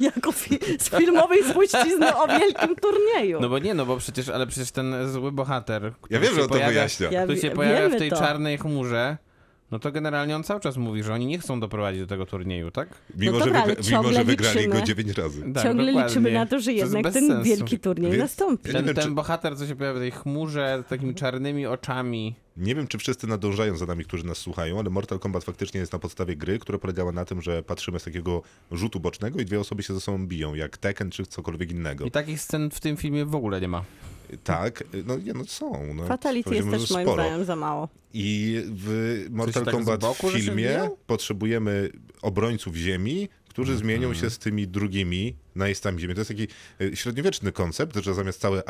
jako 0.00 0.32
fi, 0.32 0.58
z 0.78 0.88
filmowej 0.90 1.44
spuścizny 1.44 2.16
o 2.16 2.26
wielkim 2.28 2.76
turnieju. 2.76 3.40
No 3.40 3.48
bo 3.48 3.58
nie, 3.58 3.74
no 3.74 3.86
bo 3.86 3.96
przecież, 3.96 4.28
ale 4.28 4.46
przecież 4.46 4.70
ten 4.70 5.08
zły 5.12 5.32
bohater, 5.32 5.92
który 6.00 6.14
Ja 6.14 6.20
wiem, 6.20 6.30
się 6.30 6.34
że 6.36 6.42
on 6.42 6.48
to 6.48 6.54
pojawia, 6.54 6.72
wyjaśnia. 6.72 7.10
Ja 7.10 7.24
który 7.24 7.40
się 7.40 7.50
pojawia 7.50 7.88
w 7.96 7.98
tej 7.98 8.10
to. 8.10 8.16
czarnej 8.16 8.58
chmurze, 8.58 9.03
no 9.70 9.78
to 9.78 9.92
generalnie 9.92 10.36
on 10.36 10.44
cały 10.44 10.60
czas 10.60 10.76
mówi, 10.76 11.02
że 11.02 11.12
oni 11.14 11.26
nie 11.26 11.38
chcą 11.38 11.60
doprowadzić 11.60 12.00
do 12.00 12.06
tego 12.06 12.26
turnieju, 12.26 12.70
tak? 12.70 12.88
Mimo, 13.16 13.38
dobra, 13.38 13.64
że, 13.80 13.90
mimo 13.90 14.12
że 14.12 14.24
wygrali 14.24 14.58
liczymy. 14.58 14.74
go 14.80 14.82
dziewięć 14.86 15.18
razy. 15.18 15.42
tak 15.54 15.62
Ciągle 15.62 15.86
dokładnie. 15.86 16.08
liczymy 16.08 16.32
na 16.32 16.46
to, 16.46 16.58
że 16.60 16.64
To 16.64 16.70
jednak 16.70 17.02
bez 17.02 17.14
ten 17.14 17.26
sensu. 17.28 17.44
wielki 17.44 17.78
turniej 17.78 18.10
Więc- 18.10 18.22
nastąpi. 18.22 18.72
Ten, 18.72 18.84
wiem, 18.86 18.94
ten 18.94 19.04
czy- 19.04 19.10
bohater, 19.10 19.56
co 19.58 19.66
się 19.66 19.76
pojawia 19.76 19.98
w 19.98 20.02
tej 20.02 20.10
chmurze, 20.10 20.84
takimi 20.88 21.14
czarnymi 21.14 21.66
oczami. 21.66 22.34
Nie 22.56 22.74
wiem, 22.74 22.86
czy 22.86 22.98
wszyscy 22.98 23.26
nadążają 23.26 23.76
za 23.76 23.86
nami, 23.86 24.04
którzy 24.04 24.26
nas 24.26 24.38
słuchają, 24.38 24.78
ale 24.80 24.90
Mortal 24.90 25.18
Kombat 25.18 25.44
faktycznie 25.44 25.80
jest 25.80 25.92
na 25.92 25.98
podstawie 25.98 26.36
gry, 26.36 26.58
która 26.58 26.78
polegała 26.78 27.12
na 27.12 27.24
tym, 27.24 27.42
że 27.42 27.62
patrzymy 27.62 27.98
z 28.00 28.04
takiego 28.04 28.42
rzutu 28.72 29.00
bocznego 29.00 29.40
i 29.40 29.44
dwie 29.44 29.60
osoby 29.60 29.82
się 29.82 29.94
ze 29.94 30.00
sobą 30.00 30.26
biją, 30.26 30.54
jak 30.54 30.76
Tekken 30.78 31.10
czy 31.10 31.26
cokolwiek 31.26 31.70
innego. 31.70 32.04
I 32.04 32.10
takich 32.10 32.40
scen 32.40 32.70
w 32.70 32.80
tym 32.80 32.96
filmie 32.96 33.24
w 33.24 33.34
ogóle 33.34 33.60
nie 33.60 33.68
ma. 33.68 33.84
Tak, 34.44 34.84
no, 35.06 35.16
nie, 35.18 35.32
no 35.32 35.44
są. 35.44 35.94
No, 35.94 36.06
Fatality 36.06 36.54
jest 36.54 36.70
też 36.70 36.90
moim 36.90 37.12
zdaniem 37.12 37.44
za 37.44 37.56
mało. 37.56 37.88
I 38.14 38.60
w 38.66 39.26
Mortal 39.30 39.64
tak 39.64 39.74
Kombat 39.74 40.00
boku, 40.00 40.30
filmie 40.30 40.90
potrzebujemy 41.06 41.90
obrońców 42.22 42.76
ziemi, 42.76 43.28
którzy 43.48 43.72
Mhm. 43.72 43.86
zmienią 43.88 44.14
się 44.14 44.30
z 44.30 44.38
tymi 44.38 44.68
drugimi 44.68 45.36
najeźdźcami 45.56 46.00
ziemi. 46.00 46.14
To 46.14 46.20
jest 46.20 46.30
taki 46.30 46.48
e, 46.80 46.96
średniowieczny 46.96 47.52
koncept, 47.52 47.96
że 47.96 48.14
zamiast, 48.14 48.40
całe, 48.40 48.62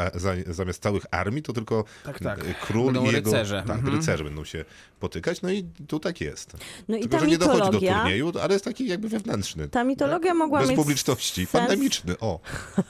zamiast 0.46 0.82
całych 0.82 1.02
armii 1.10 1.42
to 1.42 1.52
tylko 1.52 1.84
Tak, 2.04 2.18
tak. 2.20 2.38
e, 2.44 2.54
król 2.62 2.84
Będą 2.84 3.02
i 3.10 3.12
jego 3.14 3.30
rycerze. 3.30 3.62
Tak, 3.66 3.76
Mhm. 3.76 3.96
rycerze 3.96 4.24
będą 4.24 4.44
się 4.44 4.64
potykać. 5.00 5.42
No 5.42 5.50
i 5.50 5.64
tu 5.88 6.00
tak 6.00 6.20
jest. 6.20 6.56
No 6.88 6.96
i 6.96 7.00
Tylko, 7.00 7.16
ta 7.16 7.20
że 7.24 7.26
nie 7.30 7.38
dochodzi 7.38 7.58
do 7.60 7.64
mitologia, 7.66 7.98
turnieju, 8.00 8.32
ale 8.42 8.52
jest 8.52 8.64
taki 8.64 8.86
jakby 8.88 9.08
wewnętrzny. 9.08 9.68
ta 9.68 9.84
mitologia 9.84 10.34
mogła 10.34 10.60
Bez 10.60 10.68
mieć 10.68 10.76
publiczności. 10.78 11.46
sens, 11.46 11.52
Pandemiczny. 11.52 12.18
O, 12.20 12.40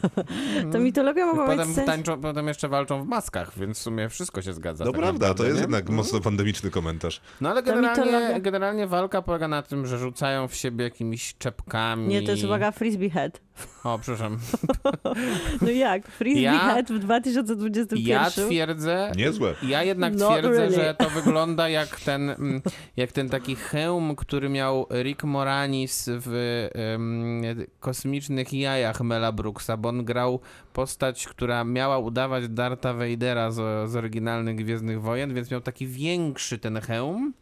Ta 0.73 0.79
mitologia 0.79 1.27
mogła 1.27 1.49
mieć 1.49 1.57
Potem 1.59 1.75
sens 1.75 1.87
tańczą, 1.87 2.21
potem 2.21 2.49
jeszcze 2.49 2.69
walczą 2.69 3.05
w 3.05 3.07
maskach, 3.07 3.59
więc 3.59 3.79
w 3.79 3.83
sumie 3.83 4.09
wszystko 4.09 4.43
się 4.43 4.53
zgadza. 4.53 4.85
no 4.85 4.93
tak 4.93 5.01
prawda, 5.01 5.35
to 5.35 5.45
jest 5.45 5.57
nie? 5.57 5.61
jednak 5.63 5.89
mocno 5.89 6.21
pandemiczny 6.21 6.71
komentarz. 6.71 7.21
No 7.41 7.51
ale 7.51 7.63
generalnie, 7.63 8.03
mitologia- 8.05 8.41
generalnie 8.41 8.87
walka 8.87 9.23
polega 9.23 9.49
na 9.49 9.63
tym, 9.63 9.87
że 9.87 9.99
rzucają 9.99 10.49
w 10.49 10.55
siebie 10.55 10.85
jakimiś 10.85 11.35
czepkami. 11.39 12.07
Nie, 12.07 12.23
to 12.23 12.31
jest 12.31 12.45
uwaga, 12.45 12.71
frisbee 12.73 13.11
head. 13.11 13.41
O, 13.85 13.99
przepraszam. 13.99 14.39
No 15.63 15.71
jak? 15.71 16.09
Frisbee 16.09 16.43
Ja- 16.43 16.59
head 16.59 16.93
w 16.93 16.99
2021? 16.99 18.07
Ja 18.07 18.31
twierdzę, 18.31 19.13
Niezłe. 19.17 19.55
ja 19.63 19.83
jednak 19.83 20.15
Not 20.15 20.31
twierdzę, 20.31 20.51
really. 20.51 20.75
że 20.75 20.95
to 20.99 21.11
wygląda 21.11 21.69
jak 21.69 22.01
ten, 22.01 22.31
mm, 22.31 22.63
jak 22.97 23.13
ten 23.13 23.29
taki 23.29 23.57
hełm, 23.57 24.17
który 24.17 24.49
miał 24.49 24.87
Rick 25.03 25.25
Moranis 25.25 26.11
w 26.13 26.69
em, 26.75 27.43
kosmicznych 27.81 28.53
jajach 28.53 29.01
Mela 29.01 29.33
Brooksa, 29.33 29.77
bo 29.77 29.89
on 29.89 30.05
grał 30.05 30.41
postać, 30.73 31.27
która 31.27 31.65
miała 31.65 31.99
udawać 31.99 32.49
Darta 32.49 32.95
Vadera 32.95 33.51
z, 33.51 33.91
z 33.91 33.97
oryginalnych 33.97 34.57
Gwiezdnych 34.57 35.03
Wojen, 35.03 35.35
więc 35.35 35.51
miał 35.51 35.61
taki 35.61 35.87
większy 35.87 36.59
ten 36.59 36.81
hełm. 36.81 37.35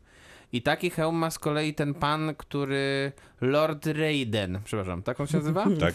I 0.52 0.62
taki 0.62 0.90
hełm 0.90 1.16
ma 1.16 1.30
z 1.30 1.38
kolei 1.38 1.74
ten 1.74 1.94
pan, 1.94 2.34
który 2.38 3.12
Lord 3.40 3.86
Raiden, 3.86 4.60
przepraszam, 4.64 5.02
tak 5.02 5.20
on 5.20 5.26
się 5.26 5.36
nazywa? 5.38 5.66
Tak? 5.80 5.94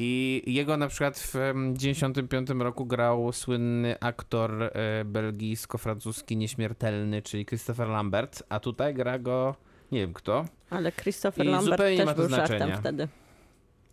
I 0.00 0.42
jego 0.46 0.76
na 0.76 0.88
przykład 0.88 1.18
w 1.18 1.36
em, 1.36 1.76
95 1.78 2.50
roku 2.50 2.86
grał 2.86 3.32
słynny 3.32 3.96
aktor 4.00 4.62
e, 4.62 4.70
belgijsko-francuski 5.04 6.36
nieśmiertelny, 6.36 7.22
czyli 7.22 7.46
Christopher 7.46 7.88
Lambert, 7.88 8.42
a 8.48 8.60
tutaj 8.60 8.94
gra 8.94 9.18
go 9.18 9.54
nie 9.92 10.00
wiem 10.00 10.12
kto. 10.12 10.44
Ale 10.70 10.92
Christopher 10.92 11.46
I 11.46 11.48
Lambert 11.48 11.72
zupełnie 11.72 11.96
nie 11.96 12.04
ma 12.04 12.14
też 12.14 12.16
to 12.22 12.28
był 12.28 12.36
żartem 12.36 12.56
znaczenia. 12.58 12.76
wtedy. 12.76 13.08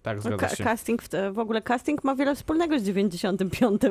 Tak, 0.05 0.15
No, 0.17 0.21
zgadza 0.21 0.47
ka- 0.47 0.55
się. 0.55 0.63
casting, 0.63 1.01
w, 1.03 1.09
w 1.33 1.39
ogóle 1.39 1.61
casting 1.61 2.03
ma 2.03 2.15
wiele 2.15 2.35
wspólnego 2.35 2.79
z 2.79 2.83
95, 2.83 3.81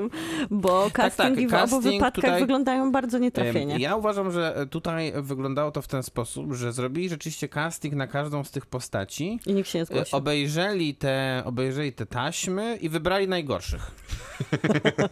bo 0.51 0.91
castingi 0.93 1.47
w 1.49 1.55
obu 1.55 1.61
Tak, 1.61 1.61
casting 1.71 1.83
wypadkach 1.95 2.15
tutaj- 2.25 2.41
wyglądają 2.41 2.93
bardzo 2.93 3.19
nietrafienie. 3.19 3.77
Ja 3.79 3.97
uważam, 3.97 4.33
że 4.33 4.67
tutaj 4.71 5.13
wyglądało 5.23 5.71
to 5.71 5.83
w 5.83 5.89
ten 5.89 6.03
sposób, 6.03 6.53
że 6.53 6.73
zrobili 6.73 7.09
rzeczywiście 7.09 7.49
casting 7.49 7.95
na 7.95 8.07
każdą 8.07 8.45
z 8.45 8.51
tych 8.51 8.67
postaci. 8.67 9.41
I 9.47 9.55
nikt 9.55 9.69
się 9.71 9.79
nie 9.79 9.83
e, 9.83 9.87
zgłosił. 9.87 10.19
Obejrzeli 10.19 10.95
te, 10.95 11.43
obejrzeli 11.45 11.93
te 11.93 12.07
taśmy 12.07 12.77
i 12.77 12.89
wybrali 12.89 13.29
najgorszych. 13.29 13.91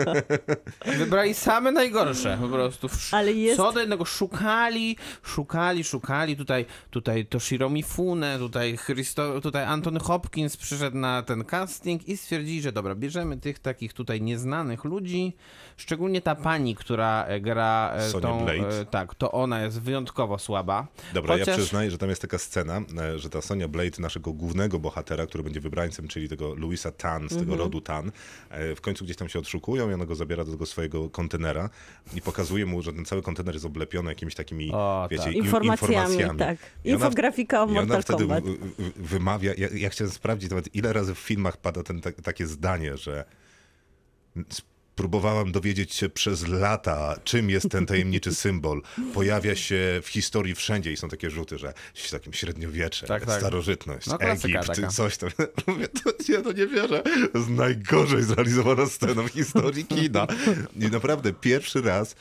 wybrali 0.98 1.34
same 1.34 1.72
najgorsze 1.72 2.38
po 2.40 2.48
prostu. 2.48 2.88
Ale 3.12 3.32
jest- 3.32 3.56
Co 3.56 3.72
do 3.72 3.80
jednego 3.80 4.04
szukali, 4.04 4.96
szukali, 5.22 5.84
szukali. 5.84 6.36
Tutaj, 6.36 6.66
tutaj 6.90 7.26
Toshiro 7.26 7.70
Mifune, 7.70 8.38
tutaj, 8.38 8.78
Christo, 8.86 9.40
tutaj 9.40 9.64
Anthony 9.64 10.00
Hopkins 10.00 10.56
przyszedł 10.56 10.91
na 10.94 11.22
ten 11.22 11.44
casting 11.44 12.08
i 12.08 12.16
stwierdzili, 12.16 12.62
że 12.62 12.72
dobra, 12.72 12.94
bierzemy 12.94 13.36
tych 13.36 13.58
takich 13.58 13.92
tutaj 13.92 14.20
nieznanych 14.22 14.84
ludzi, 14.84 15.36
szczególnie 15.76 16.20
ta 16.20 16.34
pani, 16.34 16.74
która 16.74 17.24
e, 17.24 17.40
gra 17.40 17.92
e, 17.96 18.10
Sonia 18.10 18.22
tą, 18.28 18.44
Blade. 18.44 18.80
e, 18.80 18.84
tak, 18.86 19.14
to 19.14 19.32
ona 19.32 19.62
jest 19.62 19.80
wyjątkowo 19.80 20.38
słaba. 20.38 20.86
Dobra, 21.14 21.36
ja 21.36 21.40
Chociaż- 21.44 21.56
przyznaję, 21.58 21.90
że 21.90 21.98
tam 21.98 22.08
jest 22.08 22.22
taka 22.22 22.38
scena, 22.38 22.80
że 23.16 23.30
ta 23.30 23.40
Sonia 23.42 23.68
Blade, 23.68 23.90
naszego 24.02 24.32
głównego 24.32 24.78
bohatera, 24.78 25.26
który 25.26 25.44
będzie 25.44 25.60
wybrańcem, 25.60 26.08
czyli 26.08 26.28
tego 26.28 26.54
Louisa 26.54 26.92
Tan, 26.92 27.20
z 27.28 27.32
Mhm. 27.32 27.40
tego 27.40 27.56
rodu 27.56 27.80
Tan, 27.80 28.12
w 28.76 28.80
końcu 28.80 29.04
gdzieś 29.04 29.16
tam 29.16 29.28
się 29.28 29.38
odszukują 29.38 29.90
i 29.90 29.92
ona 29.94 30.06
go 30.06 30.14
zabiera 30.14 30.44
do 30.44 30.52
tego 30.52 30.66
swojego 30.66 31.10
kontenera 31.10 31.70
i 32.14 32.22
pokazuje 32.22 32.66
mu, 32.66 32.82
że 32.82 32.92
ten 32.92 33.04
cały 33.04 33.22
kontener 33.22 33.54
jest 33.54 33.66
oblepiony 33.66 34.10
jakimiś 34.10 34.34
takimi, 34.34 34.70
O, 34.72 35.08
wiecie, 35.10 35.24
tak. 35.24 35.34
Informacjami, 35.34 35.94
informacjami. 36.14 36.38
tak. 36.38 36.56
Infografika 36.84 37.62
o 37.62 37.66
I 37.66 37.70
ona 37.70 37.80
Mortal 37.80 38.02
wtedy 38.02 38.18
Kombat. 38.20 38.44
wymawia, 38.96 39.52
ja, 39.58 39.68
ja 39.74 39.90
chciałem 39.90 40.12
sprawdzić 40.12 40.50
nawet, 40.50 40.74
ile 40.82 40.92
razy 40.92 41.14
w 41.14 41.18
filmach 41.18 41.56
pada 41.56 41.82
ten, 41.82 42.00
tak, 42.00 42.14
takie 42.22 42.46
zdanie, 42.46 42.96
że 42.96 43.24
Próbowałam 44.96 45.52
dowiedzieć 45.52 45.94
się 45.94 46.08
przez 46.08 46.48
lata, 46.48 47.16
czym 47.24 47.50
jest 47.50 47.68
ten 47.70 47.86
tajemniczy 47.86 48.34
symbol. 48.34 48.82
Pojawia 49.14 49.56
się 49.56 50.00
w 50.02 50.08
historii 50.08 50.54
wszędzie 50.54 50.92
i 50.92 50.96
są 50.96 51.08
takie 51.08 51.30
rzuty, 51.30 51.58
że 51.58 51.74
w 51.94 52.10
takim 52.10 52.32
średniowiecze, 52.32 53.06
Tak, 53.06 53.26
tak. 53.26 53.38
starożytność, 53.40 54.06
No, 54.06 54.20
Egipt, 54.20 54.66
taka. 54.66 54.88
coś 54.88 55.16
tam. 55.16 55.30
Mówię, 55.66 55.88
to, 55.88 56.32
ja 56.32 56.42
to 56.42 56.52
nie 56.52 56.66
wierzę. 56.66 57.02
To 57.32 57.38
jest 57.38 57.50
najgorzej 57.50 58.22
zrealizowana 58.22 58.86
scena 58.86 59.22
w 59.22 59.28
historii 59.28 59.84
kina. 59.84 60.26
I 60.76 60.84
naprawdę 60.86 61.32
pierwszy 61.32 61.82
raz 61.82 62.16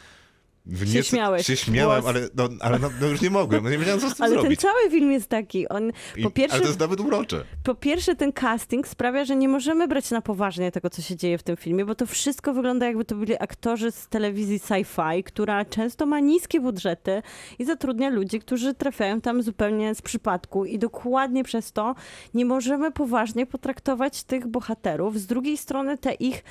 w 0.66 0.94
Się 0.94 1.04
śmiałeś. 1.04 1.46
się 1.48 1.56
śmiałem, 1.58 2.02
Głos. 2.02 2.16
ale, 2.16 2.28
no, 2.36 2.50
ale 2.60 2.80
no, 2.80 2.90
no 3.02 3.08
już 3.08 3.22
nie 3.22 3.30
mogłem, 3.30 3.64
no 3.64 3.70
nie 3.70 3.78
wiedziałem 3.78 4.00
co 4.00 4.10
z 4.10 4.16
tym 4.16 4.24
Ale 4.24 4.34
ten 4.34 4.42
zrobić. 4.42 4.60
cały 4.60 4.90
film 4.92 5.12
jest 5.12 5.28
taki. 5.28 5.70
On, 5.70 5.92
I, 6.18 6.24
po, 6.24 6.32
pierwsze, 6.32 6.54
ale 6.54 6.62
to 6.62 6.68
jest 6.68 6.80
nawet 6.80 7.00
urocze. 7.00 7.44
po 7.64 7.76
pierwsze, 7.76 8.16
ten 8.16 8.34
casting 8.34 8.88
sprawia, 8.88 9.26
że 9.26 9.36
nie 9.36 9.50
możemy 9.50 9.88
brać 9.88 10.12
na 10.12 10.22
poważnie 10.22 10.72
tego, 10.72 10.90
co 10.90 11.02
się 11.02 11.16
dzieje 11.16 11.38
w 11.38 11.44
tym 11.44 11.58
filmie, 11.58 11.86
bo 11.86 11.96
to 11.96 12.06
wszystko 12.06 12.54
wygląda 12.54 12.86
jakby 12.86 13.06
to 13.06 13.16
byli 13.16 13.34
aktorzy 13.40 13.92
z 13.92 14.08
telewizji 14.08 14.60
sci-fi, 14.60 15.24
która 15.24 15.66
często 15.66 16.06
ma 16.06 16.20
niskie 16.20 16.60
budżety 16.60 17.22
i 17.60 17.66
zatrudnia 17.66 18.10
ludzi, 18.10 18.40
którzy 18.40 18.74
trafiają 18.74 19.22
tam 19.22 19.42
zupełnie 19.44 19.96
z 19.96 20.02
przypadku. 20.02 20.66
I 20.66 20.80
dokładnie 20.80 21.44
przez 21.44 21.72
to 21.72 21.96
nie 22.34 22.46
możemy 22.46 22.92
poważnie 22.92 23.46
potraktować 23.46 24.24
tych 24.24 24.48
bohaterów. 24.48 25.20
Z 25.20 25.26
drugiej 25.26 25.58
strony 25.58 25.98
te 25.98 26.14
ich 26.14 26.44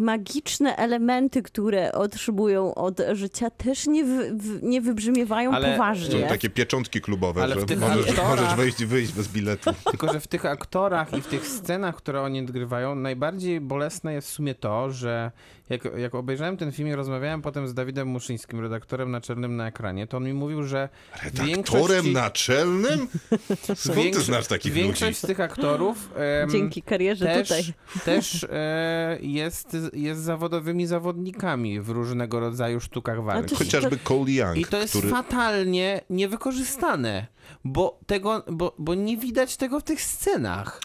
magiczne 0.00 0.76
elementy, 0.76 1.42
które 1.42 1.92
otrzymują 1.92 2.74
od 2.74 3.00
życia, 3.12 3.50
też 3.50 3.86
nie, 3.86 4.04
wy, 4.04 4.32
nie 4.62 4.80
wybrzmiewają 4.80 5.52
Ale- 5.52 5.66
Są 5.66 5.72
poważnie. 5.72 6.22
takie 6.26 6.50
pieczątki 6.50 7.00
klubowe, 7.00 7.42
Ale 7.42 7.54
że 7.60 7.66
tych 7.66 7.80
możesz, 7.80 8.06
aktorach- 8.06 8.28
możesz 8.28 8.54
wejść 8.54 8.80
i 8.80 8.86
wyjść 8.86 9.12
bez 9.12 9.28
biletu. 9.28 9.70
Tylko, 9.90 10.12
że 10.12 10.20
w 10.20 10.26
tych 10.26 10.44
aktorach 10.46 11.12
i 11.18 11.22
w 11.22 11.26
tych 11.26 11.46
scenach, 11.46 11.96
które 11.96 12.22
oni 12.22 12.40
odgrywają, 12.40 12.94
najbardziej 12.94 13.60
bolesne 13.60 14.14
jest 14.14 14.28
w 14.28 14.32
sumie 14.32 14.54
to, 14.54 14.90
że 14.90 15.30
jak, 15.70 15.88
jak 15.96 16.14
obejrzałem 16.14 16.56
ten 16.56 16.72
film 16.72 16.88
i 16.88 16.94
rozmawiałem 16.94 17.42
potem 17.42 17.68
z 17.68 17.74
Dawidem 17.74 18.08
Muszyńskim, 18.08 18.60
redaktorem 18.60 19.10
naczelnym 19.10 19.56
na 19.56 19.66
ekranie, 19.68 20.06
to 20.06 20.16
on 20.16 20.24
mi 20.24 20.32
mówił, 20.34 20.62
że 20.62 20.88
Redaktorem 21.24 21.46
większości, 21.48 22.12
naczelnym? 22.12 23.08
Skąd 23.64 23.82
ty 23.82 23.90
większo- 23.92 24.20
znasz 24.20 24.46
takich 24.46 24.72
ludzi? 24.72 24.84
większość 24.84 25.18
z 25.18 25.20
tych 25.26 25.40
aktorów 25.40 26.10
em, 26.42 26.50
Dzięki 26.50 26.82
karierze 26.82 27.24
też, 27.24 27.48
tutaj. 27.48 27.62
też 28.04 28.46
e, 28.50 29.18
jest, 29.20 29.76
jest 29.92 30.20
zawodowymi 30.20 30.86
zawodnikami 30.86 31.80
w 31.80 31.88
różnego 31.88 32.40
rodzaju 32.40 32.80
sztukach 32.80 33.22
walki. 33.24 33.50
to- 33.50 33.56
Chociażby 33.56 33.96
Cole 33.96 34.30
Young, 34.30 34.56
I 34.56 34.64
to 34.64 34.76
jest 34.76 34.92
który... 34.96 35.08
fatalnie 35.08 36.00
niewykorzystane, 36.10 37.26
bo, 37.64 37.98
tego, 38.06 38.44
bo, 38.50 38.74
bo 38.78 38.94
nie 38.94 39.16
widać 39.16 39.56
tego 39.56 39.80
w 39.80 39.84
tych 39.84 40.02
scenach. 40.02 40.80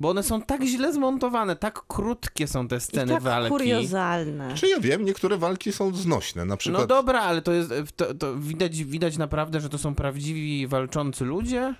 Bo 0.00 0.10
one 0.10 0.22
są 0.22 0.42
tak 0.42 0.62
źle 0.64 0.92
zmontowane, 0.92 1.56
tak 1.56 1.82
krótkie 1.88 2.48
są 2.48 2.68
te 2.68 2.76
I 2.76 2.80
sceny 2.80 3.12
tak 3.12 3.22
walki. 3.22 3.50
kuriozalne. 3.50 4.54
Czy 4.54 4.68
ja 4.68 4.80
wiem, 4.80 5.04
niektóre 5.04 5.36
walki 5.38 5.72
są 5.72 5.94
znośne, 5.94 6.44
na 6.44 6.56
przykład... 6.56 6.82
No 6.82 6.86
dobra, 6.86 7.20
ale 7.20 7.42
to 7.42 7.52
jest. 7.52 7.72
To, 7.96 8.14
to 8.14 8.36
widać, 8.36 8.84
widać 8.84 9.16
naprawdę, 9.18 9.60
że 9.60 9.68
to 9.68 9.78
są 9.78 9.94
prawdziwi 9.94 10.66
walczący 10.66 11.24
ludzie. 11.24 11.74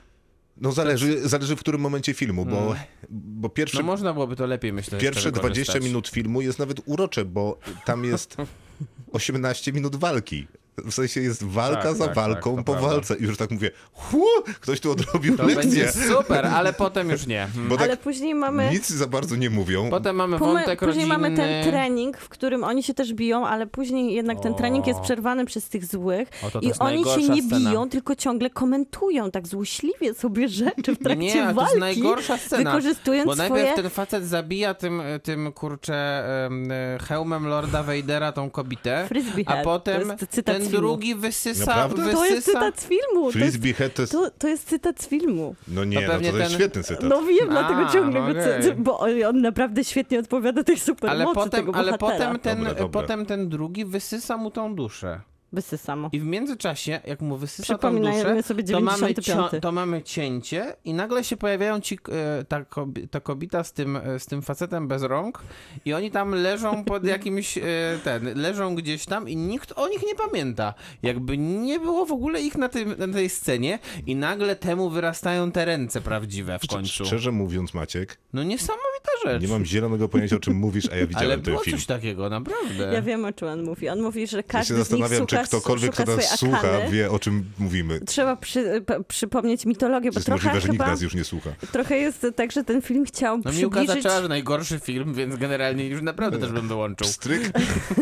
No 0.62 0.72
zależy, 0.72 1.28
zależy 1.28 1.56
w 1.56 1.60
którym 1.60 1.80
momencie 1.80 2.14
filmu, 2.14 2.44
bo, 2.46 2.56
Mm. 2.66 2.76
bo 3.10 3.48
pierwsze, 3.48 3.78
No 3.78 3.84
można 3.84 4.12
byłoby 4.12 4.36
to 4.36 4.46
lepiej 4.46 4.72
myślę. 4.72 4.98
pierwsze 4.98 5.18
jeszcze 5.28 5.32
20 5.40 5.60
wykorzystać. 5.72 5.82
minut 5.84 6.08
filmu 6.08 6.40
jest 6.40 6.58
nawet 6.58 6.80
urocze, 6.86 7.24
bo 7.24 7.58
tam 7.84 8.04
jest 8.04 8.36
18 9.12 9.72
minut 9.72 9.96
walki. 9.96 10.46
W 10.76 10.92
sensie 10.94 11.20
jest 11.20 11.44
walka 11.44 11.82
Tak, 11.82 11.94
za 11.96 12.06
tak, 12.06 12.14
walką 12.16 12.56
tak, 12.56 12.64
po 12.64 12.72
prawda. 12.72 12.90
walce. 12.90 13.16
I 13.16 13.22
już 13.22 13.36
tak 13.36 13.50
mówię, 13.50 13.70
hu, 13.92 14.24
ktoś 14.60 14.80
tu 14.80 14.90
odrobił 14.92 15.36
To 15.36 15.42
lekcję. 15.46 15.62
będzie 15.62 15.92
super, 15.92 16.46
ale 16.46 16.72
potem 16.72 17.10
już 17.10 17.26
nie. 17.26 17.46
Hmm. 17.52 17.68
Bo 17.68 17.76
tak 17.76 17.84
Ale 17.86 17.96
później 17.96 18.34
mamy... 18.34 18.70
nic 18.70 18.88
za 18.90 19.06
bardzo 19.06 19.36
nie 19.36 19.50
mówią. 19.50 19.90
Potem 19.90 20.16
mamy 20.16 20.38
Później 20.38 20.54
wątek 20.56 20.78
później 20.78 20.94
rodzinny. 21.04 21.18
mamy 21.18 21.36
ten 21.36 21.64
trening, 21.64 22.18
w 22.18 22.28
którym 22.28 22.64
oni 22.64 22.82
się 22.82 22.94
też 22.94 23.14
biją, 23.14 23.46
ale 23.46 23.66
później 23.66 24.14
jednak 24.14 24.40
ten 24.40 24.52
O. 24.52 24.56
trening 24.56 24.86
jest 24.86 25.00
przerwany 25.00 25.44
przez 25.46 25.68
tych 25.68 25.84
złych 25.84 26.28
O, 26.42 26.50
to 26.50 26.60
to 26.60 26.66
i 26.66 26.72
oni 26.78 27.04
się 27.04 27.28
nie 27.28 27.42
scena. 27.42 27.70
biją, 27.70 27.88
tylko 27.88 28.14
ciągle 28.16 28.50
komentują 28.50 29.30
tak 29.30 29.48
złośliwie 29.48 30.14
sobie 30.14 30.48
rzeczy 30.48 30.94
w 30.94 30.98
trakcie 31.04 31.16
Nie, 31.34 31.42
ale 31.44 31.54
to 31.54 31.60
walki, 31.60 31.70
jest 31.74 31.80
najgorsza 31.80 32.38
scena. 32.38 32.70
wykorzystując 32.70 33.26
Bo 33.26 33.34
najpierw 33.36 33.60
swoje... 33.68 33.82
ten 33.82 33.90
facet 33.90 34.24
zabija 34.26 34.74
tym, 34.74 35.02
tym 35.22 35.52
kurczę 35.52 35.94
e, 35.94 36.98
hełmem 37.08 37.46
Lorda 37.46 37.82
Vadera 37.82 38.32
tą 38.32 38.50
kobietę, 38.50 39.04
Frisbee 39.08 39.44
a 39.46 39.56
potem 39.64 40.02
to 40.02 40.08
jest 40.12 40.28
cytat 40.30 40.61
ten 40.62 40.68
z 40.68 40.70
filmu. 40.72 40.86
drugi 40.88 41.14
wysysa, 41.14 41.66
Naprawdę? 41.66 42.02
wysysa... 42.02 42.18
To 42.18 42.24
jest 42.26 42.46
cytat 42.46 42.80
z 42.80 42.86
filmu. 42.86 43.32
To 43.32 43.38
jest, 43.38 43.60
to 43.94 44.02
jest... 44.02 44.12
to, 44.12 44.30
to 44.38 44.48
jest 44.48 44.68
cytat 44.68 45.02
z 45.02 45.08
filmu. 45.08 45.54
No 45.68 45.84
nie, 45.84 46.06
To 46.06 46.12
no 46.12 46.18
to 46.18 46.24
jest 46.24 46.38
ten- 46.38 46.50
świetny 46.50 46.82
cytat. 46.82 47.04
No 47.04 47.22
wiem, 47.22 47.48
A, 47.48 47.50
dlatego 47.50 47.88
ciągle 47.92 48.20
no 48.20 48.30
okej. 48.30 48.74
bo 48.76 49.00
on 49.28 49.40
naprawdę 49.40 49.84
świetnie 49.84 50.18
odpowiada 50.18 50.64
tej 50.64 50.78
supermocy 50.78 51.24
Ale 51.24 51.34
potem, 51.34 51.50
tego 51.50 51.74
ale 51.78 51.98
bohatera. 51.98 52.24
potem, 52.30 52.38
ten, 52.40 52.58
Dobre, 52.58 52.74
dobre. 52.74 53.00
potem 53.02 53.26
ten 53.26 53.48
drugi 53.48 53.84
wysysa 53.84 54.36
mu 54.36 54.50
tą 54.50 54.74
duszę. 54.74 55.20
Wysysamo. 55.53 56.09
I 56.12 56.20
w 56.20 56.24
międzyczasie, 56.24 57.00
jak 57.07 57.20
mu 57.20 57.36
wysysa 57.36 57.66
tą 57.66 57.78
Przypominajmy 57.78 58.30
duszę, 58.34 58.42
sobie 58.42 58.64
to 58.64 58.80
mamy, 58.80 58.98
95. 58.98 59.62
to 59.62 59.72
mamy 59.72 60.03
cięcie 60.03 60.76
i 60.84 60.94
nagle 60.94 61.24
się 61.24 61.36
pojawiają 61.36 61.80
ci, 61.80 61.98
e, 62.40 62.44
ta, 62.44 62.61
kobi- 62.62 63.09
ta 63.09 63.20
kobieta 63.20 63.64
z 63.64 63.72
tym, 63.72 63.96
e, 63.96 64.18
z 64.18 64.26
tym 64.26 64.42
facetem 64.42 64.88
bez 64.88 65.03
rąk 65.03 65.42
i 65.84 65.94
oni 65.94 66.11
tam 66.11 66.34
leżą 66.34 66.84
pod 66.84 67.05
jakimś, 67.14 67.59
e, 67.59 67.62
ten, 68.05 68.40
leżą 68.40 68.74
gdzieś 68.74 69.05
tam 69.07 69.28
i 69.28 69.36
nikt 69.36 69.72
o 69.76 69.88
nich 69.88 70.03
nie 70.07 70.14
pamięta. 70.14 70.74
Jakby 71.03 71.38
nie 71.38 71.80
było 71.80 72.07
w 72.07 72.12
ogóle 72.12 72.40
ich 72.40 72.55
na, 72.59 72.68
tym, 72.68 72.94
na 72.98 73.09
tej 73.09 73.28
scenie 73.28 73.78
i 74.07 74.16
nagle 74.16 74.57
temu 74.57 74.90
wyrastają 74.90 75.53
te 75.53 75.64
ręce 75.64 76.00
prawdziwe 76.00 76.59
w 76.59 76.66
końcu. 76.66 77.05
Szczerze 77.05 77.32
mówiąc, 77.32 77.74
Maciek, 77.74 78.18
No 78.32 78.42
niesamowita 78.42 79.11
rzecz. 79.24 79.42
nie 79.42 79.48
mam 79.48 79.64
zielonego 79.64 80.09
pojęcia, 80.09 80.36
o 80.36 80.40
czym 80.40 80.55
mówisz, 80.55 80.88
a 80.92 80.96
ja 80.96 81.07
widziałem 81.12 81.26
Ale 81.26 81.34
ten 81.34 81.42
było 81.53 81.64
film. 81.64 81.76
coś 81.76 81.86
takiego, 81.86 82.28
naprawdę. 82.30 82.90
Ja 82.94 83.03
wiem, 83.03 83.24
o 83.24 83.32
czym 83.32 83.48
on 83.48 83.62
mówi. 83.62 83.88
On 83.88 84.03
mówi, 84.03 84.26
że 84.26 84.36
Ja 84.36 84.42
każdy 84.42 84.74
się 84.76 84.84
z 84.84 84.90
nich 84.90 85.07
szuka, 85.18 85.41
ktokolwiek, 85.49 85.93
kto 85.93 86.16
nas 86.16 86.38
słucha, 86.38 86.59
akany. 86.59 86.90
wie, 86.90 87.11
o 87.11 87.18
czym 87.18 87.45
mówimy. 87.59 88.01
Trzeba 88.01 88.36
przy, 88.36 88.82
p- 88.86 89.05
przypomnieć 89.09 89.66
mitologię, 89.66 90.11
bo 90.11 90.16
Jest 90.18 90.26
trochę 90.26 90.45
możliwe, 90.49 90.61
że 90.61 90.68
nikt 90.68 90.82
chyba, 90.82 90.90
nas 90.93 91.03
już 91.03 91.14
nie 91.14 91.24
słucha. 91.24 91.51
trochę 91.72 91.99
jest 91.99 92.26
tak, 92.36 92.53
że 92.53 92.64
ten 92.64 92.82
film 92.82 93.05
chciał 93.05 93.38
No 93.45 93.53
Miłka 93.53 93.76
przybliżyć... 93.80 94.03
zaczęła, 94.03 94.22
że 94.22 94.28
najgorszy 94.28 94.78
film, 94.78 95.14
więc 95.14 95.36
generalnie 95.36 95.86
już 95.86 96.03
naprawdę 96.03 96.38
też 96.38 96.53
bym 96.53 96.68
dołączył. 96.68 97.07
Pstryk? 97.09 97.53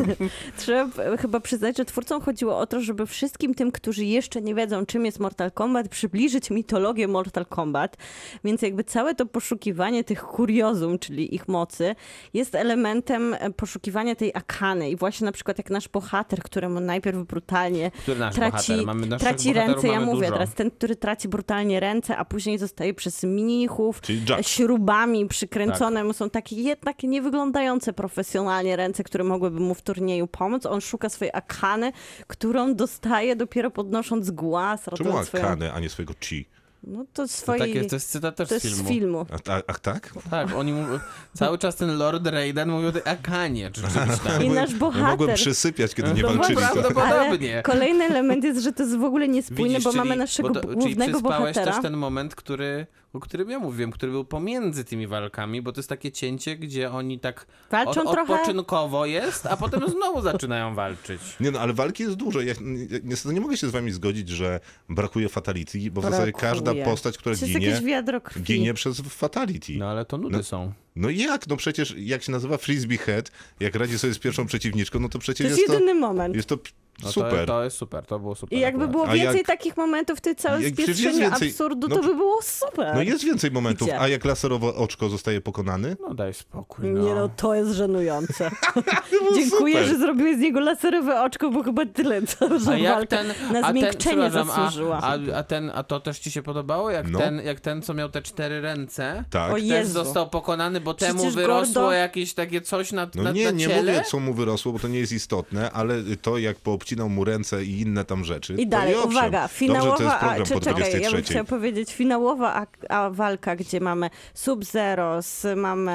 Trzeba 0.58 1.16
chyba 1.16 1.40
przyznać, 1.40 1.76
że 1.76 1.84
twórcom 1.84 2.22
chodziło 2.22 2.58
o 2.58 2.66
to, 2.66 2.80
żeby 2.80 3.06
wszystkim 3.06 3.54
tym, 3.54 3.72
którzy 3.72 4.04
jeszcze 4.04 4.40
nie 4.42 4.54
wiedzą, 4.54 4.86
czym 4.86 5.06
jest 5.06 5.20
Mortal 5.20 5.52
Kombat, 5.52 5.88
przybliżyć 5.88 6.50
mitologię 6.50 7.08
Mortal 7.08 7.46
Kombat. 7.46 7.96
Więc 8.44 8.62
jakby 8.62 8.84
całe 8.84 9.14
to 9.14 9.26
poszukiwanie 9.26 10.04
tych 10.04 10.22
kuriozum, 10.22 10.98
czyli 10.98 11.34
ich 11.34 11.48
mocy, 11.48 11.94
jest 12.34 12.54
elementem 12.54 13.34
e, 13.34 13.50
poszukiwania 13.50 14.14
tej 14.14 14.30
akany. 14.34 14.90
I 14.90 14.96
właśnie 14.96 15.24
na 15.24 15.32
przykład 15.32 15.58
jak 15.58 15.70
nasz 15.70 15.88
bohater, 15.88 16.42
któremu 16.42 16.80
najpierw 16.80 17.26
brutalnie 17.30 17.90
Który 17.90 18.18
nasz 18.20 18.34
traci, 18.34 18.72
traci 19.18 19.52
ręce, 19.52 19.88
ja 19.88 20.00
mówię 20.00 20.20
dużo. 20.26 20.32
teraz, 20.32 20.54
ten, 20.54 20.70
który 20.70 20.96
traci 20.96 21.28
brutalnie 21.28 21.80
ręce, 21.80 22.16
a 22.16 22.24
później 22.24 22.58
zostaje 22.58 22.94
przez 22.94 23.22
mnichów 23.24 24.00
Jack. 24.28 24.48
śrubami 24.48 25.26
przykręcone 25.28 25.96
Tak. 26.00 26.06
mu 26.06 26.12
są 26.12 26.30
takie 26.30 26.56
jednak 26.56 27.02
nie 27.02 27.22
wyglądające 27.22 27.92
profesjonalnie 27.92 28.76
ręce, 28.76 29.04
które 29.04 29.24
mogłyby 29.24 29.60
mu 29.60 29.74
w 29.74 29.82
turnieju 29.82 30.26
pomóc. 30.26 30.66
On 30.66 30.80
szuka 30.80 31.08
swojej 31.08 31.32
akany, 31.34 31.92
którą 32.26 32.74
dostaje 32.74 33.36
dopiero 33.36 33.70
podnosząc 33.70 34.30
głaz. 34.30 34.84
Czemu 34.84 34.96
rotując 34.96 35.26
swoją- 35.28 35.72
a 35.74 35.80
nie 35.80 35.88
swojego 35.88 36.14
chi? 36.20 36.44
No 36.84 37.04
to 37.04 37.06
To, 37.22 37.28
swojej... 37.28 37.60
tak 37.60 37.74
jest, 37.74 37.90
to 37.90 37.96
jest 37.96 38.10
cytat 38.10 38.36
też 38.36 38.48
to 38.48 38.60
z 38.60 38.64
jest 38.64 38.76
z 38.76 38.78
filmu. 38.88 38.88
filmu. 38.88 39.26
A, 39.48 39.52
a, 39.52 39.62
a 39.66 39.74
tak? 39.74 40.12
Tak, 40.30 40.54
oni 40.54 40.72
mówią, 40.72 40.98
cały 41.34 41.58
czas 41.58 41.76
ten 41.76 41.98
Lord 41.98 42.26
Raiden 42.26 42.68
mówił 42.70 42.88
o 42.88 43.08
Akanie, 43.08 43.70
czy 43.70 43.80
czymś 43.82 43.92
tam. 44.24 44.44
I 44.44 44.48
nasz 44.48 44.70
Ja 44.72 44.76
mogłem 44.78 45.02
bohater... 45.02 45.34
przysypiać, 45.34 45.94
kiedy 45.94 46.12
nie 46.14 46.22
No 46.22 46.28
walczyli. 46.34 46.56
prawda, 46.58 46.82
To... 46.82 46.94
bo- 46.94 47.02
Ale 47.04 47.62
kolejny 47.62 48.04
element 48.04 48.44
jest, 48.44 48.60
że 48.60 48.72
to 48.72 48.82
jest 48.82 48.96
w 48.96 49.04
ogóle 49.04 49.28
niespójne, 49.28 49.68
Widzisz, 49.68 49.84
bo 49.84 49.90
czyli, 49.90 49.98
mamy 49.98 50.16
naszego 50.16 50.48
bo 50.48 50.54
to, 50.54 50.60
czyli 50.60 50.74
głównego 50.76 51.12
przyspałeś 51.12 51.54
bohatera. 51.54 51.72
też 51.72 51.82
ten 51.82 51.96
moment, 51.96 52.34
który, 52.34 52.86
o 53.12 53.20
którym 53.20 53.50
ja 53.50 53.58
mówiłem, 53.58 53.90
który 53.90 54.12
był 54.12 54.24
pomiędzy 54.24 54.84
tymi 54.84 55.06
walkami, 55.06 55.62
bo 55.62 55.72
to 55.72 55.78
jest 55.80 55.88
takie 55.88 56.12
cięcie, 56.12 56.56
gdzie 56.56 56.90
oni 56.90 57.18
tak 57.20 57.46
Walczą 57.70 58.02
od, 58.04 58.12
trochę- 58.14 58.32
odpoczynkowo 58.32 59.06
jest, 59.06 59.46
a 59.46 59.56
potem 59.56 59.88
znowu 59.90 60.20
zaczynają 60.30 60.74
walczyć. 60.74 61.20
Nie 61.40 61.50
no, 61.50 61.60
ale 61.60 61.72
walki 61.72 62.02
jest 62.02 62.14
dużo. 62.16 62.40
Ja, 62.40 62.46
ja 62.90 62.98
niestety 63.02 63.34
nie 63.34 63.40
mogę 63.40 63.56
się 63.56 63.68
z 63.68 63.70
wami 63.70 63.92
zgodzić, 63.92 64.28
że 64.28 64.60
brakuje 64.88 65.28
fatality, 65.28 65.90
bo 65.90 66.00
w 66.00 66.04
zasadzie 66.04 66.32
Brakuje. 66.32 66.50
każda 66.52 66.74
postać, 66.84 67.18
która 67.18 67.34
To 67.36 67.40
jest 67.44 67.52
ginie, 67.54 67.66
jakieś 67.66 67.84
wiadro 67.84 68.20
krwi. 68.20 68.42
ginie 68.42 68.74
przez 68.74 69.00
fatality. 69.00 69.72
No 69.78 69.88
ale 69.90 70.04
to 70.04 70.18
nudy 70.18 70.36
No. 70.36 70.42
są. 70.42 70.72
No 70.96 71.10
jak? 71.10 71.46
No 71.48 71.56
przecież 71.56 71.94
jak 71.98 72.22
się 72.22 72.32
nazywa 72.32 72.56
Frisbee 72.58 72.98
Head, 72.98 73.30
jak 73.60 73.74
radzi 73.74 73.98
sobie 73.98 74.14
z 74.14 74.18
pierwszą 74.18 74.46
przeciwniczką, 74.46 75.00
no 75.00 75.08
to 75.08 75.12
To 75.12 75.18
przecież 75.18 75.46
jest 75.46 75.58
jest, 75.58 75.72
jedyny 75.72 75.94
moment. 75.94 76.34
to, 76.34 76.36
jest 76.36 76.48
to 76.48 76.58
No 77.02 77.12
super. 77.12 77.46
To, 77.46 77.46
to 77.46 77.64
jest 77.64 77.76
super, 77.76 78.06
to 78.06 78.18
było 78.18 78.34
super. 78.34 78.58
I 78.58 78.60
jakby 78.60 78.88
było 78.88 79.08
A 79.08 79.12
więcej 79.14 79.36
jak- 79.38 79.46
takich 79.46 79.76
momentów 79.76 80.18
w 80.18 80.20
tej 80.20 80.36
całej 80.36 80.72
więcej- 80.72 81.24
absurdu, 81.24 81.88
no 81.88 81.96
to 81.96 82.02
by 82.02 82.14
było 82.14 82.42
super. 82.42 82.94
No 82.94 83.02
jest 83.02 83.24
więcej 83.24 83.50
momentów, 83.50 83.88
Gdzie? 83.88 84.00
a 84.00 84.08
jak 84.08 84.24
laserowe 84.24 84.66
oczko 84.74 85.08
zostaje 85.08 85.40
pokonany? 85.40 85.96
No 86.00 86.14
daj 86.14 86.34
spokój, 86.34 86.84
no. 86.90 87.02
Nie 87.02 87.14
no, 87.14 87.28
to 87.28 87.54
jest 87.54 87.70
żenujące. 87.72 88.50
Dziękuję, 89.34 89.74
super. 89.74 89.88
że 89.88 89.98
zrobiłeś 89.98 90.36
z 90.36 90.40
niego 90.40 90.60
laserowe 90.60 91.22
oczko, 91.22 91.50
bo 91.50 91.62
chyba 91.62 91.86
tyle, 91.86 92.22
co 92.26 92.58
że 92.58 92.70
A 92.70 92.76
jak 92.78 92.94
walka 92.94 93.16
ten, 93.16 93.26
na 93.52 93.58
a 93.58 93.62
ten, 93.62 93.72
zmiękczenie 93.80 94.30
przepraszam, 94.30 94.46
zasłużyła. 94.48 94.98
A, 95.02 95.12
a, 95.32 95.36
a, 95.38 95.42
ten, 95.42 95.70
a 95.74 95.82
to 95.82 96.00
też 96.00 96.18
ci 96.18 96.30
się 96.30 96.42
podobało? 96.42 96.90
Jak, 96.90 97.10
No. 97.10 97.18
ten, 97.18 97.40
jak 97.44 97.60
ten, 97.60 97.82
co 97.82 97.94
miał 97.94 98.08
te 98.08 98.22
cztery 98.22 98.60
ręce, 98.60 99.24
Tak. 99.30 99.62
Jezu. 99.62 99.92
został 99.92 100.30
pokonany, 100.30 100.79
bo 100.80 100.94
temu 100.94 101.14
Przecież 101.18 101.34
wyrosło 101.34 101.82
Gordo- 101.82 101.92
jakieś 101.92 102.34
takie 102.34 102.60
coś 102.60 102.92
na, 102.92 103.08
No 103.14 103.22
na, 103.22 103.30
nie, 103.30 103.44
na 103.44 103.50
nie 103.50 103.68
mówię, 103.68 104.02
co 104.10 104.20
mu 104.20 104.34
wyrosło, 104.34 104.72
bo 104.72 104.78
to 104.78 104.88
nie 104.88 104.98
jest 104.98 105.12
istotne, 105.12 105.70
ale 105.70 105.94
to, 106.22 106.38
jak 106.38 106.56
poobcinał 106.56 107.08
mu 107.08 107.24
ręce 107.24 107.64
i 107.64 107.80
inne 107.80 108.04
tam 108.04 108.24
rzeczy. 108.24 108.54
I 108.54 108.64
to 108.64 108.70
dalej, 108.70 108.94
owszem. 108.94 109.10
uwaga, 109.10 109.48
finałowa, 109.48 109.90
Dobrze, 109.90 110.04
to 110.04 110.04
jest 110.04 110.18
program 110.18 110.42
a, 110.42 110.46
czy, 110.46 110.54
po 110.54 110.60
czekaj, 110.60 110.80
ja 110.80 110.86
23. 110.88 111.16
bym 111.16 111.24
chciała 111.24 111.44
powiedzieć, 111.44 111.94
finałowa 111.94 112.54
a, 112.54 112.66
a 112.96 113.10
walka, 113.10 113.56
gdzie 113.56 113.80
mamy 113.80 114.10
Sub-Zero, 114.34 115.20
mamy 115.56 115.92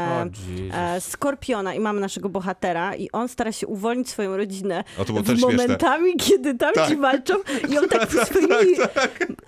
O, 0.74 0.78
e. 0.78 1.02
Skorpiona 1.02 1.74
i 1.74 1.80
mamy 1.80 2.00
naszego 2.02 2.30
bohatera 2.30 2.96
i 2.96 3.10
on 3.12 3.28
stara 3.30 3.52
się 3.52 3.68
uwolnić 3.68 4.10
swoją 4.10 4.38
rodzinę 4.38 4.84
A 5.02 5.06
to 5.06 5.14
było 5.14 5.24
też 5.26 5.40
śmieszne. 5.40 5.52
momentami, 5.64 6.16
kiedy 6.18 6.56
tam 6.56 6.74
Tak. 6.74 6.90
ci 6.90 6.96
walczą 6.96 7.34
i 7.70 7.78
on 7.78 7.90
tak, 7.90 8.12
swoimi 8.26 8.76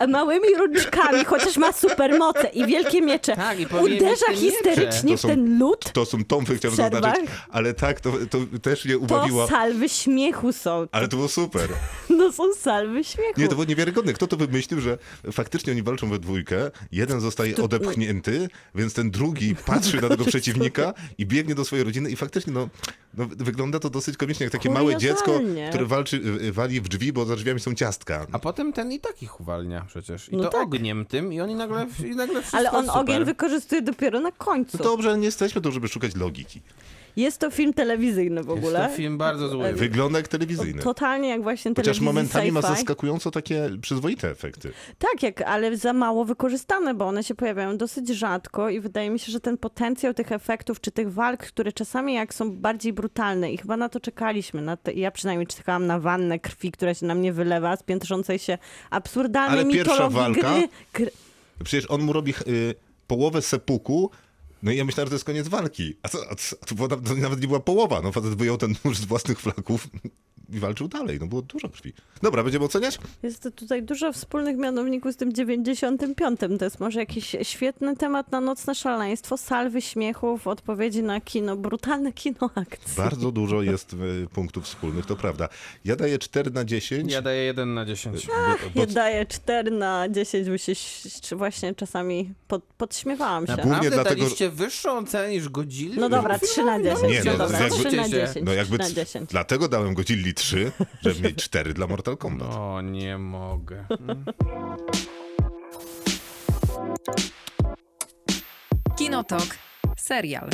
małymi 0.08 0.48
rączkami, 0.60 1.26
chociaż 1.26 1.58
ma 1.58 1.72
supermoce 1.72 2.48
i 2.48 2.66
wielkie 2.66 3.02
miecze, 3.02 3.36
Tak, 3.36 3.58
uderza 3.84 4.26
te 4.26 4.32
miecze. 4.32 4.42
histerycznie 4.42 5.12
To 5.12 5.18
w 5.18 5.22
są, 5.28 5.36
ten 5.36 5.60
lód, 5.60 5.92
to 5.94 6.06
są 6.06 6.24
tąpy, 6.26 6.56
chciałem 6.58 6.78
zaznaczyć, 6.78 7.26
ale 7.50 7.74
tak, 7.74 8.02
to, 8.02 8.14
to 8.30 8.40
też 8.62 8.86
mnie 8.86 8.94
to 8.94 9.00
ubawiło. 9.00 9.48
salwy 9.48 9.90
śmiechu 9.90 10.54
są. 10.54 10.88
Ale 10.92 11.08
to 11.08 11.18
było 11.18 11.30
super. 11.30 11.70
No 12.10 12.32
są 12.32 12.44
salwy 12.54 13.04
śmiechu. 13.04 13.42
Nie, 13.42 13.48
to 13.48 13.56
było 13.56 13.66
niewiarygodne. 13.66 14.14
Kto 14.14 14.28
to 14.28 14.38
wymyślił, 14.38 14.82
że 14.82 14.98
faktycznie 15.32 15.74
oni 15.74 15.84
walczą 15.84 16.10
we 16.10 16.20
dwójkę, 16.20 16.72
jeden 16.92 17.22
zostaje 17.22 17.56
odepchnięty, 17.58 18.50
więc 18.76 18.94
ten 18.94 19.12
drugi 19.12 19.56
patrzy 19.66 20.02
na 20.02 20.10
tego 20.10 20.26
przeciwnika 20.34 20.94
i 21.18 21.26
biegnie 21.26 21.56
do 21.56 21.66
swojej 21.66 21.86
rodziny 21.86 22.10
i 22.10 22.16
faktycznie 22.16 22.54
no, 22.54 22.70
no, 23.18 23.26
wygląda 23.38 23.80
to 23.80 23.90
dosyć 23.90 24.18
komicznie, 24.18 24.44
jak 24.44 24.54
takie 24.54 24.70
małe 24.70 24.98
dziecko, 24.98 25.40
które 25.70 25.86
walczy, 25.86 26.22
y, 26.42 26.52
wali 26.52 26.82
w 26.82 26.88
drzwi, 26.88 27.14
bo 27.14 27.26
za 27.26 27.36
drzwiami 27.36 27.60
są 27.60 27.74
ciastka. 27.76 28.26
A 28.32 28.40
potem 28.40 28.74
ten 28.74 28.92
i 28.92 29.00
tak 29.00 29.24
ich 29.24 29.42
uwalnia 29.42 29.86
przecież. 29.88 30.30
I 30.30 30.38
No 30.38 30.44
to 30.44 30.50
tak. 30.50 30.62
ogniem 30.62 31.06
tym 31.06 31.34
i 31.34 31.42
oni 31.42 31.56
nagle, 31.56 31.88
i 32.12 32.16
nagle 32.16 32.40
wszystko 32.42 32.58
Ale 32.58 32.72
on 32.72 32.86
super. 32.86 33.02
ogień 33.02 33.26
wykorzystuje 33.26 33.82
dopiero 33.82 34.20
na 34.20 34.32
końcu. 34.32 34.78
No 34.78 34.84
dobrze, 34.84 35.17
nie 35.18 35.26
jesteśmy 35.26 35.62
tu, 35.62 35.72
żeby 35.72 35.88
szukać 35.88 36.16
logiki. 36.16 36.62
Jest 37.16 37.38
to 37.38 37.52
film 37.52 37.74
telewizyjny 37.74 38.44
w 38.44 38.48
Jest 38.48 38.58
ogóle. 38.58 38.90
to 38.90 38.96
film 38.96 39.18
bardzo 39.18 39.50
zły. 39.50 39.74
Wygląda 39.74 40.20
jak 40.20 40.28
telewizyjny. 40.28 40.82
Totalnie 40.82 41.30
jak 41.30 41.44
właśnie 41.44 41.72
Chociaż 41.72 41.84
telewizji 41.84 42.06
momentami 42.06 42.52
ma 42.52 42.62
zaskakująco 42.62 43.32
takie 43.32 43.70
przyzwoite 43.82 44.30
efekty. 44.32 44.72
Tak, 45.00 45.24
jak, 45.24 45.42
ale 45.42 45.78
za 45.78 45.94
mało 45.94 46.26
wykorzystane, 46.26 46.94
bo 46.94 47.06
one 47.08 47.24
się 47.24 47.36
pojawiają 47.36 47.78
dosyć 47.78 48.08
rzadko 48.10 48.70
i 48.70 48.80
wydaje 48.80 49.10
mi 49.10 49.20
się, 49.20 49.32
że 49.32 49.40
ten 49.40 49.58
potencjał 49.58 50.14
tych 50.14 50.32
efektów, 50.32 50.82
czy 50.82 50.92
tych 50.92 51.14
walk, 51.14 51.40
które 51.40 51.72
czasami 51.72 52.14
jak 52.14 52.34
są 52.34 52.52
bardziej 52.52 52.94
brutalne 52.94 53.52
i 53.52 53.58
chyba 53.58 53.78
na 53.78 53.90
to 53.90 54.00
czekaliśmy, 54.00 54.62
na 54.62 54.78
to, 54.78 54.92
ja 54.92 55.12
przynajmniej 55.12 55.48
czekałam 55.48 55.86
na 55.88 56.00
wannę 56.00 56.40
krwi, 56.40 56.72
która 56.72 56.94
się 56.94 57.06
na 57.06 57.16
mnie 57.16 57.34
wylewa 57.34 57.76
z 57.78 57.84
piętrzącej 57.84 58.40
się 58.40 58.58
absurdalnej 58.90 59.60
Ale 59.60 59.70
pierwsza 59.74 60.10
walka? 60.10 60.42
gry. 60.54 60.70
gry. 60.94 61.12
Przecież 61.64 61.92
on 61.92 62.02
mu 62.02 62.14
robi 62.14 62.34
y, 62.48 62.76
połowę 63.08 63.42
sepuku, 63.42 64.12
no 64.64 64.72
i 64.72 64.78
ja 64.78 64.86
myślałem, 64.86 65.08
że 65.08 65.10
to 65.10 65.16
jest 65.16 65.26
koniec 65.26 65.48
walki. 65.48 65.98
A, 66.04 66.10
co, 66.10 66.32
a, 66.32 66.36
co, 66.36 66.56
a 66.62 66.66
to, 66.66 66.76
była, 66.76 66.88
to 66.88 67.16
nawet 67.16 67.42
nie 67.42 67.48
była 67.48 67.60
połowa. 67.60 68.02
No 68.02 68.12
facet 68.12 68.36
wyjął 68.36 68.58
ten 68.58 68.76
nóż 68.86 68.98
z 68.98 69.06
własnych 69.06 69.40
flaków 69.40 69.88
i 70.50 70.60
walczył 70.60 70.88
dalej. 70.88 71.18
No 71.20 71.28
było 71.28 71.42
dużo 71.42 71.70
krwi. 71.70 71.94
Dobra, 72.22 72.44
będziemy 72.44 72.66
oceniać? 72.66 73.00
Jest 73.24 73.44
to 73.44 73.52
tutaj 73.52 73.84
dużo 73.84 74.14
wspólnych 74.14 74.58
mianowników 74.58 75.14
z 75.14 75.16
tym 75.16 75.34
95. 75.34 76.40
To 76.60 76.66
jest 76.66 76.80
może 76.80 77.00
jakiś 77.00 77.36
świetny 77.44 77.96
temat 77.98 78.32
na 78.32 78.42
nocne 78.42 78.76
szaleństwo, 78.76 79.38
salwy 79.38 79.82
śmiechów, 79.82 80.48
odpowiedzi 80.48 81.04
na 81.04 81.22
kino, 81.22 81.56
brutalne 81.58 82.14
kino 82.14 82.50
akcji. 82.56 82.98
Bardzo 82.98 83.32
dużo 83.32 83.62
jest 83.62 83.94
y, 83.94 84.28
punktów 84.34 84.64
wspólnych, 84.64 85.06
to 85.06 85.16
prawda. 85.16 85.50
Ja 85.86 85.96
daję 85.96 86.20
4 86.20 86.52
na 86.52 86.66
10. 86.66 87.12
Ja 87.12 87.22
daję 87.22 87.44
1 87.44 87.74
na 87.74 87.86
10. 87.86 88.28
bo, 88.28 88.34
bo, 88.76 88.80
Ja 88.80 88.86
daję 88.86 89.26
4 89.26 89.72
na 89.72 90.10
10, 90.10 90.50
bo 90.50 90.58
się 90.58 90.74
właśnie 91.36 91.76
czasami 91.76 92.34
pod, 92.48 92.64
podśmiewałam 92.64 93.48
się. 93.48 93.54
Głównie 93.54 93.72
Naprawdę 93.72 93.96
dlatego- 93.96 94.22
daliście 94.22 94.50
wyższą 94.50 95.06
cenę 95.06 95.30
niż 95.30 95.50
Godzilla? 95.50 95.96
No 96.00 96.10
dobra, 96.10 96.40
3 96.40 96.64
na 96.64 96.84
10. 96.84 97.02
Nie, 97.14 97.24
no, 97.24 97.32
no 97.32 97.38
dobra, 97.38 97.60
jakby- 97.60 97.76
3 97.86 97.96
na 97.98 98.04
Wiecie, 98.04 98.28
10. 98.28 98.46
no 98.46 98.54
jakby 98.54 98.78
3 98.78 98.90
na 98.90 98.96
c- 98.96 99.06
10. 99.06 99.30
dlatego 99.30 99.68
dałem 99.68 99.94
go 99.94 100.04
3, 100.38 100.72
żeby 101.02 101.22
mieć 101.22 101.44
4 101.44 101.74
dla 101.74 101.88
Mortal 101.88 102.18
Kombat. 102.18 102.48
O, 102.52 102.82
nie 102.82 103.18
mogę. 103.18 103.86
Kinotok. 108.98 109.58
Serial. 109.98 110.50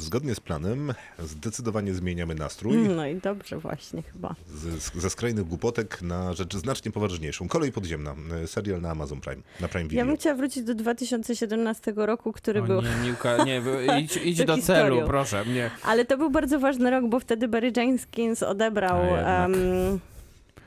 Zgodnie 0.00 0.34
z 0.34 0.40
planem 0.40 0.94
zdecydowanie 1.18 1.94
zmieniamy 1.94 2.34
nastrój. 2.34 2.76
No 2.88 3.06
i 3.06 3.16
dobrze 3.16 3.58
właśnie 3.58 4.02
chyba. 4.02 4.34
Z, 4.54 4.92
ze 4.94 5.10
skrajnych 5.10 5.44
głupotek 5.44 6.02
na 6.02 6.32
rzecz 6.32 6.56
znacznie 6.56 6.90
poważniejszą. 6.90 7.48
Kolej 7.48 7.72
podziemna, 7.72 8.14
y, 8.44 8.46
serial 8.46 8.80
na 8.80 8.90
Amazon 8.90 9.20
Prime, 9.20 9.42
na 9.60 9.68
Prime 9.68 9.84
Video. 9.88 9.98
Ja 9.98 10.06
bym 10.06 10.16
chciała 10.16 10.36
wrócić 10.36 10.64
do 10.64 10.74
2017 10.74 11.92
roku, 11.96 12.32
który 12.32 12.60
O 12.60 12.64
był... 12.64 12.82
nie, 12.82 12.88
Miłka, 13.04 13.44
nie, 13.44 13.62
idź, 14.00 14.16
idź 14.16 14.44
do 14.44 14.56
historią. 14.56 14.94
celu, 14.94 15.06
proszę. 15.06 15.44
Nie. 15.46 15.70
Ale 15.84 16.04
to 16.04 16.16
był 16.18 16.30
bardzo 16.30 16.58
ważny 16.60 16.90
rok, 16.90 17.04
bo 17.08 17.20
wtedy 17.20 17.48
Barry 17.48 17.72
Jenkins 17.76 18.42
odebrał 18.42 19.02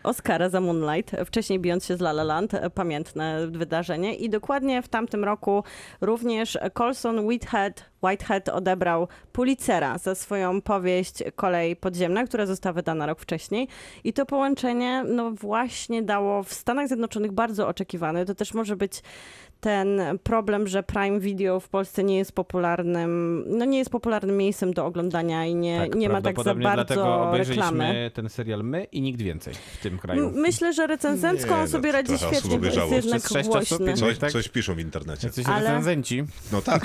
Oscara 0.04 0.50
za 0.50 0.62
Moonlight, 0.62 1.16
wcześniej 1.26 1.60
bijąc 1.60 1.86
się 1.86 1.98
z 1.98 2.02
La 2.02 2.10
La 2.10 2.24
Land, 2.24 2.52
pamiętne 2.74 3.48
wydarzenie. 3.48 4.16
I 4.16 4.30
dokładnie 4.30 4.82
w 4.82 4.88
tamtym 4.88 5.24
roku 5.24 5.64
również 6.02 6.58
Colson 6.74 7.20
Whitehead, 7.20 7.86
Whitehead 8.04 8.50
odebrał 8.50 9.08
Pulitzera 9.32 9.98
za 9.98 10.16
swoją 10.16 10.62
powieść 10.62 11.24
Kolej 11.36 11.76
Podziemna, 11.76 12.24
która 12.24 12.46
została 12.46 12.74
wydana 12.74 13.06
rok 13.06 13.20
wcześniej. 13.20 13.68
I 14.04 14.14
to 14.14 14.26
połączenie 14.26 15.04
no 15.08 15.32
właśnie 15.32 16.04
dało 16.04 16.44
w 16.44 16.54
Stanach 16.54 16.88
Zjednoczonych 16.88 17.32
bardzo 17.32 17.68
oczekiwane. 17.68 18.26
To 18.26 18.36
też 18.36 18.54
może 18.54 18.76
być 18.76 19.02
ten 19.64 20.02
problem, 20.24 20.68
że 20.68 20.84
Prime 20.84 21.20
Video 21.20 21.60
w 21.60 21.70
Polsce 21.70 22.04
nie 22.04 22.18
jest 22.18 22.32
popularnym, 22.32 23.44
no 23.48 23.66
nie 23.66 23.78
jest 23.78 23.90
popularnym 23.92 24.38
miejscem 24.38 24.74
do 24.74 24.86
oglądania 24.86 25.46
i 25.46 25.56
nie, 25.56 25.78
Tak, 25.80 25.96
nie 25.96 26.10
ma 26.10 26.22
tak 26.22 26.44
za 26.44 26.56
dlatego 26.56 27.02
bardzo 27.04 27.24
obejrzeliśmy 27.30 27.64
reklamy. 27.72 28.12
ten 28.14 28.30
serial 28.30 28.64
my 28.64 28.84
i 28.84 29.02
nikt 29.02 29.22
więcej 29.22 29.54
w 29.54 29.78
tym 29.84 29.98
kraju. 29.98 30.32
Myślę, 30.36 30.74
że 30.74 30.88
recenzencko 30.88 31.50
Nie, 31.50 31.56
on 31.56 31.62
no, 31.62 31.68
sobie 31.68 31.92
radzi 31.92 32.18
świetnie, 32.18 32.60
bo 32.60 32.66
jest 32.66 32.78
jednak 32.92 33.22
Przez 33.22 33.34
sześć 33.34 33.50
osób 33.50 33.78
głośny. 33.78 33.94
Coś, 33.94 34.18
tak? 34.18 34.32
coś 34.32 34.50
piszą 34.50 34.76
w 34.76 34.80
internecie. 34.80 35.28
Jacyś 35.28 35.46
Ale- 35.48 35.60
recenzenci. 35.70 36.24
No 36.52 36.62
tak. 36.62 36.82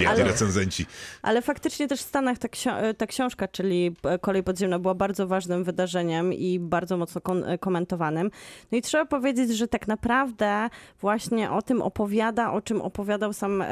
Nie, 0.00 0.08
Ale- 0.08 0.24
recenzenci. 0.24 0.86
Ale 1.22 1.42
faktycznie 1.42 1.88
też 1.88 2.00
w 2.00 2.02
Stanach 2.02 2.38
ta, 2.38 2.48
ksio- 2.48 2.94
ta 2.94 3.06
książka, 3.06 3.48
czyli 3.48 3.96
e, 4.04 4.18
Kolej 4.18 4.42
Podziemna, 4.42 4.78
była 4.78 4.94
bardzo 4.94 5.26
ważnym 5.26 5.64
wydarzeniem 5.64 6.32
i 6.32 6.58
bardzo 6.58 6.96
mocno 6.96 7.20
kon- 7.20 7.44
komentowanym. 7.60 8.30
No 8.72 8.78
i 8.78 8.82
trzeba 8.82 9.04
powiedzieć, 9.04 9.56
że 9.56 9.68
tak 9.68 9.88
naprawdę 9.88 10.68
właśnie 11.00 11.50
o 11.50 11.62
tym 11.62 11.79
opowiada, 11.82 12.52
o 12.52 12.60
czym 12.60 12.82
opowiadał 12.82 13.32
sam 13.32 13.64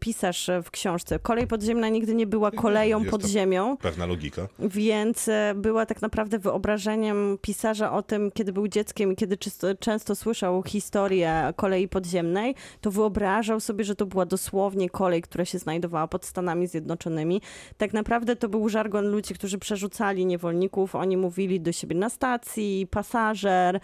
pisarz 0.00 0.50
w 0.64 0.70
książce. 0.70 1.18
Kolej 1.18 1.46
Podziemna 1.46 1.88
nigdy 1.88 2.14
nie 2.14 2.26
była 2.26 2.50
koleją 2.50 2.98
Jest 2.98 3.10
pod 3.10 3.24
ziemią. 3.24 3.76
Pewna 3.76 4.06
logika. 4.06 4.48
Więc 4.58 5.28
e, 5.28 5.54
była 5.56 5.86
tak 5.86 6.02
naprawdę 6.02 6.38
wyobrażeniem 6.38 7.38
pisarza 7.42 7.92
o 7.92 8.02
tym, 8.02 8.30
kiedy 8.30 8.52
był 8.52 8.68
dzieckiem 8.68 9.12
i 9.12 9.16
kiedy 9.16 9.36
czysto, 9.36 9.74
często 9.74 10.14
słyszał 10.14 10.62
historię 10.62 11.52
kolei 11.56 11.88
podziemnej, 11.88 12.54
to 12.80 12.90
wyobrażał 12.90 13.60
sobie, 13.60 13.84
że 13.84 13.96
to 13.96 14.06
była 14.06 14.26
dosłownie 14.26 14.90
kolej, 14.90 15.22
która 15.22 15.44
się 15.44 15.58
znajdowała 15.58 16.08
pod 16.08 16.24
Stanami 16.24 16.66
Zjednoczonymi. 16.66 17.42
Tak 17.76 17.92
naprawdę 17.92 18.36
to 18.36 18.48
był 18.48 18.68
żargon 18.68 19.10
ludzi, 19.10 19.34
którzy 19.34 19.58
przerzucali 19.58 20.26
niewolników. 20.26 20.94
Oni 20.94 21.16
mówili 21.16 21.60
do 21.60 21.72
siebie 21.72 21.96
na 21.96 22.08
stacji, 22.08 22.86
pasażer. 22.90 23.80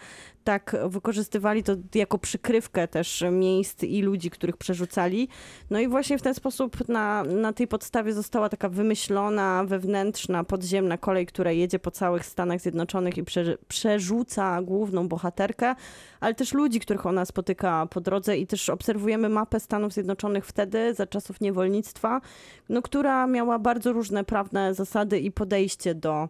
Tak, 0.47 0.75
wykorzystywali 0.89 1.63
to 1.63 1.75
jako 1.95 2.17
przykrywkę 2.17 2.87
też 2.87 3.23
miejsc 3.31 3.83
i 3.83 4.01
ludzi, 4.01 4.29
których 4.29 4.57
przerzucali. 4.57 5.27
No 5.69 5.79
i 5.79 5.87
właśnie 5.87 6.17
w 6.17 6.21
ten 6.21 6.33
sposób 6.33 6.89
na, 6.89 7.23
na 7.23 7.53
tej 7.53 7.67
podstawie 7.67 8.13
została 8.13 8.49
taka 8.49 8.69
wymyślona, 8.69 9.63
wewnętrzna, 9.65 10.43
podziemna 10.43 10.97
kolej, 10.97 11.25
która 11.25 11.51
jedzie 11.51 11.79
po 11.79 11.91
całych 11.91 12.25
Stanach 12.25 12.61
Zjednoczonych 12.61 13.17
i 13.17 13.23
prze, 13.23 13.57
przerzuca 13.67 14.61
główną 14.61 15.07
bohaterkę, 15.07 15.75
ale 16.19 16.33
też 16.33 16.53
ludzi, 16.53 16.79
których 16.79 17.05
ona 17.05 17.25
spotyka 17.25 17.85
po 17.85 18.01
drodze 18.01 18.37
i 18.37 18.47
też 18.47 18.69
obserwujemy 18.69 19.29
mapę 19.29 19.59
Stanów 19.59 19.93
Zjednoczonych 19.93 20.45
wtedy, 20.45 20.93
za 20.93 21.07
czasów 21.07 21.41
niewolnictwa, 21.41 22.21
no, 22.69 22.81
która 22.81 23.27
miała 23.27 23.59
bardzo 23.59 23.93
różne 23.93 24.23
prawne 24.23 24.73
zasady 24.73 25.19
i 25.19 25.31
podejście 25.31 25.95
do 25.95 26.29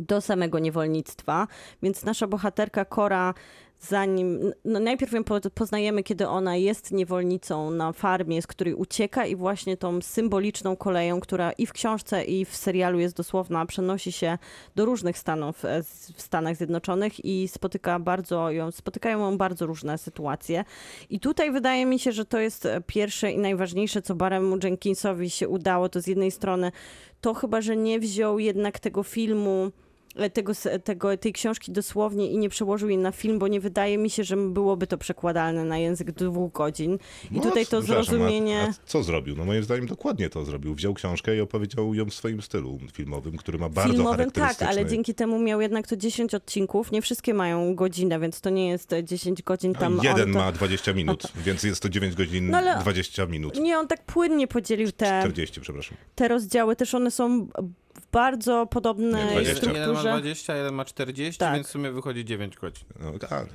do 0.00 0.20
samego 0.20 0.58
niewolnictwa, 0.58 1.46
więc 1.82 2.04
nasza 2.04 2.26
bohaterka 2.26 2.84
Kora 2.84 3.34
zanim, 3.80 4.52
no 4.64 4.80
najpierw 4.80 5.12
ją 5.12 5.24
po- 5.24 5.50
poznajemy, 5.54 6.02
kiedy 6.02 6.28
ona 6.28 6.56
jest 6.56 6.92
niewolnicą 6.92 7.70
na 7.70 7.92
farmie, 7.92 8.42
z 8.42 8.46
której 8.46 8.74
ucieka 8.74 9.26
i 9.26 9.36
właśnie 9.36 9.76
tą 9.76 10.02
symboliczną 10.02 10.76
koleją, 10.76 11.20
która 11.20 11.52
i 11.52 11.66
w 11.66 11.72
książce 11.72 12.24
i 12.24 12.44
w 12.44 12.56
serialu 12.56 12.98
jest 12.98 13.16
dosłowna, 13.16 13.66
przenosi 13.66 14.12
się 14.12 14.38
do 14.76 14.84
różnych 14.84 15.18
stanów 15.18 15.64
e, 15.64 15.82
w 16.14 16.22
Stanach 16.22 16.56
Zjednoczonych 16.56 17.24
i 17.24 17.48
spotyka 17.48 17.98
bardzo 17.98 18.50
ją, 18.50 18.70
spotykają 18.70 19.20
ją 19.20 19.38
bardzo 19.38 19.66
różne 19.66 19.98
sytuacje. 19.98 20.64
I 21.10 21.20
tutaj 21.20 21.52
wydaje 21.52 21.86
mi 21.86 21.98
się, 21.98 22.12
że 22.12 22.24
to 22.24 22.38
jest 22.38 22.66
e, 22.66 22.80
pierwsze 22.80 23.32
i 23.32 23.38
najważniejsze, 23.38 24.02
co 24.02 24.14
Baremu 24.14 24.58
Jenkinsowi 24.62 25.30
się 25.30 25.48
udało, 25.48 25.88
to 25.88 26.00
z 26.00 26.06
jednej 26.06 26.30
strony 26.30 26.72
to 27.20 27.34
chyba, 27.34 27.60
że 27.60 27.76
nie 27.76 28.00
wziął 28.00 28.38
jednak 28.38 28.78
tego 28.78 29.02
filmu 29.02 29.70
tego, 30.32 30.52
s- 30.52 30.68
tego, 30.84 31.16
tej 31.16 31.32
książki 31.32 31.72
dosłownie 31.72 32.30
i 32.30 32.38
nie 32.38 32.48
przełożył 32.48 32.88
jej 32.88 32.98
na 32.98 33.12
film, 33.12 33.38
bo 33.38 33.48
nie 33.48 33.60
wydaje 33.60 33.98
mi 33.98 34.10
się, 34.10 34.24
że 34.24 34.36
byłoby 34.36 34.86
to 34.86 34.98
przekładalne 34.98 35.64
na 35.64 35.78
język 35.78 36.10
dwóch 36.12 36.52
godzin. 36.52 36.98
I 37.30 37.34
No, 37.36 37.42
tutaj 37.42 37.66
to 37.66 37.82
zrozumienie... 37.82 38.60
A, 38.62 38.68
a 38.68 38.72
co 38.86 39.02
zrobił? 39.02 39.36
No 39.36 39.44
moim 39.44 39.62
zdaniem 39.62 39.86
dokładnie 39.86 40.30
to 40.30 40.44
zrobił. 40.44 40.74
Wziął 40.74 40.94
książkę 40.94 41.36
i 41.36 41.40
opowiedział 41.40 41.94
ją 41.94 42.04
w 42.04 42.14
swoim 42.14 42.42
stylu 42.42 42.78
filmowym, 42.92 43.36
który 43.36 43.58
ma 43.58 43.68
bardzo 43.68 43.92
Filmowym 43.94 44.30
tak, 44.30 44.62
ale 44.62 44.86
dzięki 44.86 45.14
temu 45.14 45.38
miał 45.38 45.60
jednak 45.60 45.86
to 45.86 45.96
10 45.96 46.34
odcinków. 46.34 46.92
Nie 46.92 47.02
wszystkie 47.02 47.34
mają 47.34 47.74
godzinę, 47.74 48.20
więc 48.20 48.40
to 48.40 48.50
nie 48.50 48.68
jest 48.68 48.92
e, 48.92 49.04
10 49.04 49.42
godzin 49.42 49.72
A 49.76 49.80
tam. 49.80 50.00
Jeden 50.02 50.32
to... 50.32 50.38
ma 50.38 50.52
20 50.52 50.92
minut, 50.92 51.22
więc 51.46 51.62
jest 51.62 51.82
to 51.82 51.88
9 51.88 52.14
godzin 52.14 52.50
No 52.50 52.58
ale- 52.58 52.78
20 52.80 53.26
minut. 53.26 53.60
Nie, 53.60 53.78
on 53.78 53.88
tak 53.88 54.04
płynnie 54.04 54.48
podzielił 54.48 54.92
te, 54.92 55.20
40, 55.20 55.60
przepraszam. 55.60 55.96
te 56.14 56.28
rozdziały. 56.28 56.76
Też 56.76 56.94
one 56.94 57.10
są 57.10 57.46
w 58.08 58.10
bardzo 58.12 58.60
Nie, 58.60 58.66
podobnej 58.66 59.26
20. 59.26 59.38
Jeden, 59.54 59.74
jeden 59.74 59.94
ma 59.94 60.00
strukturze. 60.00 60.08
20, 60.20 60.56
jeden 60.56 60.74
ma 60.74 60.84
40, 60.84 61.38
Tak. 61.38 61.54
więc 61.54 61.66
w 61.66 61.70
sumie 61.70 61.90
wychodzi 61.90 62.24
9 62.24 62.56
godzin. 62.56 62.84
No, 63.00 63.18
tak. 63.18 63.46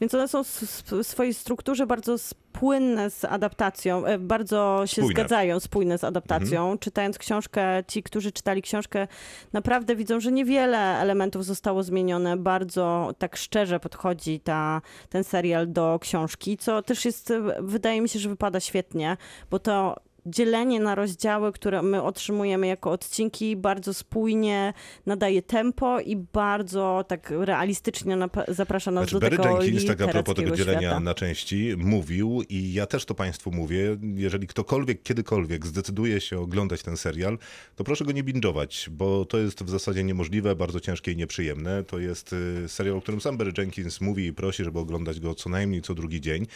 Więc 0.00 0.14
one 0.14 0.28
są 0.28 0.44
w 0.44 1.02
swojej 1.02 1.34
strukturze 1.34 1.86
bardzo 1.86 2.18
spłynne 2.18 3.10
z 3.10 3.24
adaptacją, 3.24 4.06
e, 4.06 4.18
bardzo 4.18 4.82
się 4.86 4.92
Spójne. 4.92 5.08
zgadzają, 5.10 5.60
spójne 5.60 5.98
z 5.98 6.04
adaptacją. 6.04 6.60
Mhm. 6.62 6.78
Czytając 6.78 7.18
książkę, 7.18 7.84
ci, 7.88 8.02
którzy 8.02 8.32
czytali 8.32 8.62
książkę, 8.62 9.08
naprawdę 9.52 9.96
widzą, 9.96 10.20
że 10.20 10.32
niewiele 10.32 10.78
elementów 10.98 11.44
zostało 11.44 11.82
zmienione. 11.82 12.36
Bardzo 12.36 13.12
tak 13.18 13.36
szczerze 13.36 13.80
podchodzi 13.80 14.40
ta, 14.40 14.82
ten 15.08 15.24
serial 15.24 15.72
do 15.72 15.98
książki, 16.02 16.56
co 16.56 16.82
też 16.82 17.04
jest, 17.04 17.30
e, 17.30 17.42
wydaje 17.60 18.00
mi 18.00 18.08
się, 18.08 18.18
że 18.18 18.28
wypada 18.28 18.60
świetnie, 18.60 19.16
bo 19.50 19.58
to 19.58 19.96
dzielenie 20.26 20.80
na 20.80 20.94
rozdziały, 20.94 21.52
które 21.52 21.82
my 21.82 22.02
otrzymujemy 22.02 22.66
jako 22.66 22.90
odcinki, 22.90 23.56
bardzo 23.56 23.94
spójnie 23.94 24.72
nadaje 25.06 25.42
tempo 25.42 26.00
i 26.00 26.16
bardzo 26.16 27.04
tak 27.08 27.32
realistycznie 27.36 28.16
zaprasza 28.48 28.90
nas 28.90 29.02
Znaczy 29.02 29.14
do 29.14 29.20
Barry 29.20 29.36
tego 29.36 29.62
Jenkins, 29.62 29.86
tak 29.86 30.00
a 30.00 30.08
propos 30.08 30.34
tego 30.34 30.56
dzielenia 30.56 30.80
świata. 30.80 31.00
na 31.00 31.14
części, 31.14 31.74
mówił 31.76 32.42
i 32.48 32.72
ja 32.72 32.86
też 32.86 33.04
to 33.04 33.14
Państwu 33.14 33.50
mówię, 33.50 33.96
jeżeli 34.14 34.46
ktokolwiek, 34.46 35.02
kiedykolwiek 35.02 35.66
zdecyduje 35.66 36.20
się 36.20 36.40
oglądać 36.40 36.82
ten 36.82 36.96
serial, 36.96 37.38
to 37.76 37.84
proszę 37.84 38.04
go 38.04 38.12
nie 38.12 38.24
binge'ować, 38.24 38.90
bo 38.90 39.24
to 39.24 39.38
jest 39.38 39.62
w 39.64 39.70
zasadzie 39.70 40.04
niemożliwe, 40.04 40.56
bardzo 40.56 40.80
ciężkie 40.80 41.12
i 41.12 41.16
nieprzyjemne. 41.16 41.84
To 41.84 41.98
jest 41.98 42.32
y, 42.32 42.68
serial, 42.68 42.96
o 42.96 43.00
którym 43.00 43.20
sam 43.20 43.36
Barry 43.36 43.52
Jenkins 43.58 44.00
mówi 44.00 44.26
i 44.26 44.32
prosi, 44.32 44.64
żeby 44.64 44.78
oglądać 44.78 45.20
go 45.20 45.34
co 45.34 45.50
najmniej 45.50 45.82
co 45.82 45.94
drugi 45.94 46.20
dzień. 46.20 46.46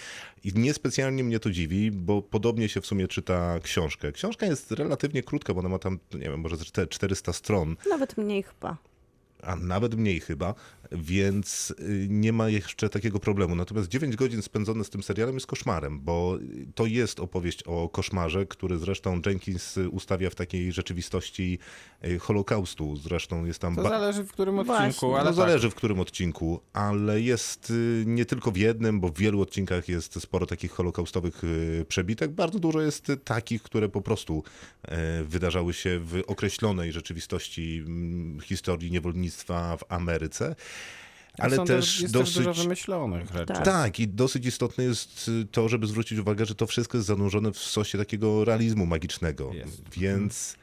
I 0.45 0.53
niespecjalnie 0.55 1.25
mnie 1.25 1.41
to 1.41 1.51
dziwi, 1.51 1.91
bo 1.91 2.23
podobnie 2.23 2.69
się 2.69 2.81
w 2.81 2.87
sumie 2.87 3.09
czyta 3.09 3.60
książkę. 3.61 4.13
Książka 4.13 4.47
jest 4.47 4.71
relatywnie 4.73 5.23
krótka, 5.23 5.55
bo 5.55 5.61
ona 5.61 5.69
ma 5.69 5.79
tam, 5.79 5.99
nie 6.15 6.21
wiem, 6.21 6.41
może 6.41 6.57
ze 6.57 6.65
czte- 6.65 6.89
400 6.89 7.33
stron, 7.33 7.77
Nawet 7.89 8.17
mniej 8.19 8.43
chyba. 8.43 8.77
a 9.43 9.57
nawet 9.57 9.95
mniej 9.95 10.21
chyba, 10.21 10.55
więc 10.93 11.75
y, 11.81 12.07
nie 12.11 12.33
ma 12.33 12.49
jeszcze 12.49 12.89
takiego 12.89 13.21
problemu. 13.21 13.57
Natomiast 13.57 13.89
9 13.89 14.17
godzin 14.17 14.43
spędzone 14.43 14.85
z 14.85 14.91
tym 14.91 15.03
serialem 15.03 15.35
jest 15.35 15.47
koszmarem, 15.47 16.01
bo 16.01 16.39
to 16.75 16.87
jest 16.87 17.21
opowieść 17.21 17.63
o 17.63 17.89
koszmarze, 17.89 18.47
który 18.47 18.79
zresztą 18.79 19.21
Jenkins 19.27 19.79
ustawia 19.91 20.31
w 20.31 20.35
takiej 20.35 20.73
rzeczywistości 20.73 21.59
y, 22.05 22.19
Holokaustu. 22.19 22.97
Zresztą 22.97 23.45
jest 23.45 23.59
tam... 23.59 23.77
To 23.77 23.83
zależy 23.83 24.25
w 24.25 24.33
którym 24.33 24.55
Właśnie. 24.55 24.87
odcinku, 24.87 25.11
no 25.11 25.19
ale 25.19 25.27
tak. 25.27 25.35
zależy 25.35 25.71
w 25.71 25.75
którym 25.75 26.01
odcinku, 26.01 26.61
ale 26.73 27.21
jest 27.21 27.71
y, 27.71 28.05
nie 28.07 28.25
tylko 28.25 28.51
w 28.51 28.57
jednym, 28.57 29.01
bo 29.01 29.09
w 29.09 29.19
wielu 29.19 29.41
odcinkach 29.41 29.89
jest 29.89 30.21
sporo 30.21 30.47
takich 30.47 30.73
holokaustowych 30.73 31.43
przebitek. 31.89 32.31
Bardzo 32.31 32.59
dużo 32.59 32.81
jest 32.81 33.13
takich, 33.25 33.63
które 33.63 33.89
po 33.89 34.01
prostu 34.01 34.43
wydarzały 35.25 35.73
się 35.73 36.01
w 36.01 36.23
określonej 36.27 36.93
rzeczywistości 36.93 37.83
mm, 37.87 38.41
historii 38.41 38.91
niewolnictwa 38.91 39.77
w 39.77 39.85
Ameryce. 39.89 40.57
Ale 41.39 41.57
Są 41.57 41.65
też 41.65 42.01
jest 42.01 42.15
dosyć. 42.15 42.35
też 42.35 42.45
dużo 42.45 42.63
wymyślonych 42.63 43.31
rzeczy. 43.33 43.47
Tak. 43.47 43.65
Tak, 43.65 44.01
i 44.01 44.09
dosyć 44.09 44.47
istotne 44.47 44.85
jest 44.85 45.29
y, 45.29 45.47
to, 45.51 45.69
żeby 45.69 45.87
zwrócić 45.87 46.19
uwagę, 46.19 46.47
że 46.47 46.55
to 46.55 46.67
wszystko 46.67 46.99
jest 46.99 47.07
zanurzone 47.09 47.53
w 47.53 47.59
sosie 47.59 47.99
takiego 47.99 48.45
realizmu 48.45 48.87
magicznego. 48.87 49.51
Jest. 49.55 49.89
Więc 49.99 50.57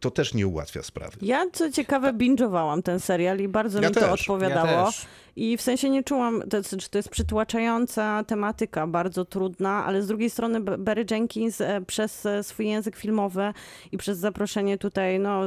to 0.00 0.10
też 0.10 0.34
nie 0.34 0.46
ułatwia 0.46 0.82
sprawy. 0.82 1.16
Ja, 1.22 1.46
co 1.52 1.70
ciekawe, 1.72 2.12
binge'owałam 2.12 2.82
ten 2.82 3.00
serial 3.00 3.38
i 3.38 3.48
bardzo 3.48 3.80
Ja 3.80 3.88
mi 3.88 3.94
to 3.94 4.00
też. 4.00 4.20
odpowiadało. 4.20 4.68
Ja 4.68 4.86
też. 4.86 5.06
I 5.36 5.56
w 5.56 5.62
sensie 5.62 5.90
nie 5.90 6.02
czułam, 6.04 6.42
to, 6.50 6.62
znaczy 6.62 6.90
to 6.90 6.98
jest 6.98 7.08
przytłaczająca 7.08 8.24
tematyka, 8.24 8.86
bardzo 8.86 9.24
trudna, 9.24 9.84
ale 9.84 10.02
z 10.02 10.06
drugiej 10.06 10.30
strony 10.30 10.60
Barry 10.60 11.06
Jenkins 11.10 11.60
e, 11.60 11.80
przez 11.86 12.26
e, 12.26 12.42
swój 12.42 12.68
język 12.68 12.96
filmowy 12.96 13.52
i 13.92 13.98
przez 13.98 14.18
zaproszenie 14.18 14.78
tutaj, 14.78 15.18
no 15.20 15.40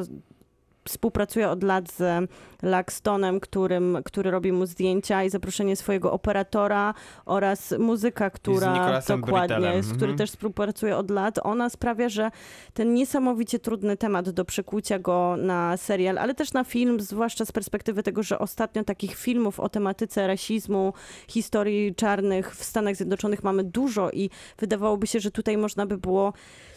współpracuje 0.87 1.49
od 1.49 1.63
lat 1.63 1.91
z 1.91 2.29
Laxtonem, 2.61 3.39
którym, 3.39 3.97
który 4.05 4.31
robi 4.31 4.51
mu 4.51 4.65
zdjęcia 4.65 5.23
i 5.23 5.29
zaproszenie 5.29 5.75
swojego 5.75 6.11
operatora 6.11 6.93
oraz 7.25 7.73
muzyka, 7.79 8.29
która 8.29 8.73
Nicolasem 8.73 9.21
dokładnie, 9.21 9.83
z 9.83 9.87
który 9.87 10.11
Mhm. 10.11 10.17
też 10.17 10.31
współpracuje 10.31 10.97
od 10.97 11.11
lat, 11.11 11.39
ona 11.43 11.69
sprawia, 11.69 12.09
że 12.09 12.31
ten 12.73 12.93
niesamowicie 12.93 13.59
trudny 13.59 13.97
temat 13.97 14.29
do 14.29 14.45
przekucia 14.45 14.99
go 14.99 15.35
na 15.37 15.77
serial, 15.77 16.17
ale 16.17 16.33
też 16.35 16.53
na 16.53 16.63
film, 16.63 16.99
zwłaszcza 17.01 17.45
z 17.45 17.51
perspektywy 17.51 18.03
tego, 18.03 18.23
że 18.23 18.39
ostatnio 18.39 18.83
takich 18.83 19.15
filmów 19.15 19.59
o 19.59 19.69
tematyce 19.69 20.27
rasizmu, 20.27 20.93
historii 21.27 21.95
czarnych 21.95 22.55
w 22.55 22.63
Stanach 22.63 22.95
Zjednoczonych 22.95 23.43
mamy 23.43 23.63
dużo 23.63 24.11
i 24.11 24.29
wydawałoby 24.59 25.07
się, 25.07 25.19
że 25.19 25.31
tutaj 25.31 25.57
można 25.57 25.85
by 25.85 25.97
było 25.97 26.33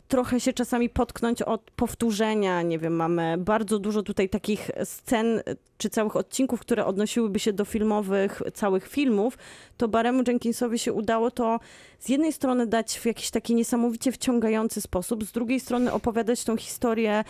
trochę 0.08 0.40
się 0.40 0.52
czasami 0.52 0.88
potknąć 0.88 1.42
od 1.42 1.70
powtórzenia. 1.70 2.62
Nie 2.62 2.78
wiem, 2.78 2.96
mamy 2.96 3.34
bardzo 3.38 3.78
dużo 3.78 4.02
tutaj 4.02 4.28
takich 4.28 4.70
scen 4.84 5.42
czy 5.78 5.90
całych 5.90 6.16
odcinków, 6.16 6.60
które 6.60 6.86
odnosiłyby 6.86 7.38
się 7.38 7.52
do 7.52 7.64
filmowych, 7.64 8.42
całych 8.54 8.88
filmów, 8.88 9.38
to 9.76 9.88
Baremu 9.88 10.22
Jenkinsowi 10.26 10.78
się 10.78 10.92
udało 10.92 11.30
to 11.30 11.60
z 11.98 12.08
jednej 12.08 12.32
strony 12.32 12.66
dać 12.66 12.98
w 12.98 13.06
jakiś 13.06 13.30
taki 13.30 13.54
niesamowicie 13.54 14.12
wciągający 14.12 14.80
sposób, 14.80 15.24
z 15.24 15.32
drugiej 15.32 15.60
strony 15.60 15.92
opowiadać 15.92 16.44
tą 16.44 16.56
historię 16.56 17.24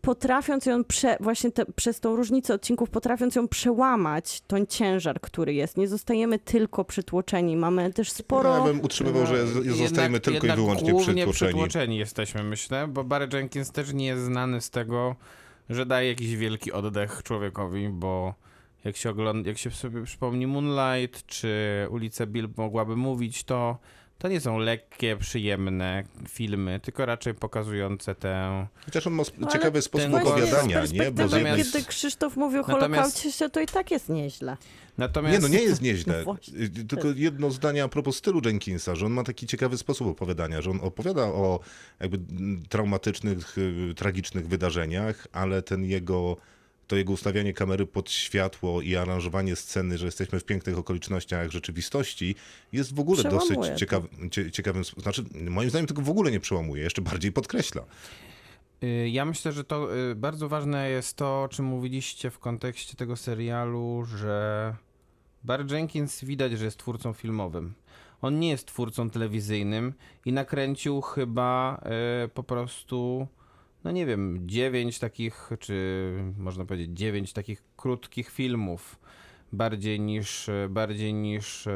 potrafiąc 0.00 0.66
ją 0.66 0.84
prze, 0.84 1.16
właśnie 1.20 1.52
te, 1.52 1.66
przez 1.66 2.00
tą 2.00 2.16
różnicę 2.16 2.54
odcinków, 2.54 2.90
potrafiąc 2.90 3.34
ją 3.34 3.48
przełamać, 3.48 4.40
ten 4.40 4.66
ciężar, 4.66 5.20
który 5.20 5.54
jest. 5.54 5.76
Nie 5.76 5.88
zostajemy 5.88 6.38
tylko 6.38 6.84
przytłoczeni, 6.84 7.56
mamy 7.56 7.92
też 7.92 8.10
sporo... 8.12 8.56
Ja 8.58 8.64
bym 8.64 8.80
utrzymywał, 8.80 9.26
że 9.26 9.46
z- 9.46 9.54
Jednak- 9.56 9.74
zostajemy 9.76 10.20
tylko 10.20 10.30
i 10.30 10.34
jednak 10.34 10.56
wyłącznie 10.56 10.92
głównie 10.92 11.14
przytłoczeni. 11.14 11.52
przytłoczeni 11.52 11.96
jesteśmy, 11.98 12.42
myślę, 12.42 12.88
bo 12.88 13.04
Barry 13.04 13.28
Jenkins 13.32 13.70
też 13.70 13.92
nie 13.92 14.06
jest 14.06 14.22
znany 14.24 14.60
z 14.60 14.70
tego, 14.70 15.16
że 15.70 15.86
daje 15.86 16.08
jakiś 16.08 16.36
wielki 16.36 16.72
oddech 16.72 17.22
człowiekowi, 17.22 17.88
bo 17.88 18.34
jak 18.84 18.96
się, 18.96 19.10
ogląda, 19.10 19.48
jak 19.48 19.58
się 19.58 19.70
sobie 19.70 20.02
przypomni 20.04 20.46
Moonlight, 20.46 21.26
czy 21.26 21.48
Ulice 21.90 22.26
Bill 22.26 22.48
mogłaby 22.56 22.96
mówić, 22.96 23.44
to 23.44 23.78
to 24.18 24.28
nie 24.28 24.40
są 24.40 24.58
lekkie, 24.58 25.16
przyjemne 25.16 26.04
filmy, 26.28 26.80
tylko 26.80 27.06
raczej 27.06 27.34
pokazujące 27.34 28.14
tę... 28.14 28.66
Chociaż 28.84 29.06
on 29.06 29.12
ma 29.12 29.22
sp- 29.28 29.38
No, 29.38 29.46
ciekawy 29.46 29.82
sposób 29.82 30.14
opowiadania, 30.14 30.84
nie? 30.92 31.10
Bo. 31.10 31.22
Natomiast- 31.22 31.72
kiedy 31.72 31.84
Krzysztof 31.86 32.36
mówił 32.36 32.60
o 32.62 32.66
Natomiast- 32.66 33.12
Holokauście, 33.14 33.50
to 33.50 33.60
i 33.60 33.66
tak 33.66 33.90
jest 33.90 34.08
nieźle. 34.08 34.56
Natomiast... 34.98 35.34
Nie, 35.34 35.48
no 35.48 35.48
nie 35.48 35.62
jest 35.62 35.82
nieźle. 35.82 36.18
No 36.18 36.24
właśnie. 36.34 36.58
Y, 36.58 36.68
Tylko 36.88 37.08
jedno 37.16 37.50
zdanie 37.50 37.84
a 37.84 37.88
propos 37.88 38.16
stylu 38.16 38.40
Jenkinsa, 38.44 38.94
że 38.94 39.06
on 39.06 39.12
ma 39.12 39.24
taki 39.24 39.46
ciekawy 39.46 39.78
sposób 39.78 40.08
opowiadania, 40.08 40.62
że 40.62 40.70
on 40.70 40.80
opowiada 40.82 41.22
o 41.22 41.60
jakby 42.00 42.16
mm, 42.16 42.62
traumatycznych, 42.68 43.58
y, 43.58 43.94
tragicznych 43.96 44.48
wydarzeniach, 44.48 45.26
ale 45.32 45.62
ten 45.62 45.84
jego, 45.84 46.36
to 46.86 46.96
jego 46.96 47.12
ustawianie 47.12 47.52
kamery 47.52 47.86
pod 47.86 48.10
światło 48.10 48.82
i 48.82 48.96
aranżowanie 48.96 49.56
sceny, 49.56 49.98
że 49.98 50.06
jesteśmy 50.06 50.40
w 50.40 50.44
pięknych 50.44 50.78
okolicznościach 50.78 51.50
rzeczywistości, 51.50 52.34
jest 52.72 52.94
w 52.94 53.00
ogóle 53.00 53.18
Przełamuje 53.18 53.54
dosyć 53.54 53.72
to. 53.72 53.76
ciekawy, 53.78 54.08
cie, 54.30 54.50
ciekawym, 54.50 54.84
znaczy 54.84 55.24
moim 55.50 55.70
zdaniem 55.70 55.86
tego 55.86 56.02
w 56.02 56.10
ogóle 56.10 56.30
nie 56.30 56.40
przełamuje, 56.40 56.82
jeszcze 56.82 57.02
bardziej 57.02 57.32
podkreśla. 57.32 57.82
Y, 58.82 59.08
Ja 59.08 59.24
myślę, 59.24 59.52
że 59.52 59.64
to 59.64 59.96
y, 60.10 60.14
bardzo 60.14 60.48
ważne 60.48 60.90
jest 60.90 61.16
to, 61.16 61.42
o 61.42 61.48
czym 61.48 61.64
mówiliście 61.64 62.30
w 62.30 62.38
kontekście 62.38 62.96
tego 62.96 63.16
serialu, 63.16 64.04
że 64.16 64.74
Barry 65.44 65.64
Jenkins 65.70 66.24
widać, 66.24 66.52
że 66.52 66.64
jest 66.64 66.78
twórcą 66.78 67.12
filmowym. 67.12 67.74
On 68.22 68.38
nie 68.40 68.48
jest 68.48 68.66
twórcą 68.66 69.10
telewizyjnym 69.10 69.94
i 70.24 70.32
nakręcił 70.32 71.00
chyba 71.00 71.80
y, 72.24 72.28
po 72.28 72.42
prostu, 72.42 73.26
no 73.86 73.92
nie 73.92 74.06
wiem, 74.06 74.38
dziewięć 74.46 74.98
takich, 74.98 75.50
czy 75.60 76.12
można 76.38 76.64
powiedzieć 76.64 76.90
dziewięć 76.98 77.32
takich 77.32 77.62
krótkich 77.76 78.30
filmów, 78.30 78.98
bardziej 79.52 80.00
niż, 80.00 80.50
bardziej 80.68 81.14
niż 81.14 81.66
y, 81.66 81.72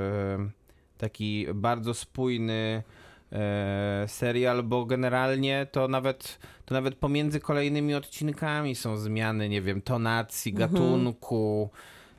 taki 0.99 1.47
bardzo 1.55 1.95
spójny 1.95 2.83
e, 3.33 4.05
serial, 4.09 4.63
bo 4.63 4.85
generalnie 4.85 5.67
to 5.73 5.89
nawet, 5.89 6.39
to 6.65 6.75
nawet 6.75 6.95
pomiędzy 6.95 7.41
kolejnymi 7.41 7.95
odcinkami 7.95 8.75
są 8.75 8.97
zmiany, 8.97 9.49
nie 9.49 9.63
wiem, 9.63 9.83
tonacji, 9.83 10.53
gatunku. 10.53 11.71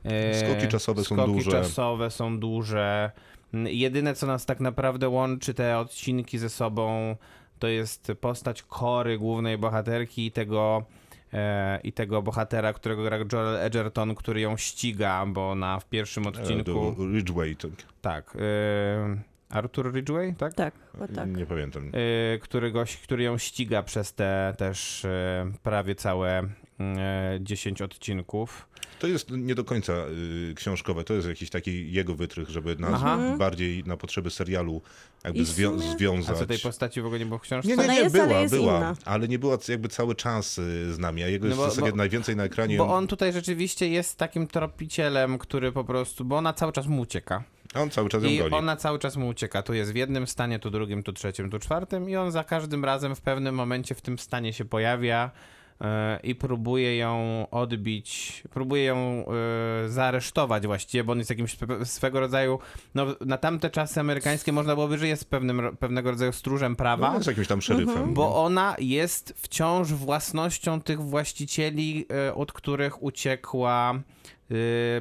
e, 0.03 0.33
Skoki 0.33 0.67
czasowe 0.67 1.03
są 1.03 1.15
skoki 1.15 1.31
duże. 1.33 1.51
czasowe 1.51 2.11
są 2.11 2.39
duże. 2.39 3.11
Jedyne, 3.53 4.15
co 4.15 4.27
nas 4.27 4.45
tak 4.45 4.59
naprawdę 4.59 5.09
łączy 5.09 5.53
te 5.53 5.77
odcinki 5.77 6.37
ze 6.37 6.49
sobą, 6.49 7.15
to 7.61 7.67
jest 7.67 8.11
postać 8.21 8.63
Kory, 8.63 9.17
głównej 9.17 9.57
bohaterki 9.57 10.25
i 10.25 10.31
tego 10.31 10.83
e, 11.33 11.79
i 11.83 11.93
tego 11.93 12.21
bohatera, 12.21 12.73
którego 12.73 13.03
gra 13.03 13.17
Joel 13.33 13.57
Edgerton, 13.57 14.15
który 14.15 14.41
ją 14.41 14.57
ściga, 14.57 15.25
bo 15.25 15.55
na 15.55 15.79
w 15.79 15.89
pierwszym 15.89 16.25
E, 16.25 16.27
odcinku... 16.27 16.63
do 16.63 16.95
Ridgeway, 17.13 17.55
to, 17.55 17.67
Tak. 18.01 18.37
E, 18.39 19.17
Arthur 19.49 19.93
Ridgway, 19.93 20.35
tak? 20.35 20.53
Tak, 20.53 20.73
chyba 20.91 21.07
tak. 21.07 21.37
nie 21.37 21.45
pamiętam. 21.45 21.91
Y, 21.95 22.39
który, 22.39 22.71
goś, 22.71 22.97
który 22.97 23.23
ją 23.23 23.37
ściga 23.37 23.83
przez 23.83 24.13
te 24.13 24.53
też 24.57 25.05
y, 25.05 25.09
prawie 25.63 25.95
całe 25.95 26.43
10 27.39 27.81
odcinków. 27.81 28.67
To 28.99 29.07
jest 29.07 29.29
nie 29.31 29.55
do 29.55 29.63
końca 29.63 29.93
y, 30.51 30.53
książkowe, 30.55 31.03
to 31.03 31.13
jest 31.13 31.27
jakiś 31.27 31.49
taki 31.49 31.91
jego 31.91 32.15
wytrych, 32.15 32.49
żeby 32.49 32.75
nas 32.75 32.91
Aha. 32.93 33.35
bardziej 33.37 33.83
na 33.83 33.97
potrzeby 33.97 34.29
serialu 34.29 34.81
jakby 35.23 35.39
zwią- 35.45 35.79
sumie- 35.79 35.89
A 35.93 35.97
związać. 35.97 36.37
co 36.37 36.45
tej 36.45 36.59
postaci 36.59 37.01
w 37.01 37.05
ogóle 37.05 37.19
nie 37.19 37.25
było 37.25 37.37
w 37.37 37.41
książce? 37.41 37.69
Nie, 37.69 37.77
nie, 37.77 37.87
nie, 37.87 37.99
jest, 37.99 38.15
ale 38.15 38.27
była, 38.27 38.39
jest 38.41 38.53
była, 38.55 38.77
inna. 38.77 38.95
ale 39.05 39.27
nie 39.27 39.39
była 39.39 39.57
jakby 39.67 39.89
cały 39.89 40.15
czas 40.15 40.57
y, 40.57 40.93
z 40.93 40.99
nami, 40.99 41.23
a 41.23 41.27
jego 41.27 41.43
No 41.45 41.47
jest 41.49 41.57
bo- 41.61 41.67
w 41.67 41.69
zasadzie 41.69 41.91
bo- 41.91 41.97
najwięcej 41.97 42.35
na 42.35 42.43
ekranie. 42.43 42.77
Bo 42.77 42.87
on 42.95 43.07
tutaj 43.07 43.33
rzeczywiście 43.33 43.87
jest 43.89 44.17
takim 44.17 44.47
tropicielem, 44.47 45.37
który 45.37 45.71
po 45.71 45.83
prostu, 45.83 46.25
bo 46.25 46.37
ona 46.37 46.53
cały 46.53 46.71
czas 46.71 46.87
mu 46.87 47.01
ucieka. 47.01 47.43
A 47.73 47.81
on 47.81 47.89
cały 47.89 48.09
czas 48.09 48.23
ją 48.23 48.29
I 48.29 48.37
goni. 48.39 48.53
ona 48.55 48.75
cały 48.75 48.99
czas 48.99 49.15
mu 49.17 49.27
ucieka. 49.27 49.61
Tu 49.63 49.73
jest 49.73 49.91
w 49.93 49.95
jednym 49.95 50.27
stanie, 50.27 50.59
tu 50.59 50.69
drugim, 50.71 51.03
tu 51.03 51.13
trzecim, 51.13 51.49
tu 51.49 51.59
czwartym 51.59 52.09
i 52.09 52.15
on 52.15 52.31
za 52.31 52.43
każdym 52.43 52.85
razem 52.85 53.15
w 53.15 53.21
pewnym 53.21 53.55
momencie 53.55 53.95
w 53.95 54.01
tym 54.01 54.19
stanie 54.19 54.53
się 54.53 54.65
pojawia 54.65 55.31
e, 55.35 55.60
i 56.23 56.35
próbuje 56.35 56.97
ją 56.97 57.45
odbić, 57.51 58.43
próbuje 58.49 58.83
ją 58.83 59.25
e, 59.85 59.89
zaaresztować 59.89 60.65
właściwie, 60.67 61.03
bo 61.03 61.11
on 61.11 61.17
jest 61.17 61.29
jakimś 61.29 61.53
swe- 61.57 61.85
swego 61.85 62.19
rodzaju, 62.19 62.59
no 62.95 63.05
na 63.21 63.37
tamte 63.37 63.69
czasy 63.69 63.99
amerykańskie 63.99 64.51
można 64.51 64.75
byłoby, 64.75 64.97
że 64.97 65.07
jest 65.07 65.29
pewnym, 65.29 65.77
pewnego 65.79 66.11
rodzaju 66.11 66.31
stróżem 66.31 66.75
prawa. 66.75 67.07
No, 67.09 67.15
jest 67.15 67.27
jakimś 67.27 67.47
tam 67.47 67.61
szeryfem. 67.61 68.13
Bo 68.13 68.43
ona 68.43 68.75
jest 68.79 69.33
wciąż 69.37 69.87
własnością 69.93 70.81
tych 70.81 71.01
właścicieli, 71.01 72.05
e, 72.27 72.35
od 72.35 72.51
których 72.53 73.03
uciekła 73.03 73.93
e, 74.51 74.55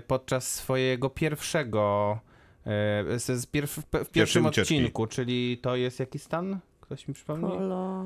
podczas 0.06 0.54
swojego 0.54 1.10
pierwszego. 1.10 2.18
e, 2.66 3.18
Z, 3.18 3.40
z 3.40 3.46
pierw, 3.46 3.70
w, 4.04 4.10
pierwszym 4.12 4.46
odcinku, 4.46 5.06
czyli 5.06 5.58
to 5.58 5.76
jest 5.76 6.00
jaki 6.00 6.18
stan? 6.18 6.58
Ktoś 6.90 7.08
mi 7.08 7.14
przypomni? 7.14 7.48
Kolo... 7.48 8.04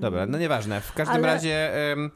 Dobra, 0.00 0.26
no 0.26 0.38
nieważne. 0.38 0.80
W 0.80 0.92
każdym 0.92 1.16
Ale- 1.16 1.26
razie. 1.26 1.74
em, 1.92 2.10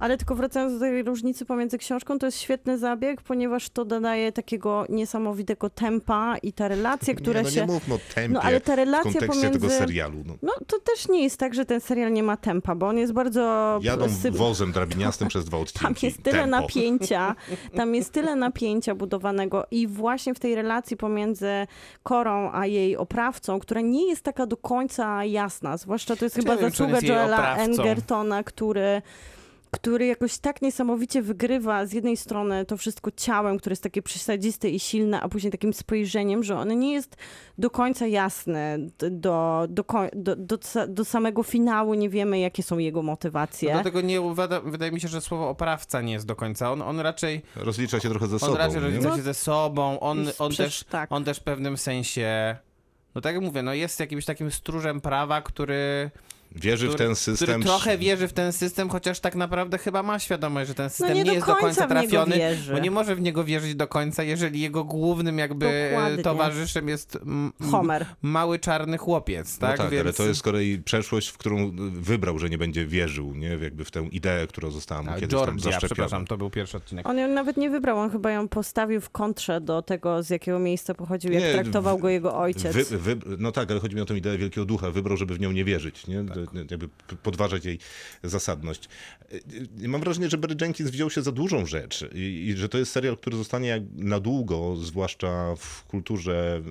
Ale 0.00 0.16
tylko 0.16 0.34
wracając 0.34 0.72
do 0.72 0.80
tej 0.80 1.02
różnicy 1.02 1.44
pomiędzy 1.44 1.78
książką, 1.78 2.18
to 2.18 2.26
jest 2.26 2.40
świetny 2.40 2.78
zabieg, 2.78 3.22
ponieważ 3.22 3.70
to 3.70 3.84
dodaje 3.84 4.32
takiego 4.32 4.84
niesamowitego 4.88 5.70
tempa 5.70 6.36
i 6.42 6.52
te 6.52 6.68
relacje, 6.68 7.14
które 7.20 7.40
nie, 7.40 7.44
no 7.44 7.50
się... 7.50 7.60
nie 7.60 7.66
mówmy 7.66 7.94
o 7.94 7.98
tempie 8.14 8.34
No 8.34 8.40
ale 8.40 8.60
te 8.60 8.72
w 8.72 8.76
relacje 8.76 9.12
kontekście 9.12 9.40
pomiędzy... 9.40 9.60
tego 9.60 9.70
serialu. 9.70 10.22
No. 10.26 10.34
No 10.42 10.52
to 10.66 10.78
też 10.78 11.08
nie 11.08 11.22
jest 11.22 11.36
tak, 11.36 11.54
że 11.54 11.64
ten 11.64 11.80
serial 11.80 12.12
nie 12.12 12.22
ma 12.22 12.36
tempa, 12.36 12.74
bo 12.74 12.88
on 12.88 12.98
jest 12.98 13.12
bardzo... 13.12 13.78
Jadą 13.82 14.06
syp- 14.08 14.36
wozem 14.36 14.72
drabiniastym 14.80 15.28
przez 15.28 15.44
dwa 15.44 15.58
odcinki. 15.58 15.84
Tam 15.84 15.94
jest 16.02 16.22
tyle 16.22 16.38
Tempo. 16.38 16.60
napięcia, 16.60 17.34
tam 17.76 17.94
jest 17.94 18.12
tyle 18.12 18.36
napięcia 18.36 18.94
budowanego 18.94 19.66
i 19.70 19.86
właśnie 19.86 20.34
w 20.34 20.38
tej 20.38 20.54
relacji 20.54 20.96
pomiędzy 20.96 21.66
Korą 22.02 22.50
a 22.52 22.66
jej 22.66 22.96
oprawcą, 22.96 23.58
która 23.58 23.80
nie 23.80 24.08
jest 24.08 24.22
taka 24.22 24.46
do 24.46 24.56
końca 24.56 25.24
jasna, 25.24 25.76
zwłaszcza 25.76 26.16
to 26.16 26.24
jest 26.24 26.36
Ja 26.36 26.42
chyba 26.42 26.54
nie 26.54 26.60
wiem, 26.60 26.72
czy 26.72 26.84
on 26.84 26.90
zasługa 26.90 27.14
Joela. 27.14 27.56
Engertona, 27.56 28.42
który 28.44 29.02
który 29.70 30.06
jakoś 30.06 30.38
tak 30.38 30.62
niesamowicie 30.62 31.22
wygrywa 31.22 31.86
z 31.86 31.92
jednej 31.92 32.16
strony 32.16 32.64
to 32.64 32.76
wszystko 32.76 33.10
ciałem, 33.16 33.58
które 33.58 33.72
jest 33.72 33.82
takie 33.82 34.02
przesadziste 34.02 34.70
i 34.70 34.80
silne, 34.80 35.20
a 35.20 35.28
później 35.28 35.50
takim 35.52 35.72
spojrzeniem, 35.74 36.44
że 36.44 36.56
ono 36.58 36.74
nie 36.74 36.92
jest 36.92 37.16
do 37.58 37.70
końca 37.70 38.06
jasne. 38.06 38.78
D- 38.98 39.10
Do, 39.10 39.66
do, 39.68 39.84
do, 40.16 40.36
do, 40.36 40.58
do 40.88 41.04
samego 41.04 41.42
finału 41.42 41.94
nie 41.94 42.08
wiemy, 42.10 42.38
jakie 42.38 42.62
są 42.62 42.78
jego 42.78 43.02
motywacje. 43.02 43.68
no 43.68 43.74
dlatego 43.74 44.00
nie 44.00 44.20
uwada, 44.20 44.60
wydaje 44.60 44.92
mi 44.92 45.00
się, 45.00 45.08
że 45.08 45.20
słowo 45.20 45.48
oprawca 45.48 46.00
nie 46.00 46.12
jest 46.12 46.26
do 46.26 46.36
końca. 46.36 46.72
On, 46.72 46.82
on 46.82 47.00
raczej, 47.00 47.42
Rozlicza 47.56 48.00
się 48.00 48.08
trochę 48.10 48.26
ze 48.26 48.34
on 48.34 48.40
sobą. 48.40 48.56
raczej 48.56 48.74
nie? 48.74 48.80
rozlicza 48.80 49.08
No, 49.08 49.16
się 49.16 49.22
ze 49.22 49.34
sobą. 49.34 50.00
On, 50.00 50.26
on, 50.38 50.54
też, 50.54 50.84
tak. 50.84 51.12
on 51.12 51.24
też 51.24 51.38
w 51.38 51.42
pewnym 51.42 51.76
sensie. 51.76 52.56
No 53.14 53.20
tak 53.20 53.34
jak 53.34 53.44
mówię, 53.44 53.62
no 53.62 53.74
jest 53.74 54.00
jakimś 54.00 54.24
takim 54.24 54.50
stróżem 54.50 55.00
prawa, 55.00 55.42
który. 55.42 56.10
Wierzy 56.56 56.86
w 56.86 56.88
który, 56.94 57.04
ten 57.06 57.16
system. 57.16 57.46
Który 57.46 57.64
trochę 57.64 57.98
wierzy 57.98 58.28
w 58.28 58.32
ten 58.32 58.52
system, 58.52 58.88
chociaż 58.88 59.20
tak 59.20 59.34
naprawdę 59.34 59.78
chyba 59.78 60.02
ma 60.02 60.18
świadomość, 60.18 60.68
że 60.68 60.74
ten 60.74 60.90
system 60.90 61.08
No 61.08 61.14
nie 61.14 61.20
nie, 61.20 61.26
do 61.26 61.32
jest 61.32 61.46
do 61.46 61.56
końca 61.56 61.86
w 61.86 61.88
trafiony, 61.90 62.40
bo 62.72 62.78
nie 62.78 62.90
może 62.90 63.14
w 63.16 63.20
niego 63.20 63.44
wierzyć 63.44 63.74
do 63.74 63.86
końca, 63.88 64.22
jeżeli 64.22 64.60
jego 64.60 64.84
głównym 64.84 65.38
jakby 65.38 65.90
Dokładnie. 65.90 66.22
towarzyszem 66.22 66.88
jest 66.88 67.18
Homer. 67.70 68.06
mały 68.22 68.58
czarny 68.58 68.98
chłopiec, 68.98 69.60
No 69.60 69.68
tak? 69.68 69.78
tak, 69.78 69.90
Więc... 69.90 70.02
ale 70.02 70.12
to 70.12 70.26
jest 70.26 70.40
z 70.40 70.42
kolei 70.42 70.78
przeszłość, 70.78 71.28
w 71.28 71.38
którą 71.38 71.72
wybrał, 71.92 72.38
że 72.38 72.50
nie 72.50 72.58
będzie 72.58 72.86
wierzył, 72.86 73.34
nie? 73.34 73.48
Jakby 73.48 73.84
w 73.84 73.90
tę 73.90 74.08
ideę, 74.12 74.46
która 74.46 74.70
została 74.70 75.02
mu 75.02 75.10
A, 75.10 75.14
kiedyś 75.14 75.30
tam 75.30 75.38
Georgia, 75.40 75.62
zaszczepiona. 75.62 75.88
przepraszam, 75.88 76.26
to 76.26 76.38
był 76.38 76.50
pierwszy 76.50 76.76
odcinek. 76.76 77.08
On 77.08 77.18
ją 77.18 77.28
nawet 77.28 77.56
nie 77.56 77.70
wybrał, 77.70 77.98
on 77.98 78.10
chyba 78.10 78.30
ją 78.30 78.48
postawił 78.48 79.00
w 79.00 79.10
kontrze 79.10 79.60
do 79.60 79.82
tego, 79.82 80.22
z 80.22 80.30
jakiego 80.30 80.58
miejsca 80.58 80.94
pochodził, 80.94 81.32
jak 81.32 81.42
Nie, 81.42 81.52
traktował 81.52 81.98
w- 81.98 82.00
go 82.00 82.08
jego 82.08 82.38
ojciec. 82.38 82.72
Wy, 82.88 82.98
wy, 82.98 83.16
no 83.38 83.52
tak, 83.52 83.70
ale 83.70 83.80
chodzi 83.80 83.96
mi 83.96 84.02
o 84.02 84.04
tę 84.06 84.16
ideę 84.16 84.38
wielkiego 84.38 84.64
ducha. 84.64 84.90
Wybrał, 84.90 85.16
żeby 85.16 85.34
w 85.34 85.40
nią 85.40 85.52
nie 85.52 85.64
wierzyć, 85.64 86.06
nie? 86.06 86.24
Tak. 86.24 86.39
Jakby 86.70 86.88
podważać 87.22 87.64
jej 87.64 87.78
zasadność. 88.22 88.88
Y, 89.32 89.42
y, 89.82 89.88
Mam 89.88 90.00
wrażenie, 90.00 90.30
że 90.30 90.38
Barry 90.38 90.56
Jenkins 90.60 90.90
wziął 90.90 91.10
się 91.10 91.22
za 91.22 91.32
dużą 91.32 91.66
rzecz 91.66 92.04
i, 92.14 92.46
i 92.48 92.56
że 92.56 92.68
to 92.68 92.78
jest 92.78 92.92
serial, 92.92 93.16
który 93.16 93.36
zostanie 93.36 93.82
na 93.94 94.20
długo, 94.20 94.76
zwłaszcza 94.76 95.54
w 95.56 95.84
kulturze 95.84 96.62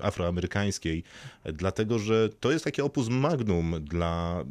y, 0.00 0.04
afroamerykańskiej, 0.04 1.02
dlatego, 1.44 1.98
że 1.98 2.28
to 2.40 2.52
jest 2.52 2.64
takie 2.64 2.84
opus 2.84 3.08
magnum 3.08 3.74
dla 3.84 4.44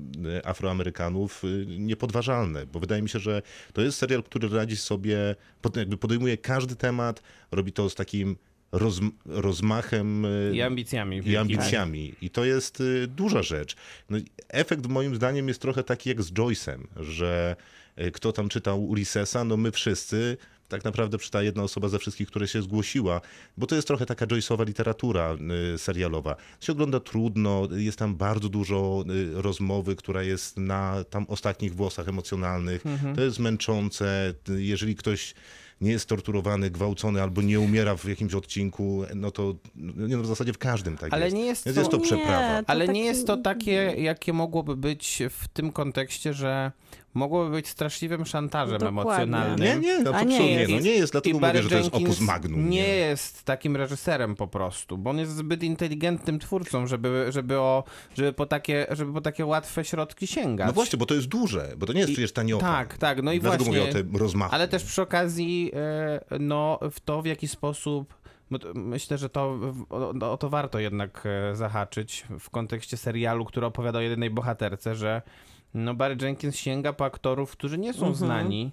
Afroamerykanów 0.44 1.44
niepodważalne, 1.68 2.66
bo 2.66 2.80
wydaje 2.80 3.02
mi 3.02 3.10
się, 3.10 3.20
że 3.20 3.42
to 3.74 3.82
jest 3.82 3.98
serial, 3.98 4.24
który 4.24 4.50
radzi 4.50 4.78
sobie, 4.78 5.36
jakby 5.76 5.98
podejmuje 5.98 6.38
każdy 6.38 6.76
temat, 6.76 7.22
robi 7.52 7.72
to 7.72 7.90
z 7.90 7.96
takim 7.96 8.36
roz, 8.72 9.00
rozmachem 9.26 10.26
y, 10.26 10.52
I 10.56 10.62
ambicjami. 10.62 11.22
i 11.26 11.38
ambicjami. 11.38 12.14
I 12.22 12.30
to 12.30 12.46
jest 12.46 12.82
y, 12.82 13.08
duża 13.08 13.42
rzecz. 13.44 13.76
No, 14.10 14.18
efekt 14.50 14.88
moim 14.88 15.16
zdaniem 15.16 15.48
jest 15.48 15.62
trochę 15.62 15.84
taki 15.84 16.10
jak 16.10 16.22
z 16.22 16.34
Joyce'em, 16.34 16.80
że 16.96 17.56
y, 18.00 18.12
kto 18.12 18.32
tam 18.32 18.50
czytał 18.50 18.86
Ulyssesa, 18.86 19.44
no 19.44 19.58
my 19.58 19.72
wszyscy, 19.72 20.38
tak 20.68 20.84
naprawdę 20.84 21.18
przy 21.18 21.32
ta 21.32 21.44
jedna 21.44 21.64
osoba 21.64 21.90
ze 21.90 22.00
wszystkich, 22.00 22.28
które 22.28 22.48
się 22.48 22.62
zgłosiła, 22.62 23.22
bo 23.58 23.68
to 23.68 23.76
jest 23.76 23.88
trochę 23.88 24.06
taka 24.06 24.26
Joyce'owa 24.26 24.66
literatura 24.66 25.38
serialowa. 25.78 26.36
To 26.60 26.66
się 26.66 26.72
ogląda 26.72 27.00
trudno, 27.00 27.68
jest 27.76 28.00
tam 28.00 28.16
bardzo 28.16 28.50
dużo 28.50 29.04
rozmowy, 29.34 29.96
która 29.96 30.24
jest 30.24 30.58
na 30.58 31.04
tam 31.10 31.26
ostatnich 31.30 31.76
włosach 31.76 32.08
emocjonalnych. 32.08 32.84
To 33.16 33.22
jest 33.22 33.40
męczące. 33.40 34.34
Jeżeli 34.58 34.96
ktoś 34.96 35.34
nie 35.82 35.92
jest 35.92 36.10
torturowany, 36.10 36.70
gwałcony 36.72 37.22
albo 37.22 37.42
nie 37.42 37.60
umiera 37.60 37.96
w 37.96 38.06
jakimś 38.06 38.34
odcinku, 38.34 39.04
no 39.16 39.32
to 39.32 39.56
no, 39.76 40.22
w 40.22 40.26
zasadzie 40.26 40.54
w 40.54 40.58
każdym 40.58 40.98
tak 40.98 41.14
Ale 41.14 41.26
jest. 41.26 41.38
nie 41.38 41.46
jest 41.46 41.64
to- 41.64 41.70
jest 41.70 41.92
to 41.92 41.98
Nie, 41.98 42.04
przeprawa. 42.04 42.64
to 42.64 42.70
Ale 42.70 42.86
taki- 42.88 43.00
nie 43.00 43.06
jest 43.06 43.28
to 43.28 43.38
takie, 43.38 43.72
jakie 43.98 44.34
mogłoby 44.34 44.76
być 44.76 45.24
w 45.30 45.48
tym 45.48 45.72
kontekście, 45.72 46.34
że 46.34 46.72
mogłoby 47.16 47.52
być 47.52 47.68
straszliwym 47.68 48.26
szantażem 48.26 48.80
Dokładnie. 48.80 49.02
emocjonalnym. 49.02 49.60
Nie, 49.60 49.76
nie, 49.76 50.00
no, 50.00 50.12
nie 50.12 50.18
absolutnie 50.18 50.40
nie, 50.40 50.60
jest. 50.60 50.72
no 50.72 50.80
nie 50.80 50.92
jest, 50.92 51.12
dlatego 51.12 51.38
I 51.38 51.42
Barry 51.42 51.60
mówię, 51.60 51.64
że 51.64 51.70
to 51.70 51.78
jest 51.78 51.96
opus 51.96 52.20
magnum. 52.20 52.70
Nie 52.70 52.88
jest 52.88 53.44
takim 53.44 53.76
reżyserem 53.76 54.36
po 54.36 54.48
prostu, 54.48 54.98
bo 54.98 55.10
on 55.10 55.18
jest 55.18 55.36
zbyt 55.36 55.64
inteligentnym 55.64 56.40
twórcą, 56.40 56.88
żeby, 56.88 57.26
żeby, 57.30 57.60
o, 57.60 57.84
żeby, 58.18 58.34
po, 58.34 58.46
takie, 58.46 58.88
żeby 58.92 59.14
po 59.14 59.22
takie 59.22 59.46
łatwe 59.46 59.86
środki 59.86 60.28
sięgać. 60.28 60.68
No 60.68 60.74
właśnie, 60.74 60.98
bo 61.00 61.06
to 61.06 61.14
jest 61.14 61.28
duże, 61.28 61.74
bo 61.78 61.86
to 61.86 61.94
nie 61.94 62.00
jest 62.00 62.10
I- 62.12 62.14
przecież 62.14 62.32
taniocha. 62.34 62.68
Tak, 62.68 62.98
tak, 62.98 63.24
no 63.24 63.32
i 63.32 63.40
Dlatego 63.40 63.64
właśnie. 63.64 63.80
mówię 63.82 63.92
o 63.92 63.94
tym 63.94 64.16
rozmachu. 64.16 64.56
Ale 64.56 64.68
też 64.68 64.84
przy 64.84 65.02
okazji, 65.02 65.72
e, 66.32 66.40
no, 66.40 66.80
w 66.92 67.00
to 67.00 67.22
w 67.22 67.26
jaki 67.26 67.48
sposób. 67.48 68.14
Myślę, 68.76 69.18
że 69.18 69.30
to 69.30 69.60
o, 69.90 70.32
o 70.32 70.38
to 70.38 70.50
warto 70.50 70.80
jednak 70.80 71.24
e, 71.26 71.56
zahaczyć 71.56 72.26
w 72.40 72.50
kontekście 72.50 72.98
serialu, 72.98 73.46
który 73.46 73.66
opowiada 73.66 74.00
o 74.00 74.02
jedynej 74.02 74.30
bohaterce, 74.30 74.96
że 74.96 75.22
no 75.76 75.94
Barry 75.94 76.18
Jenkins 76.22 76.56
sięga 76.56 76.94
po 76.94 77.06
aktorów, 77.06 77.52
którzy 77.52 77.78
nie 77.78 77.94
są 77.94 78.14
znani. 78.14 78.72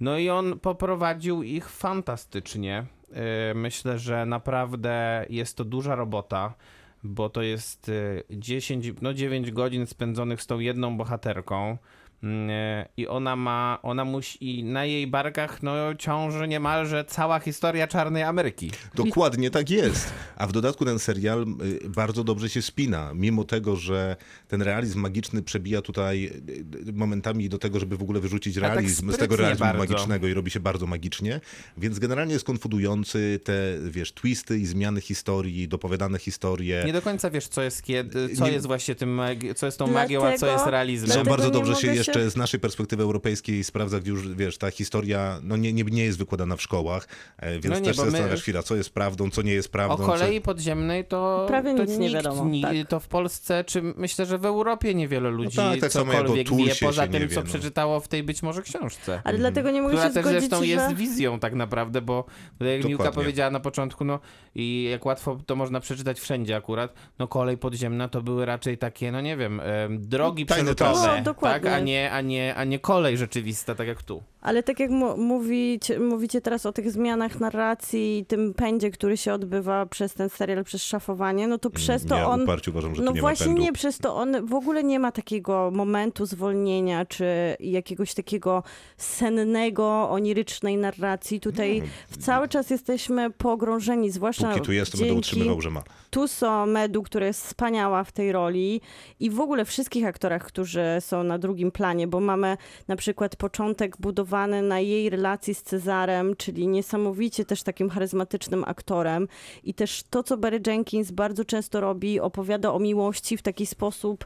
No 0.00 0.18
i 0.18 0.28
on 0.28 0.58
poprowadził 0.58 1.42
ich 1.42 1.68
fantastycznie. 1.68 2.86
E, 3.12 3.54
Myślę, 3.54 3.98
że 3.98 4.26
naprawdę 4.26 5.26
jest 5.30 5.56
to 5.56 5.64
duża 5.64 5.94
robota, 5.94 6.54
bo 7.02 7.28
to 7.28 7.42
jest 7.42 7.88
e, 7.88 7.92
10, 8.38 8.92
no 9.02 9.14
9 9.14 9.50
godzin 9.50 9.86
spędzonych 9.86 10.42
z 10.42 10.46
tą 10.46 10.58
jedną 10.58 10.96
bohaterką. 10.96 11.78
Mm, 12.22 12.50
e, 12.50 12.88
I 12.96 13.06
ona 13.08 13.36
ma, 13.36 13.78
ona 13.82 14.04
musi, 14.04 14.58
i 14.58 14.64
na 14.64 14.84
jej 14.84 15.06
barkach 15.06 15.62
no, 15.62 15.94
ciąży 15.98 16.48
niemalże 16.48 17.04
cała 17.04 17.38
historia 17.40 17.86
Czarnej 17.86 18.22
Ameryki. 18.22 18.70
Dokładnie 18.94 19.50
tak 19.50 19.70
jest. 19.70 20.12
A 20.36 20.46
w 20.46 20.52
dodatku 20.52 20.84
ten 20.84 20.98
serial 20.98 21.46
y, 21.84 21.88
bardzo 21.88 22.24
dobrze 22.24 22.48
się 22.48 22.62
spina, 22.62 23.10
mimo 23.14 23.44
tego, 23.44 23.76
że 23.76 24.16
ten 24.48 24.62
realizm 24.62 25.00
magiczny 25.00 25.42
przebija 25.42 25.82
tutaj 25.82 26.24
y, 26.24 26.88
y, 26.88 26.92
momentami 26.92 27.48
do 27.48 27.58
tego, 27.58 27.80
żeby 27.80 27.96
w 27.96 28.02
ogóle 28.02 28.20
wyrzucić 28.20 28.54
tak 28.54 28.62
realizm 28.62 29.12
z 29.12 29.16
tego 29.16 29.36
realizmu 29.36 29.66
bardzo. 29.66 29.78
magicznego 29.78 30.26
i 30.26 30.34
robi 30.34 30.50
się 30.50 30.60
bardzo 30.60 30.86
magicznie. 30.86 31.40
Więc 31.76 31.98
generalnie 31.98 32.32
jest 32.32 32.46
konfudujący 32.46 33.40
te, 33.44 33.52
wiesz, 33.90 34.12
twisty 34.12 34.58
i 34.58 34.66
zmiany 34.66 35.00
historii, 35.00 35.68
dopowiadane 35.68 36.18
historie. 36.18 36.82
Nie 36.86 36.92
do 36.92 37.02
końca 37.02 37.30
wiesz, 37.30 37.48
co 37.48 37.62
jest 37.62 37.82
kiedy, 37.82 38.28
co 38.36 38.46
Nie- 38.46 38.52
jest 38.52 38.66
właśnie 38.66 38.94
tym, 38.94 39.20
co 39.56 39.66
jest 39.66 39.78
tą 39.78 39.86
magią, 39.86 40.18
a 40.18 40.22
co 40.22 40.28
Dlatego- 40.38 40.52
jest 40.52 40.66
realizmem. 40.66 41.08
Są 41.10 41.14
Dlatego 41.24 41.36
bardzo 41.36 41.50
dobrze 41.50 41.74
się 41.74 42.04
się- 42.04 42.05
jeszcze 42.06 42.30
z 42.30 42.36
naszej 42.36 42.60
perspektywy 42.60 43.02
europejskiej 43.02 43.64
sprawdza, 43.64 44.00
gdzie 44.00 44.10
już, 44.10 44.28
wiesz, 44.28 44.58
ta 44.58 44.70
historia 44.70 45.40
no 45.42 45.56
nie, 45.56 45.72
nie, 45.72 45.84
nie 45.84 46.04
jest 46.04 46.18
wykładana 46.18 46.56
w 46.56 46.62
szkołach, 46.62 47.08
e, 47.38 47.52
więc 47.52 47.66
No 47.66 47.78
nie, 47.78 47.84
też 47.84 47.96
się 47.96 48.04
my- 48.04 48.10
zastanawiasz 48.10 48.42
chwila, 48.42 48.62
co 48.62 48.76
jest 48.76 48.90
prawdą, 48.90 49.30
co 49.30 49.42
nie 49.42 49.52
jest 49.52 49.72
prawdą. 49.72 50.04
O 50.04 50.06
kolei 50.06 50.40
podziemnej 50.40 51.04
to, 51.04 51.44
Prawie 51.48 51.74
to 51.74 51.84
nic 51.84 51.98
nie 51.98 52.10
wiadomo, 52.10 52.44
ni- 52.44 52.62
tak. 52.62 52.76
To 52.88 53.00
w 53.00 53.08
Polsce, 53.08 53.64
czy 53.64 53.82
myślę, 53.82 54.26
że 54.26 54.38
w 54.38 54.44
Europie 54.44 54.94
niewiele 54.94 55.30
ludzi 55.30 55.56
tak, 55.56 55.80
tak 55.80 55.90
o 55.90 55.92
cokolwiek 55.92 56.54
wie, 56.56 56.74
poza 56.80 57.06
tym, 57.06 57.28
wie, 57.28 57.34
co 57.34 57.40
no. 57.40 57.46
przeczytało 57.46 58.00
w 58.00 58.08
tej 58.08 58.22
być 58.22 58.42
może 58.42 58.62
książce. 58.62 59.20
Ale 59.24 59.38
dlatego 59.38 59.70
nie 59.70 59.82
mogę 59.82 59.94
Która 59.94 60.08
się 60.08 60.14
też 60.14 60.24
zgodzić, 60.24 60.40
zresztą 60.40 60.58
że... 60.58 60.66
jest 60.66 60.94
wizją 60.94 61.38
tak 61.38 61.54
naprawdę, 61.54 62.02
bo 62.02 62.24
tak 62.58 62.68
jak 62.68 62.84
Miłka 62.84 63.12
powiedziała 63.12 63.50
na 63.50 63.60
początku, 63.60 64.04
no 64.04 64.20
i 64.54 64.88
jak 64.90 65.06
łatwo 65.06 65.38
to 65.46 65.56
można 65.56 65.80
przeczytać 65.80 66.20
wszędzie 66.20 66.56
akurat, 66.56 66.94
no 67.18 67.28
kolej 67.28 67.58
podziemna 67.58 68.08
to 68.08 68.22
były 68.22 68.46
raczej 68.46 68.78
takie, 68.78 69.12
no 69.12 69.20
nie 69.20 69.36
wiem, 69.36 69.60
em, 69.60 70.08
drogi 70.08 70.46
No. 70.80 71.16
No, 71.16 71.22
dokładnie, 71.22 71.70
tak, 71.70 71.78
a 71.78 71.80
nie 71.80 71.95
nie, 71.96 72.12
a, 72.12 72.20
nie, 72.20 72.54
a 72.54 72.64
nie 72.64 72.78
kolej 72.78 73.16
rzeczywista, 73.16 73.74
tak 73.74 73.88
jak 73.88 74.02
tu. 74.02 74.22
Ale 74.40 74.62
tak 74.62 74.80
jak 74.80 74.90
mówicie, 75.16 75.98
mówicie 75.98 76.40
teraz 76.40 76.66
o 76.66 76.72
tych 76.72 76.90
zmianach 76.90 77.40
narracji 77.40 78.18
i 78.18 78.24
tym 78.24 78.54
pędzie, 78.54 78.90
który 78.90 79.16
się 79.16 79.32
odbywa 79.32 79.86
przez 79.86 80.14
ten 80.14 80.28
serial, 80.28 80.64
przez 80.64 80.82
szafowanie, 80.82 81.48
no 81.48 81.58
to 81.58 81.70
przez 81.70 82.06
to 82.06 82.16
ja 82.16 82.28
on... 82.28 82.42
uparcie 82.42 82.70
uważam, 82.70 82.94
że 82.94 83.02
No 83.02 83.10
tu 83.10 83.14
nie 83.14 83.20
właśnie 83.20 83.54
nie, 83.54 83.72
przez 83.72 83.98
to 83.98 84.16
on 84.16 84.46
w 84.46 84.54
ogóle 84.54 84.84
nie 84.84 84.98
ma 84.98 85.12
takiego 85.12 85.70
momentu 85.74 86.26
zwolnienia, 86.26 87.04
czy 87.04 87.26
jakiegoś 87.60 88.14
takiego 88.14 88.62
sennego, 88.96 90.10
onirycznej 90.10 90.76
narracji. 90.76 91.40
Tutaj 91.40 91.82
cały 92.20 92.48
czas 92.48 92.70
jesteśmy 92.70 93.30
pogrążeni, 93.30 94.10
zwłaszcza 94.10 94.48
Póki 94.48 94.60
tu 94.60 94.72
jest, 94.72 94.92
to 94.92 94.98
będę 94.98 95.14
utrzymywał, 95.14 95.60
że 95.60 95.70
ma. 95.70 95.82
Tuso 96.10 96.66
Medu, 96.66 97.02
która 97.02 97.26
jest 97.26 97.46
wspaniała 97.46 98.04
w 98.04 98.12
tej 98.12 98.32
roli 98.32 98.80
i 99.20 99.30
w 99.30 99.40
ogóle 99.40 99.64
wszystkich 99.64 100.06
aktorach, 100.06 100.44
którzy 100.44 100.84
są 101.00 101.22
na 101.22 101.38
drugim 101.38 101.70
planie, 101.70 101.85
bo 102.06 102.20
mamy 102.20 102.56
na 102.88 102.96
przykład 102.96 103.36
początek 103.36 103.96
budowany 103.96 104.62
na 104.62 104.80
jej 104.80 105.10
relacji 105.10 105.54
z 105.54 105.62
Cezarem, 105.62 106.36
czyli 106.36 106.68
niesamowicie 106.68 107.44
też 107.44 107.62
takim 107.62 107.90
charyzmatycznym 107.90 108.64
aktorem 108.66 109.28
i 109.64 109.74
też 109.74 110.02
to, 110.10 110.22
co 110.22 110.36
Barry 110.36 110.60
Jenkins 110.66 111.10
bardzo 111.10 111.44
często 111.44 111.80
robi, 111.80 112.20
opowiada 112.20 112.72
o 112.72 112.78
miłości 112.78 113.36
w 113.36 113.42
taki 113.42 113.66
sposób 113.66 114.24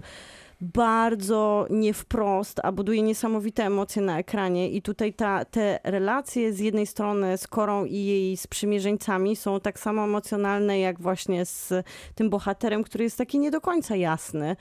bardzo 0.60 1.66
nie 1.70 1.94
wprost, 1.94 2.60
a 2.62 2.72
buduje 2.72 3.02
niesamowite 3.02 3.64
emocje 3.64 4.02
na 4.02 4.18
ekranie 4.18 4.70
i 4.70 4.82
tutaj 4.82 5.12
ta, 5.12 5.44
te 5.44 5.80
relacje 5.84 6.52
z 6.52 6.58
jednej 6.58 6.86
strony 6.86 7.38
z 7.38 7.46
Korą 7.46 7.84
i 7.84 7.96
jej 7.96 8.36
sprzymierzeńcami 8.36 9.36
są 9.36 9.60
tak 9.60 9.78
samo 9.78 10.04
emocjonalne 10.04 10.80
jak 10.80 11.00
właśnie 11.00 11.44
z 11.44 11.72
tym 12.14 12.30
bohaterem, 12.30 12.84
który 12.84 13.04
jest 13.04 13.18
taki 13.18 13.38
nie 13.38 13.50
do 13.50 13.60
końca 13.60 13.96
jasny. 13.96 14.56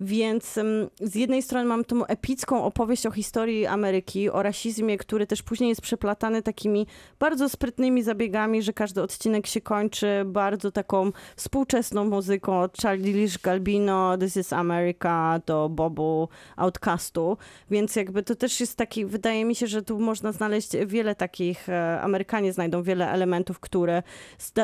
Więc 0.00 0.58
z 1.00 1.14
jednej 1.14 1.42
strony 1.42 1.64
mam 1.64 1.84
tą 1.84 2.06
epicką 2.06 2.64
opowieść 2.64 3.06
o 3.06 3.10
historii 3.10 3.66
Ameryki, 3.66 4.30
o 4.30 4.42
rasizmie, 4.42 4.98
który 4.98 5.26
też 5.26 5.42
później 5.42 5.68
jest 5.68 5.80
przeplatany 5.80 6.42
takimi 6.42 6.86
bardzo 7.18 7.48
sprytnymi 7.48 8.02
zabiegami, 8.02 8.62
że 8.62 8.72
każdy 8.72 9.02
odcinek 9.02 9.46
się 9.46 9.60
kończy 9.60 10.22
bardzo 10.26 10.70
taką 10.70 11.12
współczesną 11.36 12.04
muzyką 12.04 12.60
od 12.60 12.76
Childish 12.76 13.38
Galbino, 13.38 14.18
This 14.18 14.36
is 14.36 14.52
America, 14.52 15.40
do 15.46 15.68
Bobu 15.68 16.28
Outcastu. 16.56 17.36
Więc 17.70 17.96
jakby 17.96 18.22
to 18.22 18.34
też 18.34 18.60
jest 18.60 18.76
taki, 18.76 19.06
wydaje 19.06 19.44
mi 19.44 19.54
się, 19.54 19.66
że 19.66 19.82
tu 19.82 20.00
można 20.00 20.32
znaleźć 20.32 20.70
wiele 20.86 21.14
takich, 21.14 21.68
e, 21.68 22.00
Amerykanie 22.00 22.52
znajdą 22.52 22.82
wiele 22.82 23.10
elementów, 23.10 23.60
które 23.60 24.02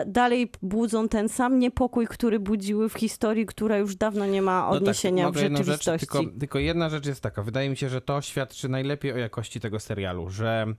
dalej 0.06 0.50
budzą 0.62 1.08
ten 1.08 1.28
sam 1.28 1.58
niepokój, 1.58 2.06
który 2.06 2.40
budziły 2.40 2.88
w 2.88 2.94
historii, 2.94 3.46
która 3.46 3.78
już 3.78 3.96
dawno 3.96 4.26
nie 4.26 4.42
ma 4.42 4.68
odniesienia 4.68 5.19
no 5.19 5.19
w 5.19 5.19
mogę 5.26 5.42
jedną 5.42 5.58
rzecz, 5.58 5.66
rzeczywistości. 5.66 6.06
tylko, 6.06 6.38
tylko 6.40 6.58
jedna 6.58 6.88
rzecz 6.90 7.06
jest 7.06 7.20
taka. 7.20 7.42
Wydaje 7.42 7.70
mi 7.70 7.76
się, 7.76 7.88
że 7.88 8.00
to 8.00 8.20
świadczy 8.20 8.68
najlepiej 8.68 9.12
o 9.12 9.16
jakości 9.16 9.60
tego 9.60 9.80
serialu, 9.80 10.30
że 10.30 10.74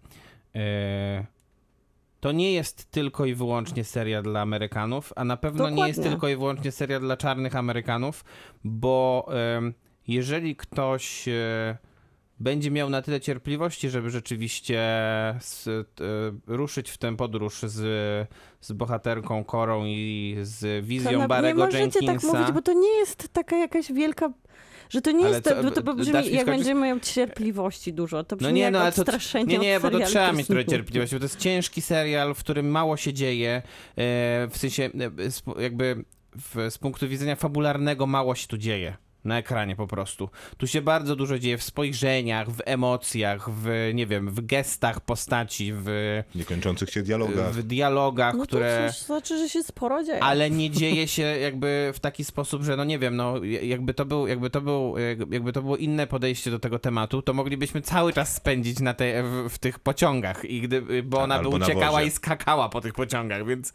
e, 0.55 1.25
to 2.19 2.31
nie 2.31 2.53
jest 2.53 2.91
tylko 2.91 3.25
i 3.25 3.33
wyłącznie 3.33 3.83
seria 3.83 4.21
dla 4.21 4.41
Amerykanów, 4.41 5.13
a 5.15 5.23
na 5.23 5.37
pewno 5.37 5.69
nie 5.69 5.87
jest 5.87 5.99
Dokładnie. 5.99 6.11
tylko 6.11 6.27
i 6.27 6.35
wyłącznie 6.35 6.71
seria 6.71 6.99
dla 6.99 7.17
czarnych 7.17 7.55
Amerykanów, 7.55 8.25
bo 8.63 9.27
em, 9.57 9.73
jeżeli 10.07 10.55
ktoś 10.55 11.27
e, 11.27 11.77
będzie 12.41 12.71
miał 12.71 12.89
na 12.89 13.01
tyle 13.01 13.21
cierpliwości, 13.21 13.89
żeby 13.89 14.09
rzeczywiście 14.09 14.79
s, 15.39 15.67
e, 15.67 15.83
ruszyć 16.47 16.89
w 16.89 16.97
tę 16.97 17.17
podróż 17.17 17.61
z, 17.61 17.77
z 18.61 18.71
bohaterką 18.71 19.43
Korą 19.43 19.85
i 19.85 20.37
z 20.41 20.85
wizją 20.85 21.19
na- 21.19 21.27
Barego 21.27 21.59
Nie 21.59 21.65
możecie 21.65 21.83
Jenkinsa. 21.83 22.13
tak 22.13 22.23
mówić, 22.23 22.51
bo 22.53 22.61
to 22.61 22.73
nie 22.73 22.89
jest 22.99 23.29
taka 23.33 23.55
jakaś 23.57 23.91
wielka... 23.91 24.31
Że 24.89 25.01
to 25.01 25.11
nie 25.11 25.25
Ale 25.25 25.35
jest, 25.35 25.43
co, 25.43 25.71
to, 25.71 25.81
to 25.81 25.93
brzmi, 25.93 26.13
mi 26.13 26.13
jak 26.13 26.25
skończyć? 26.25 26.45
będziemy 26.45 26.87
miał 26.87 26.99
cierpliwości 26.99 27.93
dużo, 27.93 28.23
to 28.23 28.35
brzmi 28.35 28.49
No 28.49 28.55
nie, 28.55 28.61
jak 28.61 28.73
no 28.73 28.79
ale 28.79 28.91
to, 28.91 29.03
nie, 29.47 29.57
nie, 29.57 29.79
bo 29.79 29.91
to 29.91 29.99
trzeba 29.99 30.31
mieć 30.31 30.47
trochę 30.47 30.65
cierpliwości, 30.65 31.15
bo 31.15 31.19
to 31.19 31.25
jest 31.25 31.39
ciężki 31.39 31.81
serial, 31.81 32.33
w 32.33 32.39
którym 32.39 32.71
mało 32.71 32.97
się 32.97 33.13
dzieje, 33.13 33.51
e, 33.51 33.61
w 34.51 34.57
sensie 34.57 34.89
e, 35.57 35.61
jakby 35.61 36.05
w, 36.35 36.71
z 36.71 36.77
punktu 36.77 37.07
widzenia 37.07 37.35
fabularnego 37.35 38.07
mało 38.07 38.35
się 38.35 38.47
tu 38.47 38.57
dzieje. 38.57 38.97
Na 39.25 39.37
ekranie 39.37 39.75
po 39.75 39.87
prostu. 39.87 40.29
Tu 40.57 40.67
się 40.67 40.81
bardzo 40.81 41.15
dużo 41.15 41.39
dzieje 41.39 41.57
w 41.57 41.63
spojrzeniach, 41.63 42.49
w 42.49 42.61
emocjach, 42.65 43.49
w, 43.49 43.91
nie 43.93 44.07
wiem, 44.07 44.29
w 44.29 44.45
gestach 44.45 44.99
postaci, 45.01 45.71
w, 45.75 45.87
Niekończących 46.35 46.89
się 46.89 47.01
dialogach. 47.03 47.53
w 47.53 47.63
dialogach, 47.63 48.35
No 48.35 48.43
które... 48.43 48.83
to 48.87 48.93
coś 48.93 49.01
znaczy, 49.01 49.37
że 49.37 49.49
się 49.49 49.63
sporo 49.63 50.03
dzieje. 50.03 50.23
Ale 50.23 50.49
nie 50.49 50.69
dzieje 50.69 51.07
się 51.07 51.21
jakby 51.23 51.91
w 51.93 51.99
taki 51.99 52.23
sposób, 52.23 52.63
że 52.63 52.77
no 52.77 52.83
nie 52.83 52.99
wiem, 52.99 53.15
no 53.15 53.43
jakby 53.43 53.93
to 53.93 54.05
był, 54.05 54.27
jakby 54.27 54.49
to 54.49 54.61
był, 54.61 54.95
jakby 55.31 55.53
to 55.53 55.61
było 55.61 55.77
inne 55.77 56.07
podejście 56.07 56.51
do 56.51 56.59
tego 56.59 56.79
tematu, 56.79 57.21
to 57.21 57.33
moglibyśmy 57.33 57.81
cały 57.81 58.13
czas 58.13 58.35
spędzić 58.35 58.79
na 58.79 58.93
tej, 58.93 59.23
w, 59.23 59.49
w 59.49 59.57
tych 59.59 59.79
pociągach 59.79 60.45
i 60.45 60.61
gdy, 60.61 61.03
bo 61.03 61.21
ona 61.21 61.39
by 61.39 61.47
uciekała 61.47 62.01
i 62.01 62.11
skakała 62.11 62.69
po 62.69 62.81
tych 62.81 62.93
pociągach, 62.93 63.45
więc 63.47 63.73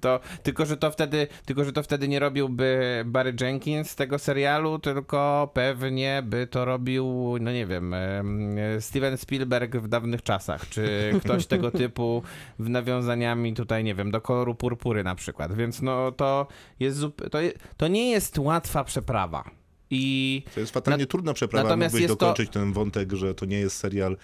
to, 0.00 0.20
tylko 0.42 0.66
że 0.66 0.76
to 0.76 0.90
wtedy, 0.90 1.26
tylko 1.46 1.64
że 1.64 1.72
to 1.72 1.82
wtedy 1.82 2.08
nie 2.08 2.18
robiłby 2.18 3.02
Barry 3.06 3.34
Jenkins 3.40 3.94
tego 3.94 4.18
serialu, 4.18 4.78
tylko 4.84 5.50
pewnie 5.54 6.22
by 6.26 6.46
to 6.46 6.64
robił, 6.64 7.34
no 7.40 7.52
nie 7.52 7.66
wiem, 7.66 7.94
em, 7.94 8.56
Steven 8.80 9.16
Spielberg 9.18 9.76
w 9.76 9.88
dawnych 9.88 10.22
czasach, 10.22 10.68
czy 10.68 10.88
ktoś 11.24 11.46
tego 11.46 11.70
typu 11.70 12.22
w 12.58 12.68
nawiązaniami 12.68 13.54
tutaj, 13.54 13.84
nie 13.84 13.94
wiem, 13.94 14.10
do 14.10 14.20
koloru 14.20 14.54
purpury 14.54 15.04
na 15.04 15.14
przykład, 15.14 15.54
więc 15.56 15.82
no 15.82 16.12
to 16.12 16.46
jest, 16.80 17.00
to, 17.30 17.38
to 17.76 17.88
nie 17.88 18.10
jest 18.10 18.38
łatwa 18.38 18.84
przeprawa. 18.84 19.50
I 19.90 20.42
To 20.54 20.60
jest 20.60 20.72
fatalnie 20.72 21.04
Nat- 21.04 21.10
trudna 21.10 21.34
przeprawa. 21.34 21.68
natomiast 21.68 21.92
Mógłbyś 21.94 22.02
jest 22.08 22.20
to- 22.20 22.26
dokończyć 22.26 22.50
ten 22.50 22.72
wątek, 22.72 23.12
że 23.12 23.34
to 23.34 23.46
nie 23.46 23.58
jest 23.58 23.76
serial 23.76 24.16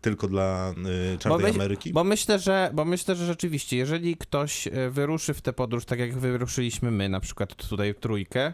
tylko 0.00 0.28
dla 0.28 0.74
y, 1.14 1.18
czarnej 1.18 1.40
myśl- 1.52 1.54
Ameryki. 1.54 1.92
Bo 1.92 2.04
myślę, 2.04 2.38
że, 2.38 2.70
bo 2.74 2.84
myślę, 2.84 3.16
że 3.16 3.26
rzeczywiście, 3.26 3.76
jeżeli 3.76 4.16
ktoś 4.16 4.66
e, 4.66 4.90
wyruszy 4.90 5.34
w 5.34 5.40
tę 5.40 5.52
podróż, 5.52 5.84
tak 5.84 5.98
jak 5.98 6.18
wyruszyliśmy 6.18 6.90
my, 6.90 7.08
na 7.08 7.20
przykład 7.20 7.54
tutaj 7.68 7.94
w 7.94 7.98
trójkę, 7.98 8.52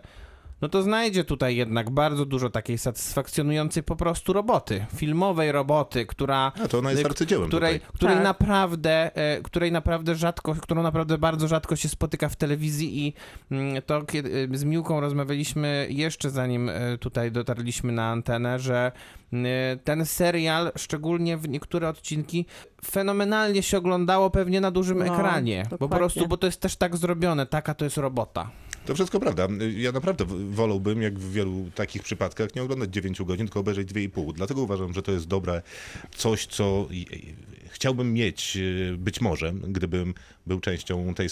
no 0.64 0.68
to 0.68 0.82
znajdzie 0.82 1.24
tutaj 1.24 1.56
jednak 1.56 1.90
bardzo 1.90 2.26
dużo 2.26 2.50
takiej 2.50 2.78
satysfakcjonującej 2.78 3.82
po 3.82 3.96
prostu 3.96 4.32
roboty, 4.32 4.86
filmowej 4.96 5.52
roboty, 5.52 6.06
która 6.06 6.52
A 6.64 6.68
to 6.68 6.78
ona 6.78 6.90
jest 6.90 7.02
y, 7.02 7.06
arcydziełem 7.06 7.48
której, 7.48 7.80
tutaj. 7.80 7.94
której 7.94 8.14
Tak. 8.14 8.24
naprawdę, 8.24 9.16
e, 9.16 9.40
której 9.42 9.72
naprawdę 9.72 10.14
rzadko, 10.14 10.54
którą 10.54 10.82
naprawdę 10.82 11.18
bardzo 11.18 11.48
rzadko 11.48 11.76
się 11.76 11.88
spotyka 11.88 12.28
w 12.28 12.36
telewizji 12.36 13.06
i 13.06 13.14
mm, 13.50 13.82
to 13.82 14.02
kiedy 14.02 14.48
e, 14.52 14.58
z 14.58 14.64
Miłką 14.64 15.00
rozmawialiśmy 15.00 15.86
jeszcze 15.90 16.30
zanim 16.30 16.68
e, 16.68 16.98
tutaj 16.98 17.32
dotarliśmy 17.32 17.92
na 17.92 18.10
antenę, 18.10 18.58
że 18.58 18.92
ten 19.84 20.06
serial, 20.06 20.72
szczególnie 20.76 21.36
w 21.36 21.48
niektóre 21.48 21.88
odcinki, 21.88 22.46
fenomenalnie 22.84 23.62
się 23.62 23.78
oglądało 23.78 24.30
pewnie 24.30 24.60
na 24.60 24.70
dużym 24.70 24.98
No, 24.98 25.04
ekranie. 25.04 25.62
Po 25.70 25.78
dokładnie. 25.78 25.98
prostu, 25.98 26.28
bo 26.28 26.36
to 26.36 26.46
jest 26.46 26.60
też 26.60 26.76
tak 26.76 26.96
zrobione, 26.96 27.46
taka 27.46 27.74
to 27.74 27.84
jest 27.84 27.96
robota. 27.96 28.50
To 28.86 28.94
wszystko 28.94 29.20
prawda. 29.20 29.48
Ja 29.76 29.92
naprawdę 29.92 30.24
wolałbym, 30.50 31.02
jak 31.02 31.18
w 31.18 31.32
wielu 31.32 31.70
takich 31.74 32.02
przypadkach, 32.02 32.54
nie 32.54 32.62
oglądać 32.62 32.90
9 32.90 33.22
godzin, 33.22 33.46
tylko 33.46 33.60
obejrzeć 33.60 33.88
2,5. 33.88 34.32
Dlatego 34.32 34.62
uważam, 34.62 34.92
że 34.92 35.02
to 35.02 35.12
jest 35.12 35.26
dobre 35.26 35.62
coś, 36.16 36.46
co 36.46 36.88
chciałbym 37.70 38.12
mieć 38.12 38.56
y, 38.56 38.96
być 38.98 39.20
może, 39.20 39.52
gdybym 39.52 40.14
był 40.46 40.60
częścią 40.60 41.14
tej 41.14 41.28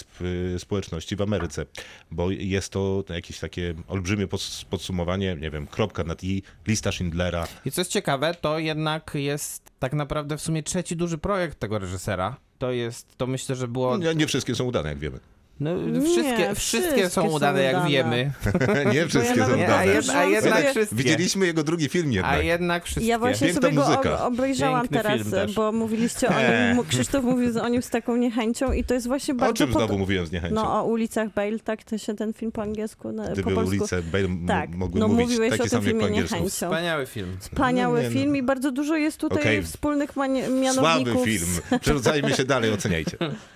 y, 0.55 0.59
społeczności 0.59 1.15
w 1.15 1.21
Ameryce. 1.21 1.65
Bo 2.11 2.31
jest 2.31 2.69
to 2.69 3.03
jakieś 3.09 3.39
takie 3.39 3.73
olbrzymie 3.87 4.27
pods- 4.27 4.65
podsumowanie, 4.65 5.37
nie 5.41 5.51
wiem, 5.51 5.67
kropka 5.67 6.03
nad 6.03 6.23
i, 6.23 6.43
lista 6.67 6.91
Schindlera. 6.91 7.47
I 7.65 7.71
co 7.71 7.81
jest 7.81 7.91
ciekawe, 7.91 8.35
to 8.41 8.59
jednak 8.59 9.11
jest 9.15 9.71
tak 9.79 9.93
naprawdę 9.93 10.37
w 10.37 10.41
sumie 10.41 10.63
trzeci 10.63 10.95
duży 10.95 11.17
projekt 11.17 11.59
tego 11.59 11.79
reżysera. 11.79 12.37
To 12.59 12.71
jest, 12.71 13.17
to 13.17 13.27
myślę, 13.27 13.55
że 13.55 13.67
było 13.67 13.97
Nie, 13.97 14.15
nie 14.15 14.27
wszystkie 14.27 14.55
są 14.55 14.63
udane, 14.63 14.89
jak 14.89 14.99
wiemy. 14.99 15.19
No, 15.63 15.77
Nie, 15.77 16.01
wszystkie, 16.01 16.55
wszystkie, 16.55 16.55
wszystkie 16.55 17.09
są 17.09 17.21
są 17.29 17.35
udane, 17.35 17.63
jak 17.63 17.75
udane. 17.75 17.89
wiemy. 17.89 18.31
nie 18.93 19.07
wszystkie 19.07 19.39
ja 19.39 19.45
są 19.45 19.51
nawet- 19.51 19.69
a, 19.69 19.73
udane. 19.73 19.85
jed, 19.93 20.09
a 20.09 20.23
jednak 20.23 20.59
sobie- 20.59 20.71
wszystkie. 20.71 20.95
Widzieliśmy 20.95 21.45
jego 21.45 21.63
drugi 21.63 21.89
film 21.89 22.07
A 22.09 22.13
jednak. 22.15 22.45
jednak 22.45 22.83
wszystkie. 22.85 23.05
Ja 23.07 23.19
właśnie 23.19 23.47
Piękna 23.47 23.61
sobie 23.61 23.75
go 23.75 23.81
muzyka. 23.85 24.13
ob- 24.25 24.33
obejrzałam 24.33 24.81
Piękny 24.87 24.97
teraz, 25.33 25.53
bo 25.53 25.71
mówiliście 25.71 26.27
o 26.27 26.31
nim, 26.33 26.83
Krzysztof 26.89 27.23
mówił 27.23 27.59
o 27.61 27.67
nim 27.67 27.81
z 27.81 27.89
taką 27.89 28.15
niechęcią 28.15 28.71
i 28.71 28.83
to 28.83 28.93
jest 28.93 29.07
właśnie 29.07 29.33
O 29.33 29.37
bardzo... 29.37 29.53
czym 29.53 29.67
pod- 29.73 29.81
znowu 29.81 29.97
mówiłem 29.97 30.25
z 30.27 30.31
niechęcią? 30.31 30.55
No 30.55 30.79
o 30.79 30.83
ulicach 30.83 31.33
Bale, 31.33 31.59
tak 31.59 31.83
to 31.83 31.97
się 31.97 32.13
ten 32.13 32.33
film 32.33 32.51
po 32.51 32.61
angielsku, 32.61 33.11
na, 33.11 33.23
po 33.27 33.31
Gdyby 33.33 33.51
polsku. 33.51 33.69
ulice 33.77 34.01
Bale 34.01 34.27
Tak, 34.47 34.69
mogły 34.69 34.99
no 34.99 35.07
mówić 35.07 35.27
mówiłeś 35.27 35.53
o 35.53 35.63
tym 35.63 35.79
po 35.79 35.81
filmie 35.85 36.09
niechęcią. 36.09 36.49
Wspaniały 36.49 37.05
film. 37.05 37.37
Wspaniały 37.39 37.95
No 37.97 38.01
nie, 38.03 38.09
no. 38.09 38.13
film 38.21 38.35
i 38.35 38.43
bardzo 38.43 38.71
dużo 38.71 38.95
jest 38.95 39.17
tutaj 39.17 39.63
wspólnych 39.63 40.15
mani- 40.15 40.43
Słaby 40.43 40.59
mianowników. 40.61 41.25
film. 41.25 41.47
Przerzucajmy 41.81 42.33
się 42.33 42.43
dalej, 42.43 42.71
oceniajcie. 42.73 43.17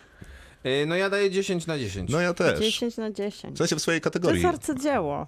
Y, 0.67 0.85
No 0.87 0.95
ja 0.95 1.09
daję 1.09 1.31
10 1.31 1.67
na 1.67 1.77
10. 1.79 2.09
No 2.09 2.21
ja 2.21 2.33
też. 2.33 2.59
10 2.59 2.97
na 2.97 3.11
10. 3.11 3.55
W 3.55 3.57
sensie 3.57 3.75
w 3.75 3.81
swojej 3.81 4.01
To 4.01 4.03
kategorii. 4.03 4.41
jest 4.43 4.55
arcydzieło. 4.55 5.25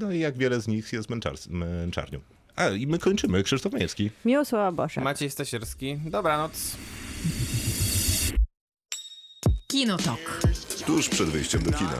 No 0.00 0.12
i 0.12 0.18
jak 0.18 0.36
wiele 0.38 0.60
z 0.60 0.68
nich 0.68 0.92
jest 0.92 1.08
męczar- 1.10 1.50
męczarnią. 1.50 2.20
A, 2.56 2.68
i 2.68 2.86
my 2.86 2.98
kończymy. 2.98 3.42
Krzysztof 3.42 3.72
Majewski. 3.72 4.10
Miłosława 4.24 4.72
Bosia. 4.72 5.00
Maciej 5.00 5.30
Stasierski. 5.30 5.96
Dobranoc. 6.04 6.76
Kinotok. 9.68 10.40
Tuż 10.86 11.08
przed 11.08 11.28
wyjściem 11.28 11.62
do 11.62 11.72
kina. 11.72 11.94